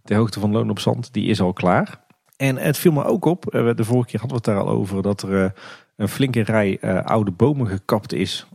ter 0.03 0.15
hoogte 0.15 0.39
van 0.39 0.51
Loon 0.51 0.69
op 0.69 0.79
Zand, 0.79 1.13
die 1.13 1.27
is 1.27 1.41
al 1.41 1.53
klaar. 1.53 2.01
En 2.37 2.57
het 2.57 2.77
viel 2.77 2.91
me 2.91 3.03
ook 3.03 3.25
op, 3.25 3.53
eh, 3.53 3.69
de 3.75 3.83
vorige 3.83 4.09
keer 4.09 4.19
hadden 4.19 4.41
we 4.41 4.49
het 4.49 4.57
daar 4.57 4.67
al 4.67 4.77
over, 4.77 5.01
dat 5.01 5.21
er 5.21 5.43
eh, 5.43 5.49
een 5.95 6.07
flinke 6.07 6.41
rij 6.41 6.77
eh, 6.81 7.03
oude 7.03 7.31
bomen 7.31 7.67
gekapt 7.67 8.13
is 8.13 8.47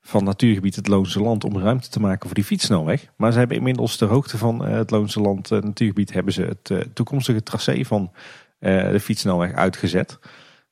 van 0.00 0.24
natuurgebied 0.24 0.76
het 0.76 0.88
Loonse 0.88 1.20
Land 1.20 1.44
om 1.44 1.58
ruimte 1.58 1.88
te 1.88 2.00
maken 2.00 2.26
voor 2.26 2.34
die 2.34 2.44
fietssnelweg. 2.44 3.06
Maar 3.16 3.32
ze 3.32 3.38
hebben 3.38 3.56
inmiddels 3.56 3.96
ter 3.96 4.08
hoogte 4.08 4.38
van 4.38 4.64
het 4.64 4.90
Loonse 4.90 5.20
Land 5.20 5.50
natuurgebied 5.50 6.12
hebben 6.12 6.32
ze 6.32 6.42
het 6.42 6.94
toekomstige 6.94 7.42
tracé 7.42 7.84
van 7.84 8.12
de 8.58 9.00
fietssnelweg 9.00 9.52
uitgezet. 9.52 10.18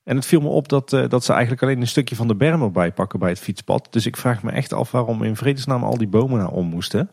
En 0.07 0.17
het 0.17 0.27
viel 0.27 0.41
me 0.41 0.49
op 0.49 0.69
dat, 0.69 0.91
dat 0.91 1.25
ze 1.25 1.33
eigenlijk 1.33 1.63
alleen 1.63 1.81
een 1.81 1.87
stukje 1.87 2.17
van 2.17 2.29
de 2.29 2.35
berm 2.35 2.63
erbij 2.63 2.93
pakken 2.93 3.19
bij 3.19 3.29
het 3.29 3.39
fietspad. 3.39 3.89
Dus 3.91 4.07
ik 4.07 4.17
vraag 4.17 4.43
me 4.43 4.51
echt 4.51 4.73
af 4.73 4.91
waarom 4.91 5.23
in 5.23 5.37
vredesnaam 5.37 5.85
al 5.85 5.99
die 5.99 6.09
bomen 6.09 6.39
nou 6.39 6.53
om 6.53 6.67
moesten. 6.67 7.11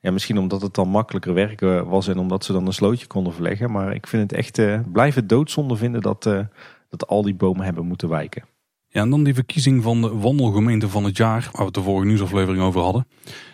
Ja, 0.00 0.10
misschien 0.10 0.38
omdat 0.38 0.62
het 0.62 0.74
dan 0.74 0.88
makkelijker 0.88 1.34
werken 1.34 1.88
was 1.88 2.08
en 2.08 2.18
omdat 2.18 2.44
ze 2.44 2.52
dan 2.52 2.66
een 2.66 2.72
slootje 2.72 3.06
konden 3.06 3.32
verleggen. 3.32 3.70
Maar 3.70 3.94
ik 3.94 4.06
vind 4.06 4.22
het 4.22 4.32
echt, 4.32 4.58
uh, 4.58 4.80
blijf 4.92 5.14
het 5.14 5.28
doodzonde 5.28 5.76
vinden 5.76 6.00
dat, 6.00 6.26
uh, 6.26 6.40
dat 6.88 7.06
al 7.06 7.22
die 7.22 7.34
bomen 7.34 7.64
hebben 7.64 7.86
moeten 7.86 8.08
wijken. 8.08 8.44
Ja, 8.88 9.00
en 9.00 9.10
dan 9.10 9.24
die 9.24 9.34
verkiezing 9.34 9.82
van 9.82 10.00
de 10.00 10.08
wandelgemeente 10.08 10.88
van 10.88 11.04
het 11.04 11.16
jaar, 11.16 11.48
waar 11.52 11.66
we 11.66 11.72
de 11.72 11.82
vorige 11.82 12.06
nieuwsaflevering 12.06 12.62
over 12.62 12.80
hadden. 12.80 13.06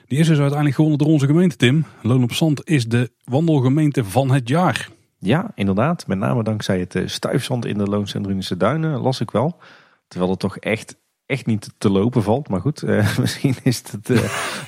Die 0.06 0.18
is 0.18 0.26
dus 0.26 0.38
uiteindelijk 0.38 0.74
gewonnen 0.74 0.98
door 0.98 1.08
onze 1.08 1.26
gemeente, 1.26 1.56
Tim. 1.56 1.84
Loon 2.02 2.22
op 2.22 2.32
Zand 2.32 2.68
is 2.68 2.88
de 2.88 3.10
wandelgemeente 3.24 4.04
van 4.04 4.30
het 4.30 4.48
jaar. 4.48 4.88
Ja, 5.26 5.50
inderdaad. 5.54 6.06
Met 6.06 6.18
name 6.18 6.42
dankzij 6.42 6.78
het 6.78 6.94
eh, 6.94 7.06
stuifzand 7.06 7.64
in 7.64 7.78
de 7.78 7.84
Loonsendrunische 7.84 8.56
Duinen, 8.56 9.00
las 9.00 9.20
ik 9.20 9.30
wel. 9.30 9.58
Terwijl 10.08 10.30
het 10.30 10.40
toch 10.40 10.56
echt 10.56 11.02
echt 11.26 11.46
niet 11.46 11.70
te 11.78 11.90
lopen 11.90 12.22
valt. 12.22 12.48
Maar 12.48 12.60
goed, 12.60 12.82
uh, 12.82 13.16
misschien 13.18 13.54
is 13.62 13.82
het 13.92 14.08
uh, 14.08 14.20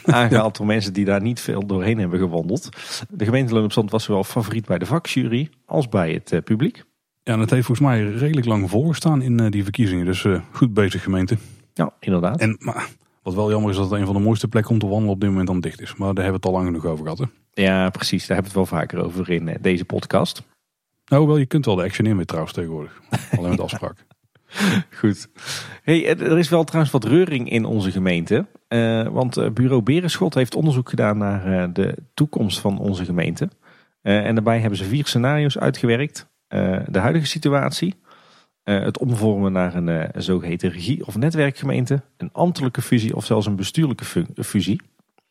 aangehaald 0.14 0.56
door 0.56 0.66
mensen 0.66 0.92
die 0.92 1.04
daar 1.04 1.22
niet 1.22 1.40
veel 1.40 1.66
doorheen 1.66 1.98
hebben 1.98 2.18
gewandeld. 2.18 2.68
De 3.08 3.24
gemeente 3.24 3.54
Loon 3.54 3.64
op 3.64 3.72
Zand 3.72 3.90
was 3.90 4.04
zowel 4.04 4.24
favoriet 4.24 4.66
bij 4.66 4.78
de 4.78 4.86
vakjury 4.86 5.50
als 5.64 5.88
bij 5.88 6.12
het 6.12 6.44
publiek. 6.44 6.84
Ja, 7.22 7.32
en 7.32 7.40
het 7.40 7.50
heeft 7.50 7.66
volgens 7.66 7.88
mij 7.88 8.04
redelijk 8.04 8.46
lang 8.46 8.70
voorgestaan 8.70 9.22
in 9.22 9.50
die 9.50 9.62
verkiezingen. 9.62 10.04
Dus 10.04 10.26
goed 10.52 10.74
bezig 10.74 11.02
gemeente. 11.02 11.36
Ja, 11.74 11.92
inderdaad. 12.00 12.40
En 12.40 12.56
maar, 12.58 12.88
wat 13.22 13.34
wel 13.34 13.50
jammer 13.50 13.70
is 13.70 13.76
dat 13.76 13.90
het 13.90 14.00
een 14.00 14.06
van 14.06 14.14
de 14.14 14.20
mooiste 14.20 14.48
plekken 14.48 14.72
om 14.72 14.78
te 14.78 14.86
wandelen 14.86 15.14
op 15.14 15.20
dit 15.20 15.28
moment 15.28 15.46
dan 15.46 15.60
dicht 15.60 15.80
is. 15.80 15.96
Maar 15.96 16.14
daar 16.14 16.24
hebben 16.24 16.40
we 16.40 16.46
het 16.48 16.56
al 16.56 16.62
lang 16.62 16.66
genoeg 16.66 16.92
over 16.92 17.04
gehad. 17.04 17.18
Hè? 17.18 17.24
Ja, 17.62 17.90
precies. 17.90 18.26
Daar 18.26 18.36
hebben 18.36 18.54
we 18.54 18.60
het 18.60 18.70
wel 18.70 18.78
vaker 18.80 19.04
over 19.04 19.30
in 19.30 19.56
deze 19.60 19.84
podcast. 19.84 20.42
Nou, 21.06 21.26
wel, 21.26 21.36
je 21.36 21.46
kunt 21.46 21.64
wel 21.64 21.74
de 21.74 21.82
action 21.82 22.06
in 22.06 22.24
trouwens 22.24 22.54
tegenwoordig. 22.54 23.00
Alleen 23.36 23.50
met 23.50 23.60
afspraak. 23.60 24.06
Goed. 25.00 25.28
Hey, 25.82 26.06
er 26.06 26.38
is 26.38 26.48
wel 26.48 26.64
trouwens 26.64 26.92
wat 26.92 27.04
reuring 27.04 27.50
in 27.50 27.64
onze 27.64 27.90
gemeente. 27.90 28.46
Uh, 28.68 29.08
want 29.08 29.54
bureau 29.54 29.82
Berenschot 29.82 30.34
heeft 30.34 30.54
onderzoek 30.54 30.88
gedaan 30.88 31.18
naar 31.18 31.46
uh, 31.48 31.64
de 31.72 31.94
toekomst 32.14 32.58
van 32.58 32.78
onze 32.78 33.04
gemeente. 33.04 33.48
en 34.02 34.34
daarbij 34.34 34.60
hebben 34.60 34.78
ze 34.78 34.84
vier 34.84 35.06
scenario's 35.06 35.58
uitgewerkt. 35.58 36.26
de 36.86 36.98
huidige 36.98 37.26
situatie. 37.26 37.94
het 38.62 38.98
omvormen 38.98 39.52
naar 39.52 39.74
een 39.74 40.22
zogeheten 40.22 40.70
regie- 40.70 41.06
of 41.06 41.16
netwerkgemeente. 41.16 42.02
Een 42.16 42.32
ambtelijke 42.32 42.82
fusie 42.82 43.16
of 43.16 43.24
zelfs 43.24 43.46
een 43.46 43.56
bestuurlijke 43.56 44.04
fusie. 44.44 44.80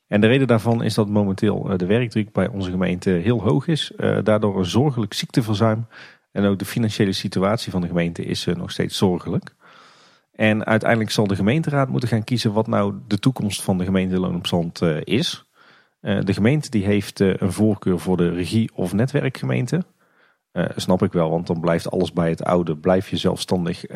En 0.08 0.22
de 0.22 0.28
reden 0.28 0.48
daarvan 0.48 0.84
is 0.84 0.94
dat 0.94 1.10
momenteel 1.10 1.78
de 1.78 1.86
werkdruk 1.86 2.32
bij 2.32 2.48
onze 2.48 2.72
gemeente 2.72 3.10
heel 3.10 3.42
hoog 3.42 3.68
is. 3.68 3.92
daardoor 4.24 4.58
een 4.58 4.66
zorgelijk 4.66 5.14
ziekteverzuim 5.14 5.88
en 6.32 6.46
ook 6.46 6.60
de 6.60 6.66
financiële 6.66 7.12
situatie 7.12 7.72
van 7.72 7.82
de 7.82 7.88
gemeente 7.88 8.26
is 8.26 8.46
uh, 8.46 8.56
nog 8.56 8.72
steeds 8.72 8.98
zorgelijk. 8.98 9.56
En 10.32 10.66
uiteindelijk 10.66 11.12
zal 11.12 11.28
de 11.28 11.36
gemeenteraad 11.36 11.90
moeten 11.90 12.10
gaan 12.10 12.24
kiezen 12.24 12.54
wat 12.54 12.68
nou 12.68 12.96
de 13.08 13.20
toekomst 13.20 13.64
van 13.64 13.78
de 13.78 13.84
gemeente 13.84 14.20
Loon 14.20 14.36
op 14.36 14.48
Zand 14.48 14.82
is. 15.04 15.46
De 16.02 16.34
gemeente 16.34 16.70
die 16.70 16.86
heeft 16.86 17.20
een 17.20 17.52
voorkeur 17.52 18.00
voor 18.00 18.18
de 18.18 18.30
regie- 18.30 18.70
of 18.74 18.94
netwerkgemeente. 18.94 19.86
Snap 20.76 21.04
ik 21.04 21.14
wel, 21.14 21.30
want 21.30 21.48
dan 21.48 21.60
blijft 21.60 21.92
alles 21.92 22.14
bij 22.14 22.30
het 22.30 22.44
oude. 22.44 22.78
Blijf 22.78 23.10
je 23.10 23.18
zelfstandig, 23.18 23.90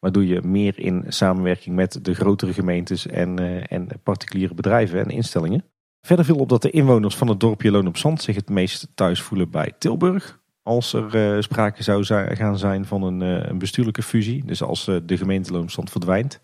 maar 0.00 0.12
doe 0.12 0.26
je 0.26 0.42
meer 0.42 0.78
in 0.78 1.04
samenwerking 1.08 1.74
met 1.74 2.04
de 2.04 2.14
grotere 2.14 2.52
gemeentes 2.52 3.06
en, 3.06 3.38
en 3.68 3.88
particuliere 4.02 4.54
bedrijven 4.54 5.00
en 5.00 5.10
instellingen. 5.10 5.64
Verder 6.00 6.24
viel 6.24 6.36
op 6.36 6.48
dat 6.48 6.62
de 6.62 6.70
inwoners 6.70 7.16
van 7.16 7.28
het 7.28 7.40
dorpje 7.40 7.70
Loon 7.70 7.86
op 7.86 7.96
Zand 7.96 8.22
zich 8.22 8.36
het 8.36 8.48
meest 8.48 8.88
thuis 8.94 9.22
voelen 9.22 9.50
bij 9.50 9.72
Tilburg 9.78 10.40
als 10.62 10.92
er 10.92 11.42
sprake 11.42 11.82
zou 11.82 12.04
gaan 12.34 12.58
zijn 12.58 12.84
van 12.84 13.02
een, 13.02 13.20
een 13.20 13.58
bestuurlijke 13.58 14.02
fusie. 14.02 14.44
Dus 14.44 14.62
als 14.62 14.84
de 14.84 15.16
gemeenteloonstand 15.16 15.90
verdwijnt. 15.90 16.40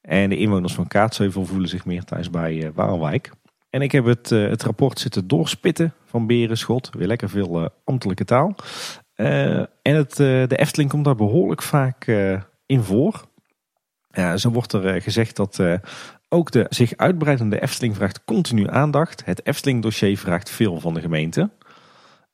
En 0.00 0.28
de 0.28 0.36
inwoners 0.36 0.74
van 0.74 0.88
Kaatsheuvel 0.88 1.44
voelen 1.44 1.68
zich 1.68 1.84
meer 1.84 2.04
thuis 2.04 2.30
bij 2.30 2.70
Waalwijk. 2.74 3.32
En 3.72 3.82
ik 3.82 3.92
heb 3.92 4.04
het, 4.04 4.30
het 4.30 4.62
rapport 4.62 4.98
zitten 4.98 5.28
doorspitten 5.28 5.94
van 6.04 6.26
Berenschot. 6.26 6.90
Weer 6.92 7.06
lekker 7.06 7.28
veel 7.28 7.70
ambtelijke 7.84 8.24
taal. 8.24 8.54
en 9.14 9.68
het, 9.82 10.16
de 10.16 10.56
Efteling 10.56 10.90
komt 10.90 11.04
daar 11.04 11.14
behoorlijk 11.14 11.62
vaak 11.62 12.06
in 12.66 12.82
voor. 12.82 13.24
Ja, 14.10 14.36
zo 14.36 14.50
wordt 14.50 14.72
er 14.72 15.02
gezegd 15.02 15.36
dat 15.36 15.62
ook 16.28 16.50
de 16.50 16.66
zich 16.68 16.96
uitbreidende 16.96 17.60
Efteling 17.60 17.96
vraagt 17.96 18.24
continu 18.24 18.68
aandacht. 18.68 19.24
Het 19.24 19.46
Efteling-dossier 19.46 20.18
vraagt 20.18 20.50
veel 20.50 20.80
van 20.80 20.94
de 20.94 21.00
gemeente. 21.00 21.50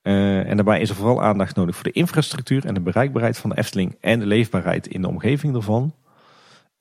En 0.02 0.56
daarbij 0.56 0.80
is 0.80 0.88
er 0.88 0.96
vooral 0.96 1.22
aandacht 1.22 1.56
nodig 1.56 1.74
voor 1.74 1.84
de 1.84 1.92
infrastructuur 1.92 2.66
en 2.66 2.74
de 2.74 2.80
bereikbaarheid 2.80 3.38
van 3.38 3.50
de 3.50 3.58
Efteling 3.58 3.96
en 4.00 4.18
de 4.18 4.26
leefbaarheid 4.26 4.86
in 4.86 5.02
de 5.02 5.08
omgeving 5.08 5.54
ervan. 5.54 5.94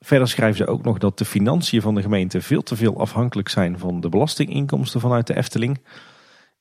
Verder 0.00 0.28
schrijven 0.28 0.56
ze 0.56 0.66
ook 0.66 0.82
nog 0.82 0.98
dat 0.98 1.18
de 1.18 1.24
financiën 1.24 1.80
van 1.80 1.94
de 1.94 2.02
gemeente 2.02 2.40
veel 2.40 2.62
te 2.62 2.76
veel 2.76 3.00
afhankelijk 3.00 3.48
zijn 3.48 3.78
van 3.78 4.00
de 4.00 4.08
belastinginkomsten 4.08 5.00
vanuit 5.00 5.26
de 5.26 5.36
Efteling. 5.36 5.80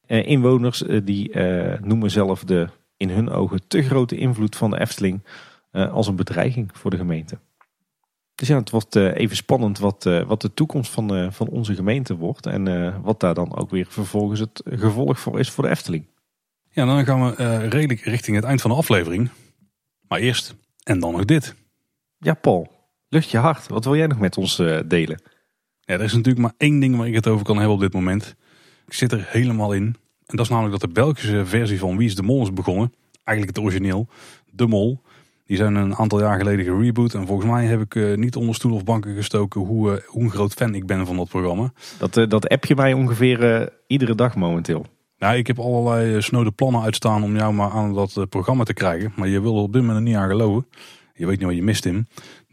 Eh, 0.05 0.27
inwoners 0.27 0.83
eh, 0.83 1.01
die 1.03 1.31
eh, 1.31 1.79
noemen 1.81 2.11
zelf 2.11 2.43
de 2.43 2.67
in 2.97 3.09
hun 3.09 3.29
ogen 3.29 3.67
te 3.67 3.81
grote 3.81 4.17
invloed 4.17 4.55
van 4.55 4.69
de 4.69 4.79
Efteling 4.79 5.23
eh, 5.71 5.93
als 5.93 6.07
een 6.07 6.15
bedreiging 6.15 6.69
voor 6.73 6.91
de 6.91 6.97
gemeente. 6.97 7.37
Dus 8.35 8.47
ja, 8.47 8.57
het 8.57 8.69
wordt 8.69 8.95
eh, 8.95 9.15
even 9.15 9.35
spannend 9.35 9.79
wat, 9.79 10.05
eh, 10.05 10.23
wat 10.23 10.41
de 10.41 10.53
toekomst 10.53 10.91
van, 10.91 11.15
eh, 11.15 11.31
van 11.31 11.47
onze 11.47 11.75
gemeente 11.75 12.15
wordt. 12.15 12.45
En 12.45 12.67
eh, 12.67 12.95
wat 13.01 13.19
daar 13.19 13.33
dan 13.33 13.55
ook 13.55 13.69
weer 13.69 13.85
vervolgens 13.89 14.39
het 14.39 14.61
gevolg 14.65 15.19
voor 15.19 15.39
is 15.39 15.49
voor 15.49 15.63
de 15.63 15.69
Efteling. 15.69 16.05
Ja, 16.69 16.85
dan 16.85 17.05
gaan 17.05 17.25
we 17.25 17.35
eh, 17.35 17.67
redelijk 17.67 17.99
richting 17.99 18.35
het 18.35 18.45
eind 18.45 18.61
van 18.61 18.71
de 18.71 18.77
aflevering. 18.77 19.29
Maar 20.07 20.19
eerst, 20.19 20.55
en 20.83 20.99
dan 20.99 21.11
nog 21.11 21.25
dit. 21.25 21.55
Ja, 22.17 22.33
Paul, 22.33 22.71
lucht 23.09 23.29
je 23.29 23.37
hart. 23.37 23.67
Wat 23.67 23.83
wil 23.83 23.95
jij 23.95 24.07
nog 24.07 24.19
met 24.19 24.37
ons 24.37 24.59
eh, 24.59 24.79
delen? 24.85 25.21
Ja, 25.79 25.93
er 25.93 26.01
is 26.01 26.13
natuurlijk 26.13 26.39
maar 26.39 26.53
één 26.57 26.79
ding 26.79 26.97
waar 26.97 27.07
ik 27.07 27.15
het 27.15 27.27
over 27.27 27.45
kan 27.45 27.55
hebben 27.55 27.75
op 27.75 27.81
dit 27.81 27.93
moment. 27.93 28.35
Ik 28.87 28.93
zit 28.93 29.11
er 29.11 29.25
helemaal 29.27 29.73
in. 29.73 29.95
En 30.25 30.35
dat 30.35 30.45
is 30.45 30.49
namelijk 30.49 30.79
dat 30.79 30.89
de 30.89 31.01
Belgische 31.01 31.45
versie 31.45 31.79
van 31.79 31.97
Wie 31.97 32.07
is 32.07 32.15
de 32.15 32.23
Mol 32.23 32.41
is 32.41 32.53
begonnen. 32.53 32.93
Eigenlijk 33.23 33.57
het 33.57 33.65
origineel. 33.65 34.07
De 34.51 34.67
Mol. 34.67 35.01
Die 35.45 35.57
zijn 35.57 35.75
een 35.75 35.95
aantal 35.95 36.19
jaar 36.19 36.37
geleden 36.37 36.65
gereboot. 36.65 37.13
En 37.13 37.27
volgens 37.27 37.49
mij 37.49 37.65
heb 37.65 37.81
ik 37.81 37.95
eh, 37.95 38.15
niet 38.15 38.35
onder 38.35 38.55
stoel 38.55 38.73
of 38.73 38.83
banken 38.83 39.15
gestoken 39.15 39.61
hoe, 39.61 39.91
eh, 39.91 40.07
hoe 40.07 40.23
een 40.23 40.31
groot 40.31 40.53
fan 40.53 40.75
ik 40.75 40.85
ben 40.85 41.05
van 41.05 41.15
dat 41.17 41.29
programma. 41.29 41.73
Dat, 41.97 42.13
dat 42.13 42.47
app 42.47 42.65
je 42.65 42.75
mij 42.75 42.93
ongeveer 42.93 43.69
iedere 43.87 44.15
dag 44.15 44.35
momenteel. 44.35 44.85
Nou, 45.17 45.37
ik 45.37 45.47
heb 45.47 45.59
allerlei 45.59 46.21
snode 46.21 46.51
plannen 46.51 46.81
uitstaan 46.81 47.23
om 47.23 47.35
jou 47.35 47.53
maar 47.53 47.69
aan 47.69 47.93
dat 47.93 48.29
programma 48.29 48.63
te 48.63 48.73
krijgen. 48.73 49.13
Maar 49.15 49.27
je 49.27 49.41
wil 49.41 49.55
er 49.55 49.61
op 49.61 49.73
dit 49.73 49.81
moment 49.81 50.05
niet 50.05 50.15
aan 50.15 50.29
geloven. 50.29 50.65
Je 51.13 51.25
weet 51.25 51.37
niet 51.37 51.47
wat 51.47 51.55
je 51.55 51.63
mist 51.63 51.85
in. 51.85 52.07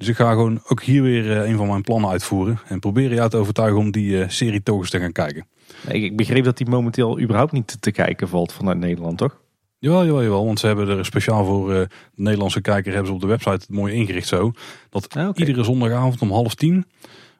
Dus 0.04 0.12
ik 0.12 0.18
ga 0.18 0.32
gewoon 0.32 0.60
ook 0.68 0.82
hier 0.82 1.02
weer 1.02 1.30
eh, 1.30 1.48
een 1.48 1.56
van 1.56 1.66
mijn 1.66 1.82
plannen 1.82 2.10
uitvoeren. 2.10 2.58
En 2.68 2.80
proberen 2.80 3.16
jou 3.16 3.30
te 3.30 3.36
overtuigen 3.36 3.78
om 3.78 3.90
die 3.90 4.22
eh, 4.22 4.28
serie 4.28 4.62
toch 4.62 4.78
eens 4.78 4.90
te 4.90 4.98
gaan 4.98 5.12
kijken. 5.12 5.46
Ik, 5.88 6.02
ik 6.02 6.16
begreep 6.16 6.44
dat 6.44 6.56
die 6.56 6.68
momenteel 6.68 7.20
überhaupt 7.20 7.52
niet 7.52 7.76
te, 7.80 7.90
kijken 7.90 8.28
valt 8.28 8.52
vanuit 8.52 8.78
Nederland, 8.78 9.18
toch? 9.18 9.40
Jawel, 9.78 10.04
jawel, 10.04 10.22
jawel. 10.22 10.44
Want 10.44 10.58
ze 10.58 10.66
hebben 10.66 10.88
er 10.88 11.04
speciaal 11.04 11.44
voor 11.44 11.72
eh, 11.72 11.78
de 11.78 11.88
Nederlandse 12.14 12.60
kijker 12.60 12.92
hebben 12.92 13.08
ze 13.08 13.14
op 13.14 13.20
de 13.20 13.26
website 13.26 13.50
het 13.50 13.68
mooi 13.68 13.94
ingericht 13.94 14.28
zo. 14.28 14.52
Dat 14.90 15.14
Ah, 15.14 15.30
iedere 15.34 15.64
zondagavond 15.64 16.22
om 16.22 16.30
half 16.30 16.54
tien 16.54 16.86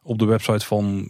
op 0.02 0.18
de 0.18 0.24
website 0.24 0.66
van, 0.66 1.08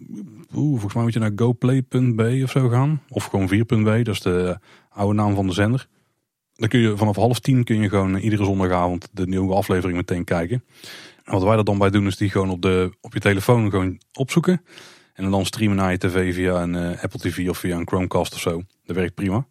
oeh, 0.54 0.70
volgens 0.70 0.94
mij 0.94 1.02
moet 1.02 1.12
je 1.12 1.18
naar 1.18 1.32
goplay.b 1.36 2.42
of 2.42 2.50
zo 2.50 2.68
gaan. 2.68 3.02
Of 3.08 3.24
gewoon 3.24 3.50
4.b, 3.54 4.04
dat 4.04 4.14
is 4.14 4.20
de 4.20 4.58
oude 4.88 5.14
naam 5.14 5.34
van 5.34 5.46
de 5.46 5.52
zender. 5.52 5.88
Dan 6.54 6.68
kun 6.68 6.80
je 6.80 6.96
vanaf 6.96 7.16
half 7.16 7.40
tien 7.40 7.64
kun 7.64 7.80
je 7.80 7.88
gewoon 7.88 8.16
iedere 8.16 8.44
zondagavond 8.44 9.08
de 9.12 9.26
nieuwe 9.26 9.54
aflevering 9.54 9.96
meteen 9.96 10.24
kijken. 10.24 10.64
Wat 11.24 11.42
wij 11.42 11.56
er 11.56 11.64
dan 11.64 11.78
bij 11.78 11.90
doen 11.90 12.06
is 12.06 12.16
die 12.16 12.30
gewoon 12.30 12.50
op, 12.50 12.62
de, 12.62 12.90
op 13.00 13.12
je 13.12 13.20
telefoon 13.20 13.70
gewoon 13.70 14.00
opzoeken. 14.12 14.62
En 15.14 15.30
dan 15.30 15.46
streamen 15.46 15.76
naar 15.76 15.90
je 15.90 15.98
tv 15.98 16.34
via 16.34 16.62
een 16.62 16.74
eh, 16.74 17.02
Apple 17.02 17.20
TV 17.20 17.48
of 17.48 17.58
via 17.58 17.76
een 17.76 17.86
Chromecast 17.86 18.34
of 18.34 18.40
zo. 18.40 18.62
Dat 18.84 18.96
werkt 18.96 19.14
prima. 19.14 19.46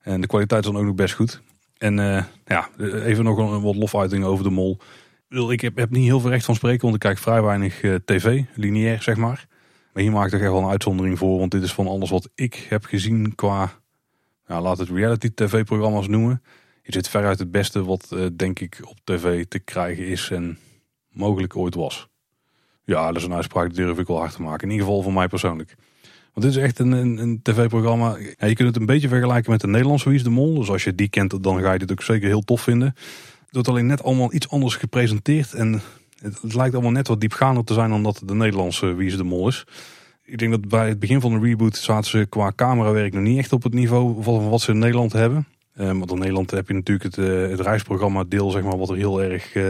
En 0.00 0.20
de 0.20 0.26
kwaliteit 0.26 0.64
is 0.64 0.70
dan 0.70 0.80
ook 0.80 0.86
nog 0.86 0.94
best 0.94 1.14
goed. 1.14 1.40
En 1.78 1.98
eh, 1.98 2.24
ja, 2.46 2.68
even 2.78 3.24
nog 3.24 3.38
een, 3.38 3.60
wat 3.60 3.76
lofuiting 3.76 4.24
over 4.24 4.44
de 4.44 4.50
mol. 4.50 4.78
Ik 5.28 5.60
heb, 5.60 5.90
niet 5.90 6.04
heel 6.04 6.20
veel 6.20 6.30
recht 6.30 6.44
van 6.44 6.54
spreken, 6.54 6.82
want 6.82 6.94
ik 6.94 7.00
kijk 7.00 7.18
vrij 7.18 7.42
weinig 7.42 7.82
eh, 7.82 7.94
tv, 8.04 8.42
lineair 8.54 9.02
zeg 9.02 9.16
maar. 9.16 9.46
Maar 9.92 10.02
hier 10.02 10.12
maak 10.12 10.24
ik 10.24 10.30
toch 10.30 10.40
echt 10.40 10.50
wel 10.50 10.62
een 10.62 10.70
uitzondering 10.70 11.18
voor, 11.18 11.38
want 11.38 11.50
dit 11.50 11.62
is 11.62 11.72
van 11.72 11.86
alles 11.86 12.10
wat 12.10 12.28
ik 12.34 12.66
heb 12.68 12.84
gezien 12.84 13.34
qua, 13.34 13.72
ja, 14.46 14.60
laat 14.60 14.78
het 14.78 14.88
reality 14.88 15.30
tv-programma's 15.34 16.08
noemen. 16.08 16.42
Is 16.82 16.94
dit 16.94 17.08
veruit 17.08 17.38
het 17.38 17.50
beste 17.50 17.84
wat 17.84 18.16
denk 18.36 18.60
ik 18.60 18.78
op 18.82 18.96
tv 19.04 19.44
te 19.44 19.58
krijgen 19.58 20.06
is 20.06 20.30
en 20.30 20.58
mogelijk 21.18 21.56
ooit 21.56 21.74
was. 21.74 22.08
Ja, 22.84 23.06
dat 23.06 23.16
is 23.16 23.24
een 23.24 23.34
uitspraak 23.34 23.74
die 23.74 23.84
durf 23.84 23.98
ik 23.98 24.06
wel 24.06 24.18
hard 24.18 24.34
te 24.34 24.42
maken. 24.42 24.62
In 24.62 24.70
ieder 24.70 24.86
geval 24.86 25.02
voor 25.02 25.12
mij 25.12 25.28
persoonlijk. 25.28 25.74
Want 26.32 26.46
dit 26.46 26.56
is 26.56 26.68
echt 26.68 26.78
een, 26.78 26.92
een, 26.92 27.18
een 27.18 27.40
tv-programma. 27.42 28.16
Ja, 28.38 28.46
je 28.46 28.54
kunt 28.54 28.68
het 28.68 28.76
een 28.76 28.86
beetje 28.86 29.08
vergelijken 29.08 29.50
met 29.50 29.60
de 29.60 29.66
Nederlandse 29.66 30.08
Wie 30.08 30.18
is 30.18 30.24
de 30.24 30.30
Mol. 30.30 30.54
Dus 30.54 30.70
als 30.70 30.84
je 30.84 30.94
die 30.94 31.08
kent, 31.08 31.42
dan 31.42 31.60
ga 31.60 31.72
je 31.72 31.78
dit 31.78 31.90
ook 31.90 32.02
zeker 32.02 32.28
heel 32.28 32.40
tof 32.40 32.60
vinden. 32.60 32.94
Het 33.44 33.52
wordt 33.52 33.68
alleen 33.68 33.86
net 33.86 34.02
allemaal 34.02 34.34
iets 34.34 34.48
anders 34.50 34.76
gepresenteerd. 34.76 35.54
En 35.54 35.82
het, 36.22 36.54
lijkt 36.54 36.74
allemaal 36.74 36.92
net 36.92 37.08
wat 37.08 37.20
diepgaander 37.20 37.64
te 37.64 37.74
zijn 37.74 37.90
dan 37.90 38.02
dat 38.02 38.22
de 38.24 38.34
Nederlandse 38.34 38.94
Wie 38.94 39.16
de 39.16 39.24
Mol 39.24 39.48
is. 39.48 39.66
Ik 40.24 40.38
denk 40.38 40.50
dat 40.50 40.68
bij 40.68 40.88
het 40.88 40.98
begin 40.98 41.20
van 41.20 41.32
de 41.32 41.46
reboot 41.46 41.76
zaten 41.76 42.10
ze 42.10 42.26
qua 42.28 42.52
camerawerk 42.56 43.12
nog 43.12 43.22
niet 43.22 43.38
echt 43.38 43.52
op 43.52 43.62
het 43.62 43.74
niveau 43.74 44.22
van 44.22 44.48
wat 44.48 44.60
ze 44.60 44.70
in 44.70 44.78
Nederland 44.78 45.12
hebben. 45.12 45.46
Eh, 45.72 45.86
want 45.86 46.10
in 46.10 46.18
Nederland 46.18 46.50
heb 46.50 46.68
je 46.68 46.74
natuurlijk 46.74 47.16
het, 47.16 47.26
eh, 47.26 47.48
het 47.48 47.60
reisprogramma 47.60 48.24
deel, 48.24 48.50
zeg 48.50 48.62
maar, 48.62 48.78
wat 48.78 48.90
er 48.90 48.96
heel 48.96 49.22
erg 49.22 49.54
eh, 49.54 49.64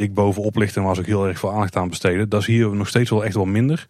dik 0.00 0.14
bovenop 0.14 0.56
ligt 0.56 0.76
en 0.76 0.82
waar 0.82 0.94
ze 0.94 1.00
ook 1.00 1.06
heel 1.06 1.26
erg 1.26 1.38
veel 1.38 1.52
aandacht 1.52 1.76
aan 1.76 1.88
besteden. 1.88 2.28
Dat 2.28 2.40
is 2.40 2.46
hier 2.46 2.74
nog 2.74 2.88
steeds 2.88 3.10
wel 3.10 3.24
echt 3.24 3.34
wel 3.34 3.44
minder. 3.44 3.86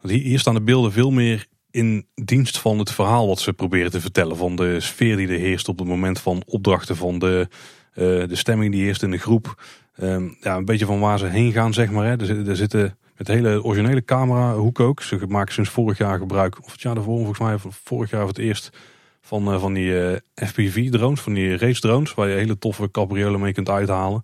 Want 0.00 0.14
hier, 0.14 0.38
staan 0.38 0.54
de 0.54 0.60
beelden 0.62 0.92
veel 0.92 1.10
meer 1.10 1.46
in 1.70 2.06
dienst 2.14 2.58
van 2.58 2.78
het 2.78 2.90
verhaal 2.90 3.26
wat 3.26 3.40
ze 3.40 3.52
proberen 3.52 3.90
te 3.90 4.00
vertellen. 4.00 4.36
Van 4.36 4.56
de 4.56 4.80
sfeer 4.80 5.16
die 5.16 5.28
er 5.28 5.38
heerst 5.38 5.68
op 5.68 5.78
het 5.78 5.88
moment 5.88 6.20
van 6.20 6.42
opdrachten, 6.46 6.96
van 6.96 7.18
de, 7.18 7.48
eh, 7.92 8.04
de 8.04 8.36
stemming 8.36 8.72
die 8.72 8.82
heerst 8.82 9.02
in 9.02 9.10
de 9.10 9.18
groep. 9.18 9.62
Ehm, 9.94 10.28
ja, 10.40 10.56
een 10.56 10.64
beetje 10.64 10.86
van 10.86 11.00
waar 11.00 11.18
ze 11.18 11.26
heen 11.26 11.52
gaan, 11.52 11.74
zeg 11.74 11.90
maar. 11.90 12.04
Hè. 12.04 12.18
Er, 12.18 12.26
zitten- 12.26 12.48
er 12.48 12.56
zitten 12.56 12.98
met 13.16 13.28
hele 13.28 13.64
originele 13.64 14.04
camera 14.04 14.54
hoek 14.54 14.80
ook. 14.80 15.02
Ze 15.02 15.18
maken 15.28 15.54
sinds 15.54 15.70
vorig 15.70 15.98
jaar 15.98 16.18
gebruik, 16.18 16.64
of 16.64 16.72
het 16.72 16.80
jaar 16.82 16.94
daarvoor, 16.94 17.16
volgens 17.16 17.38
mij 17.38 17.56
vorig 17.84 18.10
jaar 18.10 18.20
voor 18.20 18.28
het 18.28 18.38
eerst, 18.38 18.70
van, 19.20 19.52
eh, 19.52 19.60
van 19.60 19.72
die 19.72 20.00
eh, 20.06 20.16
FPV-drones, 20.48 21.20
van 21.20 21.34
die 21.34 21.56
race 21.56 21.80
drones, 21.80 22.14
waar 22.14 22.28
je 22.28 22.34
hele 22.34 22.58
toffe 22.58 22.90
cabriolen 22.90 23.40
mee 23.40 23.52
kunt 23.52 23.68
uithalen. 23.68 24.22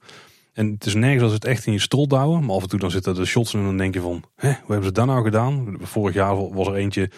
En 0.55 0.71
het 0.71 0.87
is 0.87 0.95
nergens 0.95 1.23
als 1.23 1.33
het 1.33 1.45
echt 1.45 1.67
in 1.67 1.73
je 1.73 1.79
strot 1.79 2.11
douwen. 2.11 2.45
Maar 2.45 2.57
af 2.57 2.63
en 2.63 2.69
toe 2.69 2.79
dan 2.79 2.91
zitten 2.91 3.15
de 3.15 3.25
shots 3.25 3.55
in 3.55 3.61
en 3.61 3.67
dan 3.67 3.77
denk 3.77 3.95
je 3.95 4.01
van... 4.01 4.25
Hè, 4.37 4.49
hoe 4.49 4.67
hebben 4.67 4.85
ze 4.85 4.93
dat 4.93 5.07
nou 5.07 5.25
gedaan? 5.25 5.77
Vorig 5.81 6.15
jaar 6.15 6.53
was 6.53 6.67
er 6.67 6.75
eentje 6.75 7.11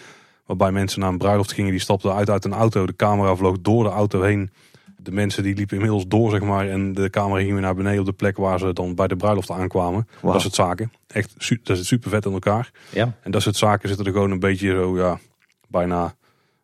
waarbij 0.45 0.71
mensen 0.71 0.99
naar 0.99 1.09
een 1.09 1.17
bruiloft 1.17 1.51
gingen. 1.51 1.71
Die 1.71 1.79
stapten 1.79 2.13
uit 2.13 2.29
uit 2.29 2.45
een 2.45 2.53
auto. 2.53 2.85
De 2.85 2.95
camera 2.95 3.35
vloog 3.35 3.57
door 3.61 3.83
de 3.83 3.89
auto 3.89 4.21
heen. 4.21 4.51
De 4.97 5.11
mensen 5.11 5.43
die 5.43 5.55
liepen 5.55 5.75
inmiddels 5.75 6.07
door, 6.07 6.31
zeg 6.31 6.41
maar. 6.41 6.69
En 6.69 6.93
de 6.93 7.09
camera 7.09 7.39
ging 7.39 7.51
weer 7.51 7.61
naar 7.61 7.75
beneden 7.75 7.99
op 7.99 8.05
de 8.05 8.13
plek 8.13 8.37
waar 8.37 8.59
ze 8.59 8.73
dan 8.73 8.95
bij 8.95 9.07
de 9.07 9.15
bruiloft 9.15 9.51
aankwamen. 9.51 10.07
Wauw. 10.21 10.33
Dat 10.33 10.41
soort 10.41 10.55
zaken. 10.55 10.91
Echt, 11.07 11.59
dat 11.63 11.77
is 11.77 11.87
super 11.87 12.09
vet 12.09 12.25
in 12.25 12.31
elkaar. 12.31 12.71
Ja. 12.89 13.13
En 13.21 13.31
dat 13.31 13.41
soort 13.41 13.55
zaken 13.55 13.87
zitten 13.87 14.05
er 14.05 14.11
gewoon 14.11 14.31
een 14.31 14.39
beetje 14.39 14.69
zo, 14.69 14.97
ja, 14.97 15.19
bijna 15.67 16.15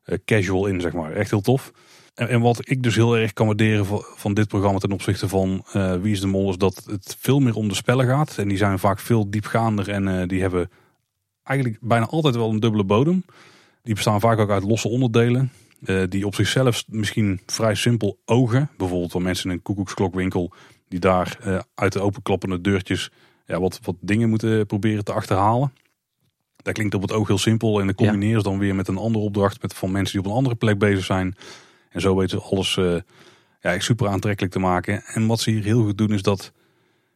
eh, 0.03 0.17
casual 0.25 0.65
in, 0.65 0.81
zeg 0.81 0.93
maar. 0.93 1.11
Echt 1.11 1.29
heel 1.29 1.41
tof. 1.41 1.71
En, 2.13 2.29
en 2.29 2.41
wat 2.41 2.69
ik 2.69 2.83
dus 2.83 2.95
heel 2.95 3.17
erg 3.17 3.33
kan 3.33 3.45
waarderen 3.45 3.85
van, 3.85 4.03
van 4.15 4.33
dit 4.33 4.47
programma 4.47 4.79
ten 4.79 4.91
opzichte 4.91 5.27
van 5.27 5.65
eh, 5.71 5.95
Wie 5.95 6.11
is 6.11 6.21
de 6.21 6.27
Mol, 6.27 6.49
is 6.49 6.57
dat 6.57 6.83
het 6.85 7.17
veel 7.19 7.39
meer 7.39 7.55
om 7.55 7.67
de 7.67 7.75
spellen 7.75 8.05
gaat. 8.05 8.37
En 8.37 8.47
die 8.47 8.57
zijn 8.57 8.79
vaak 8.79 8.99
veel 8.99 9.29
diepgaander 9.29 9.89
en 9.89 10.07
eh, 10.07 10.27
die 10.27 10.41
hebben 10.41 10.69
eigenlijk 11.43 11.79
bijna 11.81 12.05
altijd 12.05 12.35
wel 12.35 12.49
een 12.49 12.59
dubbele 12.59 12.83
bodem. 12.83 13.25
Die 13.81 13.93
bestaan 13.93 14.19
vaak 14.19 14.39
ook 14.39 14.49
uit 14.49 14.63
losse 14.63 14.87
onderdelen. 14.87 15.51
eh, 15.83 16.03
die 16.09 16.25
op 16.25 16.35
zichzelf 16.35 16.83
misschien 16.87 17.41
vrij 17.45 17.75
simpel 17.75 18.19
ogen. 18.25 18.69
Bijvoorbeeld 18.77 19.11
van 19.11 19.21
mensen 19.21 19.49
in 19.49 19.55
een 19.55 19.61
koekoeksklokwinkel 19.61 20.53
die 20.87 20.99
daar 20.99 21.37
uit 21.75 21.93
de 21.93 21.99
openklappende 21.99 22.61
deurtjes 22.61 23.11
ja, 23.45 23.59
wat, 23.59 23.79
wat 23.83 23.95
dingen 23.99 24.29
moeten 24.29 24.65
proberen 24.65 25.03
te 25.03 25.13
achterhalen. 25.13 25.73
Dat 26.55 26.73
klinkt 26.73 26.95
op 26.95 27.01
het 27.01 27.11
oog 27.11 27.27
heel 27.27 27.37
simpel 27.37 27.79
en 27.79 27.85
dan 27.85 27.95
combineer 27.95 28.37
ze 28.37 28.43
dan 28.43 28.57
weer 28.59 28.75
met 28.75 28.87
een 28.87 28.97
andere 28.97 29.23
opdracht 29.23 29.61
met, 29.61 29.73
van 29.73 29.91
mensen 29.91 30.11
die 30.11 30.25
op 30.25 30.31
een 30.31 30.37
andere 30.37 30.55
plek 30.55 30.77
bezig 30.77 31.05
zijn. 31.05 31.35
En 31.93 32.01
zo 32.01 32.15
weten 32.15 32.39
ze 32.39 32.45
alles 32.45 32.77
eh, 32.77 32.95
ja, 33.61 33.79
super 33.79 34.07
aantrekkelijk 34.07 34.53
te 34.53 34.59
maken. 34.59 35.03
En 35.05 35.27
wat 35.27 35.39
ze 35.39 35.51
hier 35.51 35.63
heel 35.63 35.83
goed 35.83 35.97
doen 35.97 36.13
is 36.13 36.21
dat 36.21 36.51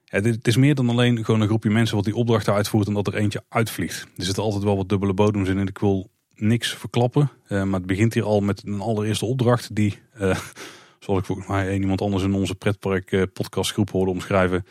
dit, 0.06 0.26
het 0.26 0.48
is 0.48 0.58
meer 0.58 0.76
dan 0.76 0.90
alleen 0.90 1.26
gewoon 1.26 1.42
een 1.42 1.48
groepje 1.48 1.70
mensen 1.70 1.96
wat 1.96 2.06
die 2.06 2.16
opdrachten 2.16 2.54
uitvoert 2.54 2.88
en 2.88 2.94
dat 2.94 3.08
er 3.08 3.16
eentje 3.16 3.44
uitvliegt. 3.50 4.08
Er 4.18 4.24
zitten 4.24 4.44
altijd 4.44 4.64
wel 4.64 4.78
wat 4.78 4.90
dubbele 4.90 5.14
bodems 5.14 5.50
in 5.50 5.58
en 5.58 5.68
ik 5.68 5.78
wil 5.78 6.10
niks 6.36 6.74
verklappen. 6.74 7.32
Eh, 7.48 7.64
maar 7.64 7.80
het 7.80 7.88
begint 7.88 8.14
hier 8.14 8.24
al 8.24 8.40
met 8.40 8.64
een 8.66 8.80
allereerste 8.80 9.26
opdracht 9.26 9.76
die, 9.76 10.00
eh, 10.14 10.40
zoals 11.00 11.20
ik 11.20 11.26
volgens 11.26 11.48
mij 11.48 11.80
iemand 11.80 12.02
anders 12.02 12.24
in 12.24 12.34
onze 12.34 12.56
pretpark 12.56 13.28
podcastgroep 13.34 13.90
hoorde 13.90 14.12
omschrijven. 14.12 14.66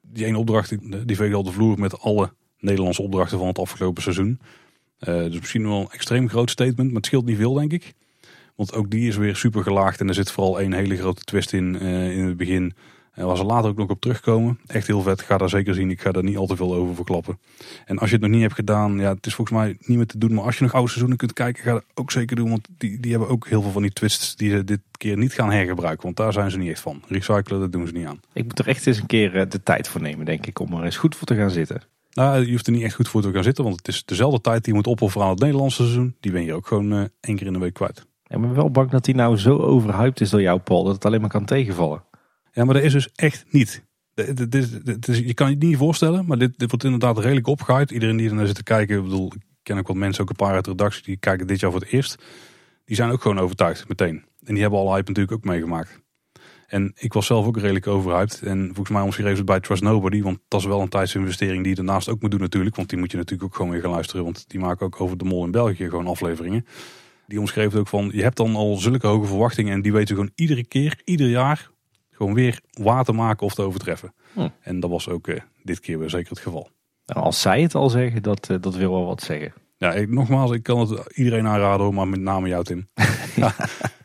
Die 0.00 0.24
ene 0.24 0.38
opdracht 0.38 0.68
die, 0.68 1.04
die 1.04 1.16
veegde 1.16 1.36
al 1.36 1.42
de 1.42 1.52
vloer 1.52 1.78
met 1.78 2.00
alle 2.00 2.32
Nederlandse 2.58 3.02
opdrachten 3.02 3.38
van 3.38 3.46
het 3.46 3.58
afgelopen 3.58 4.02
seizoen. 4.02 4.40
Dus 4.98 5.38
misschien 5.38 5.68
wel 5.68 5.80
een 5.80 5.90
extreem 5.90 6.28
groot 6.28 6.50
statement, 6.50 6.86
maar 6.86 6.96
het 6.96 7.06
scheelt 7.06 7.24
niet 7.24 7.36
veel 7.36 7.52
denk 7.52 7.72
ik. 7.72 7.94
Want 8.62 8.74
ook 8.74 8.90
die 8.90 9.08
is 9.08 9.16
weer 9.16 9.36
super 9.36 9.62
gelaagd 9.62 10.00
en 10.00 10.08
er 10.08 10.14
zit 10.14 10.30
vooral 10.30 10.60
één 10.60 10.72
hele 10.72 10.96
grote 10.96 11.22
twist 11.22 11.52
in 11.52 11.78
eh, 11.78 12.16
in 12.16 12.24
het 12.24 12.36
begin. 12.36 12.74
En 13.12 13.26
waar 13.26 13.36
ze 13.36 13.44
later 13.44 13.70
ook 13.70 13.76
nog 13.76 13.88
op 13.88 14.00
terugkomen. 14.00 14.58
Echt 14.66 14.86
heel 14.86 15.02
vet. 15.02 15.22
Ga 15.22 15.38
daar 15.38 15.48
zeker 15.48 15.74
zien. 15.74 15.90
Ik 15.90 16.00
ga 16.00 16.12
daar 16.12 16.22
niet 16.22 16.36
al 16.36 16.46
te 16.46 16.56
veel 16.56 16.74
over 16.74 16.94
verklappen. 16.94 17.38
En 17.84 17.98
als 17.98 18.08
je 18.08 18.14
het 18.14 18.24
nog 18.24 18.34
niet 18.34 18.42
hebt 18.42 18.54
gedaan, 18.54 18.98
ja, 18.98 19.14
het 19.14 19.26
is 19.26 19.34
volgens 19.34 19.58
mij 19.58 19.76
niet 19.80 19.96
meer 19.96 20.06
te 20.06 20.18
doen. 20.18 20.34
Maar 20.34 20.44
als 20.44 20.58
je 20.58 20.64
nog 20.64 20.72
oude 20.72 20.88
seizoenen 20.88 21.18
kunt 21.18 21.32
kijken, 21.32 21.62
ga 21.62 21.72
dat 21.72 21.84
ook 21.94 22.10
zeker 22.10 22.36
doen. 22.36 22.48
Want 22.48 22.68
die, 22.78 23.00
die 23.00 23.10
hebben 23.10 23.28
ook 23.28 23.48
heel 23.48 23.62
veel 23.62 23.70
van 23.70 23.82
die 23.82 23.92
twists 23.92 24.36
die 24.36 24.50
ze 24.50 24.64
dit 24.64 24.80
keer 24.96 25.16
niet 25.16 25.32
gaan 25.32 25.50
hergebruiken. 25.50 26.04
Want 26.04 26.16
daar 26.16 26.32
zijn 26.32 26.50
ze 26.50 26.58
niet 26.58 26.70
echt 26.70 26.80
van. 26.80 27.02
Recyclen, 27.08 27.60
dat 27.60 27.72
doen 27.72 27.86
ze 27.86 27.92
niet 27.92 28.06
aan. 28.06 28.20
Ik 28.32 28.44
moet 28.44 28.58
er 28.58 28.68
echt 28.68 28.86
eens 28.86 28.98
een 28.98 29.06
keer 29.06 29.36
eh, 29.36 29.48
de 29.48 29.62
tijd 29.62 29.88
voor 29.88 30.00
nemen, 30.00 30.24
denk 30.24 30.46
ik, 30.46 30.58
om 30.58 30.72
er 30.72 30.84
eens 30.84 30.96
goed 30.96 31.16
voor 31.16 31.26
te 31.26 31.36
gaan 31.36 31.50
zitten. 31.50 31.82
Nou, 32.12 32.44
je 32.44 32.50
hoeft 32.50 32.66
er 32.66 32.72
niet 32.72 32.82
echt 32.82 32.94
goed 32.94 33.08
voor 33.08 33.22
te 33.22 33.32
gaan 33.32 33.42
zitten. 33.42 33.64
Want 33.64 33.76
het 33.76 33.88
is 33.88 34.04
dezelfde 34.04 34.40
tijd 34.40 34.64
die 34.64 34.72
je 34.72 34.78
moet 34.78 34.88
opofferen 34.88 35.26
aan 35.26 35.32
het 35.32 35.42
Nederlandse 35.42 35.82
seizoen. 35.82 36.16
Die 36.20 36.32
ben 36.32 36.44
je 36.44 36.54
ook 36.54 36.66
gewoon 36.66 36.92
eh, 36.92 37.04
één 37.20 37.36
keer 37.36 37.46
in 37.46 37.52
de 37.52 37.58
week 37.58 37.74
kwijt. 37.74 38.06
Ik 38.32 38.40
ben 38.40 38.54
wel 38.54 38.70
bang 38.70 38.90
dat 38.90 39.04
die 39.04 39.14
nou 39.14 39.36
zo 39.36 39.58
overhyped 39.58 40.20
is 40.20 40.30
door 40.30 40.42
jou, 40.42 40.58
Paul, 40.58 40.84
dat 40.84 40.94
het 40.94 41.04
alleen 41.04 41.20
maar 41.20 41.30
kan 41.30 41.44
tegenvallen. 41.44 42.04
Ja, 42.52 42.64
maar 42.64 42.74
dat 42.74 42.82
is 42.82 42.92
dus 42.92 43.08
echt 43.14 43.44
niet. 43.50 43.84
je 44.14 45.32
kan 45.34 45.46
je 45.46 45.54
het 45.54 45.62
niet 45.62 45.76
voorstellen, 45.76 46.26
maar 46.26 46.38
dit, 46.38 46.54
wordt 46.56 46.84
inderdaad 46.84 47.18
redelijk 47.18 47.46
opgehyped. 47.46 47.90
Iedereen 47.90 48.16
die 48.16 48.28
er 48.28 48.34
naar 48.34 48.46
zit 48.46 48.54
te 48.54 48.62
kijken, 48.62 48.96
ik 48.96 49.02
bedoel, 49.02 49.32
ik 49.34 49.40
ken 49.62 49.78
ook 49.78 49.86
wat 49.86 49.96
mensen, 49.96 50.22
ook 50.22 50.30
een 50.30 50.36
paar 50.36 50.54
uit 50.54 50.64
de 50.64 50.70
redactie, 50.70 51.02
die 51.02 51.16
kijken 51.16 51.46
dit 51.46 51.60
jaar 51.60 51.70
voor 51.70 51.80
het 51.80 51.92
eerst. 51.92 52.24
Die 52.84 52.96
zijn 52.96 53.10
ook 53.10 53.22
gewoon 53.22 53.38
overtuigd, 53.38 53.88
meteen. 53.88 54.24
En 54.44 54.52
die 54.52 54.62
hebben 54.62 54.80
al 54.80 54.94
hype 54.94 55.08
natuurlijk 55.08 55.32
ook 55.32 55.44
meegemaakt. 55.44 56.00
En 56.66 56.92
ik 56.94 57.12
was 57.12 57.26
zelf 57.26 57.46
ook 57.46 57.58
redelijk 57.58 57.86
overhyped. 57.86 58.42
En 58.42 58.66
volgens 58.66 58.88
mij 58.88 59.02
omschreef 59.02 59.36
het 59.36 59.46
bij 59.46 59.60
Trust 59.60 59.82
Nobody, 59.82 60.22
want 60.22 60.38
dat 60.48 60.60
is 60.60 60.66
wel 60.66 60.80
een 60.80 60.88
tijdsinvestering 60.88 61.60
die 61.60 61.68
je 61.68 61.74
daarnaast 61.74 62.08
ook 62.08 62.20
moet 62.20 62.30
doen 62.30 62.40
natuurlijk. 62.40 62.76
Want 62.76 62.88
die 62.88 62.98
moet 62.98 63.10
je 63.10 63.16
natuurlijk 63.16 63.44
ook 63.50 63.56
gewoon 63.56 63.70
weer 63.70 63.80
gaan 63.80 63.90
luisteren, 63.90 64.24
want 64.24 64.48
die 64.48 64.60
maken 64.60 64.86
ook 64.86 65.00
over 65.00 65.16
de 65.16 65.24
mol 65.24 65.44
in 65.44 65.50
België 65.50 65.88
gewoon 65.88 66.06
afleveringen. 66.06 66.66
Die 67.26 67.40
omschreef 67.40 67.70
het 67.70 67.80
ook 67.80 67.88
van, 67.88 68.10
je 68.12 68.22
hebt 68.22 68.36
dan 68.36 68.54
al 68.54 68.76
zulke 68.76 69.06
hoge 69.06 69.26
verwachtingen 69.26 69.72
en 69.72 69.82
die 69.82 69.92
weten 69.92 70.14
gewoon 70.14 70.32
iedere 70.34 70.66
keer, 70.66 71.00
ieder 71.04 71.28
jaar, 71.28 71.70
gewoon 72.10 72.34
weer 72.34 72.60
waar 72.70 73.04
te 73.04 73.12
maken 73.12 73.46
of 73.46 73.54
te 73.54 73.62
overtreffen. 73.62 74.14
Hm. 74.32 74.48
En 74.60 74.80
dat 74.80 74.90
was 74.90 75.08
ook 75.08 75.28
eh, 75.28 75.40
dit 75.62 75.80
keer 75.80 75.98
weer 75.98 76.10
zeker 76.10 76.30
het 76.30 76.38
geval. 76.38 76.70
Nou, 77.06 77.24
als 77.24 77.40
zij 77.40 77.62
het 77.62 77.74
al 77.74 77.90
zeggen, 77.90 78.22
dat, 78.22 78.50
eh, 78.50 78.56
dat 78.60 78.74
wil 78.74 78.90
wel 78.90 79.06
wat 79.06 79.22
zeggen. 79.22 79.52
Ja, 79.76 79.92
ik, 79.92 80.10
nogmaals, 80.10 80.50
ik 80.50 80.62
kan 80.62 80.78
het 80.78 81.12
iedereen 81.14 81.46
aanraden, 81.46 81.94
maar 81.94 82.08
met 82.08 82.20
name 82.20 82.48
jou 82.48 82.64
Tim. 82.64 82.88
ja, 83.36 83.54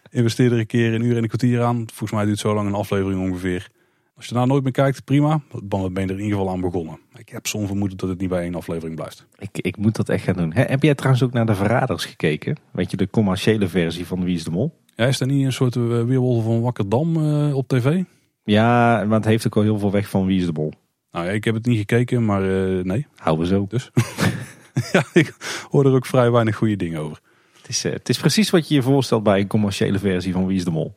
investeer 0.09 0.51
er 0.51 0.59
een 0.59 0.65
keer 0.65 0.93
een 0.93 1.01
uur 1.01 1.15
en 1.15 1.21
een 1.21 1.27
kwartier 1.27 1.63
aan. 1.63 1.75
Volgens 1.75 2.11
mij 2.11 2.25
duurt 2.25 2.41
het 2.41 2.47
zo 2.47 2.53
lang 2.53 2.67
een 2.67 2.73
aflevering 2.73 3.21
ongeveer. 3.21 3.69
Als 4.17 4.25
je 4.25 4.33
daar 4.33 4.47
nooit 4.47 4.63
meer 4.63 4.71
kijkt, 4.71 5.03
prima. 5.03 5.41
Dan 5.63 5.93
ben 5.93 6.03
je 6.03 6.09
er 6.09 6.17
in 6.17 6.23
ieder 6.23 6.37
geval 6.37 6.53
aan 6.53 6.61
begonnen. 6.61 6.99
Ik 7.15 7.29
heb 7.29 7.47
zo'n 7.47 7.67
vermoeden 7.67 7.97
dat 7.97 8.09
het 8.09 8.19
niet 8.19 8.29
bij 8.29 8.41
één 8.41 8.55
aflevering 8.55 8.95
blijft. 8.95 9.25
Ik, 9.37 9.57
ik 9.57 9.77
moet 9.77 9.95
dat 9.95 10.09
echt 10.09 10.23
gaan 10.23 10.35
doen. 10.35 10.53
Heb 10.53 10.83
jij 10.83 10.95
trouwens 10.95 11.23
ook 11.23 11.33
naar 11.33 11.45
de 11.45 11.55
Verraders 11.55 12.05
gekeken? 12.05 12.55
Weet 12.71 12.91
je, 12.91 12.97
de 12.97 13.09
commerciële 13.09 13.67
versie 13.67 14.05
van 14.05 14.23
Wie 14.23 14.35
is 14.35 14.43
de 14.43 14.51
Mol? 14.51 14.77
Ja, 14.95 15.05
is 15.05 15.19
er 15.19 15.27
niet 15.27 15.45
een 15.45 15.53
soort 15.53 15.75
uh, 15.75 16.03
weerwolf 16.03 16.43
van 16.43 16.61
Wakkerdam 16.61 17.17
uh, 17.17 17.55
op 17.55 17.67
tv? 17.67 18.03
Ja, 18.43 19.03
maar 19.05 19.17
het 19.17 19.25
heeft 19.25 19.45
ook 19.45 19.55
al 19.55 19.61
heel 19.61 19.79
veel 19.79 19.91
weg 19.91 20.09
van 20.09 20.25
Wie 20.25 20.39
is 20.39 20.45
de 20.45 20.51
Mol. 20.51 20.73
Nou 21.11 21.25
ja, 21.25 21.31
ik 21.31 21.43
heb 21.43 21.53
het 21.53 21.65
niet 21.65 21.77
gekeken, 21.77 22.25
maar 22.25 22.43
uh, 22.43 22.83
nee. 22.83 23.05
Houden 23.15 23.47
we 23.47 23.53
zo. 23.53 23.65
Dus 23.67 23.91
ja, 24.93 25.03
ik 25.13 25.35
hoor 25.69 25.85
er 25.85 25.93
ook 25.93 26.05
vrij 26.05 26.31
weinig 26.31 26.55
goede 26.55 26.75
dingen 26.75 26.99
over. 26.99 27.19
Het 27.57 27.69
is, 27.69 27.83
het 27.83 28.09
is 28.09 28.19
precies 28.19 28.49
wat 28.49 28.67
je 28.67 28.75
je 28.75 28.81
voorstelt 28.81 29.23
bij 29.23 29.39
een 29.39 29.47
commerciële 29.47 29.99
versie 29.99 30.33
van 30.33 30.47
Wie 30.47 30.57
is 30.57 30.63
de 30.63 30.71
Mol. 30.71 30.95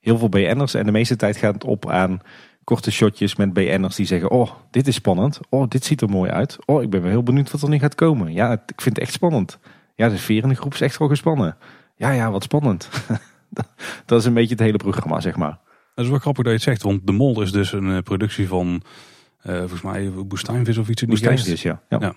Heel 0.00 0.18
veel 0.18 0.28
BN'ers 0.28 0.74
en 0.74 0.86
de 0.86 0.92
meeste 0.92 1.16
tijd 1.16 1.36
gaat 1.36 1.54
het 1.54 1.64
op 1.64 1.90
aan 1.90 2.20
korte 2.64 2.90
shotjes 2.90 3.36
met 3.36 3.52
BN'ers 3.52 3.96
die 3.96 4.06
zeggen... 4.06 4.30
Oh, 4.30 4.50
dit 4.70 4.86
is 4.86 4.94
spannend. 4.94 5.40
Oh, 5.48 5.68
dit 5.68 5.84
ziet 5.84 6.00
er 6.00 6.08
mooi 6.08 6.30
uit. 6.30 6.56
Oh, 6.64 6.82
ik 6.82 6.90
ben 6.90 7.02
wel 7.02 7.10
heel 7.10 7.22
benieuwd 7.22 7.50
wat 7.50 7.62
er 7.62 7.68
nu 7.68 7.78
gaat 7.78 7.94
komen. 7.94 8.32
Ja, 8.32 8.52
ik 8.52 8.80
vind 8.80 8.96
het 8.96 8.98
echt 8.98 9.12
spannend. 9.12 9.58
Ja, 9.94 10.08
de 10.08 10.16
sfeer 10.16 10.42
in 10.42 10.48
de 10.48 10.54
groep 10.54 10.74
is 10.74 10.80
echt 10.80 10.98
wel 10.98 11.08
gespannen. 11.08 11.56
Ja, 11.96 12.10
ja, 12.10 12.30
wat 12.30 12.42
spannend. 12.42 12.88
dat 14.06 14.20
is 14.20 14.24
een 14.24 14.34
beetje 14.34 14.54
het 14.54 14.64
hele 14.64 14.76
programma, 14.76 15.20
zeg 15.20 15.36
maar. 15.36 15.58
Dat 15.94 16.04
is 16.04 16.10
wel 16.10 16.20
grappig 16.20 16.44
dat 16.44 16.52
je 16.52 16.58
het 16.58 16.68
zegt, 16.68 16.82
want 16.82 17.06
De 17.06 17.12
Mol 17.12 17.42
is 17.42 17.52
dus 17.52 17.72
een 17.72 17.88
uh, 17.88 17.98
productie 17.98 18.48
van... 18.48 18.82
Uh, 19.46 19.58
volgens 19.58 19.82
mij 19.82 20.10
Boestijnvis 20.10 20.78
of 20.78 20.88
iets 20.88 21.02
in 21.02 21.08
die 21.08 21.18
Boestijnvis, 21.18 21.62
ja. 21.62 21.82
ja. 21.88 21.98
ja. 22.00 22.14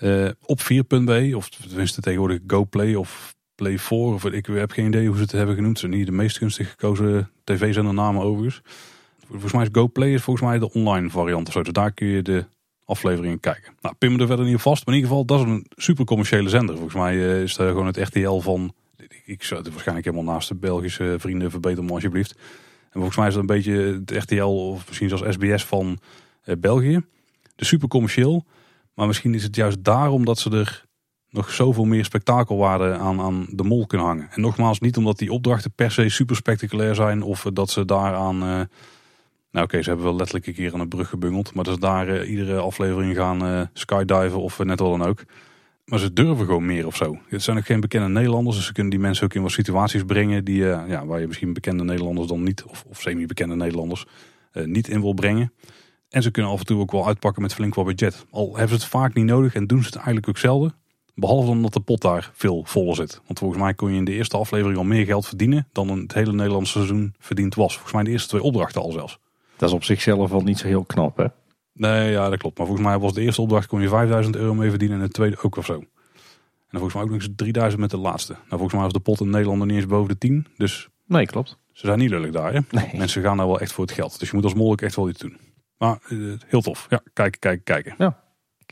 Uh, 0.00 0.30
op 0.44 0.60
4.b, 0.60 1.34
of 1.34 1.48
tenminste 1.48 2.00
tegenwoordig 2.00 2.38
GoPlay 2.46 2.94
of 2.94 3.34
Play 3.60 3.78
4, 3.78 3.98
of 3.98 4.24
ik 4.24 4.46
heb 4.46 4.70
geen 4.70 4.86
idee 4.86 5.06
hoe 5.06 5.16
ze 5.16 5.22
het 5.22 5.32
hebben 5.32 5.54
genoemd. 5.54 5.78
Ze 5.78 5.86
zijn 5.86 5.98
niet 5.98 6.06
de 6.06 6.12
meest 6.12 6.38
gunstig 6.38 6.70
gekozen 6.70 7.30
tv-zender 7.44 7.94
namen 7.94 8.22
overigens. 8.22 8.62
Volgens 9.30 9.52
mij 9.52 9.62
is 9.62 9.68
GoPlay 9.72 10.12
is 10.12 10.22
volgens 10.22 10.46
mij 10.46 10.58
de 10.58 10.72
online 10.72 11.10
variant 11.10 11.46
of 11.46 11.52
zo. 11.52 11.62
Dus 11.62 11.72
daar 11.72 11.92
kun 11.92 12.06
je 12.06 12.22
de 12.22 12.44
afleveringen 12.84 13.40
kijken. 13.40 13.72
Nou, 13.80 13.94
pin 13.98 14.12
me 14.12 14.18
er 14.18 14.26
verder 14.26 14.44
niet 14.44 14.54
op 14.54 14.60
vast. 14.60 14.86
Maar 14.86 14.94
in 14.94 15.00
ieder 15.00 15.16
geval, 15.16 15.36
dat 15.36 15.46
is 15.46 15.52
een 15.52 15.66
super 15.76 16.04
commerciële 16.04 16.48
zender. 16.48 16.74
Volgens 16.74 16.96
mij 16.96 17.14
uh, 17.14 17.42
is 17.42 17.58
er 17.58 17.68
gewoon 17.68 17.86
het 17.86 17.96
RTL 17.96 18.38
van... 18.38 18.74
Ik, 19.24 19.42
zou 19.42 19.60
het 19.60 19.70
waarschijnlijk 19.70 20.06
helemaal 20.06 20.34
naast 20.34 20.48
de 20.48 20.54
Belgische 20.54 21.16
vrienden 21.18 21.50
verbeter 21.50 21.84
me 21.84 21.92
alsjeblieft. 21.92 22.32
En 22.82 22.92
volgens 22.92 23.16
mij 23.16 23.26
is 23.26 23.34
het 23.34 23.40
een 23.40 23.54
beetje 23.56 24.02
het 24.06 24.24
RTL 24.24 24.42
of 24.42 24.86
misschien 24.86 25.08
zelfs 25.08 25.34
SBS 25.34 25.64
van 25.64 25.98
uh, 26.44 26.54
België. 26.58 27.04
Dus 27.56 27.68
super 27.68 27.88
commercieel. 27.88 28.44
Maar 28.94 29.06
misschien 29.06 29.34
is 29.34 29.42
het 29.42 29.56
juist 29.56 29.84
daarom 29.84 30.24
dat 30.24 30.38
ze 30.38 30.50
er 30.50 30.84
nog 31.30 31.50
zoveel 31.50 31.84
meer 31.84 32.04
spektakelwaarde 32.04 32.92
aan, 32.92 33.20
aan 33.20 33.46
de 33.50 33.62
mol 33.62 33.86
kunnen 33.86 34.06
hangen. 34.06 34.28
En 34.30 34.40
nogmaals, 34.40 34.80
niet 34.80 34.96
omdat 34.96 35.18
die 35.18 35.32
opdrachten 35.32 35.72
per 35.74 35.90
se 35.90 36.08
super 36.08 36.36
spectaculair 36.36 36.94
zijn. 36.94 37.22
Of 37.22 37.46
dat 37.52 37.70
ze 37.70 37.84
daaraan... 37.84 38.42
Uh, 38.42 38.60
nou 39.50 39.64
oké, 39.64 39.82
ze 39.82 39.88
hebben 39.88 40.06
wel 40.06 40.16
letterlijk 40.16 40.46
een 40.46 40.54
keer 40.54 40.72
aan 40.72 40.80
een 40.80 40.88
brug 40.88 41.08
gebungeld. 41.08 41.54
Maar 41.54 41.64
dat 41.64 41.74
ze 41.74 41.80
daar 41.80 42.08
uh, 42.08 42.30
iedere 42.30 42.58
aflevering 42.58 43.16
gaan 43.16 43.46
uh, 43.46 43.62
skydiven 43.72 44.40
of 44.40 44.58
net 44.58 44.78
wat 44.78 44.98
dan 44.98 45.08
ook. 45.08 45.24
Maar 45.84 45.98
ze 45.98 46.12
durven 46.12 46.46
gewoon 46.46 46.66
meer 46.66 46.86
of 46.86 46.96
zo. 46.96 47.18
Het 47.28 47.42
zijn 47.42 47.56
ook 47.56 47.66
geen 47.66 47.80
bekende 47.80 48.08
Nederlanders. 48.08 48.56
Dus 48.56 48.66
ze 48.66 48.72
kunnen 48.72 48.92
die 48.92 49.00
mensen 49.00 49.24
ook 49.24 49.34
in 49.34 49.42
wat 49.42 49.50
situaties 49.50 50.02
brengen. 50.04 50.44
Die, 50.44 50.64
ja, 50.64 51.06
waar 51.06 51.20
je 51.20 51.26
misschien 51.26 51.52
bekende 51.52 51.84
Nederlanders 51.84 52.28
dan 52.28 52.42
niet, 52.42 52.64
of, 52.64 52.84
of 52.88 53.00
semi-bekende 53.00 53.54
Nederlanders, 53.56 54.06
niet 54.52 54.88
in 54.88 55.00
wil 55.00 55.14
brengen. 55.14 55.52
En 56.08 56.22
ze 56.22 56.30
kunnen 56.30 56.52
af 56.52 56.58
en 56.58 56.66
toe 56.66 56.80
ook 56.80 56.92
wel 56.92 57.06
uitpakken 57.06 57.42
met 57.42 57.54
flink 57.54 57.74
wat 57.74 57.84
budget. 57.84 58.26
Al 58.30 58.48
hebben 58.48 58.68
ze 58.68 58.74
het 58.74 58.92
vaak 58.92 59.14
niet 59.14 59.24
nodig 59.24 59.54
en 59.54 59.66
doen 59.66 59.78
ze 59.78 59.86
het 59.86 59.94
eigenlijk 59.94 60.28
ook 60.28 60.38
zelden. 60.38 60.74
Behalve 61.14 61.46
dan 61.46 61.62
dat 61.62 61.72
de 61.72 61.80
pot 61.80 62.00
daar 62.00 62.30
veel 62.34 62.64
voller 62.66 62.94
zit. 62.94 63.20
Want 63.26 63.38
volgens 63.38 63.60
mij 63.60 63.74
kon 63.74 63.90
je 63.90 63.96
in 63.96 64.04
de 64.04 64.12
eerste 64.12 64.36
aflevering 64.36 64.78
al 64.78 64.84
meer 64.84 65.04
geld 65.04 65.26
verdienen 65.26 65.68
dan 65.72 65.88
het 65.88 66.14
hele 66.14 66.32
Nederlandse 66.32 66.72
seizoen 66.72 67.14
verdiend 67.18 67.54
was. 67.54 67.72
Volgens 67.72 67.92
mij 67.92 68.02
de 68.02 68.10
eerste 68.10 68.28
twee 68.28 68.42
opdrachten 68.42 68.82
al 68.82 68.92
zelfs. 68.92 69.18
Dat 69.60 69.68
is 69.68 69.74
op 69.74 69.84
zichzelf 69.84 70.30
wel 70.30 70.40
niet 70.40 70.58
zo 70.58 70.66
heel 70.66 70.84
knap, 70.84 71.16
hè? 71.16 71.26
Nee, 71.72 72.10
ja, 72.10 72.28
dat 72.28 72.38
klopt. 72.38 72.58
Maar 72.58 72.66
volgens 72.66 72.86
mij 72.86 72.98
was 72.98 73.12
de 73.12 73.20
eerste 73.20 73.40
opdracht 73.40 73.66
kon 73.66 73.80
je 73.80 73.88
5000 73.88 74.36
euro 74.36 74.54
mee 74.54 74.70
verdienen 74.70 74.98
en 74.98 75.04
de 75.04 75.10
tweede 75.10 75.42
ook 75.42 75.56
of 75.56 75.64
zo. 75.64 75.74
En 75.74 76.78
volgens 76.78 76.94
mij 76.94 77.02
ook 77.02 77.10
nog 77.10 77.18
eens 77.18 77.28
3000 77.36 77.80
met 77.80 77.90
de 77.90 77.96
laatste. 77.96 78.32
Nou, 78.32 78.46
volgens 78.48 78.72
mij 78.72 78.82
was 78.82 78.92
de 78.92 79.00
pot 79.00 79.20
in 79.20 79.30
Nederland 79.30 79.58
nog 79.58 79.66
niet 79.66 79.76
eens 79.76 79.86
boven 79.86 80.08
de 80.08 80.18
10. 80.18 80.46
Dus 80.56 80.88
nee, 81.06 81.26
klopt. 81.26 81.58
Ze 81.72 81.86
zijn 81.86 81.98
niet 81.98 82.10
lullig 82.10 82.30
daar, 82.30 82.52
hè? 82.52 82.60
Nee. 82.70 82.90
Mensen 82.96 83.22
gaan 83.22 83.36
daar 83.36 83.46
wel 83.46 83.60
echt 83.60 83.72
voor 83.72 83.84
het 83.84 83.94
geld. 83.94 84.18
Dus 84.18 84.30
je 84.30 84.34
moet 84.34 84.44
als 84.44 84.54
mol 84.54 84.70
ook 84.70 84.80
echt 84.80 84.96
wel 84.96 85.08
iets 85.08 85.20
doen. 85.20 85.36
Maar 85.78 85.98
uh, 86.08 86.34
heel 86.46 86.60
tof. 86.60 86.86
Ja, 86.88 87.00
kijken, 87.12 87.40
kijken, 87.40 87.64
kijken. 87.64 87.94
Ja. 87.98 88.22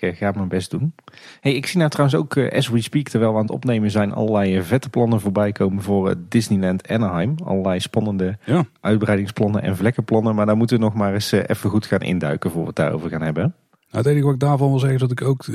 Ik 0.03 0.17
ga 0.17 0.33
mijn 0.35 0.49
best 0.49 0.71
doen. 0.71 0.95
Hey, 1.41 1.55
ik 1.55 1.67
zie 1.67 1.79
nou 1.79 1.91
trouwens 1.91 2.19
ook, 2.19 2.35
uh, 2.35 2.51
as 2.51 2.69
we 2.69 2.81
speak, 2.81 3.09
terwijl 3.09 3.31
we 3.33 3.37
aan 3.37 3.45
het 3.45 3.55
opnemen 3.55 3.91
zijn, 3.91 4.13
allerlei 4.13 4.57
uh, 4.57 4.63
vette 4.63 4.89
plannen 4.89 5.21
voorbij 5.21 5.53
komen 5.53 5.83
voor 5.83 6.15
Disneyland 6.29 6.89
Anaheim. 6.89 7.35
Allerlei 7.45 7.81
spannende 7.81 8.39
ja. 8.45 8.65
uitbreidingsplannen 8.81 9.63
en 9.63 9.77
vlekkenplannen. 9.77 10.35
Maar 10.35 10.47
daar 10.47 10.57
moeten 10.57 10.77
we 10.77 10.85
nog 10.85 10.95
maar 10.95 11.15
eens 11.15 11.33
even 11.33 11.71
goed 11.71 11.87
gaan 11.87 12.01
induiken 12.01 12.51
voor 12.51 12.61
we 12.61 12.67
het 12.67 12.77
daarover 12.77 13.11
gaan 13.11 13.23
hebben. 13.23 13.43
Nou, 13.91 14.05
het 14.05 14.07
enige 14.07 14.25
wat 14.25 14.35
ik 14.35 14.41
daarvan 14.41 14.69
wil 14.69 14.79
zeggen 14.79 14.97
is 14.97 15.09
dat 15.09 15.21
ik 15.21 15.23
ook 15.23 15.47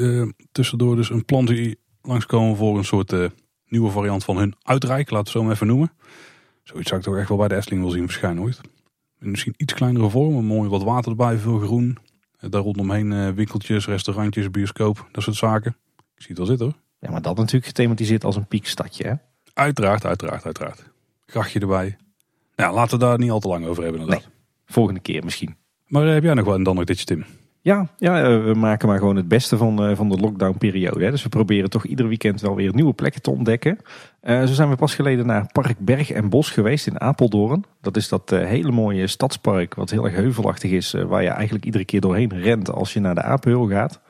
tussendoor 0.52 0.96
dus 0.96 1.10
een 1.10 1.26
plan 1.26 1.48
zie 1.48 1.78
langskomen 2.02 2.56
voor 2.56 2.78
een 2.78 2.86
soort 2.86 3.14
nieuwe 3.68 3.90
variant 3.90 4.24
van 4.24 4.38
hun 4.38 4.56
uitrijk. 4.62 5.10
Laten 5.10 5.14
we 5.14 5.20
het 5.20 5.30
zo 5.30 5.44
maar 5.44 5.54
even 5.54 5.68
noemen. 5.68 5.92
Zoiets 6.64 6.88
zou 6.90 7.00
ik 7.00 7.06
toch 7.06 7.18
echt 7.18 7.30
wel 7.30 7.38
bij 7.38 7.48
de 7.48 7.56
Efteling 7.56 7.82
wil 7.82 7.92
zien 7.92 8.06
verschijnen 8.06 8.44
ooit. 8.44 8.62
Misschien 9.20 9.54
iets 9.58 9.74
kleinere 9.74 10.10
vorm, 10.10 10.46
mooi 10.46 10.70
wat 10.70 10.84
water 10.84 11.12
erbij, 11.12 11.38
veel 11.38 11.60
groen. 11.60 11.98
Daar 12.50 12.62
rondomheen 12.62 13.36
winkeltjes, 13.36 13.86
restaurantjes, 13.86 14.50
bioscoop, 14.50 15.08
dat 15.12 15.24
soort 15.24 15.36
zaken. 15.36 15.76
Ik 16.16 16.22
zie 16.22 16.28
het 16.28 16.38
wel 16.38 16.48
zitten 16.48 16.66
hoor. 16.66 16.76
Ja, 17.00 17.12
maar 17.12 17.22
dat 17.22 17.38
natuurlijk 17.38 17.66
gethematiseerd 17.66 18.24
als 18.24 18.36
een 18.36 18.48
piekstadje 18.48 19.08
hè? 19.08 19.14
Uiteraard, 19.54 20.06
uiteraard, 20.06 20.46
uiteraard. 20.46 20.84
Grachtje 21.26 21.60
erbij. 21.60 21.98
Nou, 22.56 22.74
laten 22.74 23.00
we 23.00 23.06
daar 23.06 23.18
niet 23.18 23.32
al 23.32 23.40
te 23.40 23.48
lang 23.48 23.66
over 23.66 23.84
hebben 23.84 24.02
inderdaad. 24.02 24.26
Nee, 24.26 24.36
volgende 24.66 25.00
keer 25.00 25.24
misschien. 25.24 25.56
Maar 25.88 26.06
uh, 26.06 26.14
heb 26.14 26.24
jij 26.24 26.34
nog 26.34 26.46
wel 26.46 26.56
een 26.56 26.64
dan 26.64 26.76
nog 26.76 26.84
ditje 26.84 27.06
Tim? 27.06 27.26
Ja, 27.64 27.88
ja 27.98 28.30
uh, 28.30 28.44
we 28.44 28.54
maken 28.54 28.88
maar 28.88 28.98
gewoon 28.98 29.16
het 29.16 29.28
beste 29.28 29.58
van, 29.58 29.90
uh, 29.90 29.96
van 29.96 30.10
de 30.10 30.18
lockdown 30.18 30.58
periode. 30.58 31.04
Hè. 31.04 31.12
Dus 31.12 31.24
we 31.24 31.30
proberen 31.30 31.70
toch 31.70 31.86
ieder 31.86 32.08
weekend 32.08 32.42
wel 32.42 32.56
weer 32.56 32.74
nieuwe 32.74 32.94
plekken 32.94 33.22
te 33.22 33.32
ontdekken. 33.32 33.78
zo 34.24 34.46
zijn 34.46 34.70
we 34.70 34.76
pas 34.76 34.96
geleden 34.96 35.26
naar 35.26 35.50
Park 35.52 35.80
Berg 35.80 36.12
en 36.12 36.30
Bos 36.30 36.52
geweest 36.52 36.88
in 36.88 37.02
Apeldoorn. 37.02 37.66
Dat 37.82 37.98
is 37.98 38.10
dat 38.10 38.30
hele 38.30 38.72
mooie 38.72 39.08
stadspark 39.08 39.76
wat 39.76 39.90
heel 39.90 40.06
erg 40.06 40.16
heuvelachtig 40.16 40.72
is. 40.72 40.92
waar 40.92 41.24
je 41.24 41.30
eigenlijk 41.30 41.66
iedere 41.66 41.86
keer 41.86 42.02
doorheen 42.02 42.40
rent 42.40 42.72
als 42.72 42.94
je 42.94 43.00
naar 43.00 43.16
de 43.16 43.22
Apenheul 43.22 43.68
gaat. 43.68 44.02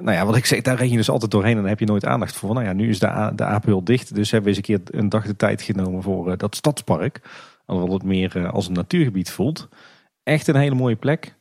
Nou 0.00 0.12
ja, 0.12 0.26
wat 0.26 0.36
ik 0.36 0.46
zeg, 0.46 0.60
daar 0.60 0.76
ren 0.76 0.90
je 0.90 0.96
dus 0.96 1.10
altijd 1.10 1.30
doorheen 1.30 1.54
en 1.54 1.60
daar 1.60 1.70
heb 1.70 1.80
je 1.80 1.86
nooit 1.86 2.06
aandacht 2.06 2.36
voor. 2.36 2.54
Nou 2.54 2.66
ja, 2.66 2.72
nu 2.72 2.88
is 2.88 2.98
de, 2.98 3.32
de 3.34 3.44
Apenheul 3.44 3.84
dicht, 3.84 4.14
dus 4.14 4.30
hebben 4.30 4.50
we 4.50 4.56
eens 4.56 4.68
een 4.68 4.76
keer 4.76 5.00
een 5.00 5.08
dag 5.08 5.26
de 5.26 5.36
tijd 5.36 5.62
genomen 5.62 6.02
voor 6.02 6.36
dat 6.36 6.56
stadspark. 6.56 7.20
Omdat 7.66 7.92
het 7.92 8.02
meer 8.02 8.48
als 8.48 8.68
een 8.68 8.74
natuurgebied 8.74 9.30
voelt. 9.30 9.68
Echt 10.22 10.48
een 10.48 10.56
hele 10.56 10.74
mooie 10.74 10.96
plek. 10.96 11.36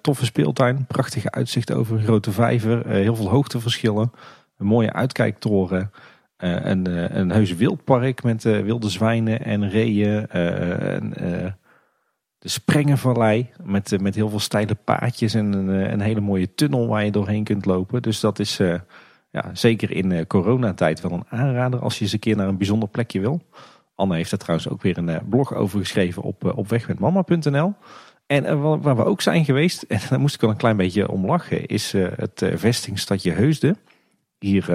Toffe 0.00 0.24
speeltuin, 0.24 0.86
prachtige 0.86 1.30
uitzicht 1.30 1.72
over 1.72 1.96
een 1.96 2.04
grote 2.04 2.32
vijver, 2.32 2.88
heel 2.88 3.16
veel 3.16 3.28
hoogteverschillen. 3.28 4.12
Een 4.58 4.66
mooie 4.66 4.92
uitkijktoren. 4.92 5.90
een, 6.36 7.18
een 7.18 7.30
heus 7.30 7.54
wildpark 7.54 8.22
met 8.22 8.42
wilde 8.42 8.88
zwijnen 8.88 9.44
en 9.44 9.70
reeën. 9.70 10.28
en, 10.28 11.12
de 12.44 12.50
Sprengenvallei 12.50 13.50
met, 13.62 14.00
met 14.00 14.14
heel 14.14 14.28
veel 14.28 14.40
steile 14.40 14.74
paadjes 14.74 15.34
en 15.34 15.52
een, 15.52 15.68
een, 15.68 16.00
hele 16.00 16.20
mooie 16.20 16.54
tunnel 16.54 16.86
waar 16.86 17.04
je 17.04 17.10
doorheen 17.10 17.44
kunt 17.44 17.64
lopen. 17.64 18.02
Dus 18.02 18.20
dat 18.20 18.38
is 18.38 18.60
uh, 18.60 18.74
ja, 19.30 19.50
zeker 19.52 19.90
in 19.90 20.10
uh, 20.10 20.20
coronatijd 20.26 21.00
wel 21.00 21.12
een 21.12 21.26
aanrader 21.28 21.80
als 21.80 21.98
je 21.98 22.04
eens 22.04 22.12
een 22.12 22.18
keer 22.18 22.36
naar 22.36 22.48
een 22.48 22.56
bijzonder 22.56 22.88
plekje 22.88 23.20
wil. 23.20 23.42
Anne 23.94 24.14
heeft 24.14 24.32
er 24.32 24.38
trouwens 24.38 24.68
ook 24.68 24.82
weer 24.82 24.98
een 24.98 25.08
uh, 25.08 25.16
blog 25.28 25.54
over 25.54 25.78
geschreven 25.78 26.22
op, 26.22 26.52
op 26.56 26.68
wegmetmama.nl. 26.68 27.74
En 28.42 28.60
waar 28.80 28.96
we 28.96 29.04
ook 29.04 29.20
zijn 29.20 29.44
geweest, 29.44 29.82
en 29.88 30.00
daar 30.08 30.20
moest 30.20 30.34
ik 30.34 30.40
wel 30.40 30.50
een 30.50 30.56
klein 30.56 30.76
beetje 30.76 31.10
om 31.10 31.26
lachen, 31.26 31.66
is 31.66 31.92
het 31.92 32.44
vestingstadje 32.54 33.32
Heusden. 33.32 33.76
Hier, 34.38 34.70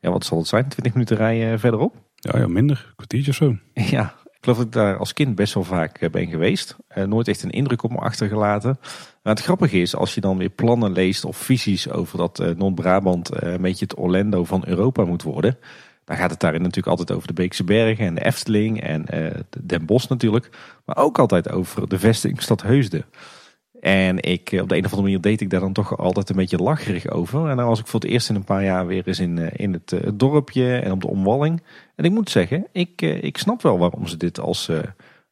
ja, 0.00 0.10
wat 0.10 0.24
zal 0.24 0.38
het 0.38 0.46
zijn, 0.46 0.68
20 0.68 0.92
minuten 0.92 1.16
rijden 1.16 1.60
verderop? 1.60 1.94
Ja, 2.14 2.38
ja 2.38 2.46
minder, 2.46 2.84
een 2.88 2.94
kwartiertje 2.94 3.30
of 3.30 3.36
zo. 3.36 3.56
Ja, 3.96 4.14
geloof 4.40 4.56
dat 4.56 4.66
ik 4.66 4.72
daar 4.72 4.96
als 4.96 5.12
kind 5.12 5.34
best 5.34 5.54
wel 5.54 5.64
vaak 5.64 6.10
ben 6.10 6.26
geweest. 6.26 6.76
nooit 7.06 7.28
echt 7.28 7.42
een 7.42 7.50
indruk 7.50 7.82
op 7.82 7.90
me 7.90 7.98
achtergelaten. 7.98 8.78
Maar 9.22 9.34
het 9.34 9.44
grappige 9.44 9.80
is, 9.80 9.96
als 9.96 10.14
je 10.14 10.20
dan 10.20 10.38
weer 10.38 10.48
plannen 10.48 10.92
leest 10.92 11.24
of 11.24 11.36
visies 11.36 11.90
over 11.90 12.18
dat 12.18 12.54
Noord-Brabant 12.56 13.42
een 13.42 13.60
beetje 13.60 13.84
het 13.84 13.98
Orlando 13.98 14.44
van 14.44 14.62
Europa 14.66 15.04
moet 15.04 15.22
worden. 15.22 15.58
Dan 16.06 16.16
gaat 16.16 16.30
het 16.30 16.40
daarin 16.40 16.60
natuurlijk 16.62 16.86
altijd 16.86 17.12
over 17.12 17.28
de 17.28 17.34
Beekse 17.34 17.64
Bergen 17.64 18.06
en 18.06 18.14
de 18.14 18.24
Efteling 18.24 18.80
en 18.82 19.06
Den 19.64 19.86
Bosch 19.86 20.08
natuurlijk. 20.08 20.50
Maar 20.84 20.96
ook 20.96 21.18
altijd 21.18 21.50
over 21.50 21.88
de 21.88 21.98
vestingstad 21.98 22.62
Heusden. 22.62 23.04
En 23.80 24.22
ik, 24.22 24.58
op 24.60 24.68
de 24.68 24.76
een 24.76 24.84
of 24.84 24.90
andere 24.90 25.02
manier 25.02 25.20
deed 25.20 25.40
ik 25.40 25.50
daar 25.50 25.60
dan 25.60 25.72
toch 25.72 25.98
altijd 25.98 26.28
een 26.28 26.36
beetje 26.36 26.62
lacherig 26.62 27.08
over. 27.08 27.48
En 27.48 27.56
dan 27.56 27.66
was 27.66 27.80
ik 27.80 27.86
voor 27.86 28.00
het 28.00 28.08
eerst 28.08 28.28
in 28.28 28.34
een 28.34 28.44
paar 28.44 28.64
jaar 28.64 28.86
weer 28.86 29.06
eens 29.06 29.18
in, 29.18 29.38
in 29.56 29.72
het, 29.72 29.90
het 29.90 30.18
dorpje 30.18 30.78
en 30.78 30.92
op 30.92 31.00
de 31.00 31.08
omwalling. 31.08 31.62
En 31.94 32.04
ik 32.04 32.10
moet 32.10 32.30
zeggen, 32.30 32.66
ik, 32.72 33.02
ik 33.02 33.38
snap 33.38 33.62
wel 33.62 33.78
waarom 33.78 34.06
ze 34.06 34.16
dit 34.16 34.40
als 34.40 34.70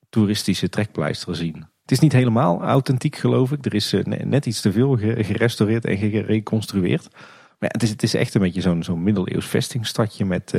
toeristische 0.09 0.69
trekpleister 0.69 1.37
zien. 1.37 1.67
Het 1.83 1.93
is 1.93 1.99
niet 1.99 2.13
helemaal 2.13 2.63
authentiek 2.63 3.17
geloof 3.17 3.53
ik. 3.53 3.65
Er 3.65 3.75
is 3.75 3.95
net 4.05 4.47
iets 4.47 4.61
te 4.61 4.73
veel 4.73 4.97
gerestaureerd 4.97 5.85
en 5.85 5.97
gereconstrueerd. 5.97 7.09
Maar 7.59 7.71
het 7.71 7.83
is, 7.83 7.91
het 7.91 8.03
is 8.03 8.15
echt 8.15 8.35
een 8.35 8.41
beetje 8.41 8.61
zo'n 8.61 8.83
zo'n 8.83 9.03
middeleeuws 9.03 9.47
vestingstadje 9.47 10.25
met, 10.25 10.55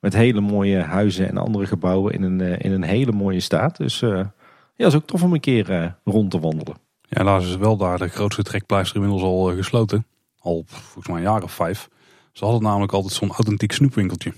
met 0.00 0.14
hele 0.14 0.40
mooie 0.40 0.78
huizen 0.78 1.28
en 1.28 1.36
andere 1.36 1.66
gebouwen 1.66 2.12
in 2.12 2.22
een, 2.22 2.40
in 2.40 2.72
een 2.72 2.82
hele 2.82 3.12
mooie 3.12 3.40
staat. 3.40 3.76
Dus 3.76 4.00
ja, 4.00 4.32
dat 4.76 4.86
is 4.86 4.94
ook 4.94 5.06
tof 5.06 5.22
om 5.22 5.32
een 5.32 5.40
keer 5.40 5.96
rond 6.04 6.30
te 6.30 6.40
wandelen. 6.40 6.76
Ja, 7.02 7.18
helaas 7.18 7.46
is 7.46 7.56
wel 7.56 7.76
daar 7.76 7.98
de 7.98 8.08
grootste 8.08 8.42
trekpleister 8.42 8.96
inmiddels 8.96 9.22
al 9.22 9.56
gesloten. 9.56 10.06
Al 10.38 10.64
volgens 10.66 11.06
mij 11.06 11.16
een 11.16 11.22
jaar 11.22 11.42
of 11.42 11.52
vijf. 11.52 11.88
Ze 12.32 12.44
hadden 12.44 12.62
namelijk 12.62 12.92
altijd 12.92 13.12
zo'n 13.12 13.32
authentiek 13.32 13.72
snoepwinkeltje. 13.72 14.32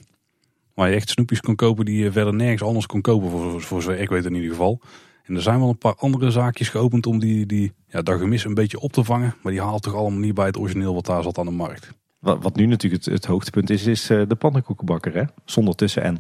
Waar 0.75 0.89
je 0.89 0.95
echt 0.95 1.11
snoepjes 1.11 1.41
kon 1.41 1.55
kopen 1.55 1.85
die 1.85 2.03
je 2.03 2.13
verder 2.13 2.35
nergens 2.35 2.63
anders 2.63 2.87
kon 2.87 3.01
kopen, 3.01 3.31
voor, 3.31 3.63
voor 3.63 3.83
zover 3.83 4.01
ik 4.01 4.09
weet 4.09 4.25
in 4.25 4.35
ieder 4.35 4.51
geval. 4.51 4.81
En 5.27 5.35
er 5.35 5.43
zijn 5.43 5.59
wel 5.59 5.69
een 5.69 5.79
paar 5.79 5.95
andere 5.95 6.31
zaakjes 6.31 6.69
geopend 6.69 7.07
om 7.07 7.19
die, 7.19 7.47
die 7.47 7.73
ja, 7.89 8.03
dat 8.03 8.19
gemis 8.19 8.45
een 8.45 8.55
beetje 8.55 8.81
op 8.81 8.93
te 8.93 9.05
vangen. 9.05 9.35
Maar 9.43 9.53
die 9.53 9.63
haalt 9.63 9.83
toch 9.83 9.95
allemaal 9.95 10.21
niet 10.21 10.35
bij 10.35 10.47
het 10.47 10.59
origineel 10.59 10.95
wat 10.95 11.07
daar 11.07 11.23
zat 11.23 11.39
aan 11.39 11.47
de 11.47 11.53
markt. 11.53 11.91
Wat, 12.21 12.43
wat 12.43 12.57
nu 12.57 12.67
natuurlijk 12.67 13.05
het, 13.05 13.15
het 13.15 13.25
hoogtepunt 13.25 13.71
is, 13.71 13.87
is 13.87 14.07
de 14.07 14.37
pannenkoekenbakker 14.39 15.15
hè? 15.15 15.23
Zonder 15.45 15.75
tussen 15.75 16.03
en. 16.03 16.19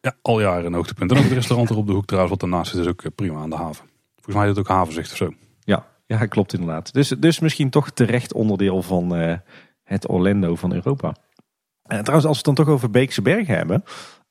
Ja, 0.00 0.14
al 0.22 0.40
jaren 0.40 0.64
een 0.66 0.74
hoogtepunt. 0.74 1.10
En 1.10 1.16
ook 1.16 1.22
het 1.22 1.32
restaurant 1.32 1.70
er 1.70 1.76
op 1.76 1.86
de 1.86 1.92
hoek 1.92 2.06
trouwens, 2.06 2.32
wat 2.32 2.40
daarnaast 2.40 2.70
zit, 2.70 2.80
is 2.80 2.86
ook 2.86 3.14
prima 3.14 3.40
aan 3.40 3.50
de 3.50 3.56
haven. 3.56 3.86
Volgens 4.14 4.34
mij 4.36 4.44
is 4.44 4.50
het 4.50 4.58
ook 4.58 4.68
havenzicht 4.68 5.10
of 5.10 5.16
zo. 5.16 5.32
Ja, 5.60 5.86
ja, 6.06 6.26
klopt 6.26 6.52
inderdaad. 6.52 6.92
Dus, 6.92 7.08
dus 7.08 7.38
misschien 7.38 7.70
toch 7.70 7.90
terecht 7.90 8.32
onderdeel 8.32 8.82
van 8.82 9.20
uh, 9.20 9.34
het 9.82 10.08
Orlando 10.08 10.54
van 10.54 10.72
Europa. 10.72 11.08
Uh, 11.08 11.98
trouwens, 11.98 12.26
als 12.26 12.42
we 12.42 12.48
het 12.48 12.56
dan 12.56 12.64
toch 12.64 12.74
over 12.74 12.90
Beekse 12.90 13.22
Bergen 13.22 13.56
hebben. 13.56 13.84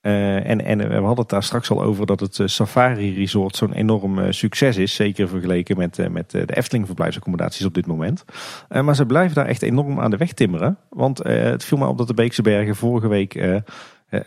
Uh, 0.06 0.50
en, 0.50 0.66
en 0.66 0.78
we 0.78 0.94
hadden 0.94 1.18
het 1.18 1.30
daar 1.30 1.44
straks 1.44 1.70
al 1.70 1.84
over 1.84 2.06
dat 2.06 2.20
het 2.20 2.40
Safari 2.46 3.16
Resort 3.16 3.56
zo'n 3.56 3.74
enorm 3.74 4.32
succes 4.32 4.78
is. 4.78 4.96
Zeker 4.96 5.28
vergeleken 5.28 5.78
met, 5.78 6.10
met 6.12 6.32
de 6.32 6.56
Efteling 6.56 6.86
verblijfsaccommodaties 6.86 7.66
op 7.66 7.74
dit 7.74 7.86
moment. 7.86 8.26
maar 8.70 8.96
ze 8.96 9.06
blijven 9.06 9.36
daar 9.36 9.46
echt 9.46 9.62
enorm 9.62 10.00
aan 10.00 10.12
de 10.12 10.18
weg 10.18 10.34
timmeren. 10.34 10.78
Want 10.90 11.18
het 11.24 11.64
viel 11.64 11.78
me 11.78 11.88
op 11.88 11.98
dat 11.98 12.08
de 12.08 12.14
Beekse 12.14 12.42
Bergen 12.42 12.76
vorige 12.76 13.08
week 13.08 13.62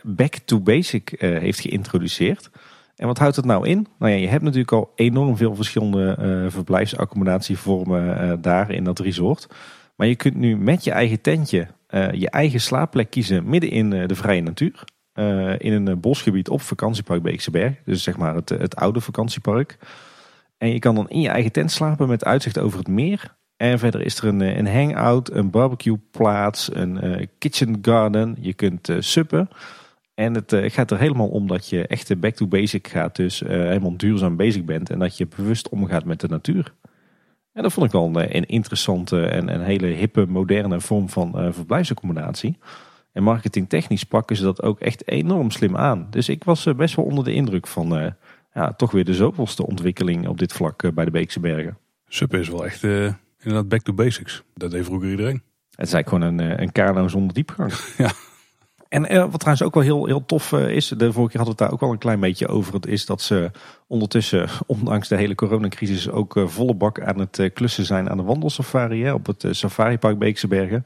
Back 0.03 0.33
to 0.33 0.59
Basic 0.59 1.15
heeft 1.19 1.59
geïntroduceerd. 1.59 2.49
En 2.95 3.07
wat 3.07 3.17
houdt 3.17 3.35
het 3.35 3.45
nou 3.45 3.67
in? 3.67 3.87
Nou 3.99 4.11
ja, 4.11 4.17
je 4.17 4.27
hebt 4.27 4.43
natuurlijk 4.43 4.71
al 4.71 4.91
enorm 4.95 5.37
veel 5.37 5.55
verschillende 5.55 6.15
verblijfsaccommodatievormen 6.49 8.41
daar 8.41 8.71
in 8.71 8.83
dat 8.83 8.99
resort. 8.99 9.47
Maar 9.95 10.07
je 10.07 10.15
kunt 10.15 10.35
nu 10.35 10.57
met 10.57 10.83
je 10.83 10.91
eigen 10.91 11.21
tentje 11.21 11.67
je 12.11 12.29
eigen 12.29 12.61
slaapplek 12.61 13.09
kiezen 13.09 13.49
midden 13.49 13.69
in 13.69 13.89
de 13.89 14.15
vrije 14.15 14.41
natuur. 14.41 14.83
In 15.57 15.73
een 15.73 15.99
bosgebied 15.99 16.49
op 16.49 16.61
vakantiepark 16.61 17.21
Beekse 17.21 17.51
Berg. 17.51 17.73
Dus 17.85 18.03
zeg 18.03 18.17
maar 18.17 18.35
het, 18.35 18.49
het 18.49 18.75
oude 18.75 19.01
vakantiepark. 19.01 19.77
En 20.57 20.73
je 20.73 20.79
kan 20.79 20.95
dan 20.95 21.09
in 21.09 21.21
je 21.21 21.29
eigen 21.29 21.51
tent 21.51 21.71
slapen 21.71 22.07
met 22.07 22.25
uitzicht 22.25 22.59
over 22.59 22.79
het 22.79 22.87
meer. 22.87 23.37
En 23.57 23.79
verder 23.79 24.01
is 24.01 24.17
er 24.17 24.27
een, 24.27 24.39
een 24.41 24.67
hangout, 24.67 25.31
een 25.31 25.49
barbecueplaats, 25.49 26.69
een 26.73 27.29
kitchen 27.37 27.77
garden. 27.81 28.35
Je 28.39 28.53
kunt 28.53 28.89
suppen. 28.99 29.49
En 30.19 30.33
het 30.33 30.53
uh, 30.53 30.69
gaat 30.71 30.91
er 30.91 30.99
helemaal 30.99 31.27
om 31.27 31.47
dat 31.47 31.69
je 31.69 31.87
echt 31.87 32.19
back 32.19 32.35
to 32.35 32.47
basic 32.47 32.87
gaat. 32.87 33.15
Dus 33.15 33.41
uh, 33.41 33.49
helemaal 33.49 33.97
duurzaam 33.97 34.35
bezig 34.35 34.63
bent. 34.63 34.89
En 34.89 34.99
dat 34.99 35.17
je 35.17 35.27
bewust 35.35 35.69
omgaat 35.69 36.05
met 36.05 36.19
de 36.19 36.27
natuur. 36.27 36.73
En 37.53 37.63
dat 37.63 37.73
vond 37.73 37.85
ik 37.85 37.91
wel 37.91 38.05
een, 38.05 38.35
een 38.35 38.45
interessante 38.45 39.25
en 39.25 39.53
een 39.53 39.61
hele 39.61 39.85
hippe, 39.87 40.25
moderne 40.25 40.79
vorm 40.79 41.09
van 41.09 41.33
uh, 41.35 41.51
verblijfsaccommodatie. 41.51 42.57
En 43.11 43.23
marketingtechnisch 43.23 44.03
pakken 44.03 44.35
ze 44.35 44.43
dat 44.43 44.61
ook 44.61 44.79
echt 44.79 45.07
enorm 45.07 45.51
slim 45.51 45.77
aan. 45.77 46.07
Dus 46.09 46.29
ik 46.29 46.43
was 46.43 46.67
best 46.75 46.95
wel 46.95 47.05
onder 47.05 47.23
de 47.23 47.33
indruk 47.33 47.67
van 47.67 48.13
ja, 48.53 48.73
toch 48.73 48.91
weer 48.91 49.05
de 49.05 49.13
zoveelste 49.13 49.65
ontwikkeling 49.65 50.27
op 50.27 50.39
dit 50.39 50.53
vlak 50.53 50.93
bij 50.93 51.05
de 51.05 51.11
Beekse 51.11 51.39
Bergen. 51.39 51.77
Sup 52.07 52.33
is 52.33 52.49
wel 52.49 52.65
echt 52.65 52.83
inderdaad 52.83 53.67
back 53.67 53.81
to 53.81 53.93
basics. 53.93 54.43
Dat 54.53 54.71
deed 54.71 54.85
vroeger 54.85 55.09
iedereen. 55.09 55.41
Het 55.75 55.87
is 55.87 55.93
eigenlijk 55.93 56.23
gewoon 56.23 56.39
een, 56.39 56.61
een 56.61 56.71
kano 56.71 57.07
zonder 57.07 57.33
diepgang. 57.33 57.73
ja. 57.97 58.11
En 58.89 59.13
uh, 59.13 59.21
wat 59.21 59.39
trouwens 59.39 59.63
ook 59.63 59.73
wel 59.73 59.83
heel, 59.83 60.05
heel 60.05 60.25
tof 60.25 60.51
uh, 60.51 60.69
is, 60.69 60.87
de 60.87 61.11
vorige 61.11 61.31
keer 61.31 61.41
hadden 61.41 61.43
we 61.43 61.49
het 61.49 61.57
daar 61.57 61.71
ook 61.71 61.81
al 61.81 61.91
een 61.91 61.97
klein 61.97 62.19
beetje 62.19 62.47
over, 62.47 62.73
het 62.73 62.85
is 62.85 63.05
dat 63.05 63.21
ze 63.21 63.51
ondertussen, 63.87 64.49
ondanks 64.65 65.07
de 65.07 65.15
hele 65.15 65.35
coronacrisis, 65.35 66.09
ook 66.09 66.35
uh, 66.35 66.47
volle 66.47 66.73
bak 66.73 67.01
aan 67.01 67.19
het 67.19 67.49
klussen 67.53 67.85
zijn 67.85 68.09
aan 68.09 68.17
de 68.17 68.23
wandelsafari 68.23 69.03
hè, 69.03 69.13
op 69.13 69.25
het 69.25 69.45
safaripark 69.49 70.19
Beekse 70.19 70.47
Bergen. 70.47 70.85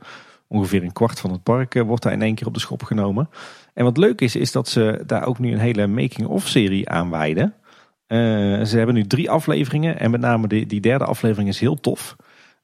Ongeveer 0.53 0.83
een 0.83 0.93
kwart 0.93 1.19
van 1.19 1.31
het 1.31 1.43
park 1.43 1.73
wordt 1.73 2.03
daar 2.03 2.13
in 2.13 2.21
één 2.21 2.35
keer 2.35 2.47
op 2.47 2.53
de 2.53 2.59
schop 2.59 2.83
genomen. 2.83 3.29
En 3.73 3.83
wat 3.83 3.97
leuk 3.97 4.21
is, 4.21 4.35
is 4.35 4.51
dat 4.51 4.67
ze 4.67 5.03
daar 5.05 5.25
ook 5.25 5.39
nu 5.39 5.51
een 5.51 5.59
hele 5.59 5.87
making-of 5.87 6.47
serie 6.47 6.89
aan 6.89 7.09
wijden. 7.09 7.53
ze 8.67 8.73
hebben 8.77 8.95
nu 8.95 9.07
drie 9.07 9.29
afleveringen 9.29 9.99
en 9.99 10.11
met 10.11 10.21
name 10.21 10.47
die, 10.47 10.81
derde 10.81 11.05
aflevering 11.05 11.49
is 11.49 11.59
heel 11.59 11.79
tof. 11.79 12.15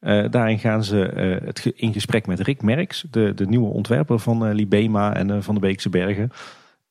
Uh, 0.02 0.26
daarin 0.30 0.60
gaan 0.60 0.84
ze 0.84 0.98
het 1.46 1.72
in 1.76 1.94
gesprek 1.94 2.28
met 2.28 2.40
Rick 2.40 2.62
Merks, 2.62 3.06
de, 3.12 3.34
de 3.34 3.46
nieuwe 3.46 3.74
ontwerper 3.74 4.20
van 4.20 4.52
Libema 4.52 5.16
en 5.16 5.44
van 5.44 5.54
de 5.56 5.62
Beekse 5.62 5.90
Bergen. 5.90 6.32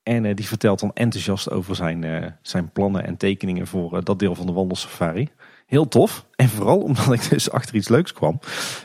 En 0.03 0.35
die 0.35 0.47
vertelt 0.47 0.81
dan 0.81 0.91
enthousiast 0.95 1.51
over 1.51 1.77
zijn, 1.77 2.35
zijn 2.43 2.70
plannen 2.70 3.05
en 3.05 3.16
tekeningen 3.16 3.66
voor 3.66 4.05
dat 4.05 4.19
deel 4.19 4.35
van 4.35 4.47
de 4.47 4.53
wandelsafari. 4.53 5.29
Heel 5.69 5.89
tof. 5.89 6.24
En 6.36 6.49
vooral 6.49 6.78
omdat 6.81 7.12
ik 7.12 7.28
dus 7.28 7.51
achter 7.51 7.74
iets 7.74 7.89
leuks 7.89 8.12
kwam. 8.12 8.40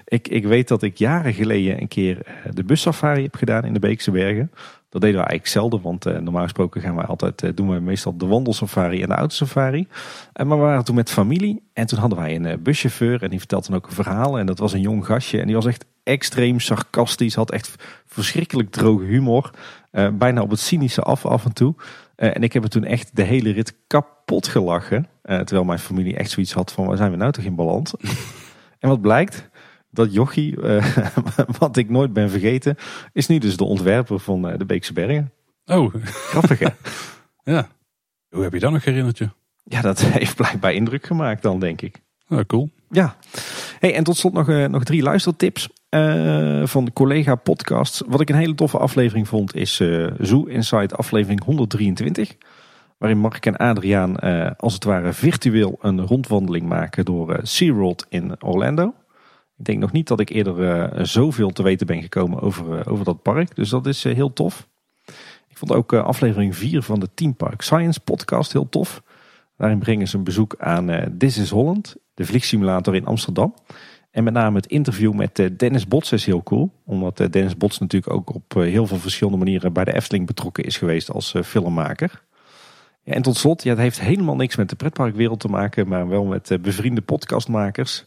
Ik, 0.05 0.27
ik 0.27 0.45
weet 0.45 0.67
dat 0.67 0.83
ik 0.83 0.97
jaren 0.97 1.33
geleden 1.33 1.81
een 1.81 1.87
keer 1.87 2.17
de 2.53 2.63
bussafari 2.63 3.21
heb 3.21 3.35
gedaan 3.35 3.65
in 3.65 3.73
de 3.73 3.79
Beekse 3.79 4.11
Bergen. 4.11 4.51
Dat 4.89 5.01
deden 5.01 5.19
we 5.19 5.27
eigenlijk 5.27 5.47
zelden, 5.47 5.81
want 5.81 6.05
uh, 6.05 6.17
normaal 6.17 6.43
gesproken 6.43 6.81
gaan 6.81 6.95
we 6.95 7.05
altijd, 7.05 7.43
uh, 7.43 7.51
doen 7.55 7.69
we 7.69 7.79
meestal 7.79 8.17
de 8.17 8.25
wandelsafari 8.25 9.01
en 9.01 9.07
de 9.07 9.15
autosafari. 9.15 9.79
Uh, 9.79 10.45
maar 10.45 10.57
we 10.57 10.63
waren 10.63 10.83
toen 10.83 10.95
met 10.95 11.09
familie 11.09 11.63
en 11.73 11.87
toen 11.87 11.99
hadden 11.99 12.17
wij 12.17 12.35
een 12.35 12.63
buschauffeur 12.63 13.23
en 13.23 13.29
die 13.29 13.39
vertelde 13.39 13.67
dan 13.67 13.75
ook 13.75 13.87
een 13.87 13.93
verhaal. 13.93 14.39
En 14.39 14.45
dat 14.45 14.59
was 14.59 14.73
een 14.73 14.81
jong 14.81 15.05
gastje 15.05 15.39
en 15.39 15.45
die 15.45 15.55
was 15.55 15.65
echt 15.65 15.85
extreem 16.03 16.59
sarcastisch, 16.59 17.35
had 17.35 17.51
echt 17.51 17.75
verschrikkelijk 18.05 18.71
droge 18.71 19.05
humor. 19.05 19.51
bijna 20.13 20.41
op 20.41 20.49
het 20.49 20.59
cynische 20.59 21.01
af 21.01 21.25
af 21.25 21.45
en 21.45 21.53
toe. 21.53 21.75
En 22.15 22.43
ik 22.43 22.53
heb 22.53 22.63
het 22.63 22.71
toen 22.71 22.83
echt 22.83 23.15
de 23.15 23.23
hele 23.23 23.51
rit 23.51 23.75
kapot 23.87 24.47
gelachen. 24.47 25.07
terwijl 25.21 25.63
mijn 25.63 25.79
familie 25.79 26.17
echt 26.17 26.31
zoiets 26.31 26.53
had 26.53 26.71
van, 26.71 26.85
waar 26.85 26.97
zijn 26.97 27.11
we 27.11 27.17
nou 27.17 27.31
toch 27.31 27.43
in 27.43 27.55
balans? 27.55 27.93
en 28.79 28.89
wat 28.89 29.01
blijkt? 29.01 29.51
dat 29.93 30.13
jochie, 30.13 30.57
uh, 30.57 30.97
wat 31.59 31.77
ik 31.77 31.89
nooit 31.89 32.13
ben 32.13 32.29
vergeten, 32.29 32.75
is 33.11 33.27
nu 33.27 33.37
dus 33.37 33.57
de 33.57 33.63
ontwerper 33.63 34.19
van 34.19 34.41
de 34.41 34.65
Beekse 34.65 34.93
Bergen. 34.93 35.31
Oh. 35.65 35.93
Grappig 36.03 36.59
hè? 36.59 36.67
ja. 37.53 37.67
Hoe 38.29 38.43
heb 38.43 38.53
je 38.53 38.59
dat 38.59 38.71
nog 38.71 38.85
herinnerd 38.85 39.17
je? 39.17 39.29
Ja, 39.63 39.81
dat 39.81 40.01
heeft 40.01 40.35
blijkbaar 40.35 40.73
indruk 40.73 41.05
gemaakt 41.05 41.41
dan, 41.41 41.59
denk 41.59 41.81
ik. 41.81 42.01
Oh, 42.27 42.39
cool. 42.47 42.69
Ja. 42.89 43.15
Hey, 43.79 43.95
en 43.95 44.03
tot 44.03 44.17
slot 44.17 44.33
nog, 44.33 44.47
nog 44.47 44.83
drie 44.83 45.01
luistertips 45.01 45.69
van 46.67 46.85
de 46.85 46.93
collega 46.93 47.35
podcasts. 47.35 48.01
Wat 48.07 48.21
ik 48.21 48.29
een 48.29 48.35
hele 48.35 48.55
toffe 48.55 48.77
aflevering 48.77 49.27
vond 49.27 49.55
is 49.55 49.75
Zoo 50.19 50.43
Inside 50.45 50.95
aflevering 50.95 51.43
123. 51.43 52.35
Waarin 52.97 53.19
Mark 53.19 53.45
en 53.45 53.57
Adriaan 53.57 54.19
als 54.57 54.73
het 54.73 54.83
ware 54.83 55.13
virtueel 55.13 55.77
een 55.81 56.01
rondwandeling 56.01 56.65
maken 56.65 57.05
door 57.05 57.39
SeaWorld 57.43 58.05
in 58.09 58.43
Orlando. 58.43 58.93
Ik 59.57 59.65
denk 59.65 59.79
nog 59.79 59.91
niet 59.91 60.07
dat 60.07 60.19
ik 60.19 60.29
eerder 60.29 60.59
uh, 60.59 61.03
zoveel 61.05 61.49
te 61.49 61.63
weten 61.63 61.87
ben 61.87 62.01
gekomen 62.01 62.39
over, 62.39 62.79
uh, 62.79 62.91
over 62.93 63.05
dat 63.05 63.21
park. 63.21 63.55
Dus 63.55 63.69
dat 63.69 63.85
is 63.85 64.05
uh, 64.05 64.13
heel 64.13 64.33
tof. 64.33 64.67
Ik 65.47 65.57
vond 65.57 65.71
ook 65.71 65.93
aflevering 65.93 66.55
4 66.55 66.81
van 66.81 66.99
de 66.99 67.09
Team 67.13 67.35
Park 67.35 67.61
Science 67.61 67.99
podcast 67.99 68.53
heel 68.53 68.69
tof. 68.69 69.03
Daarin 69.57 69.79
brengen 69.79 70.07
ze 70.07 70.17
een 70.17 70.23
bezoek 70.23 70.55
aan 70.57 71.15
This 71.17 71.37
is 71.37 71.49
Holland, 71.49 71.95
de 72.13 72.25
vliegsimulator 72.25 72.95
in 72.95 73.05
Amsterdam. 73.05 73.53
En 74.13 74.23
met 74.23 74.33
name 74.33 74.55
het 74.55 74.65
interview 74.65 75.13
met 75.13 75.49
Dennis 75.57 75.87
Bots 75.87 76.11
is 76.11 76.25
heel 76.25 76.43
cool. 76.43 76.71
Omdat 76.85 77.17
Dennis 77.17 77.57
Bots 77.57 77.79
natuurlijk 77.79 78.13
ook 78.13 78.33
op 78.33 78.53
heel 78.53 78.87
veel 78.87 78.97
verschillende 78.97 79.37
manieren 79.37 79.73
bij 79.73 79.83
de 79.83 79.93
Efteling 79.93 80.27
betrokken 80.27 80.63
is 80.63 80.77
geweest 80.77 81.11
als 81.11 81.35
filmmaker. 81.43 82.23
En 83.03 83.21
tot 83.21 83.37
slot, 83.37 83.63
ja, 83.63 83.69
het 83.69 83.79
heeft 83.79 83.99
helemaal 83.99 84.35
niks 84.35 84.55
met 84.55 84.69
de 84.69 84.75
pretparkwereld 84.75 85.39
te 85.39 85.47
maken, 85.47 85.87
maar 85.87 86.07
wel 86.07 86.25
met 86.25 86.57
bevriende 86.61 87.01
podcastmakers. 87.01 88.05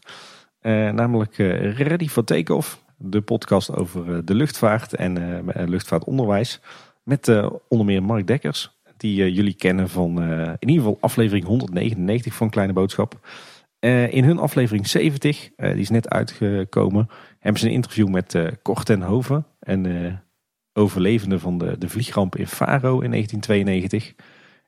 Uh, 0.61 0.89
namelijk 0.91 1.35
Ready 1.77 2.07
for 2.07 2.23
Takeoff, 2.23 2.83
de 2.97 3.21
podcast 3.21 3.75
over 3.75 4.25
de 4.25 4.33
luchtvaart 4.33 4.93
en 4.93 5.43
luchtvaartonderwijs. 5.69 6.59
Met 7.07 7.31
onder 7.67 7.85
meer 7.85 8.03
Mark 8.03 8.27
Dekkers. 8.27 8.71
die 8.97 9.23
eh, 9.23 9.35
jullie 9.35 9.53
kennen 9.53 9.89
van 9.89 10.21
eh, 10.21 10.39
in 10.39 10.69
ieder 10.69 10.83
geval 10.83 10.97
aflevering 11.01 11.45
199 11.45 12.33
van 12.33 12.49
Kleine 12.49 12.73
Boodschap. 12.73 13.19
Eh, 13.79 14.13
in 14.13 14.23
hun 14.23 14.39
aflevering 14.39 14.87
70, 14.87 15.49
die 15.55 15.75
is 15.75 15.89
net 15.89 16.09
uitgekomen, 16.09 17.09
hebben 17.39 17.61
ze 17.61 17.67
een 17.67 17.73
interview 17.73 18.07
met 18.07 18.33
uh, 18.33 18.47
Cor 18.61 18.83
ten 18.83 19.01
Hoven. 19.01 19.45
En 19.59 20.21
overlevende 20.73 21.39
van 21.39 21.57
de, 21.57 21.77
de 21.77 21.89
vliegramp 21.89 22.35
in 22.35 22.47
Faro 22.47 22.99
in 22.99 23.11
1992. 23.11 24.13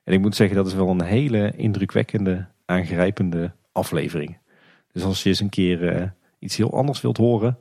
En 0.04 0.12
ik 0.12 0.20
moet 0.20 0.36
zeggen, 0.36 0.56
dat 0.56 0.66
is 0.66 0.74
wel 0.74 0.88
een 0.88 1.02
hele 1.02 1.52
indrukwekkende, 1.56 2.46
aangrijpende 2.64 3.52
aflevering. 3.72 4.38
Dus 4.92 5.02
als 5.02 5.22
je 5.22 5.28
eens 5.28 5.40
een 5.40 5.48
keer 5.48 6.14
iets 6.38 6.56
heel 6.56 6.74
anders 6.74 7.00
wilt 7.00 7.16
horen 7.16 7.58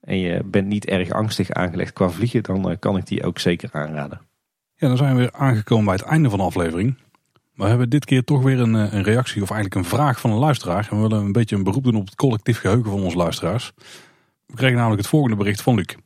en 0.00 0.18
je 0.18 0.42
bent 0.44 0.66
niet 0.66 0.86
erg 0.86 1.10
angstig 1.10 1.50
aangelegd 1.50 1.92
qua 1.92 2.08
vliegen, 2.10 2.42
dan 2.42 2.78
kan 2.78 2.96
ik 2.96 3.06
die 3.06 3.24
ook 3.24 3.38
zeker 3.38 3.68
aanraden. 3.72 4.20
Ja, 4.74 4.88
dan 4.88 4.96
zijn 4.96 5.14
we 5.14 5.20
weer 5.20 5.32
aangekomen 5.32 5.84
bij 5.84 5.94
het 5.94 6.02
einde 6.02 6.30
van 6.30 6.38
de 6.38 6.44
aflevering. 6.44 6.96
We 7.54 7.66
hebben 7.66 7.90
dit 7.90 8.04
keer 8.04 8.24
toch 8.24 8.42
weer 8.42 8.60
een, 8.60 8.74
een 8.74 9.02
reactie 9.02 9.42
of 9.42 9.50
eigenlijk 9.50 9.74
een 9.74 9.90
vraag 9.96 10.20
van 10.20 10.30
een 10.30 10.38
luisteraar. 10.38 10.88
En 10.90 10.96
we 10.96 11.08
willen 11.08 11.24
een 11.24 11.32
beetje 11.32 11.56
een 11.56 11.64
beroep 11.64 11.84
doen 11.84 11.96
op 11.96 12.06
het 12.06 12.14
collectief 12.14 12.58
geheugen 12.58 12.90
van 12.90 13.02
onze 13.02 13.16
luisteraars. 13.16 13.72
We 14.46 14.54
kregen 14.56 14.76
namelijk 14.76 15.00
het 15.00 15.10
volgende 15.10 15.36
bericht 15.36 15.62
van 15.62 15.74
Luc. 15.74 15.96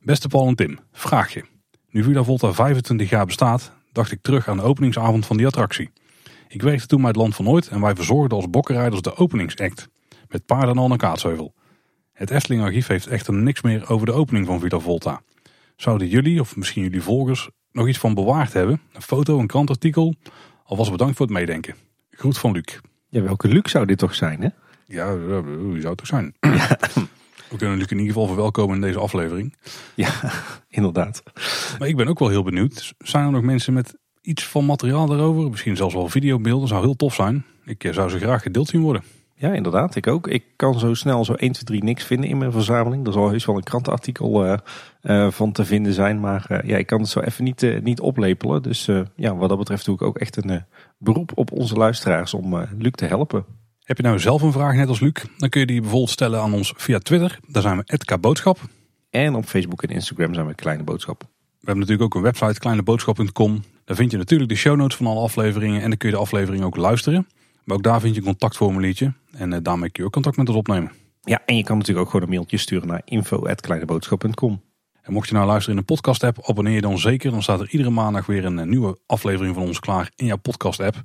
Beste 0.00 0.28
Paul 0.28 0.48
en 0.48 0.54
Tim, 0.54 0.78
vraagje. 0.92 1.44
Nu 1.90 2.02
Villa 2.02 2.22
Volta 2.22 2.52
25 2.52 3.10
jaar 3.10 3.26
bestaat, 3.26 3.72
dacht 3.92 4.12
ik 4.12 4.22
terug 4.22 4.48
aan 4.48 4.56
de 4.56 4.62
openingsavond 4.62 5.26
van 5.26 5.36
die 5.36 5.46
attractie. 5.46 5.90
Ik 6.48 6.62
werkte 6.62 6.86
toen 6.86 7.00
bij 7.00 7.08
het 7.08 7.16
Land 7.16 7.34
van 7.34 7.44
Nooit 7.44 7.68
en 7.68 7.80
wij 7.80 7.94
verzorgden 7.94 8.36
als 8.36 8.50
bokkenrijders 8.50 9.02
de 9.02 9.16
openingsact. 9.16 9.88
Met 10.28 10.46
paarden 10.46 10.78
al 10.78 10.88
naar 10.88 10.98
Kaatsheuvel. 10.98 11.54
Het 12.12 12.30
Efteling 12.30 12.62
Archief 12.62 12.86
heeft 12.86 13.06
echter 13.06 13.34
niks 13.34 13.62
meer 13.62 13.90
over 13.90 14.06
de 14.06 14.12
opening 14.12 14.46
van 14.46 14.60
Villa 14.60 14.78
Volta. 14.78 15.22
Zouden 15.76 16.08
jullie, 16.08 16.40
of 16.40 16.56
misschien 16.56 16.82
jullie 16.82 17.02
volgers, 17.02 17.50
nog 17.72 17.88
iets 17.88 17.98
van 17.98 18.14
bewaard 18.14 18.52
hebben? 18.52 18.80
Een 18.92 19.02
foto, 19.02 19.38
een 19.38 19.46
krantartikel? 19.46 20.14
Alvast 20.64 20.90
bedankt 20.90 21.16
voor 21.16 21.26
het 21.26 21.34
meedenken. 21.34 21.74
Groet 22.10 22.38
van 22.38 22.52
Luc. 22.52 22.80
Ja, 23.08 23.22
welke 23.22 23.48
Luc 23.48 23.70
zou 23.70 23.86
dit 23.86 23.98
toch 23.98 24.14
zijn, 24.14 24.42
hè? 24.42 24.48
Ja, 24.86 25.18
wie 25.18 25.80
zou 25.80 25.88
het 25.88 25.96
toch 25.96 26.06
zijn? 26.06 26.34
Ja. 26.40 26.78
We 27.50 27.58
kunnen 27.58 27.78
Luc 27.78 27.86
in 27.86 27.98
ieder 27.98 28.12
geval 28.12 28.26
verwelkomen 28.26 28.74
in 28.74 28.80
deze 28.80 28.98
aflevering. 28.98 29.56
Ja, 29.94 30.10
inderdaad. 30.68 31.22
Maar 31.78 31.88
ik 31.88 31.96
ben 31.96 32.08
ook 32.08 32.18
wel 32.18 32.28
heel 32.28 32.42
benieuwd. 32.42 32.94
Zijn 32.98 33.24
er 33.24 33.30
nog 33.30 33.42
mensen 33.42 33.72
met 33.72 33.96
iets 34.20 34.46
van 34.46 34.64
materiaal 34.64 35.06
daarover? 35.06 35.50
Misschien 35.50 35.76
zelfs 35.76 35.94
wel 35.94 36.08
videobeelden. 36.08 36.68
Zou 36.68 36.82
heel 36.84 36.96
tof 36.96 37.14
zijn. 37.14 37.44
Ik 37.64 37.84
eh, 37.84 37.92
zou 37.92 38.10
ze 38.10 38.18
graag 38.18 38.42
gedeeld 38.42 38.68
zien 38.68 38.80
worden. 38.80 39.02
Ja, 39.42 39.52
inderdaad. 39.52 39.94
Ik 39.94 40.06
ook. 40.06 40.28
Ik 40.28 40.44
kan 40.56 40.78
zo 40.78 40.94
snel 40.94 41.24
zo 41.24 41.32
1, 41.32 41.52
2, 41.52 41.64
3 41.64 41.84
niks 41.84 42.04
vinden 42.04 42.30
in 42.30 42.38
mijn 42.38 42.52
verzameling. 42.52 43.06
Er 43.06 43.12
zal 43.12 43.28
heus 43.28 43.44
wel 43.44 43.56
een 43.56 43.62
krantenartikel 43.62 44.46
uh, 44.46 44.54
uh, 45.02 45.30
van 45.30 45.52
te 45.52 45.64
vinden 45.64 45.92
zijn. 45.92 46.20
Maar 46.20 46.46
uh, 46.48 46.58
ja, 46.62 46.76
ik 46.76 46.86
kan 46.86 47.00
het 47.00 47.08
zo 47.08 47.20
even 47.20 47.44
niet, 47.44 47.82
niet 47.82 48.00
oplepelen. 48.00 48.62
Dus 48.62 48.90
ja, 49.16 49.36
wat 49.36 49.48
dat 49.48 49.58
betreft 49.58 49.84
doe 49.84 49.94
ik 49.94 50.02
ook 50.02 50.18
echt 50.18 50.44
een 50.44 50.64
beroep 50.98 51.32
op 51.34 51.52
onze 51.52 51.74
luisteraars 51.74 52.34
om 52.34 52.66
Luc 52.78 52.92
te 52.92 53.04
helpen. 53.04 53.44
Heb 53.82 53.96
je 53.96 54.02
nou 54.02 54.18
zelf 54.18 54.42
een 54.42 54.52
vraag 54.52 54.74
net 54.74 54.88
als 54.88 55.00
Luc? 55.00 55.12
Dan 55.36 55.48
kun 55.48 55.60
je 55.60 55.66
die 55.66 55.80
bijvoorbeeld 55.80 56.10
stellen 56.10 56.40
aan 56.40 56.54
ons 56.54 56.74
via 56.76 56.98
Twitter. 56.98 57.38
Daar 57.46 57.62
zijn 57.62 57.84
we 57.86 58.18
@boodschap. 58.20 58.58
En 59.10 59.34
op 59.34 59.44
Facebook 59.44 59.82
en 59.82 59.88
Instagram 59.88 60.34
zijn 60.34 60.46
we 60.46 60.54
Kleine 60.54 60.82
Boodschap. 60.82 61.20
We 61.20 61.28
hebben 61.68 61.78
natuurlijk 61.78 62.02
ook 62.02 62.14
een 62.14 62.32
website 62.32 62.58
kleineboodschap.com. 62.58 63.62
Daar 63.84 63.96
vind 63.96 64.10
je 64.10 64.16
natuurlijk 64.16 64.50
de 64.50 64.56
show 64.56 64.76
notes 64.76 64.96
van 64.96 65.06
alle 65.06 65.20
afleveringen. 65.20 65.82
En 65.82 65.88
dan 65.88 65.98
kun 65.98 66.08
je 66.08 66.14
de 66.14 66.20
aflevering 66.20 66.64
ook 66.64 66.76
luisteren. 66.76 67.26
Maar 67.64 67.76
ook 67.76 67.82
daar 67.82 68.00
vind 68.00 68.14
je 68.14 68.20
een 68.20 68.26
contactformuliertje. 68.26 69.12
En 69.32 69.52
eh, 69.52 69.58
daarmee 69.62 69.90
kun 69.90 70.02
je 70.02 70.08
ook 70.08 70.14
contact 70.14 70.36
met 70.36 70.48
ons 70.48 70.56
opnemen. 70.56 70.92
Ja, 71.20 71.42
en 71.46 71.56
je 71.56 71.64
kan 71.64 71.78
natuurlijk 71.78 72.06
ook 72.06 72.12
gewoon 72.12 72.26
een 72.26 72.34
mailtje 72.34 72.56
sturen 72.56 72.88
naar 72.88 73.02
info.kleineboodschap.com. 73.04 74.62
En 75.02 75.12
mocht 75.12 75.28
je 75.28 75.34
nou 75.34 75.46
luisteren 75.46 75.74
in 75.74 75.80
een 75.80 75.94
podcast 75.96 76.24
app, 76.24 76.48
abonneer 76.48 76.74
je 76.74 76.80
dan 76.80 76.98
zeker. 76.98 77.30
Dan 77.30 77.42
staat 77.42 77.60
er 77.60 77.68
iedere 77.70 77.90
maandag 77.90 78.26
weer 78.26 78.44
een 78.44 78.58
eh, 78.58 78.66
nieuwe 78.66 78.98
aflevering 79.06 79.54
van 79.54 79.64
ons 79.64 79.80
klaar 79.80 80.10
in 80.16 80.26
jouw 80.26 80.36
podcast 80.36 80.80
app. 80.80 81.02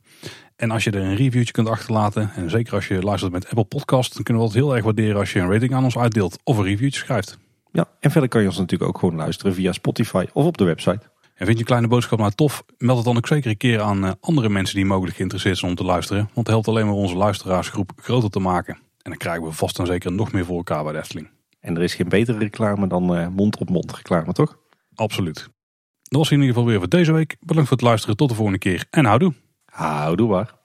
En 0.56 0.72
als 0.72 0.84
je 0.84 0.92
er 0.92 1.02
een 1.02 1.16
reviewtje 1.16 1.54
kunt 1.54 1.70
achterlaten, 1.70 2.32
en 2.36 2.50
zeker 2.50 2.74
als 2.74 2.88
je 2.88 3.02
luistert 3.02 3.32
met 3.32 3.48
Apple 3.48 3.64
Podcast, 3.64 4.14
dan 4.14 4.24
kunnen 4.24 4.44
we 4.44 4.50
het 4.50 4.58
heel 4.58 4.76
erg 4.76 4.84
waarderen 4.84 5.18
als 5.18 5.34
je 5.34 5.40
een 5.40 5.52
rating 5.52 5.74
aan 5.74 5.84
ons 5.84 5.98
uitdeelt 5.98 6.40
of 6.44 6.58
een 6.58 6.64
reviewtje 6.64 7.00
schrijft. 7.00 7.38
Ja, 7.72 7.88
en 8.00 8.12
verder 8.12 8.30
kan 8.30 8.42
je 8.42 8.48
ons 8.48 8.58
natuurlijk 8.58 8.90
ook 8.90 9.00
gewoon 9.00 9.16
luisteren 9.16 9.54
via 9.54 9.72
Spotify 9.72 10.26
of 10.34 10.46
op 10.46 10.58
de 10.58 10.64
website. 10.64 11.00
En 11.38 11.46
vind 11.46 11.58
je 11.58 11.64
Kleine 11.64 11.88
Boodschap 11.88 12.20
nou 12.20 12.32
tof? 12.32 12.64
Meld 12.78 12.98
het 12.98 13.06
dan 13.06 13.18
ook 13.18 13.28
zeker 13.28 13.50
een 13.50 13.58
keer 13.58 13.82
aan 13.82 14.06
eh, 14.06 14.12
andere 14.20 14.50
mensen 14.50 14.76
die 14.76 14.86
mogelijk 14.86 15.16
geïnteresseerd 15.16 15.58
zijn 15.58 15.72
om 15.72 15.78
te 15.78 15.84
luisteren. 15.84 16.22
Want 16.24 16.36
het 16.36 16.48
helpt 16.48 16.68
alleen 16.68 16.86
maar 16.86 16.96
onze 16.96 17.16
luisteraarsgroep 17.16 17.92
groter 17.96 18.30
te 18.30 18.40
maken. 18.40 18.74
En 18.74 19.10
dan 19.10 19.18
krijgen 19.18 19.44
we 19.44 19.52
vast 19.52 19.80
en 19.80 19.86
zeker 19.86 20.12
nog 20.12 20.32
meer 20.32 20.46
voor 20.46 20.58
elkaar 20.58 20.84
bij 20.84 20.94
de 20.94 21.00
Efteling. 21.00 21.30
En 21.60 21.76
er 21.76 21.84
is 21.84 21.96
geen 21.96 22.10
betere 22.10 22.38
reclame 22.38 22.88
dan 22.88 23.18
uh, 23.18 23.28
mond-op-mond 23.28 23.96
reclame, 23.96 24.34
toch? 24.34 24.58
Absoluut. 24.96 25.50
Dat 26.04 26.20
was 26.20 26.32
in 26.32 26.40
ieder 26.40 26.54
geval 26.54 26.70
weer 26.70 26.80
voor 26.80 26.90
deze 26.90 27.12
week. 27.12 27.38
Bedankt 27.40 27.70
voor 27.70 27.78
het 27.78 27.86
luisteren. 27.86 28.18
Tot 28.18 28.30
de 28.30 28.36
volgende 28.36 28.60
keer. 28.60 28.86
En 28.90 29.06
houdoe. 29.06 29.34
Houdoe 29.66 30.28
waar. 30.28 30.57